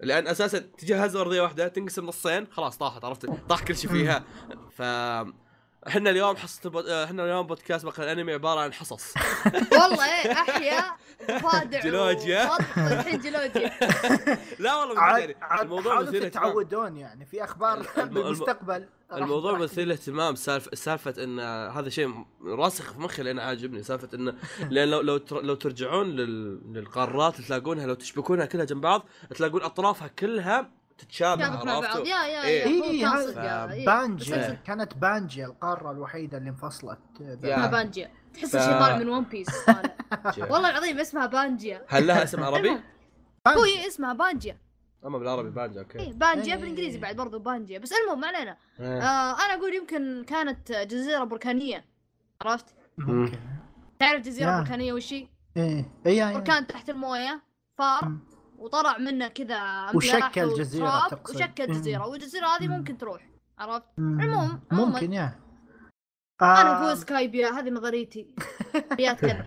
لأن 0.00 0.26
أساسا 0.28 0.58
تجي 0.58 0.94
هزة 0.94 1.20
ارضية 1.20 1.40
واحدة 1.42 1.68
تنقسم 1.68 2.06
نصين 2.06 2.46
خلاص 2.50 2.78
طاحت 2.78 3.04
عرفت؟ 3.04 3.26
طاح 3.48 3.62
كل 3.64 3.76
شيء 3.76 3.90
فيها. 3.90 4.24
ف 4.76 4.82
إحنا 5.88 6.10
اليوم 6.10 6.36
حصة 6.36 6.60
البو... 6.64 6.80
إحنا 6.80 7.24
اليوم 7.24 7.46
بودكاست 7.46 7.84
بقى 7.84 7.94
الانمي 8.12 8.32
عبارة 8.32 8.60
عن 8.60 8.72
حصص. 8.72 9.14
والله 9.72 10.04
إيه 10.24 10.32
أحياء 10.32 10.96
ضفادع 11.30 11.80
جيولوجيا. 11.80 12.50
الحين 12.76 13.20
جيولوجيا. 13.20 13.70
لا 14.64 14.74
والله 14.76 15.00
عاد 15.00 15.34
عاد 15.40 15.60
الموضوع 15.62 16.00
مثير 16.00 16.24
اهتمام 16.24 16.30
تتعودون 16.30 16.96
يعني 16.96 17.26
في 17.26 17.44
أخبار 17.44 17.74
الم- 17.80 17.86
الم- 17.98 18.08
بالمستقبل 18.08 18.84
الموضوع 19.12 19.58
مثير 19.58 19.84
للاهتمام. 19.84 20.34
سالفه 20.34 20.70
سالفة 20.74 21.24
إن 21.24 21.40
هذا 21.70 21.88
شيء 21.88 22.24
راسخ 22.44 22.92
في 22.92 23.00
مخي 23.00 23.22
لأن 23.22 23.38
عاجبني. 23.38 23.82
سالفة 23.82 24.08
انه 24.14 24.34
لأن 24.70 24.88
لو 24.90 25.00
لو 25.00 25.16
تر- 25.16 25.42
لو 25.42 25.54
ترجعون 25.54 26.06
لل... 26.06 26.60
للقارات 26.72 27.40
تلاقونها 27.40 27.86
لو 27.86 27.94
تشبكونها 27.94 28.46
كلها 28.46 28.64
جنب 28.64 28.80
بعض 28.80 29.06
تلاقون 29.36 29.62
أطرافها 29.62 30.08
كلها 30.08 30.70
تتشابه 30.98 31.42
كانت 31.42 31.54
مع 31.56 31.64
بعض 31.64 31.84
عرفتوا؟ 31.84 32.06
يا 32.06 32.26
يا 32.26 32.42
إيه. 32.44 32.60
يا 32.60 32.66
إيه، 32.66 33.70
إيه. 33.72 33.86
بانجيا 33.86 34.48
إيه. 34.50 34.62
كانت 34.66 34.94
بانجيا 34.94 35.46
القارة 35.46 35.90
الوحيدة 35.90 36.38
اللي 36.38 36.50
انفصلت 36.50 36.98
يا. 37.20 37.34
اسمها 37.54 37.66
بانجيا 37.66 38.10
تحس 38.34 38.50
ف- 38.52 38.56
الشيء 38.56 38.72
طالع 38.72 38.96
من 38.96 39.08
ون 39.08 39.24
بيس. 39.24 39.48
والله 40.50 40.70
العظيم 40.70 40.98
اسمها 40.98 41.26
بانجيا 41.26 41.84
هل 41.88 42.06
لها 42.06 42.22
اسم 42.24 42.44
عربي؟ 42.44 42.70
هو 43.48 43.62
هي 43.62 43.86
اسمها 43.86 44.12
بانجيا 44.12 44.58
أما 45.06 45.18
بالعربي 45.18 45.50
بانجا 45.50 45.80
أوكي 45.80 45.98
إيه 45.98 46.12
بانجيا 46.12 46.54
إيه. 46.54 46.60
بالإنجليزي 46.60 46.98
بعد 46.98 47.16
برضو 47.16 47.38
بانجيا 47.38 47.78
بس 47.78 47.92
المهم 47.92 48.20
ما 48.20 48.26
علينا 48.26 48.56
إيه. 48.80 48.86
آه 49.02 49.32
أنا 49.44 49.54
أقول 49.54 49.74
يمكن 49.74 50.24
كانت 50.28 50.72
جزيرة 50.72 51.24
بركانية 51.24 51.84
عرفت 52.42 52.66
ممكن 52.98 53.38
تعرف 53.98 54.22
جزيرة 54.22 54.50
yeah. 54.50 54.60
بركانية 54.60 54.92
وش 54.92 55.12
هي؟ 55.12 55.28
إيه 55.56 55.90
إيه 56.06 56.28
إيه. 56.28 56.34
بركان 56.34 56.66
تحت 56.66 56.90
الموية 56.90 57.42
فار. 57.78 58.12
وطلع 58.64 58.98
منه 58.98 59.28
كذا 59.28 59.90
وشكل 59.94 60.54
جزيرة 60.54 60.84
وتراب 60.84 61.10
تقصد. 61.10 61.36
وشكل. 61.36 61.66
جزيرة 61.66 62.06
والجزيرة 62.08 62.46
هذه 62.46 62.66
مم. 62.68 62.76
ممكن 62.76 62.98
تروح 62.98 63.28
عرفت؟ 63.58 63.84
عموم-. 63.98 64.60
ممكن 64.72 65.12
يا 65.12 65.40
أنا 66.42 66.60
آه، 66.80 66.84
أقول 66.84 66.96
سكايبيا 66.98 67.48
هذه 67.48 67.70
نظريتي 67.70 68.34
بيات 68.96 69.20
كذا 69.26 69.46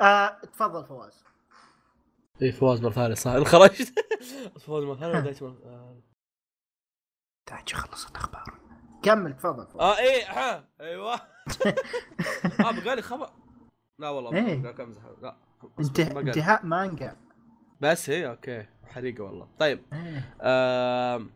آه، 0.00 0.40
تفضل 0.52 0.84
فواز 0.84 1.24
اي 2.42 2.52
فواز 2.52 2.80
مرة 2.82 2.90
ثانية 2.90 3.14
صح 3.14 3.30
انخرجت 3.30 3.94
فواز 4.66 4.84
مرة 4.84 4.94
ثانية 4.96 5.18
ودايتش 5.18 5.40
مرة- 5.40 5.66
آه. 5.66 6.02
تعال 7.46 7.64
خلصت 7.74 8.16
أخبار 8.16 8.60
كمل 9.02 9.36
تفضل 9.36 9.66
فواز 9.66 9.76
آه 9.82 9.98
إيه 9.98 10.30
ها 10.30 10.68
أيوه 10.80 11.14
آه 12.60 12.80
بقالي 12.84 13.02
خبر 13.02 13.30
لا 13.98 14.08
والله. 14.08 14.54
لا 14.54 14.72
كمزح 14.72 15.02
لا. 15.22 15.36
انتهاء 16.18 16.66
مانجا 16.66 17.16
بس 17.84 18.10
هي 18.10 18.26
أوكي. 18.28 18.66
حريقة 18.94 19.24
والله. 19.24 19.48
طيب. 19.58 19.80
إيه. 19.92 20.34
آم... 20.42 21.30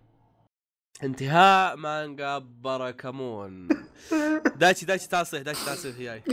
انتهاء 1.02 1.76
مانجا 1.76 2.38
باراكامون. 2.38 3.68
دايتشي 4.56 4.86
دايتشي 4.86 5.08
تعال 5.08 5.26
صيح 5.26 5.42
دايتشي 5.42 5.64
تعال 5.66 5.78
صيح 5.78 5.96
هياي 5.96 6.22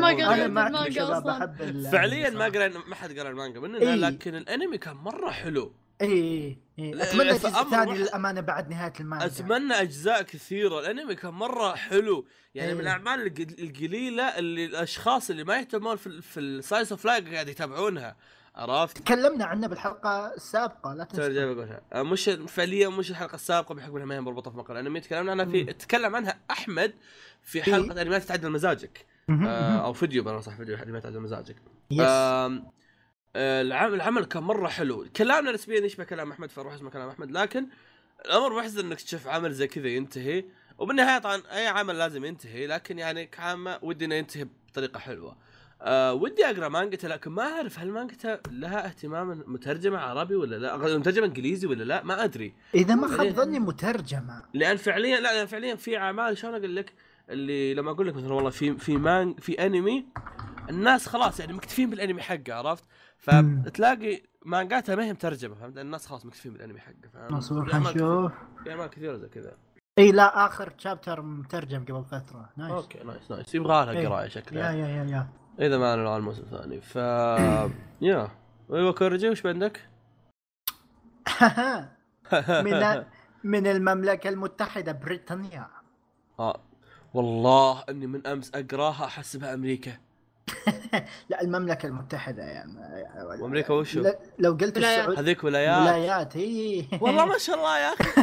ما 0.00 0.06
قريت 0.06 0.20
أنا 0.20 0.46
معك 0.46 0.68
المانجا 0.70 1.18
ال- 1.60 1.90
فعليا 1.92 2.30
ما. 2.30 2.44
قرأ 2.44 2.68
ما 2.68 2.94
حد 2.94 3.18
قرأ 3.18 3.30
المانجا 3.30 3.60
مننا 3.60 3.78
إيه. 3.78 3.94
لكن 3.94 4.34
الأنمي 4.34 4.78
كان 4.78 4.96
مرة 4.96 5.30
حلو. 5.30 5.72
إيه 6.00 6.56
إيه 6.78 6.94
لا، 6.94 7.04
أتمنى 7.10 7.34
فأمر 7.38 7.52
جزء 7.62 7.70
ثاني 7.70 7.90
واحد- 7.90 8.00
للأمانة 8.00 8.40
بعد 8.40 8.70
نهاية 8.70 8.92
المانجا. 9.00 9.26
أتمنى 9.26 9.74
أجزاء 9.74 10.22
كثيرة. 10.22 10.80
الأنمي 10.80 11.14
كان 11.14 11.34
مرة 11.34 11.74
حلو. 11.74 12.26
يعني 12.54 12.68
إيه. 12.68 12.74
من 12.74 12.80
الأعمال 12.80 13.26
الق- 13.26 13.60
القليله 13.60 14.22
اللي 14.38 14.64
الأشخاص 14.64 15.30
اللي 15.30 15.44
ما 15.44 15.58
يهتمون 15.58 15.96
في 15.96 16.22
في 16.22 16.40
ال 16.40 16.49
slice 16.49 16.92
of 16.92 17.04
life 17.04 17.32
قاعد 17.34 17.48
يتابعونها. 17.48 18.16
عرفت؟ 18.56 18.98
تكلمنا 18.98 19.44
عنه 19.44 19.66
بالحلقة 19.66 20.34
السابقة 20.34 20.94
لا 20.94 21.04
تنسى. 21.04 21.32
جاي 21.32 21.54
بقولها 21.54 21.80
آه، 21.92 22.02
مش 22.02 22.30
فعليا 22.48 22.88
مش 22.88 23.10
الحلقة 23.10 23.34
السابقة 23.34 23.74
بحكم 23.74 23.96
إنها 23.96 24.06
ما 24.06 24.14
هي 24.14 24.20
مربوطة 24.20 24.50
في 24.50 24.56
مقال. 24.56 24.76
الانمي 24.76 25.00
تكلمنا 25.00 25.30
عنها 25.30 25.44
في. 25.44 25.64
تكلم 25.64 26.16
عنها 26.16 26.38
أحمد 26.50 26.94
في 27.42 27.58
إيه. 27.58 27.74
حلقة 27.74 28.02
انميات 28.02 28.22
تعدل 28.22 28.50
مزاجك. 28.50 29.06
آه. 29.30 29.84
أو 29.84 29.92
فيديو 29.92 30.24
بلا 30.24 30.40
صح 30.40 30.56
فيديو 30.56 30.76
انميات 30.76 31.02
تعدل 31.02 31.20
مزاجك. 31.20 31.56
آه، 32.00 32.60
العمل 33.36 33.94
العمل 33.94 34.24
كان 34.24 34.42
مرة 34.42 34.68
حلو. 34.68 35.06
كلامنا 35.16 35.52
نسبيا 35.52 35.80
يشبه 35.80 36.04
كلام 36.04 36.32
أحمد 36.32 36.50
فاروح 36.50 36.74
اسمه 36.74 36.90
كلام 36.90 37.08
أحمد 37.08 37.30
لكن 37.30 37.66
الأمر 38.24 38.56
محزن 38.58 38.86
إنك 38.86 39.00
تشوف 39.00 39.26
عمل 39.26 39.52
زي 39.52 39.66
كذا 39.66 39.88
ينتهي. 39.88 40.44
وبالنهاية 40.78 41.18
طبعا 41.18 41.42
أي 41.52 41.66
عمل 41.66 41.98
لازم 41.98 42.24
ينتهي 42.24 42.66
لكن 42.66 42.98
يعني 42.98 43.26
كعامه 43.26 43.78
ودي 43.82 44.04
انه 44.04 44.14
ينتهي 44.14 44.46
بطريقة 44.68 44.98
حلوة. 44.98 45.36
أه 45.86 46.14
ودي 46.14 46.46
أقرأ 46.46 46.68
مانجته 46.68 47.08
لكن 47.08 47.30
ما 47.30 47.42
أعرف 47.42 47.78
هل 47.78 47.90
مانجته 47.90 48.38
لها 48.50 48.86
اهتمام 48.86 49.44
مترجمة 49.46 49.98
عربي 49.98 50.36
ولا 50.36 50.56
لا؟ 50.56 50.76
مترجمة 50.76 51.26
إنجليزي 51.26 51.66
ولا 51.66 51.84
لا؟ 51.84 52.04
ما 52.04 52.24
أدري. 52.24 52.54
إذا 52.74 52.94
ما. 52.94 53.16
خاب 53.16 53.28
ظني 53.28 53.58
مترجمة. 53.58 54.42
لأن 54.54 54.76
فعليا 54.76 55.20
لا 55.20 55.34
لأن 55.36 55.46
فعليا 55.46 55.74
في 55.74 55.98
أعمال 55.98 56.38
شلون 56.38 56.54
أقول 56.54 56.76
لك؟ 56.76 56.92
اللي 57.30 57.74
لما 57.74 57.90
أقول 57.90 58.06
لك 58.06 58.14
مثلا 58.14 58.32
والله 58.32 58.50
في 58.50 58.78
في 58.78 58.96
مان 58.96 59.34
في 59.34 59.66
أنمي 59.66 60.06
الناس 60.70 61.06
خلاص 61.06 61.40
يعني 61.40 61.52
مكتفين 61.52 61.90
بالأنمي 61.90 62.22
حقه 62.22 62.54
عرفت؟ 62.54 62.84
فتلاقي 63.18 64.22
مانجاتها 64.44 64.94
ما 64.94 65.04
هي 65.04 65.12
مترجمة 65.12 65.54
فهمت؟ 65.54 65.78
الناس 65.78 66.06
خلاص 66.06 66.26
مكتفين 66.26 66.52
بالأنمي 66.52 66.80
حقه 66.80 66.94
أعمال 67.16 67.72
حنشوف 67.72 68.32
في 68.64 68.70
اعمال 68.70 68.86
كثيره 68.86 69.16
زي 69.16 69.28
كذا. 69.28 69.56
إي 69.98 70.12
لا 70.12 70.46
آخر 70.46 70.72
chapter 70.78 71.22
مترجم 71.22 71.84
قبل 71.84 72.04
فترة. 72.04 72.50
nice 72.56 72.72
okay 72.72 73.04
nice 73.04 73.30
نايس 73.30 73.54
يبغى 73.54 73.84
لها. 73.86 74.08
قرايه 74.08 74.24
يا 74.24 74.28
شكلها. 74.28 74.72
يا 74.72 74.86
يا 74.86 75.04
يا. 75.04 75.43
إذا 75.60 75.78
ما 75.78 75.94
أنا 75.94 76.08
على 76.08 76.16
الموسم 76.16 76.42
الثاني. 76.42 76.80
ف 76.80 76.96
يا. 78.08 78.28
أيوه 78.72 78.92
كورجي 78.92 79.28
وش 79.28 79.46
عندك؟ 79.46 79.80
من 82.64 83.04
من 83.44 83.66
المملكة 83.66 84.28
المتحدة 84.28 84.92
بريطانيا. 84.92 85.68
آه. 86.40 86.60
والله 87.14 87.84
إني 87.88 88.06
من 88.06 88.26
أمس 88.26 88.50
أقراها 88.54 89.04
أحسبها 89.04 89.54
أمريكا. 89.54 89.92
لا 91.30 91.42
المملكة 91.42 91.86
المتحدة 91.86 92.42
يعني 92.42 92.72
وأمريكا 93.40 93.74
وشو؟ 93.74 94.12
لو 94.38 94.52
قلت 94.52 94.78
ولايات. 94.78 94.98
السعود 94.98 95.18
هذيك 95.18 95.44
ولايات. 95.44 95.80
ولايات 95.80 96.36
هي 96.36 96.84
والله 97.00 97.24
ما 97.24 97.38
شاء 97.46 97.56
الله 97.56 97.78
يا 97.78 97.92
أخي. 97.92 98.22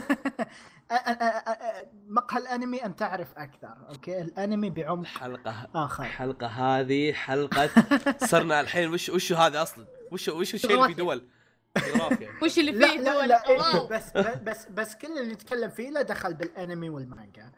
مقهى 2.08 2.40
الأنمي 2.40 2.86
أن 2.86 2.96
تعرف 2.96 3.28
أكثر 3.38 3.76
okay؟ 3.90 4.22
الأنمي 4.22 4.70
بعمق 4.70 5.06
حلقة 5.06 5.68
آخر. 5.76 6.04
الحلقة 6.04 6.48
هذه 6.48 7.14
حلقة 7.14 7.70
صرنا 8.32 8.62
الحين 8.62 8.94
وش 8.94 9.10
وش 9.10 9.34
هذا 9.34 9.62
أصلا؟ 9.62 9.86
وش 10.12 10.30
وش 10.30 10.54
الشيء 10.54 10.76
اللي 10.76 10.88
في 10.88 10.94
دول؟ 10.94 11.28
وش 12.44 12.60
اللي 12.60 12.72
لا 12.72 12.88
فيه 12.88 13.00
لا 13.00 13.14
دول؟ 13.14 13.30
لا 13.30 13.50
إيه، 13.50 13.58
wow. 13.60 13.88
بس 13.88 14.18
بس 14.18 14.68
بس 14.70 14.96
كل 14.96 15.08
اللي 15.08 15.34
نتكلم 15.34 15.70
فيه 15.70 15.90
له 15.90 16.02
دخل 16.02 16.34
بالأنمي 16.34 16.90
والمانجا. 16.90 17.52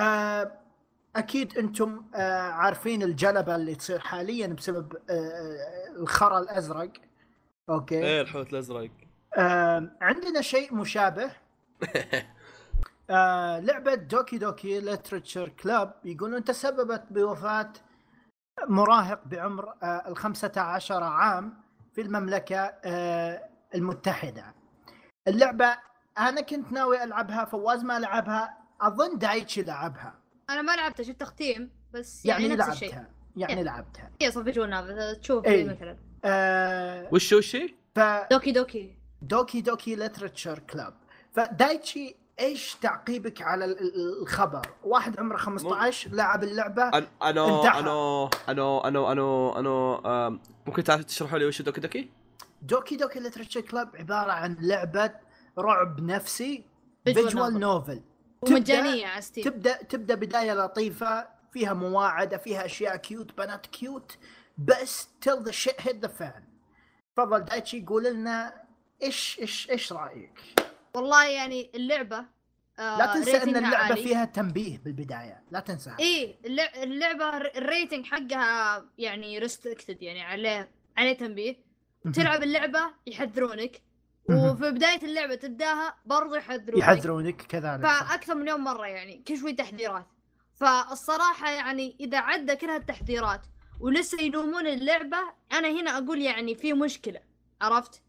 آه، 0.00 0.52
أكيد 1.16 1.58
أنتم 1.58 2.04
آه، 2.14 2.40
عارفين 2.40 3.02
الجلبة 3.02 3.56
اللي 3.56 3.74
تصير 3.74 3.98
حاليا 3.98 4.46
بسبب 4.46 4.96
آه، 5.10 6.00
الخرا 6.00 6.38
الأزرق 6.38 6.92
okay؟ 7.70 7.98
إيه 7.98 8.20
الحوت 8.20 8.52
الأزرق. 8.52 8.90
آه، 9.36 9.96
عندنا 10.00 10.40
شيء 10.40 10.74
مشابه. 10.74 11.30
آه، 13.10 13.58
لعبة 13.58 13.94
Doki 13.94 14.38
Doki 14.38 14.80
Literature 14.80 15.48
Club 15.48 15.94
يقولون 16.04 16.44
تسببت 16.44 17.02
بوفاة 17.10 17.72
مراهق 18.68 19.20
بعمر 19.26 19.74
آه، 19.82 20.08
الخمسة 20.08 20.52
عشر 20.56 21.02
عام 21.02 21.62
في 21.94 22.00
المملكة 22.00 22.74
آه، 22.84 23.48
المتحدة. 23.74 24.54
اللعبة 25.28 25.76
أنا 26.18 26.40
كنت 26.40 26.72
ناوي 26.72 27.04
ألعبها 27.04 27.44
فواز 27.44 27.84
ما 27.84 27.98
لعبها. 27.98 28.58
أظن 28.80 29.18
دايتشي 29.18 29.62
لعبها. 29.62 30.14
أنا 30.50 30.62
ما 30.62 30.76
لعبته 30.76 31.04
شفت 31.04 31.20
تختيم 31.20 31.70
بس 31.92 32.26
يعني, 32.26 32.42
يعني, 32.42 32.56
نفس 32.56 32.68
الشيء. 32.68 32.88
لعبتها 32.88 33.10
يعني 33.36 33.56
إيه. 33.58 33.62
لعبتها. 33.62 34.10
هي 34.20 34.30
صفجونا 34.30 35.12
تشوف 35.14 35.44
إيه. 35.44 35.64
مثلا. 35.68 35.98
آه، 36.24 37.08
وش 37.12 37.32
وش 37.32 37.38
الشيء؟ 37.38 37.74
Doki 38.30 38.52
Doki. 38.52 38.96
Doki 39.22 39.60
Doki 39.60 39.94
Literature 39.94 40.58
Club 40.58 40.94
فدايتشي 41.32 42.19
إيش 42.40 42.74
تعقيبك 42.74 43.42
على 43.42 43.64
ال- 43.64 43.80
ال- 43.80 44.22
الخبر؟ 44.22 44.66
واحد 44.84 45.20
عمره 45.20 45.36
15 45.36 46.10
لعب 46.10 46.42
اللعبة 46.44 46.82
أنا. 46.88 47.06
أنا 47.22 47.78
أنا 47.78 48.30
أنا 48.48 48.88
أنا 48.88 49.58
أنا 49.58 50.00
آم، 50.26 50.40
ممكن 50.66 50.84
تعرف 50.84 51.04
تشرحوا 51.04 51.38
لي 51.38 51.44
وش 51.46 51.62
Doki 51.62 51.80
Doki؟ 51.80 52.10
Doki 52.62 52.96
Doki 52.96 53.20
Literature 53.20 53.60
Club 53.60 53.96
عبارة 53.96 54.32
عن 54.32 54.56
لعبة 54.60 55.10
رعب 55.58 56.00
نفسي 56.00 56.64
visual. 57.04 57.60
novel 57.60 58.00
ومجانية 58.42 59.06
على 59.06 59.22
Steam 59.22 59.44
تبدا 59.44 59.82
تبدأ 59.82 60.14
بداية 60.14 60.54
لطيفة 60.54 61.28
فيها 61.52 61.72
مواعدة 61.74 62.36
فيها 62.36 62.64
أشياء 62.64 62.96
cute 62.96 63.38
بنات 63.38 63.66
cute 63.66 64.16
بس 64.58 65.08
till 65.20 65.42
the 65.44 65.50
shit 65.50 65.74
hit 65.80 65.96
the 66.02 66.08
fan 66.08 66.44
تفضل 67.16 67.40
دايتشي 67.44 67.84
قول 67.86 68.04
لنا 68.04 68.52
إيش 69.02 69.38
إيش 69.40 69.70
إيش 69.70 69.92
رأيك؟ 69.92 70.59
والله 70.94 71.26
يعني 71.28 71.70
اللعبة 71.74 72.24
آه 72.78 72.98
لا 72.98 73.14
تنسى 73.14 73.36
أن 73.42 73.56
اللعبة 73.56 73.76
عالي. 73.76 74.02
فيها 74.02 74.24
تنبيه 74.24 74.78
بالبداية 74.78 75.42
لا 75.50 75.60
تنسى 75.60 75.90
اللع- 76.46 76.82
اللعبة 76.82 77.36
الر- 77.36 77.50
ال 77.56 77.63
rating 77.63 78.06
حقها 78.06 78.84
يعني 78.98 79.38
restricted 79.38 80.02
يعني 80.02 80.22
عليه 80.22 80.70
عليه 80.96 81.12
تنبيه 81.12 81.56
تلعب 82.14 82.42
اللعبة 82.42 82.80
يحذرونك. 83.06 83.82
وفي 84.30 84.70
بداية 84.70 85.02
اللعبة 85.02 85.34
تبداها 85.34 85.96
برضو 86.06 86.34
يحذرونك 86.34 86.78
يحذرونك 86.82 87.42
كذلك. 87.42 87.82
فأكثر 87.82 88.34
من 88.34 88.48
يوم 88.48 88.64
مرة 88.64 88.86
يعني 88.86 89.22
كل 89.28 89.38
شوي 89.38 89.52
تحذيرات 89.52 90.06
فالصراحة 90.54 91.50
يعني 91.50 91.96
إذا 92.00 92.18
عدى 92.18 92.56
كل 92.56 92.66
هالتحذيرات 92.70 93.40
ولسه 93.80 94.20
يلومون 94.22 94.66
اللعبة 94.66 95.18
أنا 95.52 95.68
هنا 95.80 95.98
أقول 95.98 96.22
يعني 96.22 96.54
في 96.54 96.72
مشكلة 96.72 97.20
عرفت. 97.60 98.02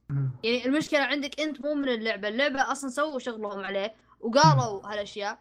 يعني 0.44 0.66
المشكلة 0.66 1.00
عندك 1.00 1.40
أنت 1.40 1.62
مو 1.62 1.74
من 1.74 1.90
اللعبة 1.90 2.28
اللعبة 2.28 2.72
أصلا 2.72 2.90
سووا 2.90 3.20
شغلهم 3.20 3.60
عليه 3.60 3.94
وقالوا 4.22 4.88
هالأشياء. 4.88 5.40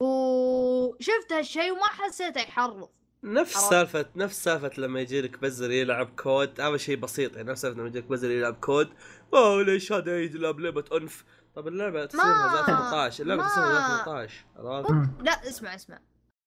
وشفت 0.00 1.32
هالشيء 1.32 1.72
وما 1.72 1.86
حسيته 1.86 2.40
يحرض 2.40 2.88
نفس. 3.24 3.56
سالفة 3.56 4.06
نفس 4.16 4.44
سالفة 4.44 4.70
لما 4.78 5.00
يجي 5.00 5.20
لك 5.20 5.40
بزر 5.40 5.70
يلعب 5.70 6.08
Call 6.16 6.32
of 6.32 6.40
Duty. 6.40 6.60
هذا 6.60 6.76
شيء 6.76 6.96
بسيط 6.96 7.36
يعني 7.36 7.50
نفس 7.50 7.60
سالفة 7.62 7.78
لما 7.78 7.88
يجي 7.88 7.98
لك 7.98 8.04
بزر 8.04 8.30
يلعب 8.30 8.54
Call 8.54 8.66
of 8.66 8.73
Duty. 8.73 8.88
أوه 9.34 9.62
ليش 9.62 9.92
هذا 9.92 10.18
يلعب 10.20 10.60
لعبة 10.60 10.84
عنف؟ 10.92 11.24
طب 11.56 11.68
اللعبة 11.68 12.06
تصير 12.06 12.20
ما- 12.24 12.60
2018 12.60 13.22
اللعبة 13.22 13.48
تصير 13.48 13.62
ما- 13.62 13.68
2018 13.70 14.44
عرفت؟ 14.56 15.10
لا 15.22 15.48
اسمع 15.48 15.74
اسمع. 15.74 15.98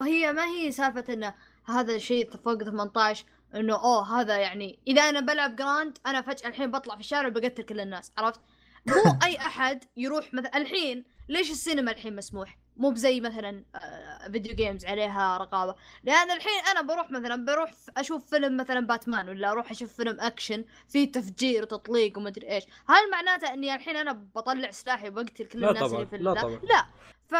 هي 0.01 0.33
ما 0.33 0.45
هي 0.45 0.71
سالفة 0.71 1.13
إنه 1.13 1.33
هذا 1.65 1.97
شيء 1.97 2.37
فوق 2.37 2.63
18 2.63 3.25
إنه 3.55 3.73
أوه 3.73 4.21
هذا 4.21 4.37
يعني 4.37 4.79
إذا 4.87 5.01
أنا 5.01 5.19
بلعب 5.19 5.55
Grand 5.55 5.97
أنا 6.05 6.21
فجأة 6.21 6.47
الحين 6.47 6.71
بطلع 6.71 6.95
في 6.95 6.99
الشارع 6.99 7.27
وبقتل 7.27 7.63
كل 7.63 7.79
الناس 7.79 8.11
عرفت؟ 8.17 8.39
مو 8.85 8.95
أي 9.25 9.37
أحد 9.37 9.83
يروح 9.97 10.33
مثلا 10.33 10.57
الحين 10.57 11.03
ليش 11.29 11.51
السينما 11.51 11.91
الحين 11.91 12.15
مسموح؟ 12.15 12.57
مو 12.77 12.89
بزي 12.89 13.21
مثلا 13.21 13.63
آه، 13.75 14.31
video 14.31 14.55
games 14.55 14.85
عليها 14.85 15.37
رقابة. 15.37 15.75
لأن 16.03 16.31
الحين 16.31 16.61
أنا 16.71 16.81
بروح 16.81 17.11
مثلا 17.11 17.45
بروح 17.45 17.71
أشوف 17.97 18.29
فيلم 18.29 18.57
مثلا 18.57 18.79
باتمان 18.79 19.29
ولا 19.29 19.51
أروح 19.51 19.71
أشوف 19.71 19.93
فيلم 19.93 20.17
أكشن 20.19 20.65
فيه 20.87 21.11
تفجير 21.11 21.63
وتطليق 21.63 22.17
ومدري 22.17 22.49
إيش. 22.49 22.63
هل 22.63 23.11
معناته 23.11 23.53
إني 23.53 23.75
الحين 23.75 23.95
أنا 23.95 24.13
بطلع 24.35 24.71
سلاحي 24.71 25.07
وبقتل 25.07 25.45
كل 25.45 25.65
الناس 25.65 25.93
اللي 25.93 26.05
في 26.05 26.17
لا؟ 26.17 26.33
طبعاً. 26.33 26.59
لا. 26.63 26.85
ف 27.27 27.35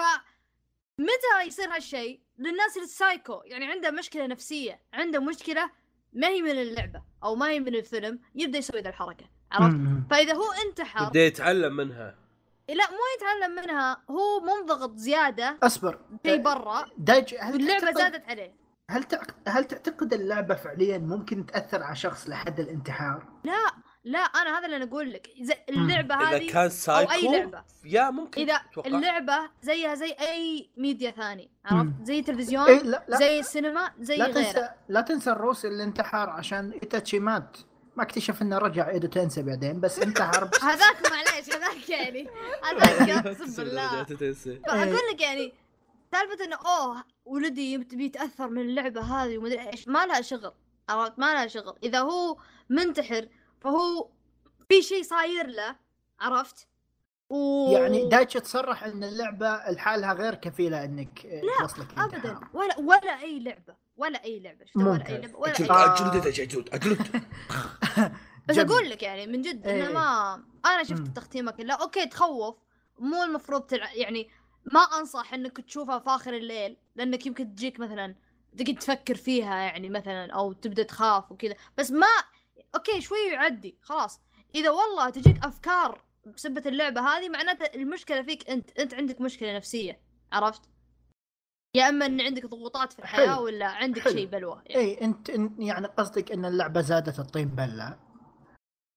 متى 1.00 1.48
يصير 1.48 1.76
هالشيء 1.76 2.20
للناس 2.38 2.78
السايكو 2.78 3.42
يعني 3.46 3.66
عنده 3.66 3.92
مشكلة 3.92 4.28
نفسية 4.28 4.82
عنده 4.94 5.20
مشكلة 5.20 5.72
ما 6.16 6.28
هي 6.28 6.42
من 6.42 6.52
اللعبة 6.52 7.02
أو 7.24 7.36
ما 7.36 7.50
هي 7.50 7.60
من 7.60 7.76
الفيلم 7.76 8.20
يبدأ 8.36 8.58
يسوي 8.58 8.82
ذا 8.82 8.90
الحركة 8.90 9.26
عرفت. 9.52 9.78
فإذا 10.10 10.34
هو 10.34 10.52
انتحر 10.68 11.10
بدا 11.10 11.20
يتعلم 11.26 11.76
منها. 11.76 12.16
لا 12.70 12.90
مو 12.92 12.98
يتعلم 13.18 13.56
منها 13.56 13.98
هو 14.12 14.40
منضغط 14.40 14.96
زيادة 14.96 15.58
أصبر. 15.64 16.00
شيء 16.26 16.42
برا 16.42 16.86
دايج 16.98 17.36
هل 17.40 17.68
تعتقد- 17.68 17.98
زادت 17.98 18.30
عليه. 18.30 18.56
هل 18.90 19.04
تعق- 19.04 19.36
هل 19.48 19.64
تعتقد 19.66 20.14
اللعبة 20.14 20.56
فعليا 20.56 20.98
ممكن 20.98 21.46
تأثر 21.46 21.84
على 21.84 21.96
شخص 21.96 22.30
لحد 22.30 22.60
الانتحار؟ 22.60 23.28
لا. 23.44 23.72
لا 24.06 24.20
أنا 24.20 24.58
هذا 24.60 24.66
اللي 24.66 24.76
أنا 24.78 24.86
أقول 24.86 25.14
لك. 25.14 25.30
اللعبة 25.70 26.16
إذا 26.16 26.38
هذه 26.38 26.52
كان 26.52 26.70
سايكو 26.70 27.12
أو 27.12 27.18
أي 27.18 27.40
لعبة. 27.40 27.64
يا 27.86 28.10
ممكن 28.10 28.42
إذا 28.42 28.54
أتوقع. 28.54 28.88
اللعبة 28.90 29.50
زيها 29.62 29.96
زي 29.96 30.12
أي 30.12 30.70
ميديا 30.78 31.12
ثاني 31.12 31.50
عرفت. 31.66 31.92
زي 32.04 32.20
التلفزيون 32.20 32.66
إيه 32.66 32.82
لا 32.84 33.06
لا. 33.08 33.18
زي 33.18 33.40
السينما 33.40 33.92
زي 34.00 34.16
لا 34.16 34.26
غيره. 34.26 34.34
تنسى 34.52 34.70
لا 34.90 35.02
تنسى 35.02 35.32
الروسي 35.32 35.68
اللي 35.68 35.84
انتحر 35.84 36.30
عشان 36.30 36.72
إيتاتشي 36.72 37.20
مات. 37.20 37.58
ما 37.98 38.04
اكتشف 38.04 38.42
إنه 38.42 38.58
رجع. 38.58 38.90
ايده 38.90 39.08
تنسى 39.08 39.44
بعدين 39.44 39.80
بس 39.80 40.00
انتحر. 40.00 40.44
بس 40.46 40.64
هذاك 40.74 41.12
معليش 41.12 41.50
هذاك 41.56 41.90
يعني. 41.90 42.28
هذاك 42.64 43.10
أقسم 43.28 43.64
بالله. 43.64 44.04
تنسى. 44.04 44.60
فأقول 44.68 45.00
لك 45.14 45.22
يعني 45.22 45.54
سالفة 46.12 46.46
إنه 46.46 46.56
أوه 46.56 47.04
ولدي 47.26 47.74
يبت- 47.74 47.96
بيتأثر 47.96 48.48
من 48.50 48.62
اللعبة 48.62 49.02
هذه 49.02 49.38
ومدري 49.38 49.70
إيش. 49.72 49.88
ما 49.88 50.06
لها 50.06 50.22
شغل 50.22 50.52
عرفت؟ 50.90 51.20
ما 51.20 51.34
لها 51.34 51.48
شغل. 51.48 51.76
إذا 51.84 52.00
هو 52.00 52.38
منتحر 52.70 53.28
فهو 53.64 54.10
في 54.70 54.82
شيء 54.82 55.04
صاير 55.04 55.48
له 55.48 55.76
عرفت 56.20 56.68
و 57.30 57.68
يعني 57.72 58.10
دايتش 58.10 58.34
تصرح 58.34 58.84
إن 58.84 59.04
اللعبة 59.04 59.62
لحالها 59.70 60.14
غير 60.14 60.36
كفيلة 60.36 60.86
إنك 60.86 61.26
لا، 61.26 61.42
توصلك 61.60 61.88
ابدا 61.98 62.40
ولا 62.54 62.80
ولا 62.80 63.22
أي 63.22 63.40
لعبة 63.40 63.76
ولا 63.98 64.24
أي 64.24 64.40
لعبة 64.40 64.66
شفت 64.66 64.78
ولا 64.78 65.08
أي. 65.10 65.18
لعبة 65.18 65.38
ولا 65.38 65.52
اجلد 65.52 65.72
اي. 65.72 65.86
اجلد 65.86 66.28
اجلد 66.28 66.70
اجلد 66.74 67.24
بس. 68.48 68.58
أقول 68.58 68.90
لك 68.90 69.04
يعني 69.04 69.28
من 69.28 69.42
جد 69.42 69.68
إيه. 69.68 69.84
انه 69.84 69.94
ما 69.94 70.34
أنا 70.66 70.84
شفت. 70.84 71.00
التختيمه 71.08 71.52
كلها 71.52 71.76
أوكي 71.76 72.06
تخوف 72.06 72.56
مو 73.00 73.24
المفروض 73.24 73.62
تلع... 73.62 73.94
يعني 73.94 74.30
ما 74.74 74.80
أنصح 74.80 75.34
إنك 75.34 75.58
تشوفها 75.62 76.00
في 76.00 76.10
آخر 76.10 76.34
الليل 76.34 76.78
لأنك 76.96 77.26
يمكن 77.26 77.56
تجيك 77.56 77.80
مثلا 77.80 78.16
تقعد 78.58 78.76
تفكر 78.76 79.16
فيها 79.16 79.56
يعني 79.56 79.90
مثلا 79.90 80.34
أو 80.34 80.54
تبدأ 80.54 80.84
تخاف 80.84 81.32
وكذا 81.32 81.56
بس 81.78 81.92
ما 81.92 82.08
أوكي 82.76 83.02
شوي 83.02 83.18
يعدي 83.34 83.78
خلاص 83.82 84.22
إذا 84.56 84.70
والله 84.70 85.10
تجيك 85.10 85.46
أفكار 85.46 86.02
بسبة 86.36 86.64
اللعبة 86.66 87.02
هذه 87.02 87.30
معناته 87.30 87.66
المشكلة 87.76 88.22
فيك 88.22 88.50
أنت 88.50 88.80
أنت 88.80 88.94
عندك 88.94 89.22
مشكلة 89.22 89.56
نفسية 89.56 90.00
عرفت 90.32 90.62
يا 91.76 91.90
إما 91.90 92.06
إن 92.06 92.22
عندك 92.22 92.46
ضغوطات 92.46 92.94
في 92.94 93.00
الحياة 93.00 93.36
حلو. 93.36 93.44
ولا 93.46 93.66
عندك. 93.68 94.10
شيء 94.10 94.28
بلوى 94.28 94.62
يعني. 94.66 94.82
اي 94.86 95.02
أنت 95.02 95.30
يعني 95.60 95.88
قصدك 95.88 96.32
إن 96.32 96.46
اللعبة 96.46 96.82
زادت 96.82 97.20
الطين 97.20 97.48
بلة 97.48 97.98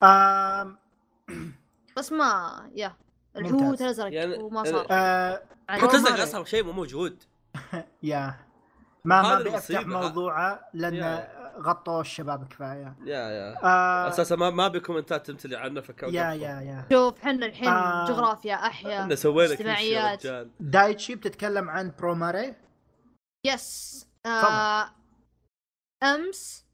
آم 0.02 0.78
بس 1.96 2.12
ما 2.12 2.70
يا 2.74 2.96
الحوت. 3.36 3.80
الازرق 3.82 4.12
يعني- 4.12 4.36
وما 4.42 4.56
يعني- 4.64 4.78
صار 4.78 4.86
آه 4.90 5.42
عادي. 5.68 5.82
حوت 5.82 5.94
ازرق 5.94 6.06
روماني. 6.10 6.22
أصلا 6.22 6.44
شيء 6.44 6.64
مو 6.64 6.72
موجود 6.72 7.22
يا 8.02 8.34
ما 9.04 9.22
ما 9.22 9.38
المصيبة. 9.38 9.84
موضوعه 9.84 10.68
لأن. 10.74 10.94
غطوا 11.60 12.00
الشباب 12.00 12.48
كفايه. 12.48 12.96
يا 13.04 13.28
يا. 13.28 13.64
آه 13.64 14.08
أساسا 14.08 14.36
ما 14.36 14.50
ما 14.50 14.68
بكومنتات 14.68 15.26
تمتلي 15.26 15.56
عنه 15.56 15.80
فكان 15.80 16.14
يا 16.14 16.32
يا 16.32 16.60
يا. 16.60 16.86
شوف 16.92 17.20
حنا 17.20 17.46
الحين 17.46 17.68
آه. 17.68 18.06
جغرافيا 18.08 18.54
احياء 18.54 19.02
إحنا 19.02 19.14
سوينا 19.14 19.54
كل 19.54 19.76
شيء 19.76 19.92
يا 19.92 20.14
اجتماعيات. 20.14 20.48
دايتشي 20.60 21.14
بتتكلم 21.14 21.70
عن 21.70 21.92
بروماري 21.98 22.54
يس. 23.46 24.06
آه 24.26 24.90
أمس 26.02 26.66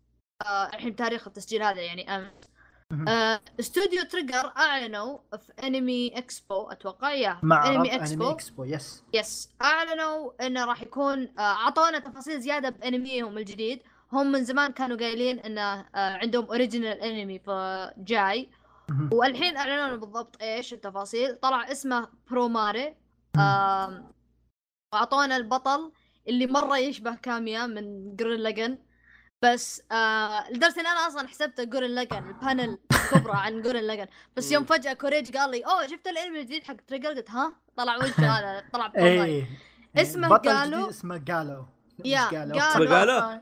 آه 0.46 0.66
الحين 0.66 0.96
تاريخ 0.96 1.26
التسجيل 1.26 1.62
هذا 1.62 1.80
يعني 1.80 2.16
أمس. 2.16 2.32
آه 3.08 3.40
استوديو 3.60 4.02
تريجر 4.02 4.52
أعلنوا 4.56 5.18
في 5.38 5.66
انمي 5.66 6.18
اكسبو 6.18 6.70
أتوقع 6.70 7.12
يا 7.12 7.38
معرض 7.42 7.66
انمي 7.66 7.76
انمي 7.76 7.96
اكسبو 7.96 8.30
اكسبو 8.30 8.64
يس 8.64 9.04
يس. 9.14 9.50
أعلنوا 9.62 10.46
إنه 10.46 10.64
راح 10.64 10.82
يكون 10.82 11.38
آه، 11.38 11.40
أعطونا 11.40 11.98
تفاصيل 11.98 12.40
زيادة 12.40 12.68
بأنميهم 12.68 13.38
الجديد. 13.38 13.82
هم 14.12 14.32
من 14.32 14.44
زمان 14.44 14.72
كانوا 14.72 14.96
قايلين 14.96 15.38
انه 15.38 15.62
آه، 15.80 15.86
عندهم 15.94 16.44
اوريجينال 16.44 17.00
انمي 17.00 17.40
جاي. 17.98 18.50
مهم. 18.88 19.10
والحين 19.12 19.56
أعلنوا 19.56 19.96
بالضبط 19.96 20.42
إيش 20.42 20.72
التفاصيل. 20.72 21.36
طلع 21.36 21.72
اسمه 21.72 22.08
بروماري 22.30 22.94
وأعطونا 24.94 25.36
البطل 25.36 25.92
اللي 26.28 26.46
مرة 26.46 26.78
يشبه 26.78 27.14
كاميا 27.14 27.66
من 27.66 28.16
جورن 28.16 28.40
لاجن 28.40 28.78
بس 29.42 29.82
آه 29.92 30.50
لدرجة 30.50 30.80
إن 30.80 30.86
أنا 30.86 31.06
أصلا 31.06 31.28
حسبته 31.28 31.64
جورن 31.64 31.90
لاجن 31.90 32.28
البانل 32.28 32.78
الكبرى 32.92 33.32
عن 33.36 33.62
جورن 33.62 33.80
لاجن 33.82 34.06
بس 34.36 34.52
يوم. 34.52 34.64
فجأة 34.64 34.92
كوريج 34.92 35.36
قال 35.36 35.50
لي 35.50 35.60
أوه 35.66 35.86
شفت 35.86 36.06
الانمي 36.08 36.40
الجديد 36.40 36.64
حق 36.64 36.76
تريجر 36.86 37.08
قلت 37.08 37.30
ها؟ 37.30 37.52
طلع 37.76 37.96
وجهه 37.96 38.26
هذا 38.38 38.64
طلع 38.72 38.86
بروماري 38.86 39.22
اي 39.96 40.02
اسمه 40.02 40.28
بطل 40.28 40.50
قالوا- 40.50 40.78
جديد 40.78 40.88
اسمه 40.88 41.16
جالو 41.16 41.66
يا، 42.04 42.24
قالوا. 42.24 42.88
قالوا. 42.98 43.40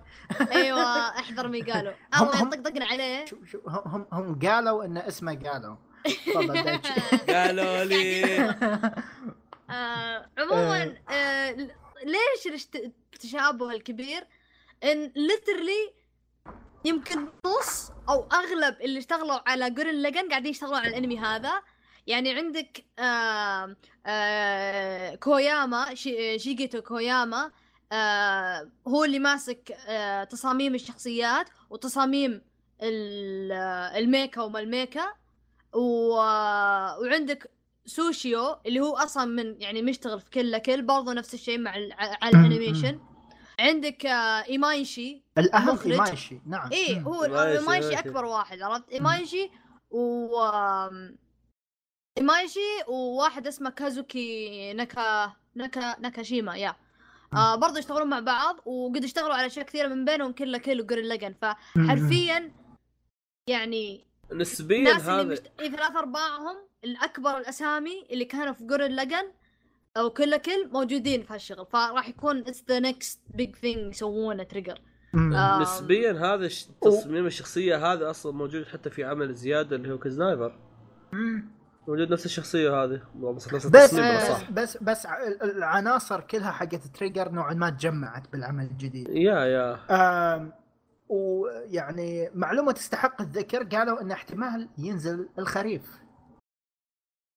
أيوه 0.53 1.09
احذر 1.19 1.49
مي 1.49 1.61
قالوا 1.63 1.93
هم- 2.15 2.29
الله 2.29 2.43
هم- 2.43 2.53
يطقطقنا 2.53 2.85
عليه. 2.87 3.25
شو 3.27 3.37
شو 3.45 3.59
هم 3.67 4.07
هم 4.13 4.39
قالوا 4.41 4.85
إن 4.85 4.99
اسمه 4.99 5.35
قالوا 5.45 5.77
قالوا 7.29 7.85
لي. 7.85 8.25
آه، 9.71 10.27
عموما 10.39 10.95
آه، 11.11 11.51
ل- 11.53 11.71
ليش 12.05 12.65
التشابه 12.75 13.71
الكبير؟ 13.71 14.27
إن 14.85 15.13
literally 15.17 15.93
يمكن 16.85 17.29
نص 17.47 17.93
أو 18.09 18.29
أغلب 18.33 18.81
اللي 18.81 18.99
اشتغلوا 18.99 19.49
على 19.51 19.71
Gurren 19.71 19.95
Lagann 19.95 20.29
قاعدين 20.29 20.51
يشتغلوا 20.51 20.77
على 20.79 20.89
الأنمي 20.89 21.19
هذا. 21.19 21.53
يعني 22.07 22.33
عندك 22.35 22.85
آه 22.99 23.77
آه 24.07 25.15
كوياما 25.15 25.95
شي 25.95 26.39
شيجيتو 26.39 26.81
كوياما. 26.83 27.51
آه 27.93 28.71
هو 28.89 29.05
اللي 29.05 29.19
ماسك 29.19 29.73
آه 29.87 30.25
تصاميم 30.25 30.75
الشخصيات 30.75 31.49
وتصاميم 31.71 32.43
ال- 32.83 33.53
آه، 33.53 33.99
ال 33.99 34.06
mecha 34.06 34.43
وما 34.43 34.61
ال 34.61 34.68
mecha. 34.68 35.13
و... 35.75 36.13
وعندك 37.03 37.51
سوشيو 37.87 38.57
اللي 38.67 38.81
هو 38.81 38.97
أصلا 38.97 39.25
من 39.25 39.61
يعني 39.63 39.83
مشتغل 39.83 40.21
في 40.21 40.31
Kill 40.31 40.49
la 40.49 40.59
Kill 40.59 40.83
برضه 40.83 41.13
نفس 41.13 41.35
الشيء 41.35 41.59
مع 41.59 41.77
ال... 41.77 41.93
على 41.99 42.31
ال 42.39 42.44
animation. 42.44 43.01
عندك 43.61 44.07
إيمايشي 44.07 45.23
الأهم. 45.39 45.79
إيمايشي 45.93 46.41
نعم. 46.47 46.71
مم. 46.99 47.05
هو 47.05 47.25
إيمايشي. 47.25 47.99
أكبر 47.99 48.25
واحد 48.25 48.63
عرفت؟ 48.63 48.89
إيمايشي 48.93 49.51
و 49.91 50.37
إيمايشي 52.19 52.61
وواحد 52.89 53.47
اسمه 53.47 53.71
كازوكي 53.71 54.73
ناكا 54.73 55.33
ناكا 55.55 56.01
ناكاشيما 56.01 56.57
يا. 56.57 56.77
آه 57.35 57.57
برضه 57.57 57.79
يشتغلون 57.79 58.09
مع 58.09 58.21
بعض 58.21 58.61
وقد 58.67 59.05
اشتغلوا 59.05 59.35
على 59.35 59.47
أشياء 59.47 59.67
كثيرة 59.67 59.89
من 59.89 60.05
بينهم 60.05 60.33
Kill 60.33 60.50
la 60.50 60.59
Kill 60.59 60.81
و 60.81 60.84
Gurren 60.84 61.05
Lagann 61.05 61.35
فحرفيا 61.43 62.53
يعني 63.47 64.07
نسبيا 64.33 64.93
هذا 64.93 65.23
مشت... 65.23 65.53
إيه 65.61 65.71
ثلاث 65.71 65.97
أرباعهم 65.97 66.57
الأكبر 66.85 67.39
الأسامي 67.39 68.07
اللي 68.11 68.25
كانوا 68.25 68.53
في 68.53 68.65
Gurren 68.65 68.91
Lagann 68.91 69.33
أو 69.97 70.11
Kill 70.11 70.28
la 70.28 70.37
Kill 70.37 70.69
موجودين 70.73 71.23
في 71.23 71.35
هالشغل 71.35 71.67
فراح 71.67 72.09
يكون 72.09 72.39
it's 72.39 72.65
the 72.69 72.79
next 72.79 73.21
big 73.35 73.57
thing 73.57 73.95
يسوونه 73.95 74.43
Trigger. 74.43 74.81
آه. 75.15 75.63
نسبيا 75.63 76.13
هذا 76.13 76.49
تصميم 76.83 77.27
الشخصية 77.27 77.93
هذا 77.93 78.11
أصلا 78.11 78.33
موجود 78.33 78.67
حتى 78.67 78.91
في 78.91 79.05
عمل 79.05 79.35
زيادة 79.35 79.77
اللي 79.77 79.93
هو 79.93 79.99
كزنايفر. 79.99 80.59
موجود 81.89 82.13
نفس 82.13 82.27
الشخصية 82.27 82.85
هذه. 82.85 83.01
بس 83.15 83.55
نفس 83.55 83.67
بس. 83.67 83.95
بس 83.95 84.73
صح 84.73 84.83
بس 84.83 85.07
العناصر 85.43 86.21
كلها 86.21 86.51
حقت 86.51 86.87
تريجر 86.87 87.31
نوعا 87.31 87.55
ما 87.55 87.71
تجمعت 87.71 88.33
بالعمل 88.33 88.65
الجديد. 88.65 89.09
يا 89.09 89.45
يا. 89.45 89.79
آم، 89.91 90.53
ويعني 91.09 92.31
معلومة 92.35 92.73
تستحق 92.73 93.21
الذكر 93.23 93.63
قالوا 93.63 94.01
إن 94.01 94.11
احتمال 94.11 94.69
ينزل 94.79 95.29
الخريف. 95.39 95.83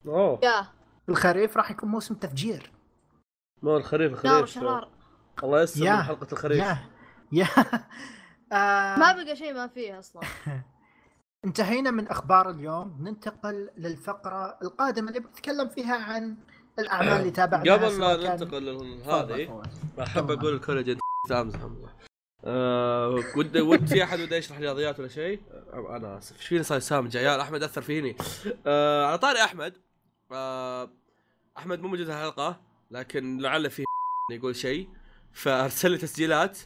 أوه. 0.05 0.39
يا. 0.43 0.67
الخريف 1.09 1.57
راح 1.57 1.71
يكون 1.71 1.89
موسم 1.89 2.15
تفجير. 2.15 2.71
مو 3.61 3.77
الخريف 3.77 4.11
الخريف. 4.13 4.57
الله. 4.57 4.87
من 5.77 6.03
حلقة 6.03 6.27
الخريف. 6.31 6.57
يا 6.59 6.77
يا. 7.31 7.47
آه، 8.53 8.99
ما 8.99 9.11
بقى 9.23 9.35
شيء 9.35 9.53
ما 9.53 9.67
فيه 9.67 9.99
أصلا. 9.99 10.21
انتهينا 11.45 11.91
من 11.91 12.07
أخبار 12.07 12.49
اليوم 12.49 12.97
ننتقل 13.01 13.69
للفقرة 13.77 14.57
القادمة 14.61 15.09
اللي 15.09 15.19
بنتكلم 15.19 15.69
فيها 15.69 15.95
عن 15.95 16.37
الأعمال 16.79 17.19
اللي 17.19 17.31
تابعناها 17.31 17.75
قبل 17.75 17.99
ما 17.99 18.15
ننتقل 18.15 18.65
لهذه. 18.65 19.63
أحب. 19.99 20.31
أقول 20.31 20.53
الكوليج 20.53 20.97
أمزح 21.31 21.59
آه 22.45 23.23
ود 23.37 23.57
ود 23.57 23.85
في 23.85 24.03
أحد 24.03 24.19
وده 24.19 24.35
يشرح 24.35 24.59
رياضيات 24.59 24.99
ولا 24.99 25.07
شيء؟ 25.07 25.41
آه، 25.73 25.95
أنا 25.95 26.17
آسف 26.17 26.37
إيش 26.37 26.47
فيني 26.47 26.63
صاير 26.63 26.81
سامج 26.81 27.17
عيال 27.17 27.39
أحمد 27.39 27.63
أثر 27.63 27.81
فيني 27.81 28.17
آه 28.67 29.05
على 29.05 29.17
طاري 29.17 29.43
أحمد 29.43 29.73
آه 30.31 30.89
أحمد 31.57 31.79
مو 31.79 31.87
موجود 31.87 32.09
الحلقة 32.09 32.61
لكن 32.91 33.37
لعل 33.37 33.69
فيه 33.69 33.83
يقول 34.31 34.55
شيء 34.55 34.89
فأرسل 35.33 35.91
لي 35.91 35.97
تسجيلات 35.97 36.59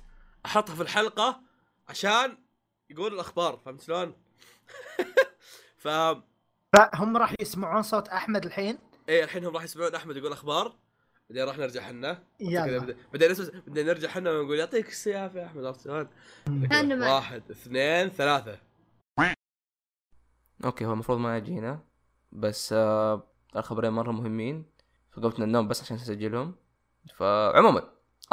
أحطها 0.46 0.76
في 0.76 0.82
الحلقة 0.82 1.42
عشان 1.90 2.38
يقول 2.90 3.14
الأخبار 3.14 3.58
فهمت 3.58 3.82
شلون؟ 3.82 4.27
ف 5.84 5.88
فهم 6.76 7.18
راح 7.18 7.34
يسمعون 7.42 7.82
صوت 7.82 8.08
أحمد 8.08 8.46
الحين؟ 8.46 8.78
إيه 9.10 9.24
الحين 9.24 9.46
هم 9.46 9.54
راح 9.56 9.64
يسمعون 9.64 9.96
أحمد 9.96 10.18
يقول 10.18 10.32
أخبار 10.32 10.76
بعدين 11.30 11.44
راح 11.48 11.58
نرجع 11.58 11.82
حنا. 11.82 12.24
يلا. 12.40 12.96
بعدين- 13.14 13.86
نرجع 13.86 14.10
حنا 14.10 14.32
ونقول 14.32 14.60
يعطيك 14.60 14.88
السيافه 14.88 15.40
يا 15.40 15.46
أحمد 15.46 15.66
عرفت 15.66 15.84
شلون؟ 15.84 16.08
واحد 17.14 17.44
اثنين 17.52 18.10
ثلاثة. 18.10 18.60
أوكي 20.66 20.86
هو 20.86 20.94
المفروض 20.94 21.18
ما 21.18 21.38
يجينا 21.38 21.80
بس 22.32 22.74
آه 22.74 23.28
الخبرين 23.56 23.92
مرة 23.94 24.12
مهمين. 24.12 24.66
فقمت 25.12 25.40
من 25.40 25.46
النوم 25.46 25.68
بس 25.68 25.82
عشان 25.82 25.96
اسجلهم 25.98 26.56
فعموما 27.16 27.84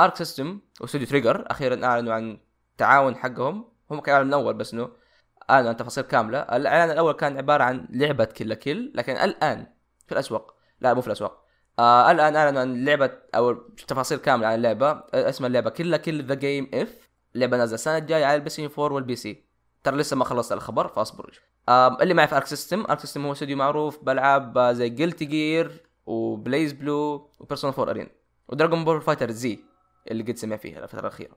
Arc 0.01 0.17
System 0.17 0.61
واستوديو 0.81 1.07
Trigger 1.09 1.45
أخيرا 1.51 1.85
أعلنوا 1.87 2.15
عن 2.15 2.39
التعاون 2.73 3.17
حقهم. 3.17 3.69
هم 3.91 4.01
كانوا 4.01 4.25
من 4.25 4.33
اول 4.33 4.55
بس 4.55 4.75
إنه 4.75 4.89
اعلنوا 5.51 5.71
عن 5.71 5.77
تفاصيل 5.77 6.05
كاملة. 6.05 6.39
الإعلان 6.39 6.91
الأول 6.91 7.13
كان 7.13 7.37
عبارة 7.37 7.65
عن 7.65 7.87
لعبة 7.91 8.25
Kill 8.25 8.45
la 8.45 8.55
Kill 8.55 8.93
لكن 8.95 9.13
الآن 9.17 9.67
في 10.07 10.13
الأسواق. 10.13 10.55
لا 10.81 10.95
مو 10.95 11.01
في 11.01 11.07
الأسواق. 11.07 11.45
آه 11.79 12.11
الآن 12.11 12.37
أعلنوا 12.37 12.61
عن 12.61 12.85
لعبة 12.85 13.11
أو 13.35 13.53
تفاصيل 13.87 14.19
كاملة 14.19 14.47
عن 14.47 14.55
اللعبة. 14.55 14.91
آه، 14.91 15.29
اسم 15.29 15.45
اللعبة 15.47 15.71
Kill 15.71 15.88
la 15.88 15.97
Kill 15.97 16.25
the 16.25 16.35
Game 16.35 16.71
IF 16.75 17.09
لعبه 17.35 17.57
نازلة 17.57 17.75
السنة 17.75 17.97
الجاية 17.97 18.25
على 18.25 18.35
ال 18.37 18.51
PS 18.51 18.65
4 18.79 18.93
وال 18.95 19.17
PC. 19.17 19.45
ترى 19.85 19.97
لسه 19.97 20.17
ما 20.17 20.25
خلصت 20.25 20.53
الخبر 20.53 20.89
فاصبروا 20.89 21.31
آم، 21.69 21.97
اللي 22.03 22.15
معي 22.15 22.29
في 22.29 22.37
Arc 22.37 22.47
System 22.47 22.81
Arc 22.91 23.01
System 23.01 23.27
هو 23.27 23.33
استوديو 23.33 23.57
معروف 23.57 24.05
بالعاب 24.05 24.59
آه، 24.59 24.73
زي 24.73 24.89
Guilty 24.89 25.25
Gear 25.25 25.71
و 25.71 25.83
BlazBlue 26.07 27.31
و 27.41 27.45
Persona 27.45 27.75
4 27.79 27.91
Arena 27.91 28.09
و 28.49 28.85
Dragon 28.85 29.01
Ball 29.03 29.31
FighterZ 29.31 29.59
اللي 30.11 30.23
قد 30.23 30.37
سمع 30.37 30.57
فيها 30.57 30.83
الفترة 30.85 31.01
الأخيرة. 31.01 31.37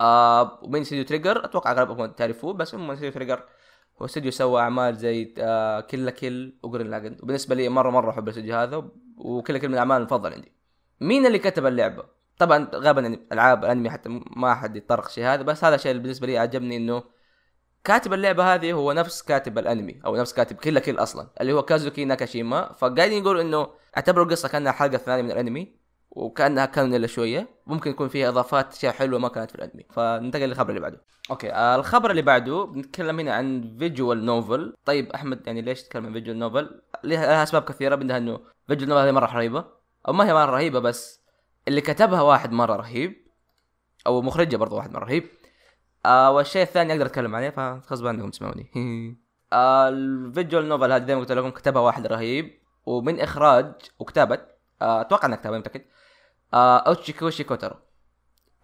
آه 0.00 0.60
ومين 0.62 0.82
استوديو 0.82 1.04
Trigger 1.04 1.44
أتوقع 1.44 1.72
اغلبكم 1.72 2.06
تعرفوه 2.06 2.52
بس 2.52 2.74
هم 2.74 2.90
استوديو 2.90 3.12
Trigger 3.12 3.42
هو 4.02 4.04
استوديو 4.04 4.30
سوى 4.30 4.60
أعمال 4.60 4.96
زي 4.96 5.34
آه 5.38 5.80
Kill 5.80 6.00
la 6.00 6.10
Kill 6.10 6.58
و 6.62 6.66
Gurren 6.66 6.90
Lagann 6.90 7.16
وبالنسبة 7.22 7.54
لي 7.54 7.68
مرة 7.68 7.90
مرة 7.90 8.10
أحب 8.10 8.24
الأستوديو 8.24 8.56
هذا 8.56 8.90
و 9.16 9.22
Kill 9.22 9.46
la 9.46 9.58
Kill 9.58 9.68
من 9.68 9.74
الأعمال 9.74 9.96
المفضلة 9.96 10.34
عندي. 10.34 10.52
مين 11.00 11.26
اللي 11.26 11.38
كتب 11.38 11.66
اللعبة؟ 11.66 12.04
طبعا 12.38 12.70
غالبا 12.74 13.00
يعني 13.00 13.26
ألعاب 13.32 13.64
الأنمي 13.64 13.90
حتى 13.90 14.08
ما 14.36 14.52
احد 14.52 14.76
يتطرق 14.76 15.08
شيء 15.08 15.24
هذا 15.24 15.42
بس 15.42 15.64
هذا 15.64 15.74
الشيء 15.74 15.90
اللي 15.90 16.02
بالنسبة 16.02 16.26
لي 16.26 16.38
عجبني 16.38 16.76
إنه 16.76 17.02
كاتب 17.84 18.12
اللعبة 18.12 18.54
هذه 18.54 18.72
هو 18.72 18.92
نفس 18.92 19.22
كاتب 19.22 19.58
الأنمي 19.58 20.00
أو 20.06 20.16
نفس 20.16 20.32
كاتب 20.32 20.56
Kill 20.56 20.71
la 20.71 20.78
Kill 20.78 20.98
أصلا 20.98 21.28
اللي 21.40 21.52
هو 21.52 21.62
كازوكي 21.62 22.04
ناكاشيما 22.04 22.72
فقاعدين 22.72 23.22
يقول 23.22 23.40
إنه 23.40 23.68
أعتبروا 23.96 24.24
القصة 24.24 24.48
كأنها 24.48 24.72
حلقة 24.72 24.96
ثانية 24.96 25.22
من 25.22 25.30
الأنمي. 25.30 25.73
وكأنها 26.14 26.66
كان 26.66 26.94
الا 26.94 27.06
شوية. 27.06 27.48
ممكن 27.66 27.90
يكون 27.90 28.08
فيها 28.08 28.28
إضافات 28.28 28.72
أشياء 28.72 28.92
حلوة 28.92 29.18
ما 29.18 29.28
كانت 29.28 29.50
في 29.50 29.56
الأنمي. 29.56 29.84
فننتقل 29.90 30.42
للخبر 30.42 30.68
اللي 30.68 30.80
بعده. 30.80 31.00
أوكي 31.30 31.52
آه 31.52 31.76
الخبر 31.76 32.10
اللي 32.10 32.22
بعده 32.22 32.64
بنتكلم 32.64 33.20
هنا 33.20 33.34
عن 33.34 33.76
visual 33.78 34.24
novel 34.24 34.74
طيب 34.84 35.10
أحمد 35.12 35.46
يعني 35.46 35.62
ليش 35.62 35.82
تتكلم 35.82 36.06
عن 36.06 36.12
visual 36.12 36.38
novel 36.38 36.80
لها 37.04 37.26
لها 37.26 37.42
أسباب 37.42 37.62
كثيرة 37.62 37.96
منها 37.96 38.16
إنه 38.16 38.40
visual 38.66 38.88
novel 38.88 39.02
هذه 39.02 39.12
مرة 39.12 39.26
رهيبة. 39.26 39.64
أو 40.08 40.12
ما 40.12 40.28
هي 40.28 40.34
مرة 40.34 40.50
رهيبة 40.50 40.78
بس 40.78 41.20
اللي 41.68 41.80
كتبها 41.80 42.22
واحد 42.22 42.52
مرة 42.52 42.76
رهيب. 42.76 43.14
أو 44.06 44.22
مخرجها 44.22 44.58
برضه 44.58 44.76
واحد 44.76 44.92
مرة 44.92 45.04
رهيب. 45.04 45.24
آه 46.06 46.30
والشيء 46.30 46.62
الثاني 46.62 46.92
أقدر 46.92 47.06
أتكلم 47.06 47.36
عليه 47.36 47.50
فغصب 47.50 48.06
عنكم 48.06 48.30
تسمعوني. 48.30 48.70
آه 49.52 49.88
ال 49.88 49.99
visual 49.99 50.68
novel 50.68 50.92
هذه 50.92 51.06
زي 51.06 51.14
ما 51.14 51.20
قلت 51.20 51.32
لكم 51.32 51.50
كتبها 51.50 51.82
واحد 51.82 52.06
رهيب. 52.06 52.50
ومن 52.86 53.20
إخراج 53.20 53.72
وكتابة 53.98 54.38
آه 54.82 55.00
أتوقع 55.00 55.26
إنها 55.26 55.36
كتابة 55.36 55.58
متأكد. 55.58 55.84
آه 56.54 56.78
أوتشيكوشي 56.78 57.44
كوتارو. 57.44 57.76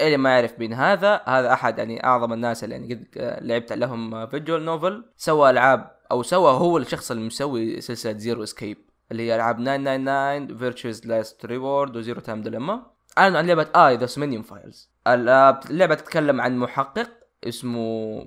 اللي 0.01 0.17
ما 0.17 0.31
يعرف 0.31 0.59
مين 0.59 0.73
هذا 0.73 1.21
هذا 1.27 1.53
أحد 1.53 1.79
يعني 1.79 2.05
أعظم 2.05 2.33
الناس 2.33 2.65
اللي 2.65 2.75
يعني 2.75 2.95
قد 2.95 3.07
آه، 3.17 3.41
لعبت 3.41 3.73
لهم 3.73 4.27
visual 4.27 4.65
novel. 4.65 5.05
سوى 5.17 5.51
ألعاب 5.51 5.97
أو 6.13 6.23
سوى 6.23 6.53
هو 6.53 6.79
الشخص 6.79 7.11
اللي 7.11 7.27
مسوي 7.27 7.81
سلسلة 7.81 8.19
Zero 8.19 8.43
Escape 8.43 8.79
اللي 9.13 9.23
هي 9.23 9.35
ألعاب 9.37 9.57
999 9.57 10.59
Virtue's 10.59 11.07
Last 11.07 11.47
Reward 11.47 11.97
و 11.97 12.02
Zero 12.02 12.21
Time 12.21 12.43
Dilemma 12.43 12.87
أعلنوا 13.19 13.39
عن 13.39 13.47
لعبة 13.47 13.67
AI 13.77 13.97
The 13.97 14.07
Somnium 14.07 14.43
Files 14.43 14.91
اللعبة 15.07 15.95
تتكلم 15.95 16.41
عن 16.41 16.59
محقق 16.59 17.11
اسمه 17.45 18.25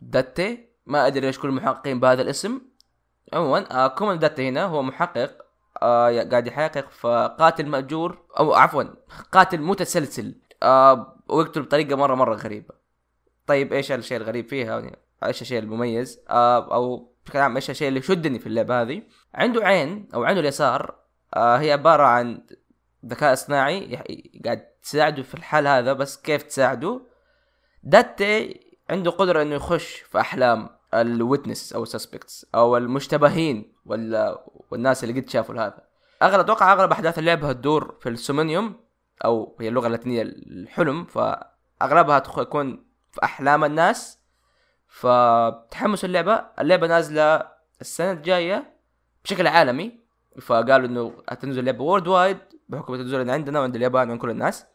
داتي. 0.00 0.68
ما 0.86 1.06
أدري 1.06 1.26
ليش 1.26 1.38
كل 1.38 1.48
المحققين 1.48 2.00
بهذا 2.00 2.22
الاسم. 2.22 2.60
عموما 3.32 3.84
آه 3.84 3.88
كانامي 3.88 4.18
داتي 4.18 4.48
هنا 4.48 4.64
هو 4.64 4.82
محقق 4.82 5.51
آه 5.82 6.22
قاعد 6.22 6.46
يحقق 6.46 6.90
في 6.90 7.36
قاتل 7.38 7.66
مأجور 7.66 8.18
أو 8.38 8.54
عفوا 8.54 8.84
قاتل 9.32 9.60
متسلسل 9.60 10.34
آه 10.62 11.16
ويقتل 11.28 11.62
بطريقة 11.62 11.96
مره 11.96 12.14
مرة 12.14 12.34
غريبة. 12.34 12.74
طيب 13.46 13.72
إيش 13.72 13.92
الشيء 13.92 14.16
الغريب 14.16 14.48
فيها؟ 14.48 14.80
يعني 14.80 14.98
إيش 15.24 15.42
الشيء 15.42 15.58
المميز؟ 15.58 16.20
آه 16.30 16.74
أو 16.74 17.14
بشكل 17.24 17.38
عام 17.38 17.54
إيش 17.56 17.70
الشيء 17.70 17.88
اللي 17.88 18.02
شدني 18.02 18.38
في 18.38 18.46
اللعبة 18.46 18.82
هذه؟ 18.82 19.02
عنده 19.34 19.64
عين 19.64 20.08
أو 20.14 20.24
عينه 20.24 20.40
اليسار 20.40 20.94
آه 21.34 21.56
هي 21.56 21.72
عبارة 21.72 22.02
عن 22.02 22.46
ذكاء 23.06 23.32
اصطناعي 23.32 23.96
قاعد 24.44 24.66
تساعده 24.82 25.22
في 25.22 25.34
الحال 25.34 25.66
هذا 25.66 25.92
بس 25.92 26.16
كيف 26.16 26.42
تساعده؟ 26.42 27.00
داتي 27.82 28.60
عنده 28.90 29.10
قدرة 29.10 29.42
إنه 29.42 29.54
يخش 29.54 29.94
في 29.94 30.20
أحلام 30.20 30.68
ال 30.94 31.04
witness 31.04 31.72
أو 31.72 31.82
ال 31.82 31.89
suspects 31.89 32.46
أو 32.54 32.76
المشتبهين 32.76 33.72
ولا 33.86 34.44
والناس 34.72 35.04
اللي 35.04 35.20
قد 35.20 35.28
شافوا 35.28 35.54
هذا 35.54 35.86
اغلب 36.22 36.40
أتوقع 36.40 36.72
أغلب 36.72 36.92
أحداث 36.92 37.18
اللعبه 37.18 37.52
تدور 37.52 37.98
في 38.00 38.08
ال 38.08 38.17
somnium 38.17 38.80
أو 39.24 39.56
هي 39.60 39.68
اللغة 39.68 39.86
اللاتينية 39.86 40.22
الحلم 40.22 41.04
فأغلبها 41.04 42.18
تكون 42.18 42.86
في 43.12 43.24
أحلام 43.24 43.64
الناس. 43.64 44.18
فتحمسوا 44.88 46.08
اللعبة. 46.08 46.44
اللعبة 46.58 46.86
نازلة 46.86 47.48
السنة 47.80 48.12
الجاية 48.12 48.76
بشكل 49.24 49.46
عالمي. 49.46 50.00
فقالوا 50.40 50.86
إنه 50.86 51.22
هتنزل 51.28 51.60
اللعبة 51.60 51.84
worldwide 51.84 52.38
بحكم 52.68 52.96
تنزل 52.96 53.30
عندنا 53.30 53.60
وعند 53.60 53.76
اليابان 53.76 54.08
وعند 54.08 54.20
كل 54.20 54.30
الناس. 54.30 54.66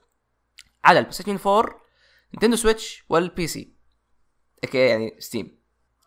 على 0.86 1.00
ال 1.00 1.14
PlayStation 1.14 1.50
4 1.50 1.82
Nintendo 2.34 2.56
Switch 2.56 3.06
وال 3.10 3.48
PC 3.48 3.78
أوكي 4.64 4.78
يعني 4.78 5.16
Steam 5.20 5.60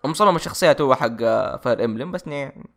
ومصمم 0.05 0.37
الشخصيات 0.37 0.81
هو 0.81 0.95
حق 0.95 1.17
Fire 1.57 1.85
Emblem 1.85 2.13
بس 2.13 2.27
يعني 2.27 2.71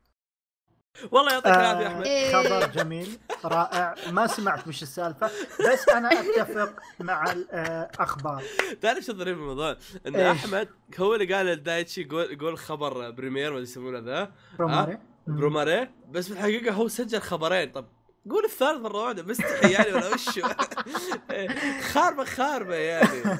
والله 1.11 1.31
يعطيك 1.33 1.47
العافية 1.47 1.83
يا 1.83 1.87
آه 1.87 1.91
أحمد. 1.93 2.05
إيه. 2.05 2.31
خبر 2.43 2.67
جميل 2.71 3.17
رائع. 3.45 3.95
ما 4.11 4.27
سمعت 4.27 4.67
وش 4.67 4.83
السالفة 4.83 5.29
بس 5.71 5.89
أنا 5.89 6.09
أتفق 6.11 6.73
مع 6.99 7.31
الاخبار 7.31 8.43
تعرف 8.81 9.05
شو 9.05 9.11
الظريف 9.11 9.37
بالموضوع؟ 9.37 9.77
إن 10.07 10.15
إيش؟ 10.15 10.37
أحمد 10.45 10.69
هو 10.99 11.15
اللي 11.15 11.33
قال 11.35 11.45
لدايتشي 11.45 12.01
يقول 12.01 12.31
يقول 12.33 12.57
خبر 12.57 13.09
بريمير 13.09 13.53
ولا 13.53 13.63
يسمونه 13.63 13.99
ذا. 13.99 14.31
روماري 14.59 14.97
بروماري. 15.27 15.89
بس 16.11 16.27
في 16.27 16.33
الحقيقة 16.33 16.73
هو 16.73 16.87
سجل 16.87 17.21
خبرين. 17.21 17.71
طب 17.71 17.85
قول 18.29 18.45
الثالث 18.45 18.81
مرة 18.81 18.97
واحدة 19.03 19.23
مستحي 19.23 19.71
يعني 19.71 19.93
ولا 19.93 20.07
وش؟ 20.13 20.39
خاربه 21.93 22.23
خاربة 22.25 22.75
يعني. 22.75 23.39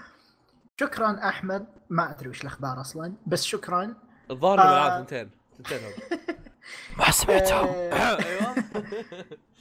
شكرا 0.80 1.28
أحمد. 1.28 1.66
ما 1.90 2.10
أدري 2.10 2.28
وش 2.28 2.40
الأخبار 2.42 2.80
أصلا 2.80 3.12
بس 3.26 3.44
شكرا. 3.44 3.94
الظاهر 4.30 4.58
آه. 4.60 4.62
العاب 4.62 5.06
ثنتين 5.06 5.30
ما 6.98 7.10
سمعتهم 7.10 7.68
آه، 7.68 8.18
أيوه. 8.26 8.54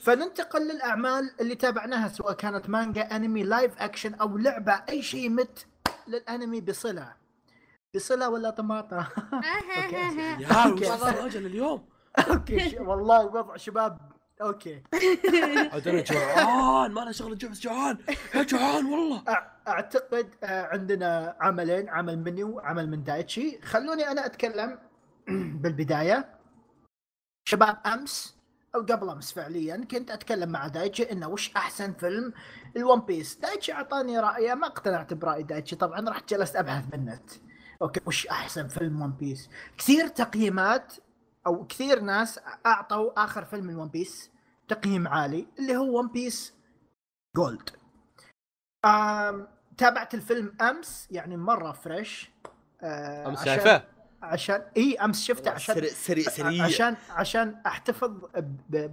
فننتقل 0.03 0.61
للأعمال 0.67 1.31
اللي 1.41 1.55
تابعناها 1.55 2.07
سواء 2.07 2.33
كانت 2.33 2.69
مانجا 2.69 3.01
أنمي 3.01 3.43
live 3.43 3.71
action 3.81 4.13
أو 4.13 4.37
لعبة 4.37 4.81
أي 4.89 5.01
شيء 5.01 5.25
يمت 5.25 5.65
للأنمي 6.07 6.61
بصلة. 6.61 7.13
بصلة 7.95 8.29
ولا 8.29 8.49
طماطة؟ 8.49 8.97
أوكي. 9.33 10.43
يا 10.43 11.25
أجل 11.25 11.45
اليوم. 11.45 11.85
أوكي 12.29 12.77
والله 12.79 13.25
وضع 13.25 13.57
شباب. 13.57 13.97
أوكي. 14.41 14.83
عاد 15.73 15.87
أنا 15.87 16.01
جوعان. 16.01 16.91
ما 16.91 17.01
له 17.01 17.11
شغل 17.11 17.37
جوع 17.37 17.51
بس 17.51 17.59
جوعان. 17.59 17.97
يا 18.35 18.43
جوعان 18.43 18.85
والله. 18.85 19.23
أعتقد 19.67 20.29
آه، 20.43 20.63
عندنا 20.71 21.35
عملين 21.41 21.89
عمل 21.89 22.19
مني 22.19 22.43
وعمل 22.43 22.89
من 22.89 23.03
دايتشي. 23.03 23.59
خلوني 23.61 24.11
أنا 24.11 24.25
أتكلم 24.25 24.79
بالبداية. 25.61 26.34
شباب 27.47 27.77
أمس 27.85 28.35
أو 28.75 28.81
قبل 28.81 29.09
أمس 29.09 29.33
فعليا 29.33 29.85
كنت 29.91 30.11
أتكلم 30.11 30.49
مع 30.49 30.67
دايتشي 30.67 31.11
إنه 31.11 31.27
وش 31.27 31.51
أحسن 31.55 31.93
فيلم؟ 31.93 32.33
ال 32.75 32.81
One 32.81 32.99
Piece. 32.99 33.35
دايتشي 33.35 33.73
أعطاني 33.73 34.19
رأيه 34.19 34.53
ما 34.53 34.67
اقتنعت 34.67 35.13
برأي 35.13 35.43
دايتشي. 35.43 35.75
طبعا 35.75 36.09
رحت 36.09 36.29
جلست 36.29 36.55
أبحث 36.55 36.85
بالنت. 36.85 37.31
okay 37.81 38.01
وش 38.05 38.27
أحسن 38.27 38.67
فيلم 38.67 39.01
One 39.01 39.11
Piece؟ 39.11 39.49
كثير 39.77 40.07
تقييمات 40.07 40.93
أو 41.47 41.67
كثير 41.67 41.99
ناس 41.99 42.39
أعطوا 42.65 43.23
آخر 43.23 43.45
فيلم 43.45 43.69
ال 43.69 43.74
One 43.74 43.87
Piece 43.87 44.31
تقييم 44.67 45.07
عالي 45.07 45.47
اللي 45.59 45.77
هو 45.77 45.99
One 45.99 46.07
Piece 46.07 46.53
Gold. 47.35 47.69
تابعت 49.77 50.13
الفيلم 50.13 50.57
أمس 50.61 51.07
يعني 51.11 51.37
مرة 51.37 51.71
fresh. 51.71 52.31
آه 52.81 53.27
أمس 53.27 53.45
شايفه؟ 53.45 53.94
عشان 54.25 54.61
إي 54.77 54.97
أمس 54.97 55.23
شفته 55.23 55.51
عشان 55.51 55.75
سريع 55.75 55.89
سريع 55.89 56.29
سريع 56.29 56.63
عشان 56.63 56.95
عشان 57.09 57.61
أحتفظ 57.65 58.09
ب... 58.09 58.51
ب... 58.69 58.91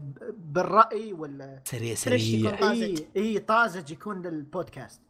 بالرأي 0.53 1.13
ولا 1.13 1.61
سريع. 1.65 2.57
طازج. 2.57 2.83
إي 2.83 3.07
إي 3.17 3.39
طازج 3.39 3.91
يكون 3.91 4.23
للبودكاست 4.23 5.01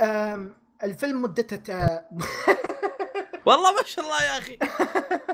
أم... 0.00 0.54
الفيلم 0.82 1.22
مدته 1.22 1.56
تا... 1.56 2.08
والله 3.46 3.72
ما 3.72 3.82
شاء 3.84 4.04
الله 4.04 4.22
يا 4.22 4.38
أخي 4.38 4.58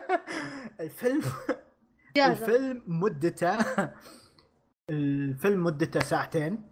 الفيلم. 0.80 1.22
الفيلم 2.16 2.82
مدته 2.86 3.58
الفيلم 4.90 5.64
مدته 5.64 6.00
ساعتين 6.00 6.62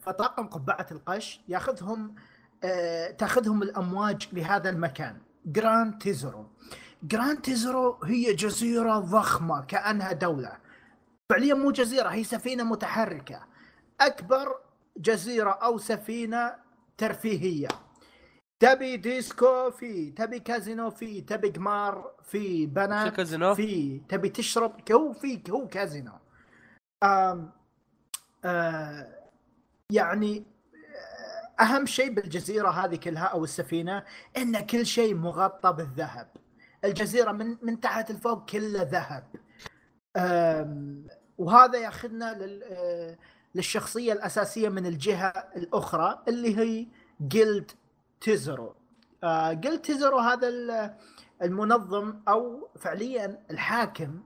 فطاقم 0.00 0.46
قبعة 0.46 0.86
القش 0.90 1.40
ياخذهم 1.48 2.14
آه، 2.64 3.10
تاخذهم 3.10 3.62
الأمواج 3.62 4.28
لهذا 4.32 4.70
المكان 4.70 5.18
جراند 5.46 5.98
تيزرو 5.98 6.46
جراند 7.02 7.40
تيزرو 7.40 7.98
هي 8.04 8.34
جزيرة 8.34 8.98
ضخمة 8.98 9.64
كأنها 9.64 10.12
دولة. 10.12 10.56
فعليا 11.32 11.54
مو 11.54 11.70
جزيرة 11.70 12.08
هي 12.08 12.24
سفينة 12.24 12.64
متحركة. 12.64 13.46
أكبر 14.00 14.56
جزيرة 14.96 15.50
أو 15.50 15.78
سفينة 15.78 16.54
ترفيهية. 16.98 17.68
تبي 18.60 18.96
ديسكو 18.96 19.70
في 19.70 20.10
تبي 20.10 20.38
كازينو 20.38 20.90
في 20.90 21.20
تبي 21.20 21.48
قمار 21.48 22.14
في 22.22 22.66
بنات 22.66 23.16
كازينو؟ 23.16 23.54
في 23.54 24.00
تبي 24.08 24.28
تشرب 24.28 24.92
هو 24.92 25.12
في 25.12 25.42
هو 25.50 25.68
كازينو. 25.68 26.12
آم 27.02 27.52
آه 28.44 29.24
يعني 29.92 30.44
أهم 31.60 31.86
شيء 31.86 32.12
بالجزيرة 32.14 32.68
هذه 32.70 32.96
كلها 32.96 33.24
أو 33.24 33.44
السفينة 33.44 34.04
إن 34.36 34.60
كل 34.66 34.86
شيء 34.86 35.14
مغطى 35.14 35.72
بالذهب. 35.72 36.28
الجزيرة 36.84 37.32
من 37.32 37.56
من 37.62 37.80
تحت 37.80 38.12
لفوق 38.12 38.50
كله 38.50 38.82
ذهب. 38.82 39.24
وهذا 41.38 41.78
ياخذنا 41.78 42.34
لل 42.34 42.62
آه، 42.64 43.18
للشخصية 43.54 44.12
الأساسية 44.12 44.68
من 44.68 44.86
الجهة 44.86 45.28
الأخرى 45.56 46.22
اللي 46.28 46.58
هي 46.58 46.86
جيلد 47.28 47.70
تيزرو. 48.20 48.74
آه، 49.24 49.52
جيلد 49.52 49.80
تيزرو 49.80 50.18
هذا 50.18 50.48
ال- 50.48 50.94
المنظم 51.42 52.20
أو 52.28 52.68
فعليا 52.78 53.44
الحاكم 53.50 54.22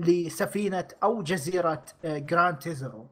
لسفينة 0.00 0.88
أو 1.02 1.22
جزيرة 1.22 1.84
آه، 2.04 2.18
جراند 2.18 2.58
تيزرو. 2.58 3.06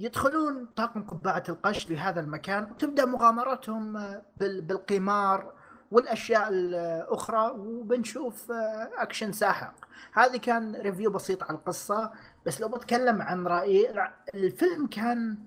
فيدخلون 0.00 0.66
طاقم 0.76 1.02
قبعة 1.02 1.42
القش 1.48 1.90
لهذا 1.90 2.20
المكان 2.20 2.64
وتبدأ 2.70 3.04
مغامرتهم 3.04 3.96
آه، 3.96 4.22
بال- 4.36 4.60
بالقمار 4.60 5.52
والأشياء 5.90 6.48
الأخرى 6.48 7.50
وبنشوف 7.50 8.50
آه، 8.50 8.90
اكشن 8.98 9.32
ساحق. 9.32 9.74
هذه 10.12 10.36
كان 10.36 10.76
review 10.76 11.10
بسيط 11.10 11.42
على 11.42 11.58
القصة 11.58 12.12
بس 12.46 12.60
لو 12.60 12.68
بتكلم 12.68 13.22
عن 13.22 13.46
رأيي 13.46 14.10
الفيلم 14.34 14.86
كان 14.86 15.38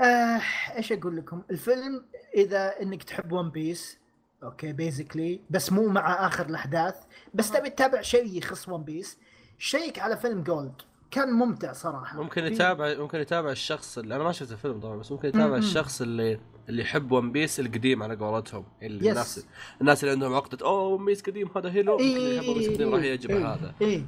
آه 0.00 0.40
إيش 0.76 0.92
أقول 0.92 1.16
لكم؟ 1.16 1.42
الفيلم 1.50 2.04
إذا 2.34 2.82
إنك 2.82 3.02
تحب 3.02 3.32
One 3.32 3.50
Piece 3.50 3.98
okay 4.42 4.72
basically 4.72 5.40
بس 5.50 5.72
مو 5.72 5.86
مع 5.88 6.26
آخر 6.26 6.46
الأحداث 6.46 6.96
بس 7.34 7.50
تبي 7.52 7.70
تتابع 7.70 8.00
شيء 8.00 8.38
يخص 8.38 8.68
One 8.68 8.82
Piece 8.84 9.18
check 9.58 9.98
على 9.98 10.16
فيلم 10.16 10.42
Gold 10.42 10.82
كان 11.10 11.32
ممتع 11.32 11.72
صراحة 11.72 12.22
ممكن 12.22 12.40
في- 12.48 12.54
يتابع 12.54 12.94
ممكن 12.98 13.18
يتابع 13.20 13.50
الشخص 13.50 13.98
اللي 13.98 14.16
أنا 14.16 14.24
ما 14.24 14.32
شفت 14.32 14.52
الفيلم 14.52 14.80
طبعا 14.80 14.96
بس 14.96 15.12
ممكن 15.12 15.28
يتابع 15.28 15.46
م-م. 15.46 15.54
الشخص 15.54 16.00
اللي 16.00 16.40
اللي 16.68 16.82
يحب 16.82 17.12
One 17.12 17.32
Piece 17.32 17.60
القديم 17.60 18.02
على 18.02 18.16
قولتهم 18.16 18.64
اللي 18.82 19.06
yes. 19.06 19.10
الناس 19.12 19.46
الناس 19.80 20.04
اللي 20.04 20.14
عندهم 20.14 20.34
عقدة 20.34 20.66
أوه 20.66 20.82
One 20.82 21.04
Piece 21.04 21.22
قديم 21.22 21.50
هذا 21.56 21.70
حلو 21.70 21.92
ممكن 21.92 22.04
اللي 22.04 22.36
يحب 22.36 22.48
One 22.48 22.54
Piece 22.54 22.68
قديم 22.68 22.94
راح 22.94 23.02
يعجبه 23.04 23.34
إيه، 23.36 23.46
هذا 23.54 23.74
إيه. 23.80 24.04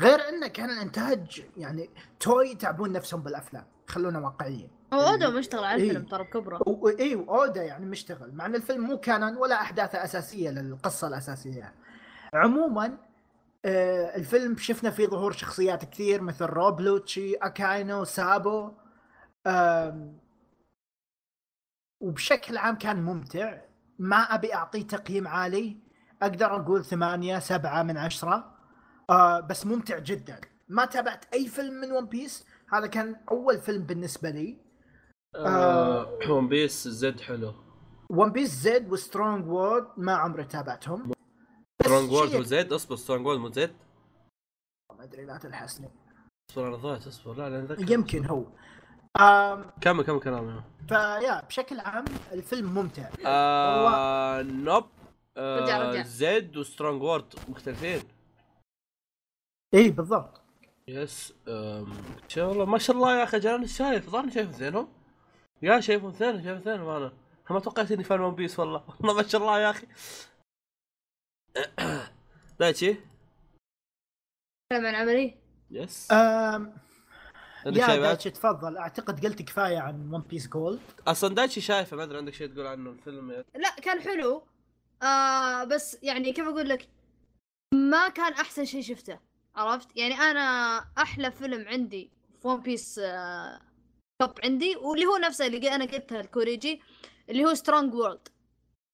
غير 0.00 0.18
إنه 0.28 0.46
كان 0.46 0.70
الانتاج 0.70 1.42
يعني 1.56 1.90
توي 2.20 2.50
يتعبون 2.50 2.92
نفسهم 2.92 3.20
بالأفلام 3.22 3.64
خلونا 3.86 4.18
واقعيين 4.18 4.68
هو 4.92 5.00
اودا 5.00 5.28
مشتغل 5.30 5.64
على 5.64 5.82
إيه. 5.82 5.88
الفيلم 5.90 6.06
ترى 6.06 6.24
بكبره 6.24 6.60
و- 6.66 6.88
اي 6.88 7.14
واودا 7.14 7.62
يعني 7.62 7.86
مشتغل 7.86 8.32
مع 8.34 8.46
إن 8.46 8.54
الفيلم 8.54 8.80
مو 8.84 8.98
canon 8.98 9.36
ولا 9.36 9.54
أحداثه 9.60 10.04
أساسية 10.04 10.50
للقصة 10.50 11.08
الأساسية 11.08 11.74
عموما 12.34 12.98
الفيلم 13.66 14.56
شفنا 14.56 14.90
فيه 14.90 15.06
ظهور 15.06 15.32
شخصيات 15.32 15.84
كثير 15.84 16.22
مثل 16.22 16.44
روب 16.44 16.74
لوتشي 16.74 17.34
أكاينو 17.34 18.04
سابو. 18.04 18.72
وبشكل 22.00 22.56
عام 22.56 22.78
كان 22.78 23.02
ممتع. 23.02 23.60
ما 23.98 24.16
أبي 24.16 24.54
أعطيه 24.54 24.82
تقييم 24.82 25.28
عالي. 25.28 25.76
أقدر 26.22 26.56
أقول 26.56 26.84
ثمانية 26.84 27.38
سبعة 27.38 27.82
من 27.82 27.96
عشرة. 27.96 28.56
آه 29.10 29.40
بس 29.40 29.66
ممتع 29.66 29.98
جدا. 29.98 30.40
ما 30.68 30.84
تابعت 30.84 31.24
أي 31.34 31.46
فيلم 31.46 31.74
من 31.74 31.92
One 31.92 32.06
Piece 32.06 32.46
هذا 32.72 32.86
كان 32.86 33.16
أول 33.30 33.58
فيلم 33.58 33.82
بالنسبة 33.82 34.30
لي. 34.30 34.60
آه 35.36 36.18
One 36.30 36.48
Piece 36.48 36.88
Z 36.88 37.20
حلو. 37.20 37.54
ون 38.10 38.32
بيس 38.32 38.50
زد 38.50 38.92
وسترونج 38.92 39.46
وورد 39.46 39.86
ما 39.96 40.14
عمري 40.14 40.44
تابعتهم. 40.44 41.15
سترونج 41.86 42.12
وورد 42.12 42.28
شيء- 42.28 42.38
مو 42.38 42.42
زد 42.44 42.72
اصبر 42.72 42.96
سترونج 42.96 43.26
وورد 43.26 43.38
مو 43.38 43.52
زد 43.52 43.76
ما 44.98 45.04
أدري 45.04 45.24
لا 45.24 45.38
تلحسني. 45.38 45.90
اصبر 46.50 46.68
أنا 46.68 46.76
ضايت 46.76 47.06
اصبر. 47.06 47.34
لا 47.34 47.50
لا 47.50 47.64
أتذكر. 47.64 47.92
يمكن 47.92 48.24
هو. 48.26 48.44
كمل 49.80 50.04
كمل 50.04 50.20
كلامي. 50.20 50.62
فيا 50.88 51.40
بشكل 51.44 51.80
عام 51.80 52.04
الفيلم 52.32 52.74
ممتع. 52.74 53.08
آه 53.26 54.42
نوب 54.42 54.84
رجع، 55.38 55.76
آه 55.76 55.90
رجع. 55.90 56.02
زد 56.02 56.56
وسترونج 56.56 57.02
وورد 57.02 57.34
مختلفين. 57.48 58.02
إي 59.74 59.90
بالضبط. 59.90 60.40
يس 60.88 61.34
ان 61.48 61.86
شاء 62.28 62.52
الله 62.52 62.64
ما 62.64 62.78
شاء 62.78 62.96
الله 62.96 63.18
يا 63.18 63.24
أخي 63.24 63.54
أنا 63.54 63.66
شايف 63.66 64.10
ظهرني 64.10 64.30
شايف 64.30 64.48
اثنينهم 64.48 64.88
يا 65.62 65.80
شايفهم 65.80 66.10
اثنين 66.10 66.44
شايف 66.44 66.58
اثنينهم 66.60 66.88
أنا. 66.88 67.06
أنا 67.06 67.14
ما 67.50 67.60
توقعت 67.60 67.92
إني 67.92 68.04
fan 68.04 68.20
One 68.20 68.34
Piece 68.34 68.58
والله. 68.58 68.82
والله 69.00 69.14
ما 69.14 69.22
شاء 69.22 69.40
الله 69.40 69.60
يا 69.60 69.70
أخي. 69.70 69.86
دايتشي 72.58 72.96
كلام 74.72 74.86
عن 74.86 74.94
عملي؟ 74.94 75.34
yes 75.70 76.10
يا 76.10 77.72
شيء 77.72 77.86
بعد؟ 77.86 78.00
دايتش 78.00 78.24
تفضل. 78.24 78.76
أعتقد 78.76 79.26
قلت 79.26 79.42
كفاية 79.42 79.78
عن 79.78 80.14
One 80.14 80.20
Piece 80.20 80.48
Gold 80.48 80.80
أصلا 81.06 81.34
دايتشي 81.34 81.60
شايفه 81.60 81.96
ما 81.96 82.02
أدري 82.02 82.18
عندك 82.18 82.34
شيء 82.34 82.46
تقول 82.46 82.66
عنه 82.66 82.90
الفيلم 82.90 83.30
لا 83.54 83.70
كان 83.82 84.00
حلو. 84.00 84.46
آه 85.02 85.64
بس 85.64 85.98
يعني 86.02 86.32
كيف 86.32 86.48
أقول 86.48 86.68
لك؟ 86.68 86.88
ما 87.74 88.08
كان 88.08 88.32
أحسن 88.32 88.64
شيء 88.64 88.82
شفته 88.82 89.18
عرفت؟ 89.56 89.96
يعني 89.96 90.14
أنا 90.14 90.40
أحلى 90.98 91.30
فيلم 91.30 91.68
عندي 91.68 92.10
في 92.42 92.48
One 92.48 92.60
Piece 92.60 92.98
آه 92.98 93.60
top 94.22 94.40
عندي 94.44 94.76
واللي 94.76 95.06
هو 95.06 95.16
نفسه 95.16 95.46
اللي 95.46 95.74
أنا 95.74 95.84
قلتها 95.84 96.20
الكوريجي 96.20 96.82
اللي 97.30 97.44
هو 97.44 97.54
Strong 97.54 97.94
World 97.94 98.28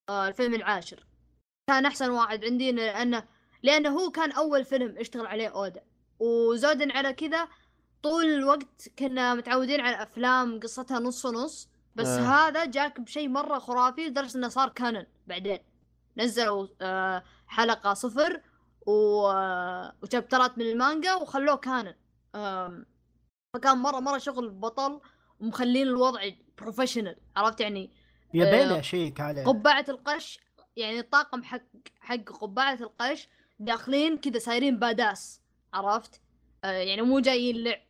آه 0.08 0.28
الفيلم 0.28 0.54
العاشر. 0.54 1.06
كان 1.66 1.86
أحسن 1.86 2.10
واحد 2.10 2.44
عندي 2.44 2.72
لأنه 2.72 3.24
لأنه 3.62 3.90
هو 3.90 4.10
كان 4.10 4.32
أول 4.32 4.64
فيلم 4.64 4.94
اشتغل 4.98 5.26
عليه 5.26 5.48
أودا 5.48 5.82
وزودا 6.18 6.96
على 6.96 7.12
كذا 7.12 7.48
طول 8.02 8.24
الوقت 8.24 8.88
كنا 8.98 9.34
متعودين 9.34 9.80
على 9.80 10.02
أفلام 10.02 10.60
قصتها 10.60 10.98
نص 10.98 11.24
ونص 11.24 11.68
بس 11.96 12.06
آه. 12.06 12.18
آه. 12.18 12.48
هذا 12.48 12.64
جاك 12.64 13.00
بشيء 13.00 13.28
مرة 13.28 13.58
خرافي 13.58 14.06
لدرجة 14.08 14.36
إنه 14.38 14.48
صار 14.48 14.68
canon 14.68 15.06
بعدين 15.26 15.58
نزلوا 16.16 16.66
آه 16.80 17.22
حلقة 17.46 17.94
صفر 17.94 18.40
و... 18.86 19.26
آه، 19.26 19.92
و 20.02 20.08
chapter 20.08 20.52
ات 20.52 20.58
من 20.58 20.66
المانجا 20.66 21.14
وخلوه 21.14 21.56
canon 21.56 21.94
آم، 22.34 22.86
فكان 23.54 23.78
مرة 23.78 24.00
مرة 24.00 24.18
شغل 24.18 24.50
بطل 24.50 25.00
ومخلين 25.40 25.86
الوضع 25.88 26.20
professional 26.58 27.16
عرفت 27.36 27.60
يعني 27.60 27.90
يبيله 28.34 28.78
آه، 28.78 28.80
check 28.80 29.20
عليه 29.20 29.44
قبعة 29.44 29.84
القش 29.88 30.38
يعني 30.76 31.00
الطاقم 31.00 31.42
حق 31.42 31.62
حق 32.00 32.16
قبعة 32.16 32.78
القش 32.80 33.28
داخلين 33.58 34.16
كذا 34.16 34.38
صايرين 34.38 34.78
badass 34.78 35.40
عرفت؟ 35.74 36.20
آه 36.64 36.70
يعني 36.70 37.02
مو 37.02 37.20
جايين 37.20 37.56
لعب 37.56 37.80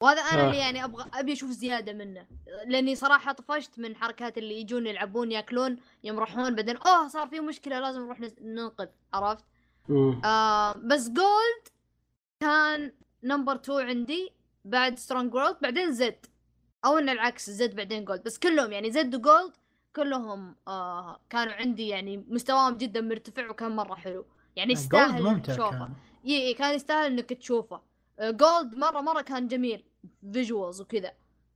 وهذا 0.00 0.20
أنا 0.20 0.42
آه. 0.42 0.46
اللي 0.46 0.58
يعني 0.58 0.84
أبغى 0.84 1.10
أبي 1.14 1.32
أشوف 1.32 1.50
زيادة 1.50 1.92
منه 1.92 2.26
لأني 2.66 2.94
صراحة 2.94 3.32
طفشت 3.32 3.78
من 3.78 3.96
حركات 3.96 4.38
اللي 4.38 4.60
يجون 4.60 4.86
يلعبون 4.86 5.32
يأكلون 5.32 5.76
يمرحون 6.04 6.54
بعدين 6.54 6.76
أوه 6.76 7.08
صار 7.08 7.28
في 7.28 7.40
مشكلة 7.40 7.80
لازم 7.80 8.00
نروح 8.00 8.20
ننقذ 8.40 8.86
عرفت؟ 9.14 9.44
مم. 9.88 10.20
آه 10.24 10.72
بس 10.72 11.08
Gold 11.08 11.68
كان 12.40 12.92
number 13.22 13.54
2 13.54 13.88
عندي 13.88 14.32
بعد 14.64 14.98
Strong 14.98 15.34
World 15.34 15.56
بعدين 15.62 15.92
Z 15.92 16.26
أو 16.84 16.98
ان 16.98 17.08
العكس 17.08 17.50
Z 17.50 17.76
بعدين 17.76 18.04
Gold 18.04 18.22
بس 18.22 18.38
كلهم 18.38 18.72
يعني 18.72 18.90
Z 18.90 19.14
و 19.14 19.22
Gold 19.22 19.52
كلهم 19.96 20.56
آه 20.68 21.20
كانوا 21.30 21.52
عندي 21.52 21.88
يعني 21.88 22.16
مستواهم 22.28 22.76
جدا 22.76 23.00
مرتفع 23.00 23.50
وكان 23.50 23.76
مرة 23.76 23.94
حلو. 23.94 24.26
يعني 24.56 24.72
يستاهل 24.72 25.42
تشوفه 25.42 25.90
إي 26.26 26.46
إي 26.46 26.54
كان 26.54 26.74
يستاهل 26.74 27.12
إنك 27.12 27.32
تشوفه. 27.32 27.80
آه، 28.18 28.30
Gold 28.30 28.74
مرة 28.74 29.00
مرة 29.00 29.22
كان 29.22 29.48
جميل. 29.48 29.84
visuals 30.32 30.80
وكذا. 30.80 31.12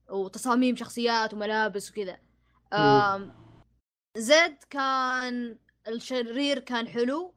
وتصاميم 0.09 0.77
شخصيات 0.77 1.35
وملابس 1.35 1.91
وكذا. 1.91 2.19
زد 4.19 4.57
كان 4.71 5.59
الشرير 5.89 6.59
كان 6.59 6.89
حلو. 6.89 7.35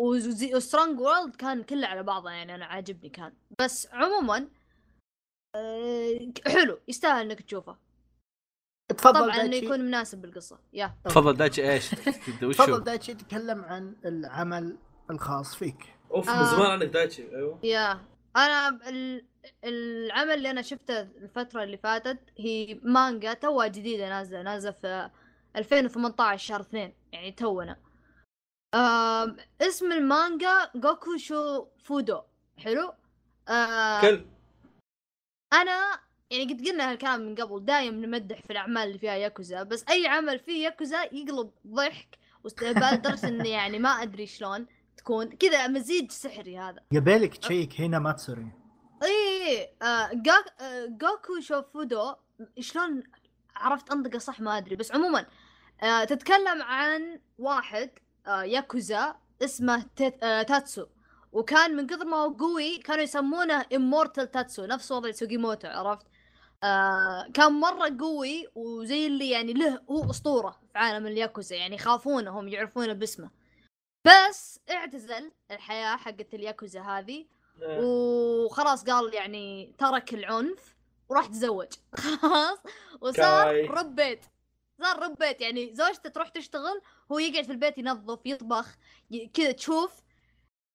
وسترونج 0.00 1.00
وورلد 1.00 1.36
كان 1.36 1.62
كله 1.62 1.86
على 1.86 2.02
بعضه 2.02 2.30
يعني 2.30 2.54
أنا 2.54 2.64
عاجبني 2.66 3.08
كان. 3.08 3.32
بس 3.60 3.88
عموما 3.92 4.48
آه، 5.56 6.32
حلو. 6.46 6.78
يستاهل 6.88 7.30
إنك 7.30 7.42
تشوفه. 7.42 7.87
تفضل 8.88 9.20
طبعا 9.20 9.40
إنه 9.40 9.56
يكون 9.56 9.80
مناسب 9.80 10.22
بالقصة. 10.22 10.58
يا 10.72 10.94
تفضل 11.04 11.36
دايتشي 11.36 11.72
إيش؟ 11.72 11.90
تفضل 12.40 12.84
دايتشي 12.84 13.14
تكلم 13.14 13.64
عن 13.64 13.96
العمل 14.04 14.76
الخاص 15.10 15.56
فيك. 15.56 15.98
أوف 16.10 16.30
من 16.30 16.36
من 16.36 16.44
زمان 16.44 16.70
عنك 16.70 16.88
دايتشي 16.88 17.36
أيوه. 17.36 17.58
يا 17.62 18.00
أنا 18.36 18.68
ال... 18.88 19.24
العمل 19.64 20.34
اللي 20.34 20.50
أنا 20.50 20.62
شفته 20.62 21.00
الفترة 21.00 21.62
اللي 21.62 21.76
فاتت 21.76 22.18
هي 22.38 22.80
مانجا 22.82 23.32
توها 23.32 23.66
جديدة 23.66 24.08
نازلة 24.08 24.42
نازلة 24.42 24.72
في 24.72 25.10
2018 25.56 26.46
شهر 26.46 26.60
اثنين 26.60 26.94
يعني 27.12 27.32
تونا. 27.32 27.76
اسم 29.60 29.92
المانجا 29.92 30.70
جوكو 30.74 31.16
شو 31.16 31.66
فودو 31.84 32.20
حلو؟ 32.58 32.92
آه... 33.48 34.00
كل. 34.00 34.24
أنا 35.52 36.00
يعني 36.30 36.44
قد 36.52 36.66
قلنا 36.68 36.90
هالكلام 36.90 37.20
من 37.20 37.34
قبل 37.34 37.64
دايم 37.64 38.04
نمدح 38.04 38.42
في 38.42 38.50
الأعمال 38.50 38.82
اللي 38.88 38.98
فيها 38.98 39.14
ياكوزا 39.14 39.62
بس 39.62 39.84
أي 39.90 40.06
عمل 40.06 40.38
فيه 40.38 40.64
ياكوزا 40.64 41.02
يقلب 41.02 41.50
ضحك 41.66 42.18
واستهبال 42.44 42.82
لدرجة 42.98 43.28
إني 43.28 43.50
يعني 43.50 43.78
ما 43.78 43.88
أدري 43.88 44.26
شلون 44.26 44.66
تكون. 44.96 45.28
كذا 45.30 45.66
مزيج 45.66 46.10
سحري 46.10 46.58
هذا. 46.58 46.80
يبيلك 46.92 47.36
تشيك 47.36 47.80
هنا 47.80 47.98
ما 47.98 48.12
تسوري 48.12 48.52
إي 49.02 49.68
آه 49.82 50.10
جا- 50.12 50.64
آه، 50.66 50.86
جوكوشوفودو 50.86 52.14
شلون 52.60 53.02
عرفت 53.56 53.90
أنطقه 53.92 54.18
صح 54.18 54.40
ما 54.40 54.58
أدري 54.58 54.76
بس 54.76 54.92
عموما 54.92 55.26
آه 55.82 56.04
تتكلم 56.04 56.62
عن 56.62 57.20
واحد 57.38 57.90
آه 58.26 58.42
ياكوزا 58.42 59.16
اسمه 59.44 59.86
آه 60.22 60.42
تاتسو. 60.42 60.86
وكان 61.32 61.76
من 61.76 61.86
كثر 61.86 62.04
ما 62.04 62.16
هو 62.16 62.32
قوي 62.32 62.78
كانوا 62.78 63.02
يسمونه 63.02 63.66
immortal 63.74 64.30
تاتسو 64.30 64.64
نفس 64.66 64.92
وضع 64.92 65.10
سوجيموتو 65.10 65.68
عرفت؟ 65.68 66.06
آه 66.64 67.26
كان 67.34 67.52
مرة 67.52 67.96
قوي 68.00 68.48
وزي 68.54 69.06
اللي 69.06 69.30
يعني 69.30 69.52
له 69.52 69.80
هو 69.90 70.10
أسطورة 70.10 70.50
في 70.72 70.78
عالم 70.78 71.06
الياكوزا 71.06 71.56
يعني 71.56 71.74
يخافونه 71.74 72.40
هم 72.40 72.48
يعرفونه 72.48 72.92
باسمه. 72.92 73.30
بس 74.04 74.60
اعتزل 74.70 75.32
الحياة 75.50 75.96
حقت 75.96 76.34
الياكوزا 76.34 76.80
هذه 76.80 77.26
وخلاص 77.62 78.84
قال 78.84 79.14
يعني 79.14 79.74
ترك 79.78 80.14
العنف 80.14 80.76
وراح 81.08 81.26
تزوج. 81.26 81.66
خلاص؟ 82.22 82.58
وصار 83.00 83.52
كاي. 83.52 83.66
رب 83.66 83.94
بيت. 83.94 84.24
صار 84.82 85.02
رب 85.02 85.16
بيت 85.18 85.40
يعني 85.40 85.74
زوجته 85.74 86.10
تروح 86.10 86.28
تشتغل 86.28 86.80
هو 87.12 87.18
يقعد 87.18 87.44
في 87.44 87.52
البيت 87.52 87.78
ينظف 87.78 88.18
يطبخ 88.24 88.76
كذا 89.34 89.52
تشوف. 89.52 89.92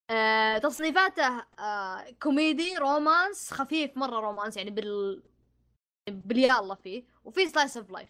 آه 0.10 0.58
تصنيفاته 0.58 1.46
آه 1.60 2.06
comedy 2.22 2.78
romance 2.78 3.54
خفيف 3.54 3.98
مرة 3.98 4.20
romance 4.20 4.58
يعني 4.58 4.72
بال 4.72 5.24
باليالله 6.08 6.76
فيه 6.76 7.04
وفي 7.26 7.48
slice 7.48 7.78
of 7.78 7.92
life 7.92 8.10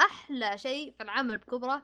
أحلى 0.00 0.58
شيء 0.58 0.94
في 0.96 1.02
العمل 1.02 1.38
بكبره 1.38 1.82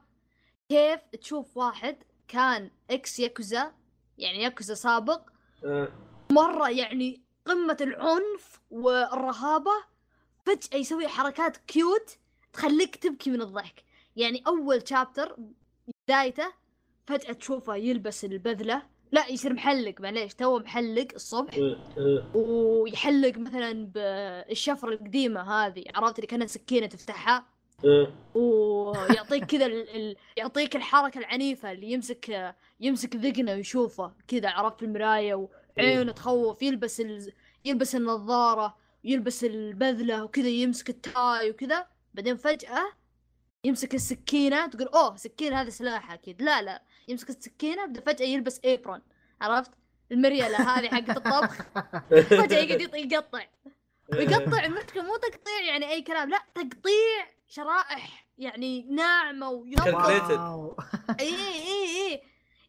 كيف 0.69 1.01
تشوف 1.21 1.57
واحد 1.57 1.97
كان 2.29 2.71
ex 2.91 3.21
ياكوزا 3.21 3.73
يعني 4.19 4.43
ياكوزا 4.43 4.75
سابق 4.75 5.31
آه. 5.65 5.89
مرة 6.33 6.71
يعني 6.71 7.23
قمة 7.47 7.77
العنف 7.81 8.61
والرهابة 8.71 9.85
فجأة 10.47 10.77
يسوي 10.79 11.09
حركات 11.09 11.57
cute 11.57 12.19
تخليك 12.53 12.97
تبكي 12.97 13.31
من 13.31 13.43
الضحك 13.43 13.85
يعني 14.17 14.43
أول 14.47 14.89
chapter 14.89 15.37
بدايته 16.09 16.53
فجأة 17.07 17.33
تشوفه 17.33 17.77
يلبس 17.77 18.25
البذلة 18.25 18.83
لا 19.15 19.29
يصير 19.29 19.53
محلق 19.53 20.01
معليش 20.01 20.35
تو 20.35 20.59
محلق 20.59 21.07
الصبح 21.15 21.55
آه. 21.55 21.77
آه. 21.99 22.37
ويحلق 22.37 23.39
مثلا 23.39 23.87
بالشفرة 23.95 24.89
القديمة 24.89 25.41
هذه 25.41 25.85
عرفت 25.95 26.19
اللي 26.19 26.27
كانها 26.27 26.47
سكينة 26.47 26.87
تفتحها 26.87 27.47
آه. 27.85 28.13
ويعطيك 28.39 29.45
كذا 29.45 29.67
ال... 29.67 29.97
ال... 29.97 30.17
يعطيك 30.37 30.77
الحركة 30.77 31.19
العنيفة 31.19 31.73
اللي 31.73 31.93
يمسك 31.93 32.55
يمسك 32.81 33.17
ذقنه 33.17 33.53
ويشوفه 33.53 34.13
كذا 34.29 34.51
عرفت 34.51 34.79
في 34.79 34.85
المراية 34.85 35.49
وعينه 35.79 36.13
تخوف 36.13 36.63
يلبس 36.63 37.01
ال... 37.01 37.33
يلبس 37.65 37.95
النظارة 37.95 38.77
يلبس 39.05 39.45
البذلة 39.45 40.25
وكذا 40.25 40.49
يمسك 40.49 40.91
ال 40.91 41.06
tie 41.06 41.51
وكذا 41.51 41.87
بعدين 42.15 42.37
فجأة 42.37 42.93
يمسك 43.65 43.95
السكينة 43.95 44.67
تقول 44.67 44.89
أوه 44.89 45.17
سكينة 45.17 45.61
هذا 45.61 45.71
سلاح 45.71 46.13
أكيد 46.13 46.43
لا 46.43 46.63
لا 46.63 46.83
يمسك 47.09 47.31
السكينة 47.31 47.87
بعدين 47.87 48.03
فجأة 48.03 48.27
يلبس 48.27 48.61
apron 48.65 49.01
عرفت؟ 49.41 49.71
المريلة 50.13 50.57
هذه 50.79 50.89
حقت 50.89 51.17
الطبخ. 51.17 51.63
فجأة 52.41 52.59
يقعد 52.59 53.13
يقطع. 53.13 53.47
ويقطع 54.13 54.65
المشكلة 54.65 55.03
مو 55.03 55.17
تقطيع 55.17 55.61
يعني 55.69 55.91
أي 55.91 56.03
كلام 56.03 56.31
لا 56.31 56.43
تقطيع 56.55 57.27
شرائح 57.49 58.27
يعني 58.39 58.87
وينظف 59.49 59.85
Calculated. 59.85 60.31
واو. 60.31 60.77
اي 61.21 61.29
اي 61.29 62.13
اي 62.13 62.23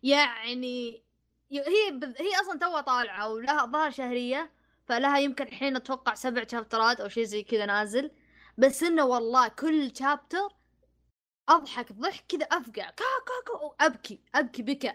يعني 0.03 1.03
هي 1.51 1.91
بذ- 1.91 2.21
هي 2.21 2.41
أصلا 2.41 2.59
توها 2.59 2.81
طالعة 2.81 3.29
ولها 3.33 3.65
ظهر 3.65 3.91
شهرية 3.91 4.51
فلها 4.85 5.17
يمكن 5.19 5.45
الحين 5.47 5.75
أتوقع 5.75 6.13
سبع 6.13 6.43
شابترات 6.51 6.99
أو 6.99 7.07
شيء 7.09 7.23
زي 7.23 7.43
كذا 7.43 7.65
نازل. 7.65 8.11
بس 8.57 8.83
إنه 8.83 9.03
والله 9.05 9.47
كل 9.47 9.91
شابتر 9.95 10.49
أضحك 11.49 11.91
ضحك 11.91 12.25
كذا 12.29 12.45
أفقع 12.45 12.89
كا 12.89 13.03
كا 13.25 13.51
كا 13.51 13.85
ابكي 13.85 14.19
أبكي 14.35 14.61
بكى 14.61 14.93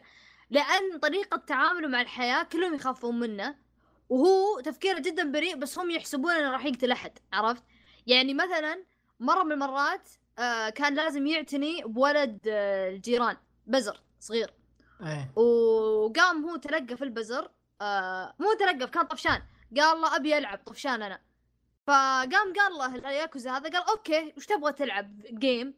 لأن 0.51 0.99
طريقة 1.03 1.37
تعامله 1.37 1.89
مع 1.89 2.01
الحياة 2.01 2.43
كلهم 2.43 2.75
يخافون 2.75 3.19
منه 3.19 3.55
وهو 4.09 4.61
تفكيره 4.61 4.99
جدا 4.99 5.33
بريء 5.33 5.57
بس 5.57 5.79
هم 5.79 5.91
يحسبون 5.91 6.33
إنه 6.33 6.51
راح 6.51 6.65
يقتل 6.65 6.93
أحد 6.93 7.19
عرفت؟ 7.33 7.63
يعني 8.07 8.35
مثلا 8.35 8.85
مرة 9.21 9.43
من 9.43 9.53
المرات 9.53 10.09
آه 10.39 10.69
كان 10.69 10.95
لازم 10.95 11.27
يعتني 11.27 11.83
بولد 11.83 12.39
آه 12.49 12.91
الجيران 12.91 13.37
بزر 13.67 14.01
صغير. 14.21 14.55
إيه. 15.03 15.33
وقام 15.43 16.45
هو 16.45 16.57
تلقف 16.57 17.03
البزر 17.03 17.51
آه 17.81 18.35
مو 18.39 18.53
تلقف 18.53 18.91
كان 18.91 19.07
طفشان. 19.07 19.43
قال 19.77 20.01
له 20.01 20.17
أبي 20.17 20.39
ألعب 20.39 20.59
طفشان 20.67 21.03
أنا. 21.03 21.21
فقام 21.87 22.53
قال 22.53 22.73
له 22.79 22.95
الياكوزا 22.95 23.51
هذا 23.51 23.71
قال 23.71 23.89
okay 23.89 24.33
وش 24.37 24.47
تبغى 24.47 24.73
تلعب؟ 24.73 25.21
game 25.31 25.75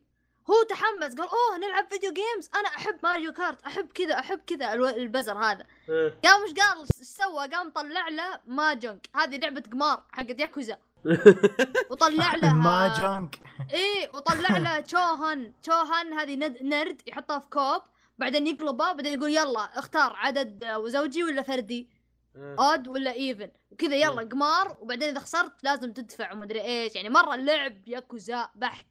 هو 0.50 0.62
تحمس 0.62 1.14
قال 1.14 1.28
أوه 1.28 1.58
نلعب 1.58 1.86
video 1.90 2.12
games 2.12 2.50
أنا 2.54 2.68
أحب 2.68 2.98
Mario 3.02 3.32
Kart 3.32 3.62
أحب 3.62 3.88
كذا 3.94 4.18
أحب 4.18 4.40
كذا 4.46 4.72
البزر 4.74 5.38
هذا. 5.38 5.64
آه. 5.90 6.12
قام 6.24 6.42
وش 6.42 6.50
قال؟ 6.52 6.78
إيش 6.78 6.88
سوى؟ 7.08 7.46
قام 7.48 7.70
طلع 7.70 8.08
له 8.08 8.40
ماجونج 8.46 8.98
هذه 9.16 9.36
لعبة 9.36 9.62
قمار 9.72 10.02
حقت 10.12 10.40
ياكوزا 10.40 10.76
وطلع 11.90 12.34
له 12.42 12.54
ماجانك 12.54 13.38
إيه 13.72 14.10
وطلع 14.14 14.56
له 14.58 14.80
تشوهن 14.80 15.52
تشوهن 15.62 16.12
هذه 16.12 16.34
ند- 16.36 16.62
نرد 16.62 17.02
يحطها 17.06 17.38
في 17.38 17.46
كوب 17.50 17.82
بعدين 18.18 18.46
يقلبه 18.46 18.92
بعدين 18.92 19.14
يقول 19.18 19.30
يلا 19.30 19.78
اختار 19.78 20.12
عدد 20.16 20.64
زوجي 20.86 21.24
ولا 21.24 21.42
فردي. 21.42 21.88
odd 22.36 22.88
ولا 22.88 23.12
even 23.12 23.50
وكذا 23.70 23.96
يلا 23.96 24.28
قمار 24.28 24.76
وبعدين 24.80 25.08
إذا 25.08 25.20
خسرت 25.20 25.52
لازم 25.64 25.92
تدفع 25.92 26.32
ومدري 26.32 26.60
إيش. 26.60 26.94
يعني 26.96 27.08
مرة 27.08 27.36
لعب 27.36 27.88
ياكوزا 27.88 28.48
بحت. 28.54 28.86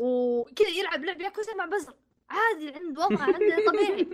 وكذا 0.00 0.68
يلعب 0.68 1.04
لعب 1.04 1.20
ياكوزا 1.20 1.54
مع 1.54 1.64
بزر. 1.64 1.94
عادي 2.30 2.68
عند 2.74 2.98
وضع 2.98 3.22
عنده 3.22 3.56
طبيعي. 3.68 4.08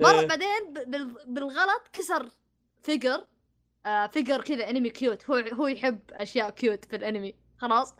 مرة 0.00 0.26
بعدين 0.26 0.48
ب- 0.72 0.90
بال- 0.90 1.16
بالغلط 1.26 1.88
كسر 1.92 2.28
figure. 2.82 3.26
آه 3.86 4.06
figure 4.06 4.42
كذا 4.42 4.70
انمي 4.70 4.90
cute 4.90 5.30
هو 5.30 5.34
هو 5.34 5.66
يحب 5.66 6.00
أشياء 6.12 6.50
cute 6.50 6.84
في 6.84 6.96
الانمي 6.96 7.34
خلاص. 7.58 7.94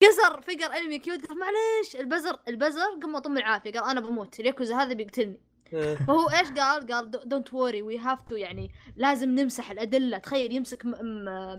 كسر 0.00 0.40
figure 0.40 0.66
انمي 0.76 0.98
cute 0.98 1.26
قال 1.26 1.38
معليش 1.38 1.96
البزر 1.96 2.38
البزر 2.48 2.80
قام 3.02 3.18
طم 3.18 3.36
العافية. 3.38 3.70
قال 3.72 3.90
أنا 3.90 4.00
بموت. 4.00 4.40
الياكوزا 4.40 4.76
هذا 4.76 4.92
بيقتلني. 4.94 5.40
فهو 6.06 6.28
إيش 6.28 6.48
قال؟ 6.50 6.86
قال 6.92 7.10
don't 7.10 7.54
worry 7.54 7.82
we 7.82 7.98
have 7.98 8.18
to 8.28 8.36
يعني 8.36 8.70
لازم 8.96 9.28
نمسح 9.30 9.70
الأدلة. 9.70 10.18
تخيل 10.18 10.52
يمسك 10.52 10.82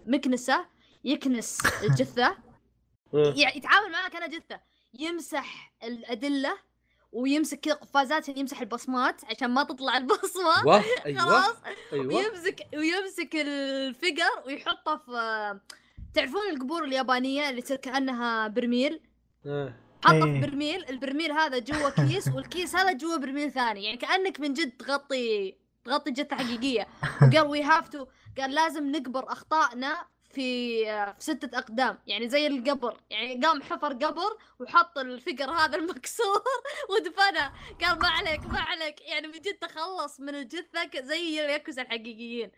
مكنسة 0.07 0.65
يكنس 1.03 1.59
الجثة. 1.83 2.27
آه. 3.13 3.33
يعني 3.37 3.57
يتعامل 3.57 3.91
معها 3.91 4.09
كأنها 4.09 4.27
جثة. 4.27 4.59
يمسح 4.99 5.73
الأدلة 5.83 6.57
ويمسك 7.11 7.59
كذا 7.59 7.73
قفازات 7.73 8.23
عشان 8.23 8.37
يمسح 8.37 8.61
البصمات 8.61 9.25
عشان 9.25 9.49
ما 9.49 9.63
تطلع 9.63 9.97
البصمه 9.97 10.61
أيوه 10.65 11.05
أيوه 11.05 11.19
خلاص. 11.19 11.55
أيوه 11.93 12.07
ويمسك 12.07 12.67
ويمسك 12.73 13.35
ال 13.35 13.51
figure 13.51 14.45
ويحطه 14.45 14.97
في 14.97 15.59
تعرفون 16.13 16.41
القبور 16.49 16.83
اليابانية 16.83 17.49
اللي 17.49 17.61
تصير 17.61 17.77
كأنها 17.77 18.47
برميل؟ 18.47 19.01
آه. 19.45 19.73
حطه 20.05 20.19
في 20.19 20.25
إيه. 20.25 20.41
برميل 20.41 20.85
البرميل 20.89 21.31
هذا 21.31 21.59
جوا 21.59 21.89
كيس 21.89 22.27
والكيس 22.35 22.75
هذا 22.75 22.91
جوا 22.91 23.17
برميل 23.17 23.51
ثاني. 23.51 23.83
يعني 23.83 23.97
كأنك 23.97 24.39
من 24.39 24.53
جد 24.53 24.71
تغطي 24.71 25.55
تغطي 25.85 26.11
جثة 26.11 26.35
حقيقية. 26.35 26.87
وقال 27.21 27.47
we 27.47 27.63
have 27.63 27.89
to 27.89 28.05
قال 28.37 28.51
لازم 28.51 28.91
نقبر 28.91 29.31
أخطائنا 29.31 30.05
في 30.31 30.85
في 30.85 31.23
ستة 31.23 31.57
أقدام. 31.57 31.97
يعني 32.07 32.29
زي 32.29 32.47
القبر. 32.47 32.97
يعني 33.09 33.45
قام 33.45 33.61
حفر 33.61 33.93
قبر 33.93 34.37
وحط 34.59 34.97
الفقر 34.97 35.51
هذا 35.51 35.77
المكسور 35.77 36.43
ودفنه. 36.89 37.51
قال 37.81 37.99
ما 37.99 38.07
عليك 38.07 38.45
ما 38.45 38.59
عليك. 38.59 39.01
يعني 39.01 39.27
من 39.27 39.33
جد 39.33 39.53
تخلص 39.53 40.19
من 40.19 40.35
الجثة 40.35 40.89
زي 41.01 41.45
الياكوزا 41.45 41.81
الحقيقيين. 41.81 42.51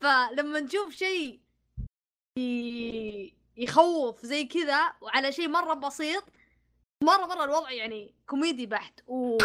فلما 0.00 0.60
نشوف 0.60 0.94
شيء 0.94 1.40
يخوف 3.56 4.26
زي 4.26 4.44
كذا 4.44 4.92
وعلى 5.00 5.32
شيء 5.32 5.48
مرة 5.48 5.74
بسيط 5.74 6.24
مرة 7.04 7.26
مرة 7.26 7.44
الوضع 7.44 7.70
يعني 7.70 8.14
كوميدي 8.26 8.66
بحت. 8.66 9.00
و 9.06 9.38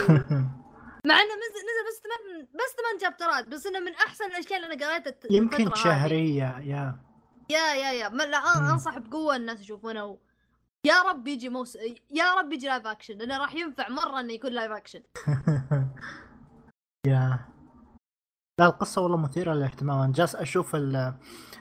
مع 1.07 1.15
إنه 1.21 1.33
نزل 1.33 1.61
نزل 1.69 1.85
بس 1.89 2.01
ثمان 2.03 2.47
بس 2.53 2.75
ثمان 2.77 2.99
شابترات. 3.01 3.47
بس 3.47 3.65
إنه 3.65 3.79
من 3.79 3.93
أحسن 3.93 4.25
الأشياء 4.25 4.59
اللي 4.59 4.73
أنا 4.73 4.87
قريتها 4.87 5.13
يمكن 5.31 5.67
الفترة 5.67 5.91
هذه. 5.91 6.37
yeah. 6.65 7.08
yeah 7.51 7.73
yeah 7.73 7.91
yeah. 7.91 8.09
ما 8.09 8.23
لا 8.23 8.37
أنصح 8.73 8.97
بقوة 8.97 9.35
الناس 9.35 9.61
يشوفونه 9.61 10.05
و... 10.05 10.17
يا 10.85 11.01
رب 11.01 11.27
يجي 11.27 11.49
موس 11.49 11.77
يا 12.11 12.33
رب 12.39 12.53
يجي 12.53 12.67
live 12.67 12.87
action 12.87 13.17
لأنه 13.17 13.37
راح 13.37 13.55
ينفع 13.55 13.89
مرة 13.89 14.19
إنه 14.19 14.33
يكون 14.33 14.51
لايف 14.51 14.71
اكشن 14.71 15.01
يا. 17.07 17.39
لا 18.59 18.65
القصة 18.65 19.01
والله 19.01 19.17
مثيرة 19.17 19.53
للاهتمام. 19.53 20.01
أنا 20.01 20.13
جالس 20.13 20.35
أشوف 20.35 20.75
ال... 20.75 21.13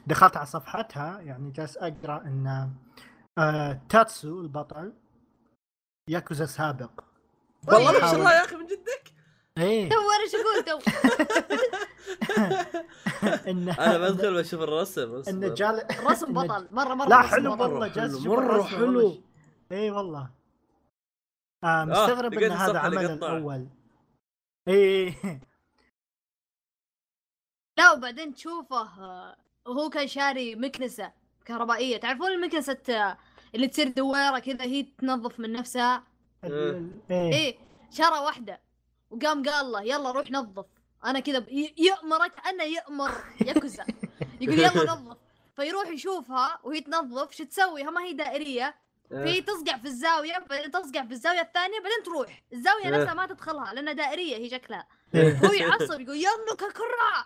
دخلت 0.06 0.36
على 0.36 0.47
صفحتها 0.47 1.20
يعني 1.20 1.51
جالس 1.51 1.77
أقرأ 1.77 2.20
إن 2.23 2.70
آه 3.39 3.81
تاتسو 3.89 4.40
البطل 4.40 4.93
ياكوزا 6.10 6.47
سابق. 6.47 6.90
والله 7.69 7.93
ما 7.93 7.98
شاء 8.01 8.15
الله 8.15 8.32
يا 8.35 8.44
أخي 8.44 8.56
من 8.56 8.66
جدك 8.66 8.98
إيه. 9.59 9.89
تو 9.89 9.97
أنا 9.97 10.22
إيش 10.24 10.35
أقول؟ 10.35 10.64
تو 10.64 10.78
أنا 13.82 13.98
بدخل 13.98 14.35
بشوف 14.35 14.60
الرسم 14.60 15.10
إن 15.14 15.18
اصبر. 15.20 15.55
جال 15.55 15.90
الرسم 15.93 16.32
بطل. 16.39 16.68
مره 16.72 16.94
مرة 16.94 17.09
لا 17.09 17.20
رسم 17.20 17.28
حلو 17.30 17.56
بطل. 17.56 17.72
والله 17.72 17.89
جالس 17.89 18.26
الرسم 18.26 18.76
حلو. 18.76 18.85
والله. 18.86 19.22
إيه 19.72 19.90
والله. 19.90 20.30
آه 21.64 21.85
مستغرب 21.85 22.35
لقيت 22.35 22.51
إن 22.51 22.56
هذا 22.56 22.78
عمل. 22.78 22.98
الأول. 23.06 23.66
إيه. 24.68 25.40
لا 27.78 27.93
وبعدين 27.93 28.35
تشوفه 28.35 28.80
آه، 29.05 29.36
وهو 29.66 29.90
كان 29.90 30.06
شاري 30.09 30.55
مكنسة 30.55 31.12
كهربائية. 31.44 31.97
تعرفون 31.97 32.28
المكنسة 32.32 32.78
آه، 32.90 33.18
اللي 33.55 33.68
تصير 33.68 33.89
دويره 33.89 34.39
كذا 34.39 34.62
هي 34.64 34.82
تنظف 34.82 35.40
من 35.40 35.52
نفسها؟ 35.52 36.02
إيه. 36.44 36.90
إيه. 37.10 37.59
شرى 37.90 38.18
واحدة. 38.18 38.60
وقام 39.10 39.43
قال 39.43 39.72
له 39.72 39.82
يلا 39.82 40.10
روح 40.10 40.30
نظف. 40.30 40.66
أنا 41.05 41.20
كذا 41.20 41.47
يأمرك 41.76 42.32
أنا 42.47 42.64
يأمر 42.64 43.10
ياكوزا. 43.47 43.85
يقول 44.40 44.59
يلا 44.59 44.93
نظف. 44.93 45.16
فيروح 45.56 45.89
يشوفها 45.89 46.59
وهي 46.64 46.80
تنظف 46.80 47.32
شو 47.32 47.44
تسوي؟ 47.44 47.82
ما 47.82 48.05
هي 48.05 48.12
دائرية. 48.12 48.74
فهي 49.10 49.40
تصقع 49.40 49.76
في 49.78 49.85
الزاوية 49.85 50.39
بعدين 50.51 50.70
تصقع 50.70 51.05
في 51.05 51.12
الزاوية 51.12 51.40
الثانية 51.40 51.78
بعدين 51.78 52.02
تروح. 52.05 52.43
الزاوية 52.52 52.85
إيه. 52.85 52.90
نفسها 52.90 53.14
ما 53.14 53.26
تدخلها 53.26 53.74
لأنها 53.74 53.93
دائرية 53.93 54.36
هي 54.36 54.51
شكلها. 54.51 54.86
هو 55.44 55.52
يعصب 55.52 56.01
يقول 56.01 56.16
يا 56.24 56.28
ابنك 56.28 56.62
الكرع 56.62 57.24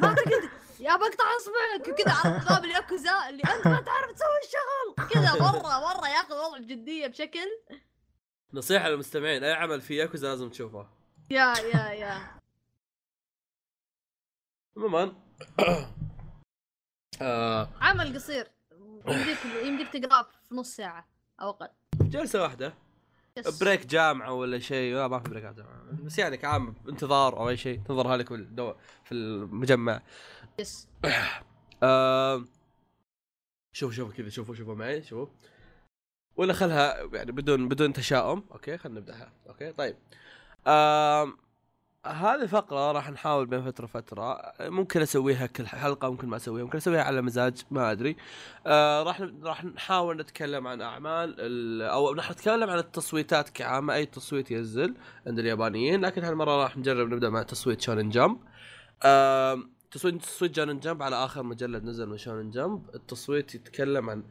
ما 0.00 0.14
تقدر 0.14 0.48
يا 0.80 0.96
بقطع 0.96 1.24
اصبعك 1.36 1.94
كذا 1.98 2.12
على 2.12 2.44
باب 2.50 2.64
الياكوزا 2.64 3.28
اللي 3.28 3.42
أنت 3.42 3.66
ما 3.66 3.80
تعرف 3.80 4.12
تسوي 4.12 4.38
الشغل. 4.44 5.08
كذا 5.10 5.42
مرة 5.42 5.80
مرة 5.80 6.08
ياخذ 6.08 6.34
وضع 6.34 6.58
بجديه 6.58 7.06
بشكل. 7.06 7.48
نصيحة 8.54 8.88
للمستمعين 8.88 9.44
أي 9.44 9.52
عمل 9.52 9.80
في 9.80 9.96
ياكوزا 9.96 10.28
لازم 10.28 10.48
تشوفه. 10.48 11.01
yeah 11.30 11.54
yeah 11.74 11.90
yeah 11.90 12.18
عموما 14.76 15.12
آه 17.22 17.68
عمل 17.80 18.14
قصير. 18.14 18.50
يمديك 19.08 19.38
يمديك 19.64 19.88
تقراه 19.88 20.22
في 20.48 20.54
نص 20.54 20.76
ساعة 20.76 21.08
أو 21.40 21.50
أقل. 21.50 21.68
جلسة 22.00 22.42
واحدة. 22.42 22.74
yes. 23.36 23.62
break 23.62 23.86
جامعة 23.86 24.32
ولا 24.32 24.58
شيء. 24.58 24.94
لا 24.94 25.08
ما 25.08 25.18
في 25.18 25.30
break 25.30 25.50
ات 25.50 25.54
جامعه 25.54 25.82
بس 26.04 26.18
يعني 26.18 26.36
كعام 26.36 26.74
انتظار 26.88 27.36
أو 27.36 27.48
أي 27.48 27.56
شيء. 27.56 27.80
تنظرها 27.82 28.16
لك 28.16 28.28
في. 28.28 28.74
في 29.04 29.12
المجمع. 29.12 30.02
yes 30.58 30.88
آه... 31.82 32.44
شوف 33.72 33.94
شوف 33.94 34.16
كذا 34.16 34.28
شوفوا 34.28 34.54
شوفوا 34.54 34.74
معي 34.74 35.02
شوفوا 35.02 35.34
ولا 36.36 36.52
خلها 36.52 37.08
يعني 37.12 37.32
بدون 37.32 37.68
بدون 37.68 37.92
تشاؤم. 37.92 38.44
okay 38.52 38.78
خلينا 38.78 39.00
نبدأها. 39.00 39.32
okay 39.48 39.72
طيب. 39.72 39.96
آه... 39.96 40.12
هذه 42.06 42.42
الفقرة 42.42 42.92
راح 42.92 43.10
نحاول 43.10 43.46
بين 43.46 43.62
فترة 43.62 43.84
وفترة. 43.84 44.52
ممكن 44.60 45.02
أسويها 45.02 45.46
كل 45.46 45.66
حلقة 45.66 46.10
ممكن 46.10 46.28
ما 46.28 46.36
أسويها. 46.36 46.64
ممكن 46.64 46.78
أسويها 46.78 47.02
على 47.02 47.22
مزاج 47.22 47.62
ما 47.70 47.92
أدري. 47.92 48.16
آه 48.66 49.02
راح 49.02 49.20
راح 49.42 49.64
نحاول 49.64 50.16
نتكلم 50.16 50.66
عن 50.66 50.80
أعمال 50.82 51.34
ال- 51.38 51.82
أو 51.82 52.12
راح 52.12 52.30
نتكلم 52.30 52.70
عن 52.70 52.78
التصويتات 52.78 53.48
كعامة. 53.48 53.94
أي 53.94 54.06
تصويت 54.06 54.50
ينزل 54.50 54.94
عند 55.26 55.38
اليابانيين. 55.38 56.00
لكن 56.04 56.24
هالمرة 56.24 56.62
راح 56.62 56.76
نجرب 56.76 57.08
نبدأ 57.08 57.30
مع 57.30 57.42
تصويت 57.42 57.80
Shonen 57.80 58.08
Jump 58.08 58.38
آه 59.02 59.62
تصويت 59.90 60.22
تصويت 60.22 60.56
شونن 60.56 60.80
جمب 60.80 61.02
على 61.02 61.24
آخر 61.24 61.42
مجلد 61.42 61.84
نزل 61.84 62.08
من 62.08 62.18
شونن 62.18 62.50
جمب 62.50 62.90
التصويت 62.94 63.54
يتكلم 63.54 64.10
عن 64.10 64.22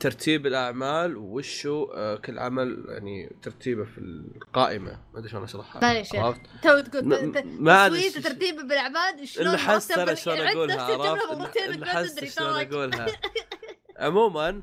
ترتيب 0.00 0.46
الأعمال 0.46 1.16
وشو 1.16 1.84
آه 1.84 2.16
كل 2.16 2.38
عمل 2.38 2.84
يعني 2.88 3.36
ترتيبه 3.42 3.84
في 3.84 3.98
القائمة. 3.98 4.98
ما 5.12 5.18
أدري 5.18 5.28
شلون 5.28 5.42
أشرحها. 5.42 5.82
معليش 5.82 6.14
يا 6.14 6.20
عرفت؟ 6.22 6.40
تو 6.62 6.80
تقول 6.80 7.04
ما 7.44 8.00
ش- 8.00 8.16
وترتيب 8.16 8.56
بالاعماد 8.56 9.24
شلون 9.24 9.46
اللي 9.46 9.58
حس 9.58 9.90
مرتب 9.90 10.02
أنا 10.02 10.14
شلون 10.14 10.36
أقولها 10.40 10.82
عرفت؟ 10.82 11.32
ما 11.72 12.28
شلون. 12.28 12.60
أقولها. 12.60 13.06
عموما 14.06 14.62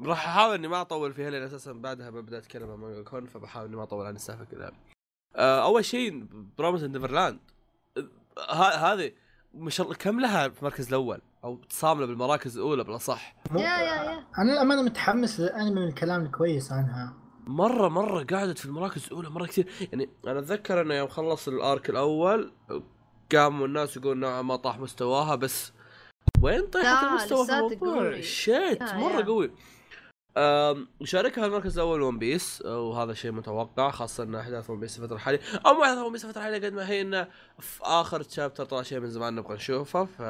راح 0.00 0.28
أحاول 0.28 0.54
إني 0.54 0.68
ما 0.68 0.80
أطول 0.80 1.12
فيها 1.12 1.30
لأن 1.30 1.42
أساسا 1.42 1.72
بعدها 1.72 2.10
ببدا 2.10 2.38
أتكلم 2.38 2.70
عن 2.70 2.78
مانجا 2.78 3.02
كون 3.02 3.26
فبحاول 3.26 3.66
إني 3.66 3.76
ما 3.76 3.82
أطول 3.82 4.06
عن 4.06 4.14
السالفة 4.16 4.44
كذا 4.44 4.72
آه، 5.36 5.62
أول 5.64 5.84
شيء 5.84 6.26
Promised 6.58 6.82
Neverland 6.82 7.38
هذه 8.78 9.12
ما 9.54 9.70
شاء 9.70 9.86
الله 9.86 9.96
كم 9.98 10.20
لها 10.20 10.48
في 10.48 10.58
المركز 10.58 10.88
الأول؟ 10.88 11.20
أو 11.44 11.60
صامله 11.68 12.06
بالمراكز 12.06 12.56
الأولى 12.56 12.84
بالاصح 12.84 13.36
مو- 13.50 13.60
يا 13.60 13.64
يا 13.68 14.02
يا. 14.02 14.24
أنا 14.38 14.52
الامانه 14.52 14.82
متحمس 14.82 15.40
للأنمي 15.40 15.80
من 15.80 15.88
الكلام 15.88 16.22
الكويس 16.22 16.72
عنها. 16.72 17.14
مره 17.46 17.88
مرة 17.88 18.24
قعدت 18.24 18.58
في 18.58 18.66
المراكز 18.66 19.06
الأولى 19.06 19.30
مرة 19.30 19.46
كثير. 19.46 19.68
يعني 19.92 20.08
أنا 20.26 20.38
أتذكر 20.38 20.80
أنه 20.80 20.94
يوم 20.94 21.08
خلص 21.08 21.48
ال 21.48 21.59
arc 21.59 21.90
الأول 21.90 22.52
قاموا 23.32 23.66
الناس 23.66 23.96
يقولون 23.96 24.20
نوعا 24.20 24.42
ما 24.42 24.56
طاح 24.56 24.78
مستواها 24.78 25.34
بس 25.34 25.72
وين 26.42 26.66
طيحت 26.66 27.04
المستوى 27.04 27.46
في 27.46 27.52
الموضوع. 27.52 28.20
shit 28.20 28.80
لا، 28.80 28.96
مرة 28.96 29.20
yeah. 29.20 29.24
قوي. 29.24 29.50
شاركها 31.04 31.46
المركز 31.46 31.78
الأول 31.78 32.02
One 32.02 32.18
Piece 32.18 32.62
وهذا 32.66 33.14
شيء 33.14 33.32
متوقع 33.32 33.90
خاصة 33.90 34.22
إن 34.24 34.34
أحداث 34.34 34.70
One 34.70 34.80
Piece 34.80 34.98
الفترة 34.98 35.16
الحالية. 35.16 35.40
أو 35.66 35.74
مو 35.74 35.82
أحداث 35.84 35.98
One 35.98 36.12
Piece 36.12 36.24
الفترة 36.24 36.40
الحالية 36.40 36.66
قد 36.66 36.72
ما 36.72 36.88
هي 36.88 37.00
إنه 37.00 37.28
في 37.58 37.80
آخر 37.82 38.22
chapter 38.22 38.64
طلع 38.64 38.82
شيء 38.82 39.00
من 39.00 39.10
زمان 39.10 39.34
نبغى 39.34 39.54
نشوفه 39.54 40.04
ف 40.04 40.22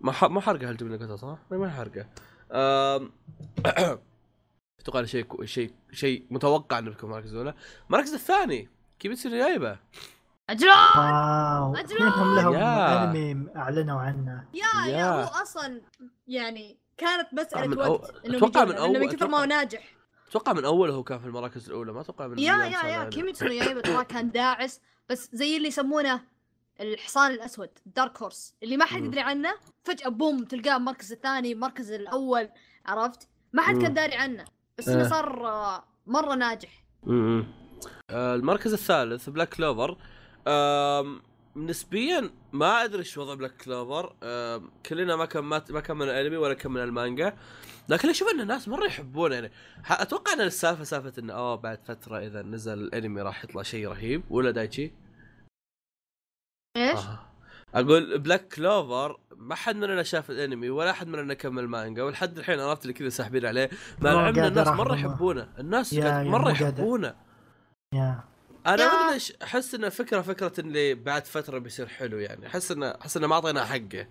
ما 0.00 0.12
ح... 0.12 0.24
ما 0.24 0.40
حرقة 0.40 0.70
هل 0.70 0.76
تبي 0.76 0.96
قطع 0.96 1.16
صح؟ 1.16 1.38
ما 1.50 1.70
حرقة 1.70 2.06
أم... 2.52 3.12
أتوقع 4.80 5.04
شيء 5.04 5.22
كو- 5.24 5.44
شيء 5.44 5.72
شيء 5.92 6.26
متوقع 6.30 6.78
إنه 6.78 6.90
بيكون 6.90 7.10
المركز 7.10 7.32
الأولى 7.32 7.54
المركز 7.86 8.14
الثاني 8.14 8.68
Kimetsu 8.98 9.28
no 9.28 9.34
Yaiba 9.34 9.78
أجرام 10.50 10.98
واو 10.98 11.74
أجرام! 11.74 12.08
اثنينهم 12.08 12.36
لهم. 12.36 12.54
أنمي 12.54 13.48
أعلنوا 13.56 14.00
عنه 14.00 14.44
yeah 14.54 14.90
yeah. 14.90 15.10
هو 15.24 15.28
أصلا 15.42 15.80
يعني 16.28 16.78
كانت 16.98 17.28
أو- 17.28 17.38
وقت 17.38 17.54
انه 18.26 18.36
أتوقع 18.36 18.64
من 18.64 18.76
أول- 18.76 18.98
من 19.00 19.08
كثر 19.08 19.28
ما 19.28 19.40
هو 19.40 19.44
ناجح 19.44 19.94
أتوقع 20.28 20.52
من 20.52 20.64
اول 20.64 20.90
هو 20.90 21.02
كان 21.02 21.18
في 21.18 21.26
المراكز 21.26 21.66
الأولى 21.66 21.92
ما 21.92 22.00
أتوقع 22.00 22.26
من 22.26 22.38
yeah 22.38 22.54
yeah 22.64 22.86
yeah. 22.88 23.04
Kimetsu 23.04 23.46
Yaiba 23.46 23.80
ترى 23.80 24.04
كان 24.04 24.30
داعس 24.30 24.80
بس 25.08 25.28
زي 25.32 25.56
اللي 25.56 25.68
يسمونه 25.68 26.20
الحصان 26.80 27.30
الأسود 27.30 27.70
dark 27.86 28.22
horse 28.22 28.54
اللي 28.62 28.76
ما 28.76 28.84
حد. 28.84 29.04
يدري 29.04 29.20
عنه 29.20 29.54
فجأة 29.84 30.08
boom 30.08 30.44
تلقاه 30.44 30.76
المركز 30.76 31.12
الثاني 31.12 31.52
المركز 31.52 31.92
الأول 31.92 32.48
عرفت 32.86 33.28
ما 33.52 33.62
حد. 33.62 33.82
كان 33.82 33.94
داري 33.94 34.14
عنه 34.14 34.44
بس. 34.78 34.88
إنه 34.88 35.08
صار 35.08 35.46
آه، 35.46 35.84
مرة 36.06 36.34
ناجح 36.34 36.84
امم 37.06 37.46
المركز 38.10 38.72
الثالث 38.72 39.28
Black 39.28 39.48
Clover 39.48 39.96
نسبيا 41.56 42.30
ما 42.52 42.84
أدري 42.84 42.98
إيش 42.98 43.18
وضع 43.18 43.34
Black 43.34 43.56
Clover 43.56 44.14
كلنا 44.86 45.16
ما 45.16 45.24
كم 45.24 45.48
ما, 45.48 45.64
ما 45.70 45.80
كمل 45.80 46.08
الأنمي 46.08 46.36
ولا 46.36 46.54
كمل 46.54 46.80
المانجا 46.80 47.36
لكن 47.88 48.08
أشوف 48.08 48.28
إن 48.28 48.40
الناس 48.40 48.68
مرة 48.68 48.86
يحبونه 48.86 49.34
يعني 49.34 49.50
أتوقع 49.88 50.32
إن 50.32 50.40
السالفة 50.40 50.84
سالفة 50.84 51.12
انه 51.18 51.32
أوه 51.32 51.54
بعد 51.54 51.78
فترة 51.84 52.18
إذا 52.18 52.42
نزل 52.42 52.72
الأنمي 52.72 53.22
راح 53.22 53.44
يطلع 53.44 53.62
شيء 53.62 53.88
رهيب 53.88 54.22
ولا 54.30 54.50
دايتشي؟ 54.50 54.92
إيش؟ 56.76 56.98
آه. 56.98 57.18
أقول 57.74 58.18
Black 58.18 58.48
Clover 58.48 59.20
ما 59.36 59.54
حد 59.54 59.76
مننا 59.76 60.02
شاف 60.02 60.30
الانمي 60.30 60.70
ولا 60.70 60.92
حد 60.92 61.06
مننا 61.08 61.34
كمل 61.34 61.68
مانجا 61.68 62.02
ولحد 62.02 62.38
الحين 62.38 62.60
عرفت 62.60 62.82
اللي 62.82 62.92
كذا 62.92 63.08
ساحبين 63.08 63.46
عليه 63.46 63.70
مع 64.00 64.14
ما 64.14 64.20
العلم 64.30 64.44
الناس 64.44 64.68
مرة. 64.68 64.94
يحبونه 64.94 65.48
الناس 65.58 65.94
مرة. 65.94 66.50
يحبونه 66.50 67.14
يا 67.94 68.24
أنا. 68.66 68.76
ما 68.76 68.82
أدري 68.82 69.12
ليش 69.12 69.32
أحس 69.42 69.74
انه 69.74 69.88
فكرة 69.88 70.20
فكرة 70.20 70.52
اللي 70.60 70.94
بعد 70.94 71.24
فترة 71.24 71.58
بيصير 71.58 71.86
حلو 71.88 72.18
يعني 72.18 72.46
أحس 72.46 72.70
انه 72.72 72.86
أحس 72.90 73.16
انه 73.16 73.26
ما 73.26 73.34
أعطينا 73.34 73.64
حقه 73.64 74.06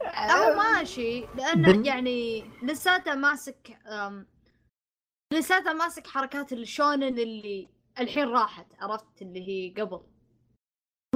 لا 0.00 0.32
هو 0.36 0.56
ماشي 0.56 1.20
لأنه 1.20 1.72
بن- 1.72 1.84
يعني 1.86 2.44
لساته 2.62 3.14
ماسك 3.14 3.78
أم، 3.86 4.26
لساته 5.32 5.72
ماسك 5.72 6.06
حركات 6.06 6.52
الشونن 6.52 7.18
اللي 7.18 7.68
الحين 8.00 8.28
راحت 8.28 8.66
عرفت 8.80 9.22
اللي 9.22 9.48
هي 9.48 9.82
قبل 9.82 10.00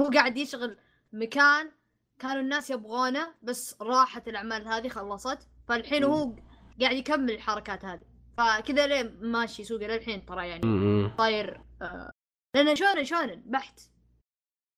هو 0.01 0.09
قاعد 0.09 0.37
يشغل 0.37 0.77
مكان 1.13 1.71
كانوا 2.19 2.41
الناس 2.41 2.69
يبغونه 2.69 3.33
بس 3.41 3.75
راحت 3.81 4.27
الأعمال 4.27 4.67
هذه 4.67 4.87
خلصت. 4.87 5.39
فالحين 5.67 6.03
هو 6.03 6.35
قاعد 6.81 6.95
يكمل 6.95 7.31
الحركات 7.31 7.85
هذه. 7.85 8.01
فكذا 8.37 8.87
ليه 8.87 9.15
ماشي 9.21 9.63
سوقه 9.63 9.87
للحين 9.87 10.25
ترى 10.25 10.47
يعني. 10.47 11.09
طاير 11.17 11.61
آه، 11.81 12.11
لأنه 12.55 12.73
شونن 12.73 13.03
شونن 13.03 13.43
بحت. 13.45 13.79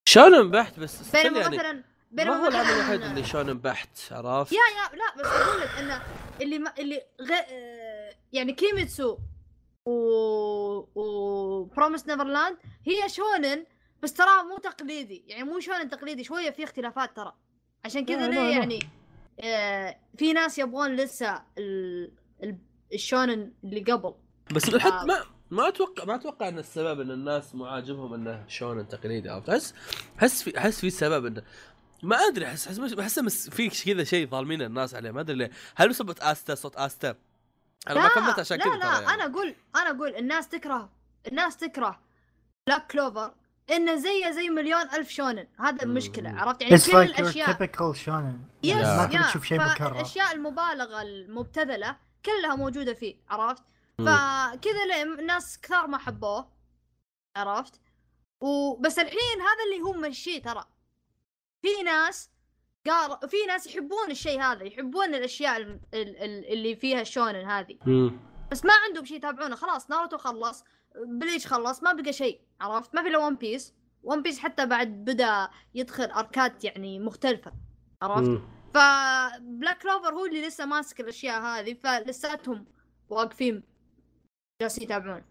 شونن 0.09 0.51
بحت 0.51 0.79
بس 0.79 1.15
بينما 1.15 1.39
يعني 1.39 1.57
مثلا 1.57 1.73
ما 1.73 1.83
بينما 2.11 2.35
هو 2.35 2.47
العمل 2.47 2.69
الوحيد 2.69 3.01
اللي 3.01 3.23
شونن 3.23 3.53
بحت 3.53 3.99
عرفت؟ 4.11 4.51
يا 4.51 4.57
يا 4.57 4.97
لا 4.97 5.15
بس 5.23 5.25
أقول 5.25 5.61
لك 5.61 5.69
إنه 5.69 6.01
اللي 6.41 6.59
ما 6.59 6.73
اللي 6.79 7.01
غي... 7.21 7.39
آه، 7.51 8.15
يعني 8.33 8.53
Kimetsu 8.53 9.17
و 9.85 9.91
و 10.95 11.63
Promised 11.63 12.07
Neverland 12.07 12.57
هي 12.87 13.09
شونن 13.09 13.65
بس 14.03 14.13
ترى 14.13 14.43
مو 14.49 14.57
تقليدي 14.57 15.23
يعني 15.27 15.43
مو 15.43 15.59
شونن 15.59 15.89
تقليدي 15.89 16.23
شوية 16.23 16.49
في 16.49 16.63
اختلافات 16.63 17.15
ترى 17.15 17.33
عشان 17.85 18.05
كذا 18.05 18.17
لا، 18.17 18.25
لا، 18.27 18.31
ليه 18.31 18.41
لا. 18.41 18.49
يعني 18.59 18.79
آه 19.39 19.97
في 20.17 20.33
ناس 20.33 20.59
يبغون 20.59 20.95
لسه 20.95 21.43
ال... 21.57 22.11
ال... 22.43 22.57
الشونن 22.93 23.51
اللي 23.63 23.79
قبل 23.93 24.13
بس 24.55 24.69
الحد 24.69 24.91
آه. 24.91 25.03
ما 25.05 25.23
ما 25.51 25.67
أتوقع 25.67 26.05
ما 26.05 26.15
أتوقع 26.15 26.47
إن 26.47 26.59
السبب 26.59 26.99
إن 26.99 27.11
الناس 27.11 27.55
مو 27.55 27.65
عاجبهم 27.65 28.13
إنه 28.13 28.45
شونن 28.47 28.87
تقليدي 28.87 29.29
عرفت؟ 29.29 29.49
احس 29.49 29.73
أحس 30.19 30.43
في 30.43 30.57
أحس 30.57 30.79
في 30.81 30.89
سبب 30.89 31.25
انه 31.25 31.43
ما 32.03 32.15
أدري 32.15 32.45
احس 32.45 32.67
أحس 32.67 32.93
احس 32.99 33.19
مس- 33.19 33.49
في 33.49 33.69
كذا 33.93 34.03
شيء 34.03 34.27
ظالمين 34.27 34.61
الناس 34.61 34.95
عليه 34.95 35.11
ما 35.11 35.21
أدري 35.21 35.35
ليه 35.37 35.51
هل 35.75 35.89
بسبب 35.89 36.15
استا 36.19 36.55
صوت 36.55 36.75
استا؟ 36.75 37.15
أنا 37.89 37.99
ما 38.01 38.07
كملت 38.07 38.39
عشان 38.39 38.57
لا 38.57 38.63
كذا 38.63 38.73
لا 38.75 38.79
ترى 38.79 39.03
يعني. 39.03 39.13
أنا 39.13 39.25
أقول 39.25 39.55
أنا 39.75 39.89
أقول 39.89 40.15
الناس 40.15 40.47
تكره 40.49 40.89
الناس 41.27 41.57
تكره 41.57 41.99
Black 42.67 42.91
Clover 42.91 43.33
إنه 43.71 43.95
زيه 43.95 44.31
زي 44.31 44.49
مليون 44.49 44.81
ألف 44.81 45.09
شونن. 45.09 45.47
هذا 45.59 45.83
المشكلة 45.83 46.31
مم. 46.31 46.39
عرفت؟ 46.39 46.61
يعني 46.61 46.77
It's 46.77 46.85
كل 46.91 46.91
like 46.91 47.19
الاشياء 47.19 47.53
typical 47.53 47.95
shonen. 47.97 48.35
يس 48.63 48.75
ما 48.75 49.05
تبي 49.05 49.15
يا 49.15 49.21
تشوف 49.21 49.43
شيء 49.45 49.59
مكرر. 49.59 49.93
فالاشياء 49.93 50.31
المبالغة 50.33 51.01
المبتذلة 51.01 51.97
كلها 52.25 52.55
موجودة 52.55 52.93
فيه 52.93 53.15
عرفت؟ 53.29 53.63
مم. 53.99 54.05
فكذا 54.05 54.85
ليه 54.85 55.03
الناس 55.03 55.59
كثار 55.61 55.87
ما 55.87 55.97
حبوه 55.97 56.47
عرفت؟ 57.37 57.73
وبس 58.41 58.99
الحين 58.99 59.41
هذا 59.41 59.63
اللي 59.71 59.81
هو 59.83 59.93
مشيه 59.93 60.41
ترى. 60.41 60.65
في 61.61 61.83
ناس 61.85 62.29
قال 62.87 63.29
في 63.29 63.37
ناس 63.47 63.67
يحبون 63.67 64.11
الشيء 64.11 64.41
هذا 64.41 64.63
يحبون 64.63 65.15
الأشياء 65.15 65.57
ال- 65.57 65.79
ال- 65.93 66.17
ال- 66.17 66.53
اللي 66.53 66.75
فيها 66.75 67.01
الشونن 67.01 67.49
هذه. 67.49 67.77
مم. 67.85 68.19
بس 68.51 68.65
ما 68.65 68.73
عندهم 68.87 69.05
شيء 69.05 69.17
يتابعونه 69.17 69.55
خلاص 69.55 69.89
ناروتو 69.89 70.17
خلص. 70.17 70.63
Bleach 70.95 71.47
خلص 71.47 71.83
ما 71.83 71.93
بقى 71.93 72.13
شيء 72.13 72.41
عرفت 72.61 72.95
ما 72.95 73.01
في 73.01 73.07
إلا 73.07 73.17
One 73.17 73.35
Piece 73.35 73.73
One 74.03 74.21
Piece 74.21 74.39
حتى 74.39 74.65
بعد 74.65 74.87
بدأ 74.87 75.49
يدخل 75.75 76.03
أركات 76.03 76.63
يعني 76.63 76.99
مختلفة 76.99 77.53
عرفت. 78.01 78.41
ف 78.73 78.91
Black 78.91 79.77
Clover 79.81 80.13
هو 80.13 80.25
اللي 80.25 80.47
لسه 80.47 80.65
ماسك 80.65 80.99
الأشياء 80.99 81.41
هذه 81.41 81.73
فلساتهم 81.73 82.65
واقفين 83.09 83.63
جالسين 84.61 84.83
يتابعون 84.83 85.23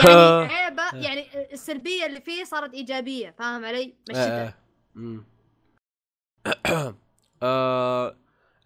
يعني 0.00 0.10
آه. 0.10 0.46
عيبة 0.46 0.96
يعني 0.96 1.52
السلبية 1.52 2.06
اللي 2.06 2.20
فيه 2.20 2.44
صارت 2.44 2.74
إيجابية 2.74 3.30
فاهم 3.30 3.64
علي؟ 3.64 3.94
آه. 4.14 4.54
مم. 4.94 5.24
آه. 7.42 8.16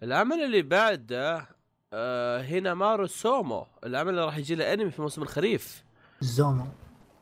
العمل 0.03 0.43
اللي 0.43 0.61
بعده 0.61 1.47
آه 1.95 2.41
هنا 2.41 2.73
مارو 2.73 3.07
سومو 3.07 3.67
العمل 3.85 4.09
اللي 4.09 4.25
راح 4.25 4.37
يجي 4.37 4.55
له 4.55 4.73
انمي 4.73 4.91
في 4.91 5.01
موسم 5.01 5.21
الخريف 5.21 5.83
زومو 6.21 6.65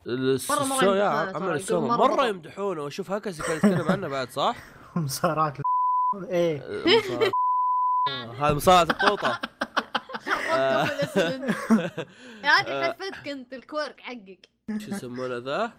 الس- 0.06 0.52
مرة- 0.52 0.62
مرة 0.62 0.76
السو- 0.78 0.92
يا 0.94 1.04
يمدحونه 1.04 1.32
ترى، 1.32 1.42
عمل 1.44 1.54
السومو 1.54 1.88
مرة 1.88 1.96
مرة 1.96 2.14
بطل. 2.14 2.28
يمدحونه 2.28 2.82
واشوف 2.82 3.10
هكذا 3.10 3.44
كان 3.44 3.56
يتكلم 3.56 3.88
عنه 3.88 4.08
بعد 4.08 4.30
صح؟ 4.30 4.56
مسارات 4.96 5.58
ال- 5.58 6.28
إيه 6.28 6.60
آه، 6.62 6.84
مصارعة- 6.84 8.42
هذا 8.42 8.54
مصارعة 8.54 8.82
الطوطة. 8.82 9.40
هذه. 10.52 11.52
حرفتك 12.44 13.28
انت 13.28 13.52
الكورك 13.52 14.00
حقك 14.00 14.48
شو 14.78 14.90
يسمونه 14.90 15.36
ذا؟ 15.38 15.72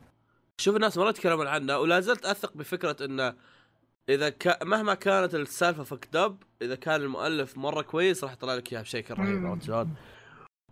شوف 0.57 0.75
الناس 0.75 0.97
مره 0.97 1.09
يتكلمون 1.09 1.47
عنه 1.47 1.77
ولا 1.77 1.99
زلت 1.99 2.25
أثق 2.25 2.51
بفكرة 2.57 3.05
إنه 3.05 3.33
إذا 4.09 4.29
ك... 4.29 4.63
مهما 4.63 4.93
كانت 4.93 5.35
السالفة 5.35 5.83
فكدب 5.83 6.37
إذا 6.61 6.75
كان 6.75 7.01
المؤلف 7.01 7.57
مرة 7.57 7.81
كويس 7.81 8.23
راح 8.23 8.33
يطلع 8.33 8.55
لك 8.55 8.73
إياها 8.73 8.81
بشكل 8.81 9.13
رهيب. 9.13 9.45
عرفت 9.45 9.63
شلون؟ 9.63 9.95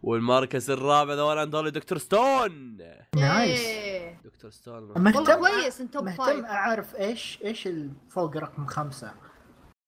والمركز 0.04 0.70
الرابع 0.70 1.14
ذول 1.14 1.38
عندهم 1.38 1.68
Dr. 1.68 1.98
Stone 1.98 2.78
nice 3.16 3.60
إيه. 3.60 4.22
Dr. 4.24 4.52
Stone 4.52 4.74
والله 4.74 5.00
مهتم 5.00 5.36
كويس 5.36 5.82
إنت 5.82 5.94
top 5.94 6.04
مهتم 6.04 6.46
أعرف 6.46 6.96
إيش 6.96 7.40
إيش 7.44 7.70
فوق 8.10 8.38
رقم 8.38 8.66
خمسة 8.66 9.14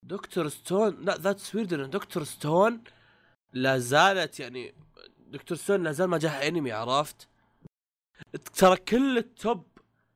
Dr. 0.03 0.47
Stone 0.47 0.97
لا 1.01 1.17
that's 1.17 1.55
weird 1.55 1.73
Dr. 1.73 2.23
Stone 2.23 2.81
لا 3.53 3.77
زالت 3.77 4.39
يعني 4.39 4.73
Dr. 5.27 5.57
Stone 5.57 5.83
لا 5.83 5.91
زال 5.91 6.07
ما 6.07 6.17
جاه 6.17 6.47
انمي 6.47 6.71
عرفت؟ 6.71 7.27
ترى 8.53 8.75
كل 8.75 9.17
ال 9.17 9.30
top 9.30 9.67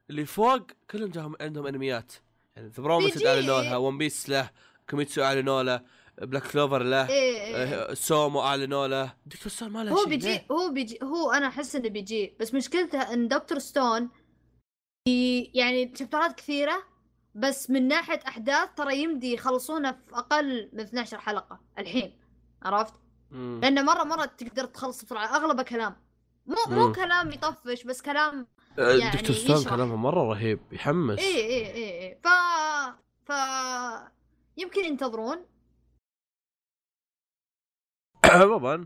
اللي 0.10 0.26
فوق 0.26 0.62
كلهم 0.92 1.10
جاهم 1.10 1.36
عندهم 1.42 1.68
انميات 1.68 2.14
يعني 2.58 3.12
ذا. 3.12 3.30
اعلنوا 3.30 3.62
لها 3.62 3.78
One 3.78 3.98
Piece 3.98 4.30
له 4.30 4.50
Kimetsu 4.90 5.24
اعلنوا 5.24 5.64
له 5.64 5.82
Black 6.22 6.48
Clover 6.52 6.84
له 6.84 7.10
إيه. 7.10 7.56
آه، 7.56 7.94
سومو 7.94 8.42
اعلنوا 8.42 8.88
له 8.88 9.14
Dr. 9.26 9.52
Stone 9.52 9.70
ما 9.70 9.84
له 9.84 9.92
هو 9.92 9.98
شيء 9.98 10.08
بيجي 10.08 10.28
ليه؟ 10.28 10.46
هو 10.52 10.72
بيجي 10.72 11.00
هو 11.04 11.32
أنا 11.32 11.48
أحس 11.48 11.76
إنه 11.76 11.90
بيجي 11.90 12.36
بس 12.40 12.54
مشكلته 12.54 13.14
إن 13.14 13.28
Dr. 13.28 13.60
Stone 13.60 14.10
يعني 15.54 15.94
شابترات 15.96 16.36
كثيرة 16.36 16.84
بس 17.36 17.70
من 17.70 17.88
ناحية 17.88 18.20
أحداث 18.28 18.70
ترى 18.78 18.98
يمدي 19.04 19.34
يخلصونها 19.34 19.92
في 19.92 20.16
أقل 20.16 20.70
من 20.74 20.80
12 20.80 21.18
حلقة 21.20 21.60
الحين 21.80 22.20
عرفت؟ 22.64 22.94
مم. 23.32 23.60
لأنه 23.64 23.82
مره 23.82 24.04
مرة 24.04 24.26
تقدر 24.26 24.66
تخلص 24.66 25.04
بسرعة 25.04 25.36
اغلبه 25.36 25.64
كلام 25.64 25.96
مو 26.46 26.56
مو 26.68 26.88
مم. 26.88 26.94
كلام 26.94 27.32
يطفش 27.32 27.84
بس 27.84 28.02
كلام 28.02 28.40
آه، 28.40 28.57
يعني 28.78 29.18
Dr. 29.18 29.36
Stone 29.36 29.56
يشرح. 29.58 29.76
كلامه 29.76 29.96
مرة 29.96 30.24
رهيب 30.34 30.60
يحمس. 30.72 31.20
إيه 31.20 31.36
إيه 31.36 31.66
إيه 31.74 31.92
إيه. 32.02 32.20
ف 32.24 32.28
ف 33.26 33.32
يمكن 34.58 34.86
ينتظرون. 34.86 35.46
عموما 38.26 38.86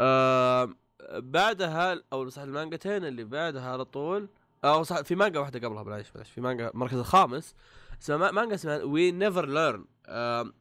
آه 0.00 0.74
بعدها 1.12 2.02
أو 2.12 2.28
صح 2.28 2.42
المانجتين 2.42 3.04
اللي 3.04 3.24
بعدها 3.24 3.70
على 3.72 3.84
طول. 3.84 4.28
أو 4.64 4.82
صح 4.82 5.00
في 5.00 5.14
مانجا 5.14 5.40
واحدة 5.40 5.68
قبلها 5.68 5.82
بلاش 5.82 6.10
بلاش. 6.10 6.30
في 6.30 6.40
مانجا 6.40 6.68
المركز 6.70 6.96
الخامس. 6.98 7.54
اسمها 8.02 8.16
ما- 8.18 8.30
مانجا 8.30 8.54
اسمها 8.54 8.82
We 8.82 9.10
Never 9.12 9.46
Learn 9.48 9.84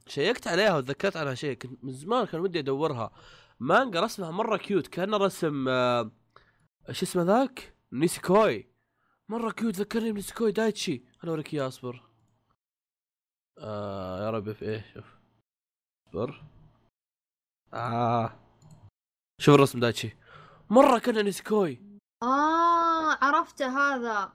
شيكت 0.07 0.47
عليها 0.47 0.77
وتذكرت 0.77 1.17
عنها 1.17 1.33
شيء. 1.35 1.53
كنت 1.57 1.83
من 1.83 1.91
زمان 1.91 2.25
كان 2.25 2.41
ودي 2.41 2.59
أدورها. 2.59 3.11
مانجا 3.59 3.99
رسمها 4.01 4.31
مرة 4.31 4.57
cute 4.57 4.87
كأنه 4.87 5.17
رسم 5.17 5.65
آه 5.69 6.11
شو 6.91 7.05
اسمه 7.05 7.23
ذاك؟ 7.23 7.75
Nisekoi 7.93 8.68
مرة 9.29 9.51
cute 9.51 9.75
ذكرني 9.75 10.11
ب 10.11 10.16
Nisekoi 10.16 10.51
دايتشي. 10.51 11.03
أنا 11.23 11.31
اوريك 11.31 11.53
اياه 11.53 11.67
اصبر 11.67 12.03
آه 13.59 14.25
يا 14.25 14.29
ربي 14.29 14.53
في 14.53 14.65
إيه؟ 14.65 14.85
شوف. 14.93 15.05
اصبر 16.07 16.43
آه. 17.73 18.39
شوف 19.41 19.55
الرسم 19.55 19.79
دايتشي. 19.79 20.17
مرة 20.69 20.99
كان 20.99 21.25
Nisekoi 21.25 21.81
آه 22.23 23.17
عرفته 23.21 23.67
هذا. 23.77 24.33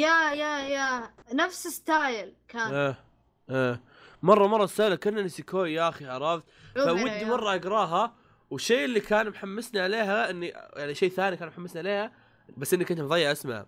yeah 0.00 0.32
yeah 0.32 0.58
yeah. 0.68 1.14
نفس 1.32 1.68
style 1.68 2.36
كان. 2.48 2.74
إيه 2.74 3.04
إيه. 3.50 3.82
مرة 4.22 4.46
مرة 4.46 4.66
style 4.66 4.94
كان 4.94 5.14
Nisekoi 5.14 5.72
يا 5.72 5.88
أخي 5.88 6.06
عرفت؟ 6.06 6.44
فودي 6.74 7.24
مرة 7.24 7.54
أقراها 7.54 8.16
والشيء 8.50 8.84
اللي 8.84 9.00
كان 9.00 9.30
محمسني 9.30 9.80
عليها 9.80 10.30
إني 10.30 10.46
يعني 10.48 10.94
شيء 10.94 11.10
ثاني 11.10 11.36
كان 11.36 11.48
محمسني 11.48 11.78
عليها 11.78 12.25
بس 12.56 12.74
إني 12.74 12.84
كنت 12.84 13.00
مضيع 13.00 13.32
اسمها 13.32 13.66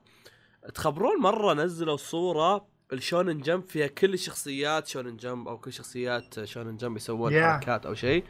تخبرون 0.75 1.21
مرة 1.21 1.55
نزلوا 1.55 1.97
صورة 1.97 2.67
ال 2.93 3.00
Shonen 3.00 3.41
Jump 3.41 3.65
فيها 3.65 3.87
كل 3.87 4.19
شخصيات 4.19 4.87
Shonen 4.87 5.17
Jump 5.17 5.49
أو 5.49 5.59
كل 5.59 5.73
شخصيات 5.73 6.45
Shonen 6.45 6.77
Jump 6.77 6.97
يسوون 6.97 7.33
Yeah. 7.33 7.45
حركات 7.45 7.87
أو 7.87 7.95
شيء. 7.95 8.25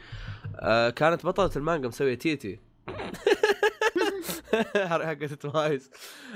آه 0.55 0.89
كانت 0.89 1.25
بطلة 1.25 1.51
المانجا 1.55 1.87
مسوية 1.87 2.15
TT. 2.15 2.59
حقت 4.75 5.33
Twice 5.33 5.91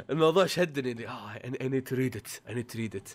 الموضوع 0.10 0.46
شدني 0.46 0.92
اللي 0.92 1.08
آه 1.08 1.32
I 1.62 1.70
need 1.70 1.84
to 1.84 1.96
read 1.96 2.16
it 2.16 2.28
I 2.50 2.54
need 2.54 2.66
to 2.66 2.78
read 2.78 2.96
it 2.96 3.10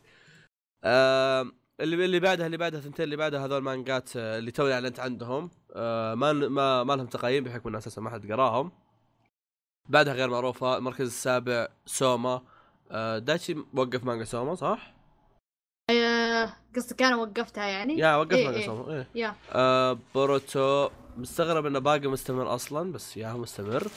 اللي 1.80 2.04
اللي 2.04 2.20
بعدها 2.20 2.46
اللي 2.46 2.56
بعدها 2.56 2.80
ثنتين 2.80 3.04
اللي 3.04 3.16
بعدها 3.16 3.44
هذول 3.46 3.62
مانجات 3.62 4.10
آه، 4.16 4.38
اللي 4.38 4.50
توني 4.50 4.72
أعلنت 4.74 5.00
عندهم 5.00 5.50
آه 5.74 6.14
ما 6.14 6.32
ما 6.32 6.84
ما 6.84 6.92
لهم 6.92 7.06
تقييم 7.06 7.44
بحكم 7.44 7.68
ان 7.68 7.74
أساسا 7.74 8.00
ما 8.00 8.10
حد 8.10 8.32
قراهم. 8.32 8.72
بعدها 9.88 10.14
غير 10.14 10.30
معروفة 10.30 10.76
المركز 10.76 11.06
السابع 11.06 11.68
سوما 11.86 12.42
آه 12.90 13.18
دايتشي 13.18 13.56
وقف 13.74 14.04
مانجا 14.04 14.24
سوما 14.24 14.54
صح؟ 14.54 14.94
آه، 15.90 16.52
قصدك 16.76 17.02
أنا 17.02 17.16
وقفتها 17.16 17.64
يعني 17.66 17.98
yeah 17.98 18.16
وقف 18.16 18.32
إيه، 18.32 18.44
مانجا 18.44 18.58
إيه. 18.60 18.66
سوما 18.66 18.92
إيه. 18.94 19.08
yeah 19.14 19.34
آه 19.52 19.98
بوروتو 20.14 20.88
مستغرب 21.16 21.66
إنه 21.66 21.78
باقي 21.78 22.06
مستمر 22.08 22.54
أصلا 22.54 22.92
بس 22.92 23.16
yeah 23.16 23.32
مستمر 23.32 23.88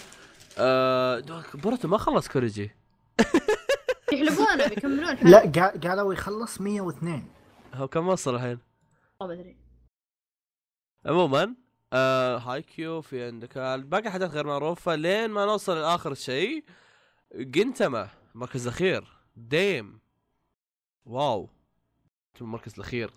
آه 0.57 1.23
بوروتو 1.53 1.87
ما 1.87 1.97
خلص 1.97 2.27
كوريجي 2.27 2.71
يحلبونه 4.13 4.67
بيكملون 4.67 5.17
حلب. 5.17 5.27
لا 5.27 5.41
قا- 5.41 5.87
قالوا 5.87 6.13
يخلص 6.13 6.61
102 6.61 7.25
هو 7.73 7.87
كم 7.87 8.07
وصل 8.07 8.35
الحين؟ 8.35 8.59
ما 9.21 9.33
أدري 9.33 9.57
عموما 11.05 11.55
آه 11.93 12.37
هاي 12.37 12.61
كيو 12.61 13.01
في 13.01 13.23
عندك. 13.27 13.57
آه، 13.57 13.75
باقي 13.75 14.11
حاجات 14.11 14.29
غير 14.31 14.47
معروفة 14.47 14.95
لين 14.95 15.31
ما 15.31 15.45
نوصل 15.45 15.77
لآخر 15.77 16.13
شيء. 16.13 16.63
جنتما 17.35 18.07
المركز 18.35 18.67
الأخير. 18.67 19.07
damn. 19.35 19.99
wow. 21.05 21.49
المركز 22.41 22.73
الأخير. 22.73 23.11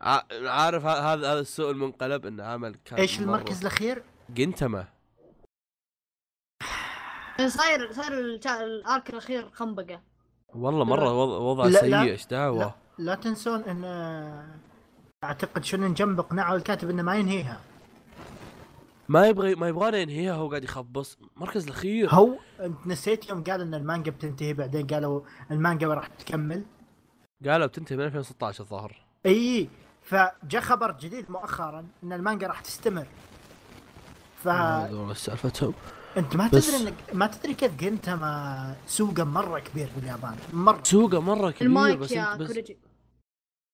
ع- 0.00 0.22
عارف 0.50 0.84
ه- 0.84 1.12
هذا 1.12 1.32
هذا 1.32 1.40
السوء 1.40 1.70
المنقلب 1.70 2.26
انه 2.26 2.44
عمل 2.44 2.74
كان 2.84 2.98
إيش 2.98 3.16
مرة- 3.18 3.20
المركز 3.22 3.60
الأخير؟ 3.60 4.02
جنتما. 4.30 4.86
صاير 7.46 7.92
صاير 7.92 8.12
الآرك 8.64 9.10
الأخير 9.10 9.50
خنبقة. 9.50 10.00
والله 10.54 10.84
مرة 10.84 11.12
وضع, 11.12 11.36
وضع 11.36 11.64
لا،. 11.64 11.80
سيء 11.80 12.00
إيش 12.12 12.26
دعوة؟ 12.26 12.58
لا 12.64 12.72
لا 12.98 13.14
تنسون 13.14 13.60
إن 13.64 13.84
آه، 13.84 14.46
أعتقد 15.24 15.64
شنن 15.64 15.94
جنب 15.94 16.20
اقنعوا 16.20 16.56
الكاتب 16.56 16.90
إنه 16.90 17.02
ما 17.02 17.16
ينهيها. 17.16 17.60
ما 19.08 19.26
يبغى 19.28 19.54
ما 19.54 19.68
يبغانا 19.68 19.98
ينهيها 19.98 20.34
هو 20.34 20.48
قاعد 20.48 20.64
يخبص. 20.64 21.18
المركز 21.36 21.64
الأخير. 21.64 22.10
هو 22.10 22.38
انت 22.60 22.86
نسيت 22.86 23.28
يوم 23.30 23.44
قال 23.44 23.60
إن 23.60 23.74
المانجا 23.74 24.10
بتنتهي 24.10 24.54
بعدين 24.54 24.86
قالوا 24.86 25.20
المانجا 25.50 25.88
راح 25.88 26.06
تكمل. 26.06 26.64
قالوا 27.46 27.66
بتنتهي 27.66 27.96
من 27.96 28.04
2016 28.04 28.60
الظاهر. 28.60 28.96
إي 29.26 29.68
فجاء 30.02 30.60
خبر 30.62 30.92
جديد 30.92 31.30
مؤخرا 31.30 31.86
إن 32.04 32.12
المانجا 32.12 32.46
راح 32.46 32.60
تستمر. 32.60 33.06
فانت 34.36 34.92
والله 34.92 35.14
سالفتهم. 35.14 35.74
ما 36.34 36.48
بس- 36.52 36.66
تدري 36.66 36.82
انك 36.88 36.94
ما 37.12 37.26
تدري 37.26 37.54
كيف 37.54 37.76
جنتاما 37.76 38.76
سوقه 38.86 39.24
مرة 39.24 39.58
كبير 39.58 39.88
باليابان 39.96 40.36
مرة. 40.52 40.80
سوقه 40.82 41.20
مرة 41.20 41.50
كبير 41.50 41.68
المايك 41.68 41.98
بس 41.98 42.12
yeah 42.12 42.32
انت 42.32 42.40
بس 42.42 42.46
كوريجي. 42.48 42.78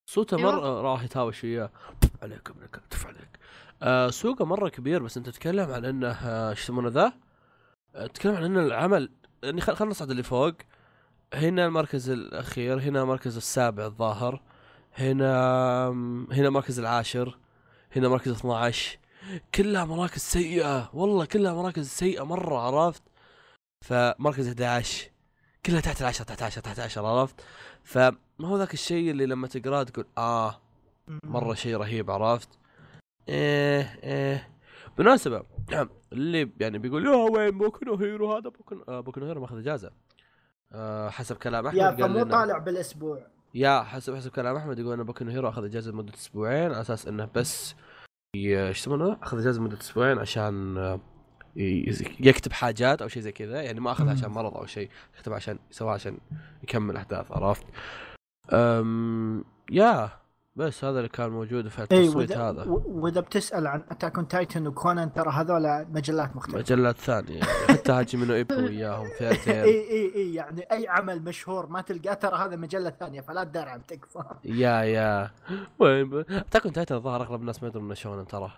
صوته 0.09 0.37
أيوة. 0.37 0.51
مرة 0.55 0.81
راح 0.81 1.03
يتهاوش 1.03 1.43
وياه. 1.43 1.69
تف 2.01 2.09
عليك 2.23 2.49
ابنك 2.49 2.81
تف 2.89 3.05
عليك. 3.07 3.39
آه 3.81 4.09
سوقه 4.09 4.45
مرة 4.45 4.69
كبير 4.69 5.03
بس 5.03 5.17
أنت 5.17 5.29
تتكلم 5.29 5.71
عن 5.71 5.85
إنه 5.85 6.11
آه، 6.11 6.53
شو 6.53 6.61
يسمونه 6.63 6.89
ذا؟ 6.89 7.13
آه، 7.95 8.07
تتكلم 8.07 8.35
عن 8.35 8.43
ان 8.43 8.57
العمل 8.57 9.11
يعني 9.43 9.61
خل- 9.61 9.75
خلينا 9.75 9.91
نصعد 9.91 10.09
اللي 10.09 10.23
فوق. 10.23 10.53
هنا 11.33 11.65
المركز 11.65 12.09
الأخير 12.09 12.79
هنا 12.79 13.01
المركز 13.01 13.37
السابع 13.37 13.85
الظاهر 13.85 14.41
هنا 14.97 15.87
هنا 16.31 16.47
المركز 16.47 16.79
العاشر 16.79 17.37
هنا 17.95 18.07
مركز 18.09 18.31
12 18.31 18.97
كلها 19.55 19.85
مراكز 19.85 20.21
سيئة 20.21 20.89
والله 20.93 21.25
كلها 21.25 21.53
مراكز 21.53 21.87
سيئة 21.87 22.23
مرة 22.23 22.57
عرفت؟ 22.59 23.03
فمركز 23.85 24.47
11 24.47 25.09
كلها 25.65 25.81
تحت 25.81 26.01
العشرة 26.01 26.25
تحت 26.25 26.39
العشرة 26.41 26.61
تحت 26.61 26.79
العشرة 26.79 27.07
عرفت؟ 27.07 27.41
فما 27.83 28.17
هو 28.41 28.57
ذاك 28.57 28.73
الشيء 28.73 29.11
اللي 29.11 29.25
لما 29.25 29.47
تقراه 29.47 29.83
تقول 29.83 30.05
آه 30.17 30.61
مرة 31.23 31.53
شيء 31.53 31.77
رهيب 31.77 32.11
عرفت؟ 32.11 32.49
إيه 33.29 33.99
إيه. 34.03 34.49
بالمناسبة 34.97 35.43
اللي 36.13 36.51
يعني 36.59 36.77
بيقول 36.77 37.05
يا 37.05 37.15
وين 37.15 37.57
بوكو 37.57 37.85
نو 37.85 37.95
هيرو 37.95 38.33
هذا؟ 38.33 38.49
بوكو 38.49 38.75
آه 38.89 38.99
بوكو 38.99 39.19
هيرو 39.19 39.41
ماخذ 39.41 39.57
إجازة. 39.57 39.91
آه 40.71 41.09
حسب 41.09 41.35
كلام 41.35 41.67
أحمد 41.67 41.79
yeah 41.79 41.91
فمو 41.91 42.23
طالع 42.23 42.57
بالأسبوع. 42.57 43.27
yeah 43.53 43.83
حسب 43.83 44.15
حسب 44.15 44.31
كلام 44.31 44.55
أحمد 44.55 44.79
يقول 44.79 44.99
ان 44.99 45.03
بوكو 45.03 45.25
نو 45.25 45.31
هيرو 45.31 45.49
أخذ 45.49 45.65
إجازة 45.65 45.91
لمدة 45.91 46.13
أسبوعين 46.13 46.71
على 46.71 46.81
أساس 46.81 47.07
إنه 47.07 47.29
بس 47.35 47.75
إيش 48.35 48.77
يسمونه؟ 48.77 49.17
أخذ 49.23 49.39
إجازة 49.39 49.59
لمدة 49.59 49.79
أسبوعين 49.79 50.17
عشان 50.19 50.77
آه، 50.77 50.99
يكتب 51.55 52.51
حاجات 52.51 53.01
أو 53.01 53.07
شيء 53.07 53.21
زي 53.21 53.31
كذا 53.31 53.61
يعني 53.61 53.79
ما 53.79 53.95
مم. 53.99 54.09
عشان 54.09 54.29
مرض 54.29 54.57
أو 54.57 54.65
شيء 54.65 54.89
كتبها 55.17 55.35
عشان 55.35 55.59
سواها 55.71 55.93
عشان 55.93 56.17
يكمل 56.63 56.95
احداث 56.95 57.31
عرفت؟ 57.31 57.65
أم 58.53 59.45
yeah. 59.71 60.20
بس 60.55 60.83
هذا 60.83 60.97
اللي 60.97 61.09
كان 61.09 61.29
موجود 61.29 61.67
في 61.67 61.79
اي 61.79 61.83
التصويت 61.83 62.31
هذا. 62.31 62.63
وإذا 62.67 63.21
بتسأل 63.21 63.67
عن 63.67 63.83
Attack 63.91 64.15
on 64.17 64.27
Titan 64.27 64.67
وكونان 64.67 65.13
ترى 65.13 65.31
هذول 65.31 65.85
مجلات 65.91 66.35
مختلفة. 66.35 66.59
مجلات 66.59 66.97
ثانية. 66.97 67.35
يعني 67.39 67.43
حتى 67.69 67.91
هاجي 67.91 68.17
منو 68.17 68.33
إيبو 68.33 68.55
وياهم 68.65 69.05
اي 69.05 69.11
فيرتيل 69.17 69.53
اي 69.53 70.15
اي 70.15 70.33
يعني 70.33 70.61
أي 70.71 70.87
عمل 70.87 71.23
مشهور 71.23 71.67
ما 71.67 71.81
تلقاه 71.81 72.13
ترى 72.13 72.37
هذا 72.37 72.55
مجلة 72.55 72.89
ثانية 72.89 73.21
فلا 73.21 73.43
تدار 73.43 73.69
عن 73.69 73.85
تكفى 73.85 74.23
يا 74.43 74.81
يا. 74.81 75.31
وين 75.79 76.25
تاكون 76.51 76.73
تايتن 76.73 76.95
الظاهر 76.95 77.21
أغلب 77.21 77.41
الناس 77.41 77.63
ما 77.63 77.69
يدرون 77.69 77.85
إنه 77.85 77.93
شونن 77.93 78.27
ترى. 78.27 78.51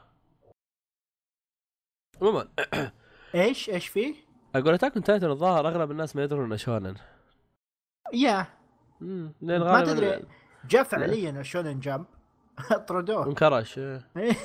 عموما 2.21 2.47
إيش 3.35 3.69
إيش 3.69 3.87
فيه؟ 3.87 4.15
أقول 4.55 4.73
اتاكون 4.73 5.03
تايتن 5.03 5.29
الظاهر 5.29 5.67
أغلب 5.67 5.91
الناس 5.91 6.15
ما 6.15 6.23
يدرون 6.23 6.45
إنه 6.45 6.55
شونن. 6.55 6.95
يا. 8.13 8.45
لأن 9.41 9.59
ما 9.59 9.83
تدري. 9.85 10.25
جاء 10.69 10.83
فعليا 10.83 11.43
شونن 11.43 11.79
جامب 11.79 12.05
طردوه 12.87 13.27
انكرش 13.27 13.77
إيه. 13.79 14.01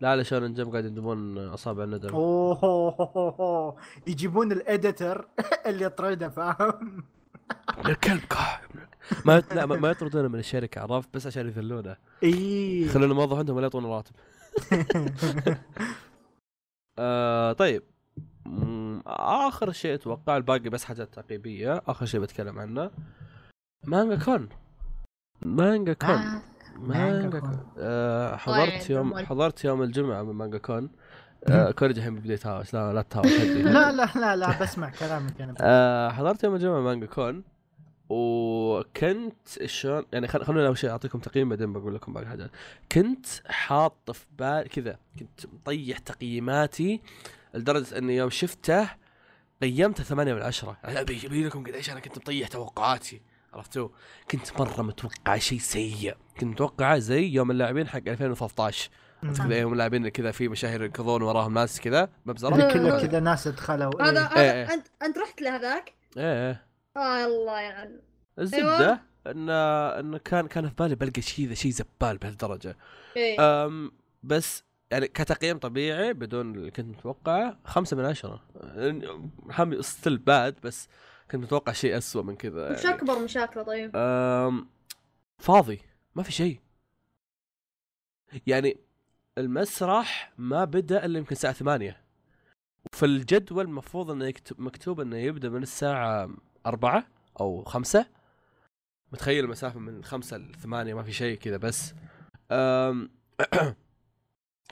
لا 0.00 0.16
لا 0.16 0.22
شونن 0.22 0.54
جمب 0.54 0.72
قاعد 0.72 0.84
يندمون 0.84 1.38
أصابع 1.38 1.84
الندم. 1.84 2.08
اوه 2.14 3.76
يجيبون 4.06 4.52
الاديتر 4.52 5.28
اللي 5.66 5.88
طرده 5.88 6.28
فاهم؟ 6.28 7.04
الكلب 7.86 8.20
ما 9.24 9.42
لا 9.54 9.66
ما 9.66 9.90
يطردونه 9.90 10.28
من 10.28 10.38
الشركة 10.38 10.80
عرفت؟ 10.80 11.08
بس 11.14 11.26
عشان 11.26 11.46
يذلونه. 11.48 11.96
اي 12.22 12.82
يخلون 12.82 13.10
الموظف 13.10 13.38
عندهم 13.38 13.56
ولا 13.56 13.64
يعطونه 13.64 13.88
راتب 13.88 14.12
آه 16.98 17.52
طيب. 17.52 17.82
آخر 19.06 19.72
شيء 19.72 19.94
أتوقع 19.94 20.36
الباقي 20.36 20.68
بس 20.68 20.84
حاجات 20.84 21.14
تعقيبية 21.14 21.82
آخر 21.86 22.06
شيء 22.06 22.20
بتكلم 22.20 22.58
عنه. 22.58 22.90
مانجا 23.84 24.24
كون. 24.24 24.48
مانجا 25.44 25.92
كون. 25.92 26.10
آه، 26.10 26.42
مانجا 26.76 27.40
كون. 27.40 27.50
كون. 27.50 27.66
آه 27.78 28.36
حضرت 28.36 28.68
يعني 28.68 28.84
يوم. 28.90 29.26
حضرت 29.26 29.64
يوم 29.64 29.82
الجمعة 29.82 30.22
من 30.22 30.34
مانجا 30.34 30.58
كون. 30.58 30.90
آه 31.48 31.70
كوريجي 31.70 32.00
الحين 32.00 32.14
بيبدا 32.14 32.34
يتهاوش 32.34 32.74
لا 32.74 32.92
لا 32.92 33.02
تهاوش 33.02 33.32
لا 33.40 33.92
لا 33.92 34.08
لا 34.14 34.36
لا 34.36 34.62
بسمع 34.62 34.90
كلامك 34.90 35.40
أنا 35.40 35.54
آه 35.60 36.10
حضرت 36.10 36.44
يوم 36.44 36.54
الجمعة 36.54 36.80
مانجا 36.80 37.06
كون. 37.06 37.42
وكنت 38.08 39.48
شلون 39.66 40.04
يعني 40.12 40.28
خل... 40.28 40.44
خلوني 40.44 40.66
أول 40.66 40.78
شيء 40.78 40.90
أعطيكم 40.90 41.18
تقييم 41.18 41.48
بعدين 41.48 41.72
بقول 41.72 41.94
لكم 41.94 42.12
باقي 42.12 42.26
حاجات. 42.26 42.50
كنت 42.92 43.26
حاط 43.46 44.10
في 44.10 44.26
بالي 44.38 44.68
كذا 44.68 44.98
كنت 45.18 45.46
مطيح 45.46 45.98
تقييماتي 45.98 47.00
لدرجة 47.54 47.98
اني 47.98 48.16
يوم 48.16 48.30
شفته 48.30 48.88
قيمته 49.62 50.04
ثمانية 50.04 50.34
من 50.34 50.42
عشرة. 50.42 50.76
يعني 50.84 51.00
أبي 51.00 51.26
أبي 51.26 51.46
لكم 51.46 51.64
قد 51.64 51.68
إيش 51.74 51.90
أنا 51.90 52.00
كنت 52.00 52.18
مطيح 52.18 52.48
توقعاتي. 52.48 53.20
عرفتوا؟ 53.52 53.88
كنت 54.30 54.60
مرة 54.60 54.82
متوقع 54.82 55.36
شيء 55.36 55.58
سيء. 55.58 56.16
كنت 56.40 56.44
متوقعه 56.44 56.98
زي 56.98 57.28
يوم 57.28 57.50
اللاعبين 57.50 57.88
حق 57.88 57.98
2013 58.06 58.90
عرفت 59.22 59.42
كذا 59.42 59.58
يوم 59.58 59.72
اللاعبين 59.72 60.08
كذا 60.08 60.30
في 60.30 60.48
مشاهير 60.48 60.82
يركضون 60.82 61.22
وراهم 61.22 61.54
ناس 61.54 61.80
كذا 61.80 62.08
مبزره 62.26 62.72
كله 62.72 63.06
كذا 63.06 63.20
ناس 63.20 63.48
دخلوا. 63.48 64.02
هذا 64.02 64.20
إيه. 64.20 64.52
إيه. 64.52 64.64
هذا 64.64 64.74
انت 64.74 64.86
أنت 65.02 65.18
رحت 65.18 65.42
لهذاك؟ 65.42 65.92
إيه 66.16 66.66
آه 66.96 67.26
الله 67.26 67.60
يعني 67.60 68.00
الزبدة 68.38 69.02
انه 69.26 69.52
انه 70.00 70.18
كان 70.18 70.46
كان 70.46 70.68
في 70.68 70.74
بالي 70.74 70.94
بلقى 70.94 71.22
شيء 71.22 71.48
ذا 71.48 71.54
شيء 71.54 71.70
زبال 71.70 72.18
بهالدرجة. 72.18 72.76
إيه. 73.16 73.64
أم 73.66 73.92
بس 74.22 74.64
يعني 74.90 75.08
كتقييم 75.08 75.58
طبيعي 75.58 76.12
بدون 76.12 76.54
اللي 76.54 76.70
كنت 76.70 76.96
متوقعه 76.98 77.58
خمسة 77.64 77.96
من 77.96 78.04
عشرة. 78.04 78.42
still 79.80 80.18
bad 80.18 80.56
بس 80.62 80.88
كنت 81.32 81.42
متوقع 81.42 81.72
شيء 81.72 81.98
أسوأ 81.98 82.22
من 82.22 82.36
كذا 82.36 82.72
وش 82.72 82.84
يعني. 82.84 82.96
اكبر 82.96 83.18
مشاكله 83.18 83.62
طيب؟ 83.62 83.96
أم 83.96 84.68
فاضي 85.38 85.80
ما 86.14 86.22
في 86.22 86.32
شيء. 86.32 86.60
يعني 88.46 88.80
المسرح 89.38 90.32
ما 90.38 90.64
بدأ 90.64 91.04
إلا 91.04 91.18
يمكن 91.18 91.32
الساعة 91.32 91.52
ثمانية. 91.52 92.02
وفي 92.92 93.06
الجدول 93.06 93.64
المفروض 93.64 94.10
إنه 94.10 94.32
مكتوب 94.58 95.00
إنه 95.00 95.16
يبدأ 95.16 95.48
من 95.48 95.62
الساعة 95.62 96.30
أربعة 96.66 97.06
أو 97.40 97.64
خمسة. 97.64 98.06
متخيل 99.12 99.44
المسافة 99.44 99.78
من 99.78 100.04
خمسة 100.04 100.36
لثمانية 100.36 100.94
ما 100.94 101.02
في 101.02 101.12
شيء 101.12 101.38
كذا 101.38 101.56
بس. 101.56 101.94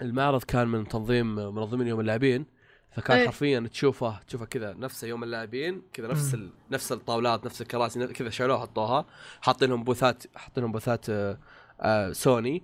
المعرض 0.03 0.45
كان 0.45 0.69
من 0.69 0.89
تنظيم 0.89 1.35
منظمين 1.35 1.87
يوم 1.87 2.01
اللاعبين. 2.01 2.47
فكان 2.91 3.17
إيه. 3.17 3.27
حرفيا 3.27 3.69
تشوفه 3.73 4.21
تشوفه 4.29 4.45
كذا 4.45 4.73
نفسه 4.73 5.09
يوم 5.09 5.25
اللاعبين 5.25 5.83
كذا 5.93 6.09
نفس 6.09 6.35
ال... 6.35 6.51
نفس 6.71 6.93
الطاولات 6.93 7.45
نفس 7.45 7.61
الكراسي 7.61 8.07
كذا 8.07 8.31
شالوها 8.31 8.59
حطوها 8.59 9.07
حاطين 9.41 9.71
لهم 9.71 9.85
بوثات 9.85 10.23
حاطين 10.37 10.63
لهم 10.63 10.73
بوثات 10.73 11.11
آه، 11.11 11.39
آه، 11.81 12.13
سوني 12.13 12.63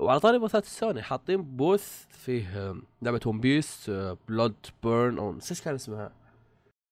وعلى 0.00 0.20
طاري 0.20 0.38
بوثات 0.38 0.64
السوني 0.64 1.02
حاطين 1.02 1.42
booth 1.42 2.04
فيه 2.10 2.48
آه، 2.48 2.76
لعبة 3.02 3.20
One 3.26 3.40
Piece 3.40 3.90
Blood 4.28 4.54
Burn 4.82 5.18
أو 5.18 5.32
نسيت 5.32 5.60
كان 5.60 5.74
اسمها 5.74 6.12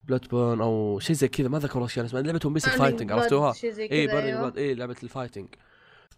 Blood 0.04 0.28
Burn 0.28 0.60
أو 0.60 0.98
شيء 0.98 1.16
زي 1.16 1.28
كذا 1.28 1.48
ما 1.48 1.58
ذكر 1.58 1.72
والله 1.74 1.86
إيش 1.86 1.96
كان 1.96 2.04
اسمها 2.04 2.22
لعبة 2.22 2.40
One 2.44 2.52
Piece 2.52 2.68
ال 2.68 2.73
fighting 2.73 3.12
عرفتوها؟ 3.12 3.54
اي 3.64 3.90
أيوة. 3.90 4.40
Blood 4.40 4.58
اي 4.58 4.74
لعبة 4.74 4.96
ال 5.02 5.07
fighting 5.07 5.48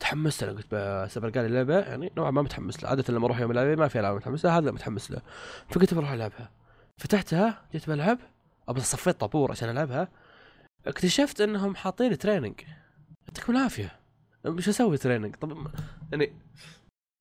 تحمست 0.02 0.42
أنا 0.42 0.52
قلت 0.52 0.74
بسبر 0.74 1.30
قال 1.30 1.44
لي 1.44 1.56
لعبه 1.56 1.78
يعني 1.78 2.12
نوعا 2.16 2.30
ما 2.30 2.42
متحمس 2.42 2.82
لها 2.82 2.90
عادة 2.90 3.14
لما 3.14 3.26
أروح 3.26 3.40
يوم 3.40 3.50
العبها 3.50 3.74
ما 3.74 3.88
في 3.88 4.00
ألعاب 4.00 4.16
متحمس 4.16 4.44
لها 4.44 4.58
هذا 4.58 4.70
متحمس 4.70 5.10
له. 5.10 5.22
فقلت 5.70 5.94
بروح 5.94 6.10
ألعبها. 6.10 6.50
فتحتها 6.98 7.62
جيت 7.72 7.88
بلعب. 7.88 8.18
ابى 8.68 8.80
صفيت 8.80 9.20
طابور 9.20 9.50
عشان 9.50 9.68
ألعبها. 9.68 10.08
اكتشفت 10.86 11.40
إنهم 11.40 11.76
حاطين 11.76 12.18
training 12.18 12.60
يعطيكم 13.28 13.56
العافية. 13.56 14.00
مش 14.44 14.68
أسوي 14.68 14.98
training 14.98 15.36
طب 15.36 15.66
يعني 16.12 16.32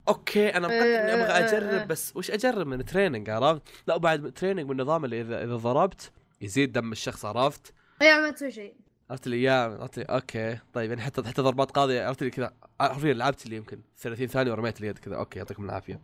okay 0.08 0.49
أنا 0.49 0.68
مقدر 0.68 0.82
إني 0.82 1.14
أبغى 1.14 1.26
أجرب. 1.26 1.88
بس 1.88 2.16
وش 2.16 2.32
أجرب 2.32 2.68
من 2.68 2.86
training 2.86 3.30
عرفت؟ 3.30 3.62
لا 3.88 3.95
وبعد 3.95 4.32
training 4.32 4.68
بالنظام 4.68 5.06
اللي 5.06 5.22
إذا 5.22 5.44
إذا 5.44 5.56
ضربت 5.56 6.12
يزيد 6.41 6.72
دم 6.72 6.91
الشخص 6.91 7.26
عرفت؟ 7.26 7.74
yeah 8.02 8.18
ما 8.18 8.32
تسوي 8.32 8.52
شيء. 8.52 8.76
عرفت 9.12 9.28
لي 9.28 9.36
اياه 9.36 9.78
عرفت 9.82 9.98
لي 9.98 10.04
okay. 10.03 10.58
طيب 10.74 10.90
يعني 10.90 11.02
حتى 11.02 11.24
حتى 11.24 11.42
ضربات 11.42 11.72
قاضية 11.72 12.06
عرفت 12.06 12.24
لي 12.24 12.30
كذا. 12.30 12.54
حرفيا 12.82 13.14
لعبت 13.14 13.46
لي 13.48 13.56
يمكن 13.56 13.82
30 13.98 14.28
ثانية 14.28 14.52
ورميت 14.52 14.80
اليد 14.82 14.98
كذا. 14.98 15.16
okay 15.16 15.40
يعطيكم 15.40 15.66
العافية. 15.66 16.02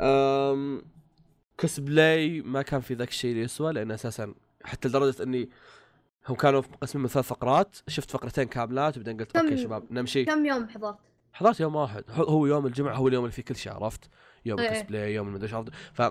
أم 0.00 0.82
كوسبلاي 1.60 2.40
ما 2.42 2.62
كان 2.62 2.80
في 2.80 2.94
ذاك 2.94 3.08
الشيء 3.08 3.30
اللي 3.30 3.42
يسوى 3.42 3.72
لأن 3.72 3.90
أساسا 3.90 4.34
حتى 4.64 4.88
لدرجة 4.88 5.22
إني 5.22 5.48
هم 6.28 6.36
كانوا 6.36 6.60
مقسمين 6.60 7.02
من 7.02 7.08
ثلاث 7.08 7.26
فقرات 7.26 7.76
شفت 7.88 8.10
فقرتين 8.10 8.44
كاملات 8.44 8.96
وبعدين 8.96 9.16
قلت 9.16 9.36
okay 9.36 9.56
شباب 9.56 9.92
نمشي. 9.92 10.24
كم 10.24 10.46
يوم 10.46 10.68
حضرت؟ 10.68 10.96
حضرت 11.32 11.60
يوم 11.60 11.76
واحد. 11.76 12.04
هو- 12.10 12.46
يوم 12.46 12.66
الجمعة 12.66 12.94
هو 12.94 13.08
اليوم 13.08 13.24
اللي 13.24 13.32
فيه 13.32 13.42
كل 13.42 13.56
شيء 13.56 13.72
عرفت؟ 13.72 14.10
يوم. 14.44 14.58
الكوسبلاي 14.60 15.14
يوم 15.14 15.28
المدري 15.28 15.64
ف 15.92 16.02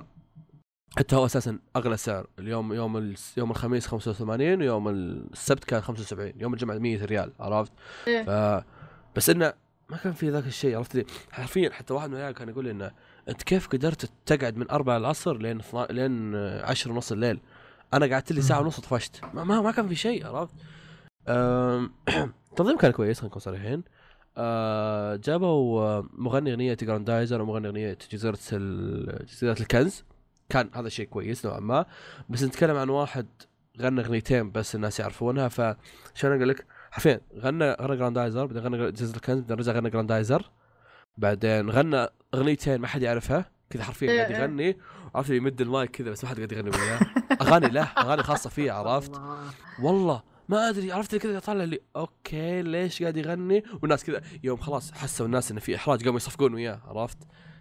حتى 0.98 1.16
هو 1.16 1.26
أساسا 1.26 1.60
أغلى 1.76 1.98
سعر. 1.98 2.28
اليوم 2.40 2.74
يوم 2.74 3.14
يوم 3.38 3.52
الخميس 3.52 3.88
85 3.88 4.62
ويوم 4.62 4.90
السبت 4.90 5.64
كان 5.64 5.82
75 5.82 6.34
يوم 6.38 6.54
الجمعة 6.54 6.78
100 6.78 7.06
ريال 7.06 7.32
عرفت؟ 7.40 7.72
إيه. 8.08 8.24
ف 8.24 8.64
بس 9.16 9.30
إنه 9.30 9.54
ما 9.90 9.98
كان 9.98 10.14
في 10.14 10.30
ذاك 10.30 10.48
الشيء 10.48 10.78
عرفت؟ 10.78 10.96
لي 10.96 11.06
حرفيا 11.32 11.70
حتى 11.70 11.94
واحد 11.94 12.10
من 12.10 12.16
العيال 12.16 12.34
كان 12.34 12.50
يقول 12.50 12.66
لي 12.66 12.72
إنه 12.72 12.92
أنت 13.30 13.44
كيف 13.44 13.68
قدرت 13.68 14.12
تقعد 14.26 14.58
من 14.58 14.72
4 14.72 14.98
العصر 14.98 15.38
لين 15.38 15.62
لين 15.90 16.36
10 16.36 16.92
ونص 16.92 17.12
الليل؟ 17.12 17.40
أنا 17.94 18.06
قعدت 18.06 18.32
لي 18.32 18.42
ساعة 18.42 18.62
ونص 18.62 18.80
طفشت. 18.80 19.26
ما, 19.34 19.44
ما, 19.44 19.62
ما 19.62 19.72
كان 19.72 19.88
في 19.88 19.96
شيء 19.96 20.28
عرفت؟ 20.28 20.54
التنظيم 22.52 22.78
كان 22.82 22.92
كويس 22.92 23.18
خلينا 23.18 23.30
نكون 23.30 23.42
صريحين 23.42 23.84
آه، 24.38 25.16
جابوا 25.16 26.02
مغني 26.14 26.52
أغنية 26.52 26.74
جراندايزر 26.74 27.42
ومغني 27.42 27.68
أغنية 27.68 27.98
جزيرة 28.12 28.38
جزيرة 29.24 29.56
الكنز. 29.60 30.04
كان 30.50 30.70
هذا 30.74 30.90
شيء 30.90 31.06
كويس 31.06 31.46
نوعا 31.46 31.60
ما. 31.60 31.86
بس 32.30 32.44
نتكلم 32.44 32.78
عن 32.78 32.90
واحد 32.90 33.28
غنى 33.82 34.02
أغنيتين 34.02 34.52
بس 34.52 34.76
الناس 34.76 35.00
يعرفونها 35.00 35.48
فشلون 35.48 36.36
أقول 36.36 36.50
لك؟ 36.50 36.66
حرفيا 36.92 37.22
غنى 37.40 37.72
غنى 37.72 37.98
جراندايزر 37.98 38.46
بعدين 38.46 38.64
غنى 38.64 38.92
جزيره 38.92 39.16
الكنز 39.16 39.40
بعدين 39.40 39.58
رجع 39.58 39.72
غنى 39.72 39.90
جراندايزر 39.90 40.52
بعدين 41.18 41.70
غنى 41.70 42.08
أغنيتين 42.34 42.82
ما 42.82 42.88
حد 42.88 43.02
يعرفها 43.02 43.52
كذا 43.70 43.84
حرفيا 43.84 44.12
إيه، 44.12 44.20
قاعد 44.20 44.32
إيه. 44.32 44.40
يغني. 44.40 44.78
عرفت 45.16 45.30
يمد 45.30 45.62
المايك 45.62 45.92
كذا 45.92 46.12
بس 46.12 46.24
ما 46.24 46.30
حد 46.30 46.36
قاعد 46.36 46.52
يغني 46.52 46.70
وياه. 46.70 47.00
أغاني 47.42 47.68
له 47.68 47.84
أغاني 47.84 48.24
خاصة 48.24 48.50
فيه 48.50 48.72
عرفت؟ 48.78 49.16
الله. 49.16 49.52
والله 49.82 50.24
ما 50.50 50.70
أدري 50.70 50.92
عرفت 50.92 51.16
كذا 51.16 51.40
طالع 51.40 51.64
لي 51.64 51.80
okay 51.96 52.62
ليش 52.62 53.02
قاعد 53.02 53.18
يغني؟ 53.18 53.64
والناس 53.82 54.04
كذا 54.04 54.22
يوم 54.44 54.58
خلاص 54.58 54.92
حسوا 54.92 55.26
الناس 55.26 55.52
انه 55.52 55.60
في 55.60 55.76
إحراج 55.76 56.04
قاموا 56.04 56.18
يصفقون 56.18 56.54
وياه 56.54 56.82
عرفت؟ 56.88 57.18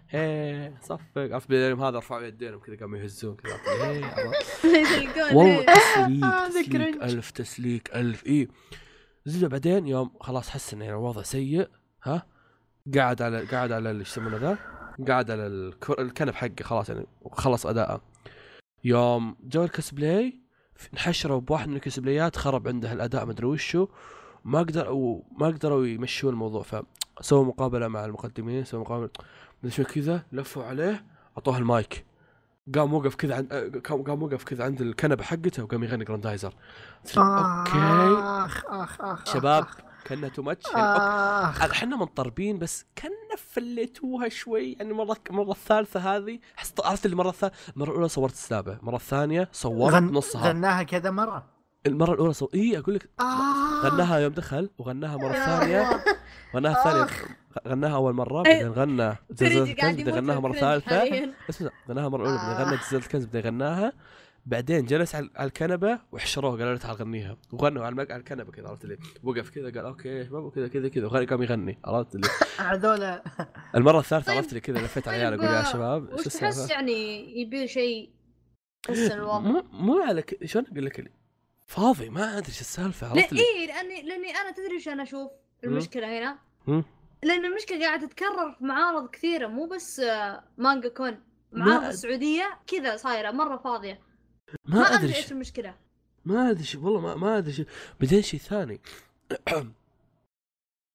هي 0.09 0.73
صفق. 0.81 1.01
عرفت 1.17 1.49
بعدين 1.49 1.69
يوم 1.69 1.83
هذا 1.83 1.97
رفعوا 1.97 2.21
يدينهم 2.21 2.59
كذا 2.59 2.75
قاموا 2.75 2.97
يهزون 2.97 3.35
كذا. 3.35 3.53
عرفت؟ 3.53 4.65
يسلكون 4.65 5.35
والله 5.37 5.59
إيه. 5.59 6.49
تسليك 6.49 6.67
تسليك. 6.67 7.03
ألف 7.03 7.31
تسليك 7.31 7.95
ألف. 7.95 8.25
اي 8.27 8.47
زين 9.25 9.47
بعدين 9.47 9.87
يوم 9.87 10.11
خلاص 10.21 10.49
حس 10.49 10.73
إن 10.73 10.81
يعني 10.81 10.93
الوضع 10.93 11.21
سيء 11.21 11.67
ها؟ 12.03 12.25
قاعد 12.95 13.21
على 13.21 13.45
قاعد 13.45 13.71
على 13.71 13.91
اللي 13.91 14.01
يسمونه 14.01 14.37
ذا؟ 14.37 14.57
قاعد 15.07 15.31
على 15.31 15.47
الكر... 15.47 16.01
الكنب 16.01 16.33
حقه 16.33 16.63
خلاص 16.63 16.89
يعني 16.89 17.05
وخلص 17.21 17.65
أداءه. 17.65 18.01
يوم 18.83 19.35
جو 19.43 19.63
الكسبلاي 19.63 20.41
انحشروا 20.93 21.39
بواحد 21.39 21.69
من 21.69 21.75
الكسبلايات 21.75 22.35
خرب 22.35 22.67
عنده 22.67 22.93
الأداء 22.93 23.25
ما 23.25 23.31
أدري 23.31 23.47
وشو 23.47 23.87
ما 24.45 24.59
قدر 24.59 24.91
وما 24.91 25.47
قدروا 25.47 25.85
يمشون 25.85 26.33
الموضوع. 26.33 26.63
فسووا 26.63 27.45
مقابلة 27.45 27.87
مع 27.87 28.05
المقدمين 28.05 28.63
سووا 28.63 28.81
مقابلة. 28.81 29.09
من 29.63 29.69
شوي 29.69 29.85
كذا 29.85 30.23
لفوا 30.31 30.63
عليه 30.63 31.05
أعطوه 31.37 31.57
المايك. 31.57 32.05
قام 32.75 32.93
وقف 32.93 33.15
كذا 33.15 33.35
عند 33.35 33.81
قام 33.87 34.23
وقف 34.23 34.43
كذا 34.43 34.63
عند 34.63 34.81
الكنبة 34.81 35.23
حقته 35.23 35.63
وقام 35.63 35.83
يغني 35.83 36.03
جراندايزر 36.03 36.53
okay. 37.17 37.77
آخ 37.77 38.65
آخ 38.65 39.01
آخ 39.01 39.33
شباب. 39.33 39.65
كنا 40.07 40.27
too 40.27 40.41
much 40.41 40.65
إحنا 41.71 41.95
منطربين 41.95 42.59
بس 42.59 42.85
كنا 42.97 43.35
فليتوها 43.37 44.29
شوي. 44.29 44.73
يعني 44.73 44.93
مرة 44.93 45.17
المره 45.29 45.51
الثالثة 45.51 45.99
هذه 45.99 46.39
حس- 46.55 46.73
عرفت 46.85 47.05
المرة 47.05 47.29
الثالثه 47.29 47.57
المره 47.75 47.89
الأولى 47.91 48.09
صورت 48.09 48.35
سلابه 48.35 48.73
المره 48.73 48.95
الثانية 48.95 49.49
صورت 49.51 49.93
غن... 49.93 50.03
نصها. 50.11 50.49
غناها 50.49 50.83
كذا 50.83 51.11
مرة؟ 51.11 51.45
المرة 51.85 52.13
الأولى 52.13 52.33
صو... 52.33 52.49
اي 52.53 52.77
أقول 52.79 52.95
لك 52.95 53.09
آه. 53.19 53.81
غناها 53.89 54.17
يوم 54.17 54.33
دخل 54.33 54.69
وغناها 54.77 55.17
مرة 55.17 55.33
ثانية. 55.33 56.03
غناها 56.55 56.77
الثانية. 56.77 57.03
آخ. 57.03 57.23
غناها 57.67 57.95
أول 57.95 58.13
مرة. 58.13 58.43
بعدين 58.43 58.67
غنى 58.71 59.03
قاعد 59.03 59.19
الكنز 59.41 59.77
بعدين 59.81 60.09
غناها 60.09 60.39
مرة 60.39 60.53
ثالثة. 60.53 61.33
اسمع 61.49 61.69
غناها 61.89 62.09
مرة 62.09 62.27
أولى 62.27 62.37
بعدين 62.37 62.65
آه. 62.65 62.69
غنى 62.69 62.77
جزيره 62.77 63.01
الكنز 63.01 63.25
بعدين 63.25 63.41
غناها 63.41 63.93
بعدين 64.45 64.85
جلس 64.85 65.15
على 65.15 65.29
الكنبة 65.39 65.99
وحشروه 66.11 66.51
قالوا 66.51 66.73
له 66.73 66.77
تعال 66.77 66.95
غنيها. 66.95 67.37
وغنوا 67.51 67.85
على 67.85 68.01
الكنبة 68.01 68.51
كذا 68.51 68.67
عرفت 68.67 68.85
لي 68.85 68.97
وقف 69.23 69.49
كذا 69.49 69.65
قال 69.65 69.77
okay 69.85 70.09
يا 70.09 70.23
شباب 70.23 70.43
وكذا 70.43 70.67
كذا 70.67 70.87
كذا. 70.89 71.05
وغني 71.05 71.25
قام 71.25 71.43
يغني 71.43 71.77
عرفت 71.85 72.15
لي 72.15 72.27
هذول 72.59 73.19
المرة 73.75 73.99
الثالثة 73.99 74.27
طيب- 74.27 74.37
عرفت 74.37 74.53
لي 74.53 74.59
كذا 74.59 74.77
لفيت 74.79 75.07
على 75.07 75.17
طيب، 75.17 75.33
العيال 75.33 75.39
أقول 75.45 75.55
يا 75.55 75.69
آه، 75.69 75.73
شباب 75.73 76.13
وش 76.13 76.23
شو 76.23 76.29
تحس؟ 76.29 76.69
يعني 76.69 77.39
يبي 77.41 77.67
شيء 77.67 78.09
مو 78.89 79.63
مو 79.71 79.99
على. 80.01 80.23
شلون 80.45 80.65
أقول 80.71 80.85
لك 80.85 81.11
فاضي 81.65 82.09
ما 82.09 82.37
أدري 82.37 82.51
شو 82.51 82.61
السالفة 82.61 83.07
عرفت 83.07 83.33
لي 83.33 83.39
اي 83.39 83.67
لاني 83.67 84.01
لأني 84.01 84.31
أنا 84.31 84.51
تدري 84.51 84.75
إيش 84.75 84.87
أنا 84.87 85.03
أشوف 85.03 85.31
المشكلة 85.63 86.19
هنا. 86.19 86.37
لأن 87.23 87.45
المشكلة 87.45 87.85
قاعدة 87.85 88.07
تتكرر 88.07 88.51
في 88.59 88.63
معارض 88.65 89.09
كثيرة 89.09 89.47
مو 89.47 89.65
بس 89.65 89.99
آه، 89.99 90.43
مانجا 90.57 90.89
كون. 90.89 91.17
معارض 91.51 91.81
ما- 91.83 91.89
السعودية 91.89 92.59
كذا 92.67 92.97
صايرة 92.97 93.31
مرة 93.31 93.57
فاضية. 93.57 93.99
ما, 94.65 94.79
ما 94.79 94.81
أدري. 94.93 95.15
إيش 95.15 95.31
المشكلة. 95.31 95.75
ما 96.25 96.49
أدري 96.49 96.65
والله 96.75 97.01
ما, 97.01 97.15
ما 97.15 97.37
أدري 97.37 97.65
بعدين 98.01 98.21
شيء 98.21 98.39
ثاني. 98.39 98.81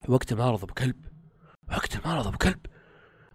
وقت 0.09 0.33
المعرض 0.33 0.63
ابو 0.65 0.75
كلب 0.75 0.97
وقت 1.73 1.97
المعرض 1.97 2.27
ابو 2.27 2.39
كلب 2.39 2.59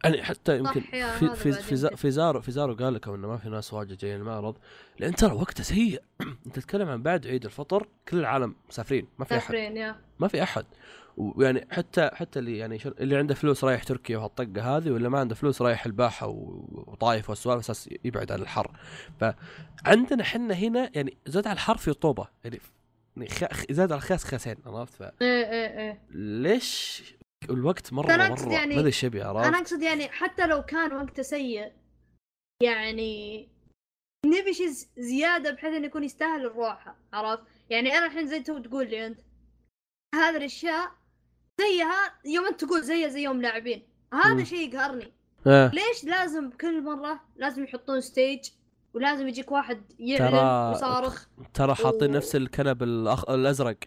يعني 0.03 0.23
حتى 0.23 0.57
يمكن 0.57 0.81
في 0.81 1.35
في 1.35 1.51
في. 1.53 1.95
في 1.97 2.11
زارو 2.11 2.41
في 2.41 2.51
زارو 2.51 2.75
قال 2.75 2.93
لكم 2.93 3.13
إنه 3.13 3.27
ما 3.27 3.37
في 3.37 3.49
ناس 3.49 3.73
واجد 3.73 3.97
جايين 3.97 4.19
المعرض. 4.19 4.57
لأن 4.99 5.15
ترى 5.15 5.33
وقته 5.33 5.63
سيء. 5.63 6.01
أنت 6.45 6.55
تتكلم 6.55 6.89
عن 6.89 7.03
بعد 7.03 7.27
عيد 7.27 7.45
الفطر 7.45 7.87
كل 8.07 8.17
العالم 8.19 8.55
مسافرين 8.69 9.07
ما 9.19 9.25
في 9.25 9.37
أحد. 9.37 9.55
ما 10.19 10.27
في 10.27 10.43
أحد. 10.43 10.65
ويعني 11.17 11.67
حتى 11.71 12.09
حتى 12.13 12.39
اللي 12.39 12.57
يعني. 12.57 12.79
اللي 12.85 13.17
عنده 13.17 13.35
فلوس 13.35 13.63
رايح 13.63 13.83
تركيا 13.83 14.17
وهالطقة 14.17 14.77
هذه 14.77 14.91
واللي 14.91 15.09
ما 15.09 15.19
عنده 15.19 15.35
فلوس 15.35 15.61
رايح 15.61 15.85
الباحة 15.85 16.27
وطايف 16.27 17.29
والسوالف 17.29 17.59
أساس 17.59 17.89
يبعد 18.03 18.31
عن 18.31 18.41
الحر 18.41 18.71
فعندنا 19.19 20.23
حنا 20.23 20.53
هنا 20.53 20.91
يعني 20.93 21.17
زاد 21.25 21.47
على 21.47 21.55
الحر 21.55 21.77
في 21.77 21.89
رطوبه 21.89 22.27
يعني 22.43 22.59
يعني. 23.17 23.65
زاد 23.69 23.91
على 23.91 23.99
الخياس 23.99 24.23
خياسين 24.23 24.55
عرفت 24.65 25.01
إيه 25.01 25.11
إيه 25.21 25.79
إيه 25.79 26.01
فليش 26.09 27.03
الوقت 27.49 27.93
مرة 27.93 28.07
مرة 28.07 28.45
ما 28.45 28.53
يعني- 28.53 28.75
أدري 28.75 28.87
إيش 28.87 29.03
يبي 29.03 29.21
عرفت 29.21 29.47
أنا 29.47 29.57
أقصد 29.57 29.81
يعني 29.81 30.09
حتى 30.09 30.47
لو 30.47 30.61
كان 30.61 30.93
وقته 30.93 31.23
سيء 31.23 31.71
يعني 32.63 33.49
نبي 34.25 34.53
شيء 34.53 34.69
زيادة 34.97 35.51
بحيث 35.51 35.73
إنه 35.73 35.85
يكون 35.85 36.03
يستاهل 36.03 36.45
الروحه 36.45 36.95
عرفت 37.13 37.43
يعني 37.69 37.97
أنا 37.97 38.05
الحين 38.05 38.27
زي 38.27 38.39
تو 38.39 38.57
تقول 38.57 38.89
لي 38.89 39.07
أنت 39.07 39.19
هذه 40.15 40.37
الأشياء 40.37 40.91
زيها 41.67 42.13
يوم 42.25 42.45
أنت 42.45 42.63
تقول 42.63 42.83
زيها 42.83 43.07
زي 43.07 43.23
يوم 43.23 43.41
لاعبين. 43.41 43.83
هذا. 44.13 44.43
شيء 44.43 44.73
يقهرني. 44.73 45.13
آه. 45.47 45.71
ليش 45.73 46.03
لازم 46.03 46.49
كل 46.49 46.81
مرة 46.83 47.19
لازم 47.35 47.63
يحطون 47.63 48.01
stage 48.01 48.49
ولازم 48.93 49.27
يجيك 49.27 49.51
واحد 49.51 49.81
يعلن 49.99 50.31
ترى- 50.31 50.73
ويصارخ 50.73 51.25
ترى 51.53 51.75
حاطين 51.75 52.09
و- 52.11 52.13
نفس 52.17 52.35
الكنب 52.35 52.83
الأخ... 52.83 53.29
الأزرق. 53.29 53.77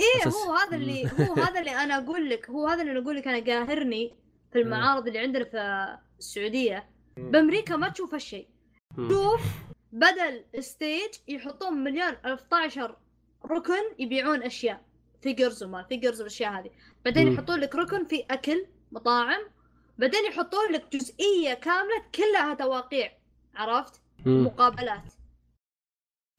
إيه 0.00 0.30
أساس- 0.30 0.34
هو 0.34 0.54
هذا 0.54 0.76
اللي 0.76 1.04
هو 1.20 1.34
هذا 1.34 1.58
اللي 1.60 1.70
أنا 1.70 1.98
أقول 1.98 2.30
لك. 2.30 2.50
هو 2.50 2.66
هذا 2.66 2.82
اللي 2.82 2.98
أقول 2.98 3.16
لك. 3.16 3.28
أنا 3.28 3.44
قاهرني 3.46 4.14
في 4.52 4.58
المعارض 4.60 5.06
اللي 5.06 5.18
عندنا 5.18 5.44
في 5.44 5.86
السعودية. 6.18 6.86
بأمريكا 7.16 7.76
ما 7.76 7.88
تشوف 7.88 8.14
هالشيء. 8.14 8.48
شوف 8.96 9.40
بدل 9.92 10.44
stage 10.60 11.10
يحطون 11.28 11.72
مليون 11.72 12.12
13 12.12 12.96
ركن 13.50 13.82
يبيعون 13.98 14.42
أشياء. 14.42 14.80
figures 15.22 15.62
وما 15.62 15.82
figures 15.82 16.20
والأشياء 16.20 16.52
هذه 16.52 16.70
بعدين. 17.04 17.32
يحطون 17.32 17.60
لك 17.60 17.74
ركن 17.74 18.04
في 18.04 18.24
أكل 18.30 18.66
مطاعم 18.92 19.40
بعدين 19.98 20.24
يحطون 20.24 20.72
لك 20.72 20.96
جزئية 20.96 21.54
كاملة 21.54 22.02
كلها 22.14 22.54
تواقيع 22.54 23.12
عرفت 23.54 24.00
مم. 24.26 24.46
مقابلات 24.46 25.12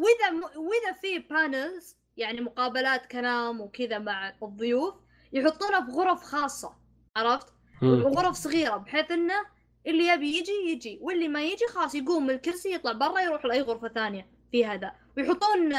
وإذا 0.02 0.32
م... 0.32 0.44
وإذا 0.44 0.94
في 1.02 1.20
panels 1.20 1.96
يعني 2.18 2.42
مقابلات 2.42 3.06
كلام 3.06 3.62
وكذا 3.62 4.00
مع 4.00 4.34
الضيوف 4.44 4.94
يحطونها 5.34 5.86
في 5.86 5.92
غرف 5.92 6.24
خاصة 6.24 6.76
عرفت 7.16 7.48
مم. 7.82 8.04
غرف 8.08 8.36
صغيرة 8.36 8.78
بحيث 8.78 9.12
إنه 9.12 9.46
اللي 9.88 10.08
يبي 10.08 10.38
يجي 10.38 10.52
يجي 10.72 11.00
واللي 11.02 11.28
ما 11.28 11.44
يجي 11.44 11.66
خلاص 11.68 11.96
يقوم 11.96 12.24
من 12.24 12.34
الكرسي 12.34 12.74
يطلع 12.74 12.92
برا 12.92 13.22
يروح 13.22 13.46
لأي 13.46 13.62
غرفة 13.62 13.88
ثانية 13.88 14.28
في 14.52 14.66
هذا 14.66 14.92
ويحطون 15.18 15.74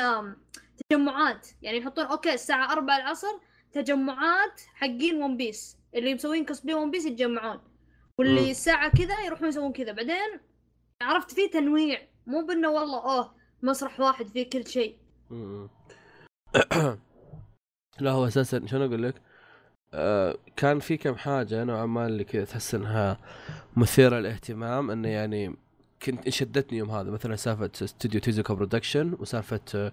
تجمعات. 0.90 1.48
يعني 1.62 1.78
يحطون 1.78 2.04
okay 2.04 2.34
الساعة 2.34 2.72
4 2.72 2.96
العصر 2.96 3.38
تجمعات 3.72 4.60
حقين 4.74 5.22
One 5.22 5.36
Piece 5.36 5.78
اللي 5.94 6.14
مسوين 6.14 6.44
cosplay 6.44 6.74
One 6.74 6.90
Piece 6.90 7.06
يتجمعون. 7.06 7.60
واللي 8.18 8.50
الساعة 8.50 8.90
كذا 8.90 9.20
يروحون 9.26 9.48
يسوون 9.48 9.72
كذا. 9.72 9.92
بعدين 9.92 10.40
عرفت 11.02 11.32
في 11.32 11.48
تنويع. 11.48 12.00
مو 12.26 12.46
بأنه 12.46 12.70
والله 12.70 13.04
أوه 13.04 13.34
مسرح 13.62 14.00
واحد 14.00 14.26
فيه 14.26 14.50
كل 14.50 14.66
شيء. 14.66 14.96
لا 18.00 18.10
هو 18.10 18.26
أساسا 18.26 18.66
شلون 18.66 18.82
أقول 18.82 19.02
لك؟ 19.02 19.14
آه 19.94 20.38
كان 20.56 20.78
في 20.80 20.96
كم 20.96 21.14
حاجة 21.14 21.64
نوعا 21.64 21.86
ما 21.86 22.06
اللي 22.06 22.24
كذا 22.24 22.44
تحس 22.44 22.74
إنها 22.74 23.18
مثيرة 23.76 24.18
للاهتمام. 24.18 24.90
إنه 24.90 25.08
يعني 25.08 25.56
كنت 26.02 26.28
شدتني 26.28 26.78
يوم 26.78 26.90
هذا. 26.90 27.10
مثلا 27.10 27.36
سالفة 27.36 27.70
استوديو 27.82 28.20
Tezuka 28.20 28.54
Production 28.54 29.16
وسالفة 29.20 29.92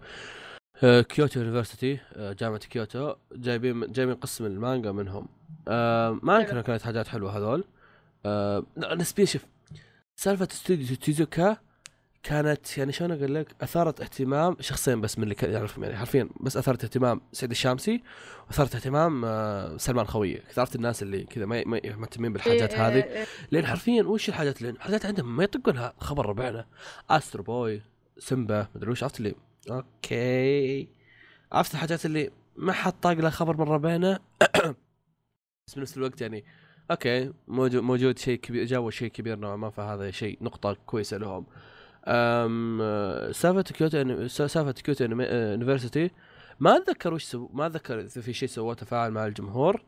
Kyoto 0.82 1.40
University 1.40 2.00
آه، 2.14 2.34
جامعة 2.34 2.58
كيوتو. 2.60 3.16
جايبين 3.36 3.92
جايبين 3.92 4.16
قسم 4.16 4.46
المانجا 4.46 4.92
منهم. 4.92 5.28
آه 5.68 6.20
ما 6.24 6.38
انكر 6.38 6.62
كانت 6.62 6.82
حاجات 6.82 7.08
حلوة 7.08 7.38
هذول. 7.38 7.64
آه 8.26 8.66
نسبيا 8.78 9.26
شوف 9.26 9.46
سالفة 10.16 10.48
استوديو 10.52 10.96
تيزوكا 10.96 11.58
كانت 12.24 12.78
يعني 12.78 12.92
شلون 12.92 13.12
أقول 13.12 13.36
لك؟ 13.36 13.56
أثارت 13.62 14.02
اهتمام 14.02 14.58
شخصين 14.60 15.02
بس 15.02 15.18
من 15.18 15.24
اللي 15.24 15.36
يعرفهم 15.44 15.84
يعني. 15.84 15.98
حرفيا 15.98 16.30
بس 16.40 16.58
أثارت 16.58 16.84
اهتمام 16.84 17.22
سعيد 17.32 17.52
الشامسي 17.52 18.04
وأثارت 18.48 18.76
اهتمام 18.76 19.26
آه، 19.26 19.78
سلمان 19.78 20.08
خويه 20.08 20.40
كثرت 20.50 20.76
الناس 20.76 21.04
اللي 21.04 21.24
كذا 21.24 21.46
ما 21.46 21.64
مهتمين 21.66 22.34
بالحاجات 22.34 22.74
إيه، 22.74 22.88
هذه. 22.88 22.94
إيه، 22.94 23.04
إيه. 23.04 23.26
لأن 23.52 23.66
حرفيا 23.66 24.04
وش 24.04 24.30
الحاجات 24.30 24.62
اللي 24.62 24.70
الحاجات 24.70 25.06
عندهم 25.06 25.36
ما 25.38 25.44
يطقونها؟ 25.44 25.94
خبر 26.00 26.26
ربعنا. 26.26 26.66
Astro 27.10 27.44
Boy 27.44 27.82
سيمبا 28.18 28.68
مدري 28.76 28.92
وش 28.92 29.04
عرفت 29.04 29.18
اللي 29.20 29.36
okay. 29.70 30.88
عرفت 31.52 31.74
الحاجات 31.74 32.06
اللي 32.06 32.32
ما 32.56 32.74
حد 32.74 32.94
طاق 33.02 33.14
له 33.14 33.30
خبر 33.30 33.58
من 33.58 33.64
ربعنا 33.64 34.20
بس 35.68 35.76
بنفس 35.76 35.98
الوقت 35.98 36.22
يعني 36.22 36.46
okay 36.92 37.34
موجود 37.48 37.84
موجود 37.84 38.18
شيء 38.20 38.40
كبير 38.40 38.66
جابوا 38.66 38.92
شيء 38.92 39.08
كبير 39.10 39.40
نوعا 39.40 39.56
ما 39.56 39.70
فهذا 39.70 40.12
شيء 40.12 40.38
نقطة 40.42 40.78
كويسة 40.86 41.18
لهم. 41.18 41.46
أم 42.08 42.80
سالفة 43.32 43.62
كيوتو 43.62 44.28
سالفة 44.28 44.72
Kyoto 44.72 45.04
University 45.04 46.12
ما 46.60 46.78
أتذكر 46.78 47.14
وش 47.14 47.24
سووا 47.24 47.50
ما 47.54 47.66
أتذكر 47.66 48.00
إذا 48.00 48.22
في 48.22 48.34
شيء 48.34 48.50
سووه 48.50 48.74
تفاعل 48.74 49.12
مع 49.12 49.26
الجمهور 49.26 49.84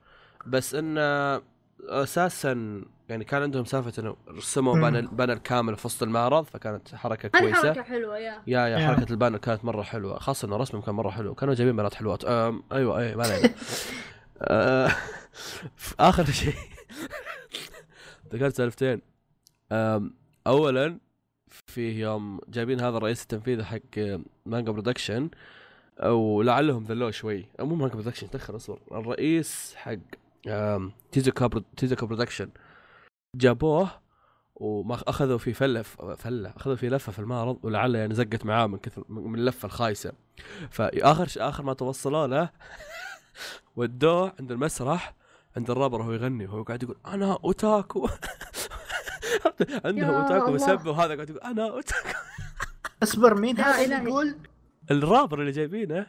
بس 0.45 0.75
إنه 0.75 1.41
أساسا 1.81 2.83
يعني 3.09 3.23
كان 3.23 3.41
عندهم 3.41 3.65
سالفة 3.65 4.01
إنه 4.01 4.15
رسموا. 4.29 4.79
panel 4.81 5.07
panel 5.07 5.38
كامل 5.37 5.75
في 5.75 5.87
وسط 5.87 6.03
المعرض 6.03 6.43
فكانت 6.45 6.95
حركة 6.95 7.29
كويسة. 7.39 7.73
حركة 7.73 7.83
حلوة 7.83 8.17
yeah. 8.18 8.41
Yeah 8.47 8.68
yeah 8.68 8.80
yeah. 8.80 8.88
حركة 8.87 9.11
ال 9.11 9.16
panel 9.16 9.38
كانت 9.37 9.65
مرة 9.65 9.81
حلوة 9.83 10.19
خاصة 10.19 10.47
إنه 10.47 10.57
رسمهم 10.57 10.83
كان 10.83 10.95
مرة 10.95 11.09
حلو. 11.09 11.35
كانوا 11.35 11.53
جايبين 11.53 11.75
بنات 11.75 11.93
حلوات. 11.93 12.25
أم 12.25 12.63
أيوه 12.71 12.99
أي 12.99 13.15
ما 13.15 13.23
علينا. 13.23 13.53
في 15.75 15.95
آخر 15.99 16.25
شيء. 16.25 16.53
ذكرت 18.33 18.55
سالفتين. 18.55 19.01
اولا 20.47 20.99
في 21.67 21.99
يوم 21.99 22.39
جايبين 22.47 22.81
هذا 22.81 22.97
الرئيس 22.97 23.21
التنفيذي 23.21 23.63
حق 23.63 23.79
Manga 24.45 24.72
Production 24.72 25.30
ولعلهم 26.05 26.83
ذلوه 26.83 27.11
شوي. 27.11 27.45
مو 27.59 27.75
Manga 27.76 27.93
Production 27.93 28.30
تأخر 28.29 28.55
اصبر. 28.55 28.79
الرئيس 28.91 29.73
حق 29.75 29.97
Tezuka 31.11 31.47
Pro- 31.47 31.64
Tezuka 31.77 32.05
Production 32.05 32.49
جابوه 33.36 33.90
وما 34.56 34.95
أخذوا 35.07 35.38
في 35.38 35.53
فلة 35.53 35.82
فلة 36.18 36.53
أخذوا 36.57 36.76
في 36.76 36.90
لفة 36.90 37.11
في 37.11 37.20
المعرض 37.20 37.60
ولعل 37.64 37.95
يعني 37.95 38.14
زقت 38.14 38.45
معاه 38.45 38.68
من 38.68 38.78
كثر 38.78 39.03
من 39.10 39.36
اللفة 39.40 39.65
الخايسة. 39.65 40.11
فآخر 40.70 41.28
ش- 41.28 41.38
آخر 41.38 41.64
ما 41.64 41.74
توصلوا 41.74 42.28
له 42.28 42.49
ودوه 43.76 44.34
عند 44.40 44.52
المسرح 44.52 45.15
عند 45.57 45.72
الرابر 45.72 46.02
وهو 46.02 46.11
يغني 46.14 46.45
وهو 46.48 46.64
قاعد 46.64 46.84
يقول 46.84 46.98
أنا 47.06 47.38
أوتاكو. 47.44 48.10
عندهم 49.86 50.10
أوتاكو. 50.10 50.52
مسبه 50.52 50.91
وهذا 50.91 51.15
قاعد 51.15 51.30
يقول 51.30 51.41
أنا 51.41 51.70
أوتاكو. 51.70 52.18
أصبر 53.03 53.36
مين 53.36 53.57
هذا. 53.60 54.03
يقول؟ 54.03 54.36
الرابر 54.91 55.40
اللي 55.41 55.52
جايبينه. 55.52 56.07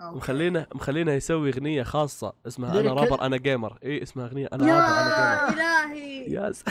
أوكي. 0.00 0.16
مخلينه 0.16 0.66
مخلينه 0.74 1.12
يسوي 1.12 1.50
أغنية 1.50 1.82
خاصة 1.82 2.32
اسمها 2.46 2.80
أنا؟ 2.80 2.92
رابر 2.92 3.22
أنا 3.22 3.36
gamer 3.36 3.78
اي 3.84 4.02
اسمها 4.02 4.26
أغنية 4.26 4.48
أنا 4.52 4.64
رابر 4.66 4.86
أنا 4.86 5.48
gamer 5.50 5.60
يا 5.62 5.84
إلهي. 5.84 6.32
Yes 6.32 6.64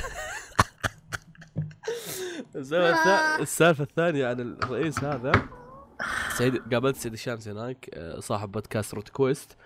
السالفة 2.55 2.93
الثا- 3.03 3.41
السالفة 3.41 3.83
الثانية 3.83 4.27
عن 4.27 4.39
الرئيس 4.63 5.03
هذا. 5.03 5.31
سعيد 6.37 6.73
قابلت 6.73 6.95
سعيد 6.95 7.13
الشامسي 7.13 7.51
هناك 7.51 7.89
آه، 7.93 8.19
صاحب 8.19 8.51
بودكاست 8.51 8.93
روت 8.93 9.09
كويست 9.09 9.57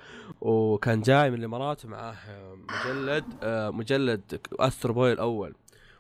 وكان 0.42 1.02
جاي 1.02 1.32
من 1.32 1.38
الإمارات 1.40 1.86
ومعاه 1.86 2.16
آه، 2.30 2.58
مجلد 2.86 3.26
آه، 3.44 3.70
مجلد 3.70 4.42
Astro 4.60 4.94
Boy 4.94 5.12
الأول. 5.14 5.54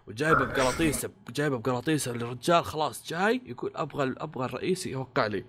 وجايبه 0.07 0.45
بقراطيسه 0.45 1.09
جايبه 1.29 1.57
بقراطيسه 1.57 2.11
الرجال 2.11 2.65
خلاص 2.65 3.07
جاي 3.07 3.41
يقول 3.45 3.71
أبغى 3.75 4.13
أبغى 4.17 4.45
الرئيس 4.45 4.87
يوقع 4.87 5.25
لي. 5.27 5.45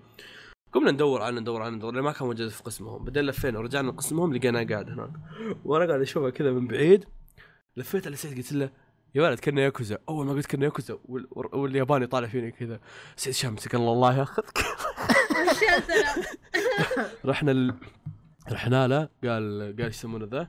قمنا 0.74 0.90
ندور 0.90 1.22
عنه 1.22 1.40
ندور 1.40 1.62
عنه 1.62 1.76
ندور 1.76 2.02
ما 2.02 2.12
كان 2.12 2.26
موجود 2.26 2.48
في 2.48 2.62
قسمهم. 2.62 3.04
بعدين 3.04 3.24
لفينا 3.24 3.58
ورجعنا 3.58 3.90
لقسمهم 3.90 4.34
لقيناه 4.34 4.64
قاعد 4.64 4.90
هناك. 4.90 5.10
وأنا 5.64 5.86
قاعد 5.86 6.00
أشوفه 6.00 6.30
كذا 6.30 6.50
من 6.50 6.66
بعيد. 6.66 7.04
لفيت 7.76 8.06
على 8.06 8.16
سعيد 8.16 8.36
قلت 8.36 8.52
له 8.52 8.70
يا 9.14 9.22
ولد 9.22 9.38
كنه 9.38 9.62
ياكوزا. 9.62 9.98
أول 10.08 10.26
ما 10.26 10.32
قلت 10.32 10.46
كنه 10.46 10.64
ياكوزا 10.64 10.98
وال- 11.04 11.28
والياباني 11.32 12.06
طالع 12.06 12.28
فيني 12.28 12.50
كذا. 12.50 12.80
سعيد 13.16 13.34
شمسي 13.34 13.68
قال 13.68 13.80
الله 13.80 14.18
ياخذك. 14.18 14.58
رحنا 17.24 17.50
ال... 17.52 17.74
رحنا 18.52 18.88
له 18.88 19.08
قال 19.24 19.74
قال 19.78 19.80
إيش 19.80 19.94
يسمونه 19.96 20.26
ذا؟ 20.26 20.48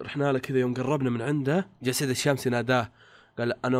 رحنا 0.00 0.32
له 0.32 0.38
كذا 0.38 0.58
يوم 0.58 0.74
قربنا 0.74 1.10
من 1.10 1.22
عنده 1.22 1.68
جاء 1.82 1.92
سيد 1.94 2.10
الشامسي 2.10 2.50
ناداه 2.50 2.92
قال 3.38 3.64
أنا. 3.64 3.78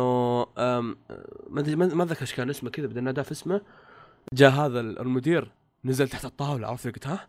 ما 1.49 1.59
أدري 1.59 1.75
ما 1.75 2.03
أتذكر 2.03 2.21
إيش 2.21 2.33
كان 2.33 2.49
اسمه 2.49 2.69
كذا 2.69 2.87
بعدين 2.87 3.03
ناداه 3.03 3.23
في 3.23 3.31
اسمه. 3.31 3.61
جاء 4.33 4.51
هذا 4.51 4.79
المدير 4.79 5.51
نزل 5.85 6.09
تحت 6.09 6.25
الطاولة 6.25 6.67
عرفت 6.67 6.87
قلت 6.87 7.07
ها؟ 7.07 7.27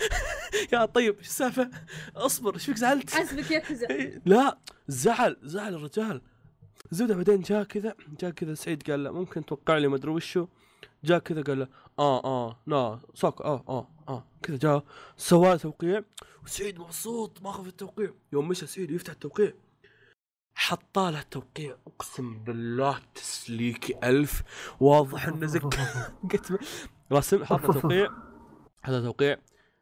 يا 0.72 0.84
طيب 0.84 1.18
إيش 1.18 1.26
السالفة؟ 1.26 1.70
اصبر 2.16 2.54
إيش 2.54 2.66
فيك 2.66 2.76
زعلت؟ 2.76 3.10
حسبك 3.10 3.50
ياكوزا 3.50 3.86
لا 4.26 4.58
زعل 4.88 5.36
زعل 5.42 5.74
الرجال. 5.74 6.22
زبدة 6.90 7.14
بعدين 7.14 7.40
جاء 7.40 7.62
كذا 7.64 7.94
جاء 8.20 8.30
كذا 8.30 8.54
سعيد 8.54 8.90
قال 8.90 9.04
له 9.04 9.10
ممكن 9.12 9.44
توقع 9.46 9.78
لي 9.78 9.88
ما 9.88 9.96
أدري 9.96 10.10
وشو؟ 10.10 10.46
جاء 11.04 11.18
كذا 11.18 11.42
قال 11.42 11.58
له 11.58 11.68
آه 11.98 12.24
آه 12.24 12.58
لا 12.66 12.98
صك 13.14 13.40
آه 13.40 13.64
آه 13.68 13.88
آه. 14.08 14.24
كذا 14.42 14.56
جاء 14.56 14.84
سوى 15.16 15.58
توقيع 15.58 16.02
وسعيد 16.44 16.78
مبسوط 16.78 17.42
ماخذ 17.42 17.66
التوقيع. 17.66 18.10
يوم 18.32 18.48
مشى 18.48 18.66
سعيد 18.66 18.90
يفتح 18.90 19.12
التوقيع. 19.12 19.52
حط 20.54 20.98
له 20.98 21.20
التوقيع 21.20 21.76
أقسم 21.86 22.44
بالله 22.44 22.98
تسليكي 23.14 23.94
ألف. 24.04 24.42
واضح 24.80 25.28
انه 25.28 25.46
زك 25.46 25.62
قلت 26.32 26.58
راسم 27.12 27.44
حط 27.44 27.60
توقيع. 27.60 28.08
حط 28.82 28.92
توقيع. 28.92 29.36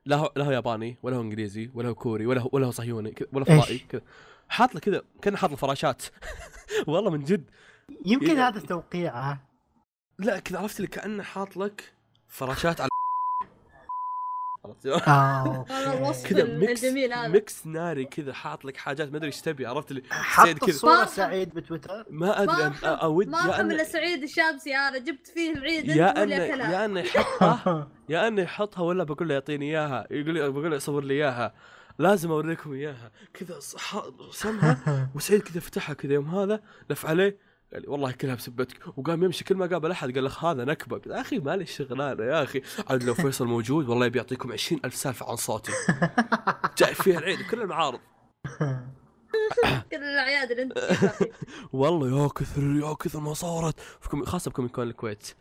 لا 0.06 0.16
هو 0.16 0.32
لا 0.36 0.44
هو 0.44 0.50
ياباني 0.50 0.98
ولا 1.02 1.16
هو 1.16 1.20
إنجليزي 1.20 1.70
ولا 1.74 1.88
هو 1.88 1.94
كوري 1.94 2.26
ولا 2.26 2.40
هو 2.40 2.48
ولا 2.52 2.66
هو 2.66 2.70
صهيوني 2.70 3.14
ولا؟ 3.32 3.44
فضائي 3.44 3.78
كذا. 3.78 4.02
حاط 4.48 4.74
له 4.74 4.80
كذا 4.80 5.02
كان 5.22 5.36
حاط 5.36 5.50
له 5.50 5.56
فراشات. 5.56 6.02
والله 6.88 7.10
من 7.10 7.24
جد. 7.24 7.50
يمكن 8.06 8.38
إيه. 8.38 8.48
هذا 8.48 8.60
توقيعه. 8.60 9.48
لا 10.18 10.38
كذا 10.38 10.58
عرفت 10.58 10.76
اللي 10.76 10.88
كأنه 10.88 11.22
حاط 11.22 11.56
لك 11.56 11.92
فراشات 12.28 12.80
على 12.80 12.88
عرفت؟ 14.64 14.86
آه، 14.86 15.64
هذا 15.70 15.92
الوصف 15.98 16.26
كذا 16.26 16.44
mix 16.44 16.84
هذا. 16.84 17.28
mix 17.28 17.66
ناري 17.66 18.04
كذا 18.04 18.32
حاط 18.32 18.64
لك 18.64 18.76
حاجات 18.76 19.10
ما 19.10 19.16
أدري 19.16 19.26
إيش 19.26 19.40
تبي 19.40 19.66
عرفت 19.66 19.90
اللي 19.90 20.02
سعيد 20.36 20.58
كذا. 20.58 20.78
ما- 20.84 21.04
سعيد 21.06 21.54
بتويتر. 21.54 22.04
ما 22.10 22.42
أدري 22.42 22.72
اود 22.84 23.28
ما 23.28 23.60
إلا 23.60 23.84
سعيد 23.84 24.22
الشامسي 24.22 24.76
أنا 24.76 24.98
جبت 24.98 25.26
فيه 25.26 25.52
العيد 25.52 25.88
يا 25.88 26.22
انه 26.22 26.34
يا 26.34 26.84
انه 26.84 27.00
يحطها 27.00 27.88
يا 28.08 28.28
انه 28.28 28.42
يحطها 28.42 28.82
ولا 28.82 29.04
بقول 29.04 29.28
له 29.28 29.34
يعطيني 29.34 29.70
إياها 29.70 30.06
يقول 30.10 30.34
لي 30.34 30.50
بقول 30.50 30.70
له 30.70 30.78
صور 30.78 31.04
لي 31.04 31.14
إياها. 31.14 31.54
لازم 31.98 32.30
أوريكم 32.30 32.72
إياها. 32.72 33.10
كذا 33.34 33.58
صح- 33.60 34.06
رسمها 34.28 34.78
وسعيد 35.14 35.42
كذا 35.42 35.60
فتحها 35.60 35.94
كذا 35.94 36.12
يوم 36.14 36.34
هذا 36.34 36.60
لف 36.90 37.06
عليه 37.06 37.38
قال 37.72 37.82
لي 37.82 37.88
والله 37.88 38.12
كلها 38.12 38.34
بسبتك. 38.34 38.98
وقام 38.98 39.24
يمشي 39.24 39.44
كل 39.44 39.54
ما 39.54 39.66
قابل 39.66 39.90
أحد 39.90 40.14
قال 40.14 40.24
لك 40.24 40.32
هذا 40.44 40.64
نكبة. 40.64 41.00
يا 41.06 41.20
أخي 41.20 41.38
مالي 41.38 41.66
شغلانة 41.66 42.24
يا 42.24 42.42
أخي. 42.42 42.62
عاد 42.90 43.02
لو 43.02 43.14
فيصل 43.14 43.46
موجود؟ 43.46 43.88
والله 43.88 44.08
بيعطيكم 44.08 44.52
عشرين 44.52 44.80
ألف 44.84 44.94
سالفة 44.94 45.30
عن 45.30 45.36
صوتي. 45.36 45.72
جاي 46.78 46.94
فيها 46.94 47.18
العيد 47.18 47.42
كل 47.50 47.62
المعارض. 47.62 48.00
كل 49.90 49.96
الأعياد 49.96 50.50
اللي 50.50 50.62
أنت. 50.62 50.78
والله 51.72 52.22
يا 52.22 52.28
كثر 52.28 52.62
يا 52.62 52.94
كثر 52.94 53.20
ما 53.20 53.34
صارت. 53.34 53.80
خاصة 54.24 54.50
بكوميك 54.50 54.70
كون 54.70 54.88
الكويت. 54.88 55.34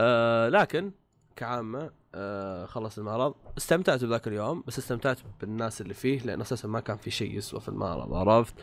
آه 0.00 0.48
لكن 0.48 0.92
كعامة 1.36 1.90
آه 2.14 2.66
خلص 2.66 2.98
المعرض. 2.98 3.34
استمتعت 3.58 4.04
بذاك 4.04 4.28
اليوم 4.28 4.64
بس 4.66 4.78
استمتعت 4.78 5.18
بالناس 5.40 5.80
اللي 5.80 5.94
فيه 5.94 6.20
لأن 6.20 6.40
أساسا 6.40 6.68
ما 6.68 6.80
كان 6.80 6.96
في 6.96 7.10
شيء 7.10 7.36
يسوى 7.38 7.60
في 7.60 7.68
المعرض 7.68 8.14
عرفت؟ 8.14 8.54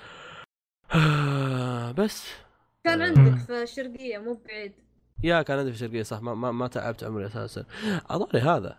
آه 0.95 1.91
بس. 1.91 2.28
كان 2.84 3.02
آه. 3.02 3.06
عندك 3.06 3.38
في 3.38 3.64
الشرقيه 3.64 4.18
مو 4.18 4.41
بعيد. 4.45 4.74
يا 5.24 5.41
كان 5.41 5.60
عندي 5.60 5.72
في 5.72 5.76
الشرقيه 5.76 6.03
صح. 6.03 6.22
ما, 6.22 6.34
ما, 6.34 6.52
ما 6.52 6.68
تعبت 6.68 7.03
عمري 7.03 7.26
أساسا. 7.26 7.66
اظني 8.10 8.41
هذا. 8.41 8.78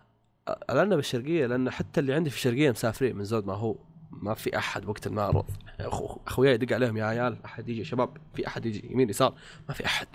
لأن 0.69 0.97
بالشرقية 0.97 1.47
لأن 1.47 1.71
حتى 1.71 2.01
اللي 2.01 2.15
عندي 2.15 2.31
في 2.31 2.37
الشرقية 2.37 2.71
مسافرين 2.71 3.17
من 3.17 3.25
زود 3.25 3.47
ما 3.47 3.55
هو. 3.55 3.77
ما 4.11 4.35
في 4.35 4.59
أحد 4.59 4.85
وقت 4.85 5.07
المعرض 5.07 5.45
أخوياي 6.27 6.55
يدق 6.55 6.75
عليهم 6.75 6.97
يا 6.97 7.05
عيال 7.05 7.45
أحد 7.45 7.69
يجي 7.69 7.85
شباب 7.85 8.17
في 8.35 8.47
أحد 8.47 8.67
يجي 8.67 8.93
يمين 8.93 9.09
يسار. 9.09 9.35
ما 9.69 9.75
في 9.75 9.87
أحد. 9.87 10.07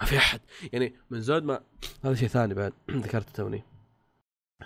ما 0.00 0.06
في 0.06 0.16
أحد. 0.16 0.40
يعني 0.72 0.94
من 1.10 1.20
زود 1.20 1.44
ما 1.44 1.60
هذا 2.04 2.14
شيء 2.14 2.28
ثاني 2.28 2.54
بعد. 2.54 2.72
ذكرته 2.90 3.32
توني. 3.32 3.62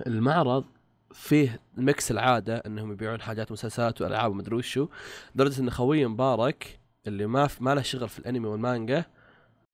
المعرض 0.07 0.65
فيه 1.13 1.61
mix 1.77 2.11
العادة 2.11 2.57
إنهم 2.57 2.93
يبيعون 2.93 3.21
حاجات 3.21 3.53
مسلسلات 3.53 4.01
وألعاب 4.01 4.31
ومدري 4.31 4.57
وشو. 4.57 4.89
لدرجة 5.35 5.61
إن 5.61 5.71
خوي 5.71 6.07
مبارك 6.07 6.79
اللي 7.09 7.27
ما 7.27 7.47
في 7.47 7.65
ما 7.65 7.75
له 7.75 7.83
شغل 7.83 8.09
في 8.09 8.19
الانمي 8.19 8.49
والمانجا 8.49 9.05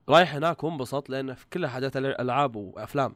رايح 0.09 0.35
هناك 0.35 0.63
وانبسط 0.63 1.09
لأنه 1.09 1.33
في 1.33 1.45
كلها 1.53 1.69
حاجات 1.69 1.97
العاب 1.97 2.55
وأفلام. 2.55 3.15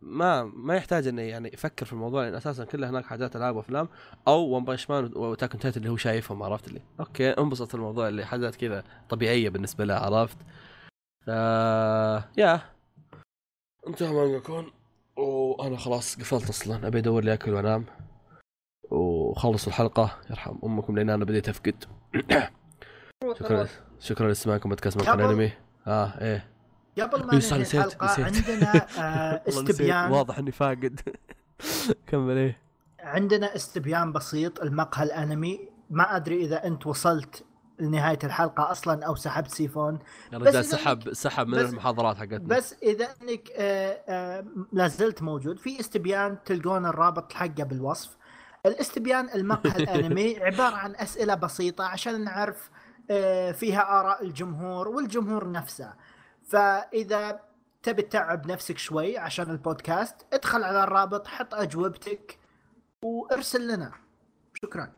ما 0.00 0.44
ما 0.44 0.76
يحتاج 0.76 1.06
إنه 1.06 1.22
يعني 1.22 1.50
يفكر 1.54 1.86
في 1.86 1.92
الموضوع 1.92 2.24
لأن 2.24 2.34
أساسا 2.34 2.64
كلها 2.64 2.90
هناك 2.90 3.04
حاجات 3.04 3.36
ألعاب 3.36 3.56
وأفلام 3.56 3.88
أو 4.28 4.40
One 4.40 4.64
Punch 4.64 4.90
Man 4.90 5.12
و 5.16 5.21
Attack 5.21 5.49
on 5.49 5.58
Titan 5.58 5.80
اللي 5.80 5.90
هو 5.90 5.96
شايفهم 5.96 6.42
عرفت 6.42 6.72
لي؟ 6.72 6.80
أوكي 7.00 7.30
انبسط 7.30 7.74
الموضوع 7.74 8.08
اللي 8.08 8.26
حاجات 8.26 8.56
كذا 8.56 8.84
طبيعية 9.08 9.48
بالنسبة 9.48 9.84
له 9.84 9.94
عرفت؟ 9.94 10.38
آه 11.28 12.24
يا 12.36 12.60
انتهى 13.88 14.12
مانجا 14.12 14.38
كون. 14.38 14.72
وأنا 15.16 15.76
خلاص 15.76 16.16
قفلت 16.16 16.48
أصلا. 16.48 16.86
أبي 16.86 16.98
أدور 16.98 17.24
لي 17.24 17.34
أكل 17.34 17.50
وأنام. 17.50 17.84
وخلصوا 18.90 19.68
الحلقة. 19.68 20.18
يرحم 20.30 20.56
أمكم 20.64 20.96
لأن 20.96 21.10
أنا 21.10 21.24
بديت 21.24 21.48
أفقد. 21.48 21.84
شكرا. 23.22 23.66
شكرا 24.00 24.28
لاستماعكم 24.28 24.68
بودكاست 24.68 24.96
مقهى 24.96 25.10
قبل- 25.12 25.24
الأنمي. 25.24 25.52
آه 25.86 26.20
إيه. 26.20 26.50
قبل 27.02 27.18
ما 27.18 27.32
إيه، 27.32 27.38
ننهي 27.38 27.40
صح، 27.40 27.56
نسيت-. 27.56 28.02
عندنا 28.20 28.86
آه،. 28.98 29.42
استبيان. 29.48 30.10
واضح 30.12 30.38
إني 30.38 30.52
فاقد. 30.52 31.00
كمل 32.06 32.36
إيه. 32.36 32.58
عندنا 33.00 33.56
استبيان 33.56 34.12
بسيط 34.12 34.60
المقهى 34.60 35.04
الأنمي. 35.04 35.68
ما 35.90 36.16
أدري 36.16 36.44
إذا 36.44 36.66
أنت 36.66 36.86
وصلت 36.86 37.44
لنهاية 37.78 38.18
الحلقة 38.24 38.70
أصلا 38.70 39.06
أو 39.06 39.14
سحبت 39.14 39.50
سيفون. 39.50 39.98
إذا 40.34 40.62
سحب 40.62 41.12
سحب 41.12 41.46
من 41.46 41.58
بس- 41.58 41.70
المحاضرات 41.70 42.16
حقتنا. 42.16 42.38
بس 42.38 42.74
إذا 42.82 43.08
إنك 43.22 43.48
آه، 43.56 43.98
آه، 44.08 44.44
لا 44.72 44.88
زلت 44.88 45.22
موجود 45.22 45.58
في 45.58 45.80
استبيان 45.80 46.36
تلقون 46.44 46.86
الرابط 46.86 47.32
حقه 47.32 47.64
بالوصف. 47.64 48.16
الاستبيان 48.66 49.28
المقهى 49.34 49.76
الأنمي 49.82 50.36
عبارة 50.40 50.74
عن 50.76 50.96
أسئلة 50.96 51.34
بسيطة 51.34 51.84
عشان 51.84 52.24
نعرف 52.24 52.70
فيها 53.52 54.00
آراء 54.00 54.24
الجمهور 54.24 54.88
والجمهور 54.88 55.50
نفسه. 55.50 55.94
فإذا 56.48 57.40
تبي 57.82 58.02
تتعب 58.02 58.50
نفسك 58.50 58.78
شوي 58.78 59.18
عشان 59.18 59.50
البودكاست 59.50 60.26
ادخل 60.32 60.62
على 60.64 60.84
الرابط 60.84 61.26
حط 61.26 61.54
أجوبتك 61.54 62.38
وارسل 63.02 63.68
لنا. 63.68 63.92
شكرا. 64.54 64.92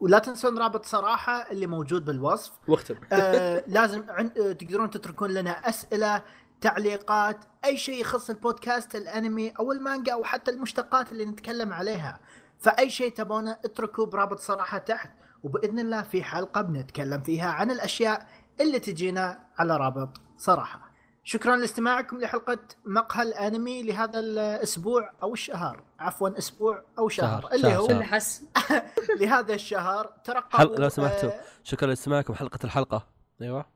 ولا 0.00 0.18
تنسون 0.18 0.58
رابط 0.58 0.84
صراحة 0.84 1.50
اللي 1.50 1.66
موجود 1.66 2.04
بالوصف. 2.04 2.52
واختم. 2.68 2.94
آه 3.12 3.64
لازم 3.66 4.10
عن... 4.10 4.26
آه 4.26 4.52
تقدرون 4.52 4.90
تتركون 4.90 5.30
لنا 5.30 5.50
أسئلة 5.50 6.22
تعليقات 6.60 7.44
أي 7.64 7.76
شيء 7.76 8.00
يخص 8.00 8.30
البودكاست 8.30 8.94
الأنمي 8.94 9.50
أو 9.50 9.72
المانجا 9.72 10.12
أو 10.12 10.24
حتى 10.24 10.50
المشتقات 10.50 11.12
اللي 11.12 11.24
نتكلم 11.24 11.72
عليها. 11.72 12.20
فأي 12.58 12.90
شيء 12.90 13.12
تبونه 13.12 13.52
اتركوه 13.64 14.06
برابط 14.06 14.38
صراحة 14.38 14.78
تحت. 14.78 15.10
وبإذن 15.42 15.78
الله 15.78 16.02
في 16.02 16.22
حلقة 16.22 16.60
بنتكلم 16.60 17.22
فيها 17.22 17.50
عن 17.50 17.70
الأشياء 17.70 18.26
اللي 18.60 18.78
تجينا 18.78 19.46
على 19.58 19.76
رابط 19.76 20.08
صراحة. 20.38 20.90
شكرا 21.24 21.56
لاستماعكم 21.56 22.18
لحلقة 22.20 22.58
مقهى 22.84 23.22
الأنمي 23.22 23.82
لهذا 23.82 24.18
الأسبوع 24.18 25.10
أو 25.22 25.32
الشهر. 25.32 25.82
عفوا 25.98 26.38
أسبوع 26.38 26.84
أو 26.98 27.08
شهر, 27.08 27.42
شهر، 27.42 27.52
اللي 27.52 27.70
شهر، 27.70 27.80
هو 27.80 27.88
شهر. 27.88 28.42
لهذا 29.20 29.54
الشهر 29.54 30.12
ترقبوا 30.24 30.76
حل... 30.76 30.82
لو 30.82 30.88
سمحتوا. 30.88 31.28
آه، 31.30 31.40
شكرا 31.62 31.88
لاستماعكم 31.88 32.34
حلقة 32.34 32.58
الحلقة. 32.64 33.06
أيوه. 33.42 33.66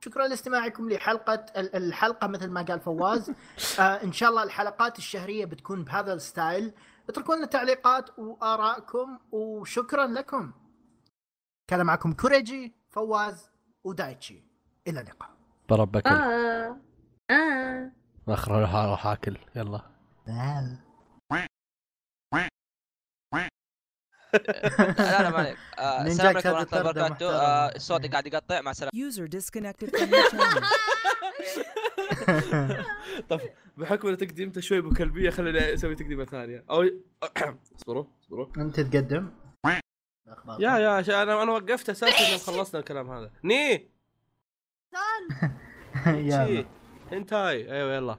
شكرا 0.00 0.26
لاستماعكم 0.28 0.90
لحلقة 0.90 1.34
ال- 1.56 1.76
الحلقة 1.76 2.26
مثل 2.26 2.50
ما 2.50 2.62
قال 2.62 2.80
فواز. 2.80 3.30
آه 3.80 3.82
إن 3.82 4.12
شاء 4.12 4.30
الله 4.30 4.42
الحلقات 4.42 4.98
الشهرية 4.98 5.44
بتكون 5.44 5.84
بهذا 5.84 6.12
ال 6.12 6.21
style. 6.21 6.72
اتركوا 7.08 7.34
لنا 7.34 7.46
تعليقات 7.46 8.10
وآرائكم 8.18 9.18
وشكرا 9.32 10.06
لكم. 10.06 10.52
كان 11.68 11.86
معكم 11.86 12.12
كوريجي 12.12 12.74
فواز 12.90 13.50
ودايتشي. 13.84 14.42
إلى 14.88 15.00
اللقاء. 15.00 15.30
بربك. 15.68 16.06
آه. 16.06 16.76
آه. 17.30 17.92
ما 18.26 18.34
آخر 18.34 18.52
راح 18.52 18.74
أروح 18.74 19.06
آكل. 19.06 19.36
يلا. 19.56 19.82
لا 20.26 20.78
لا 24.98 25.30
ما 25.30 25.38
عليك 25.38 25.56
آه، 25.78 26.02
السلام 26.06 26.36
عليكم 26.36 26.48
ورحمة 26.52 26.64
كاد 26.64 26.86
الله 26.86 26.90
وبركاته. 26.90 27.30
آه، 27.30 27.78
صوتي 27.78 28.08
قاعد 28.08 28.26
يقطع 28.26 28.60
مع 28.60 28.70
السلامة. 28.70 28.92
User 28.94 29.28
disconnected 29.28 29.90
from 29.90 30.10
the 30.10 30.30
channel. 30.30 30.64
طب 33.30 33.40
بحكم 33.76 34.08
ان 34.08 34.16
تقديمته 34.16 34.60
شوي 34.60 34.78
ابو 34.78 34.90
كلبيه 34.90 35.30
خليني 35.30 35.74
أسوي 35.74 35.94
تقديمة 35.94 36.24
ثانية. 36.24 36.64
أو 36.70 36.82
اصبروا 37.76 38.04
اصبروا. 38.22 38.46
أنت 38.56 38.80
تقدم. 38.80 39.30
يا 40.58 40.78
يا 40.78 41.22
أنا 41.22 41.42
أنا 41.42 41.52
وقفت 41.52 41.90
أساسا 41.90 42.30
يوم 42.30 42.38
خلصنا 42.38 42.80
الكلام 42.80 43.10
هذا. 43.10 43.30
ني! 43.44 43.88
شي. 46.46 46.66
انتهي. 47.12 47.72
أيوه 47.72 47.94
يلا. 47.94 48.18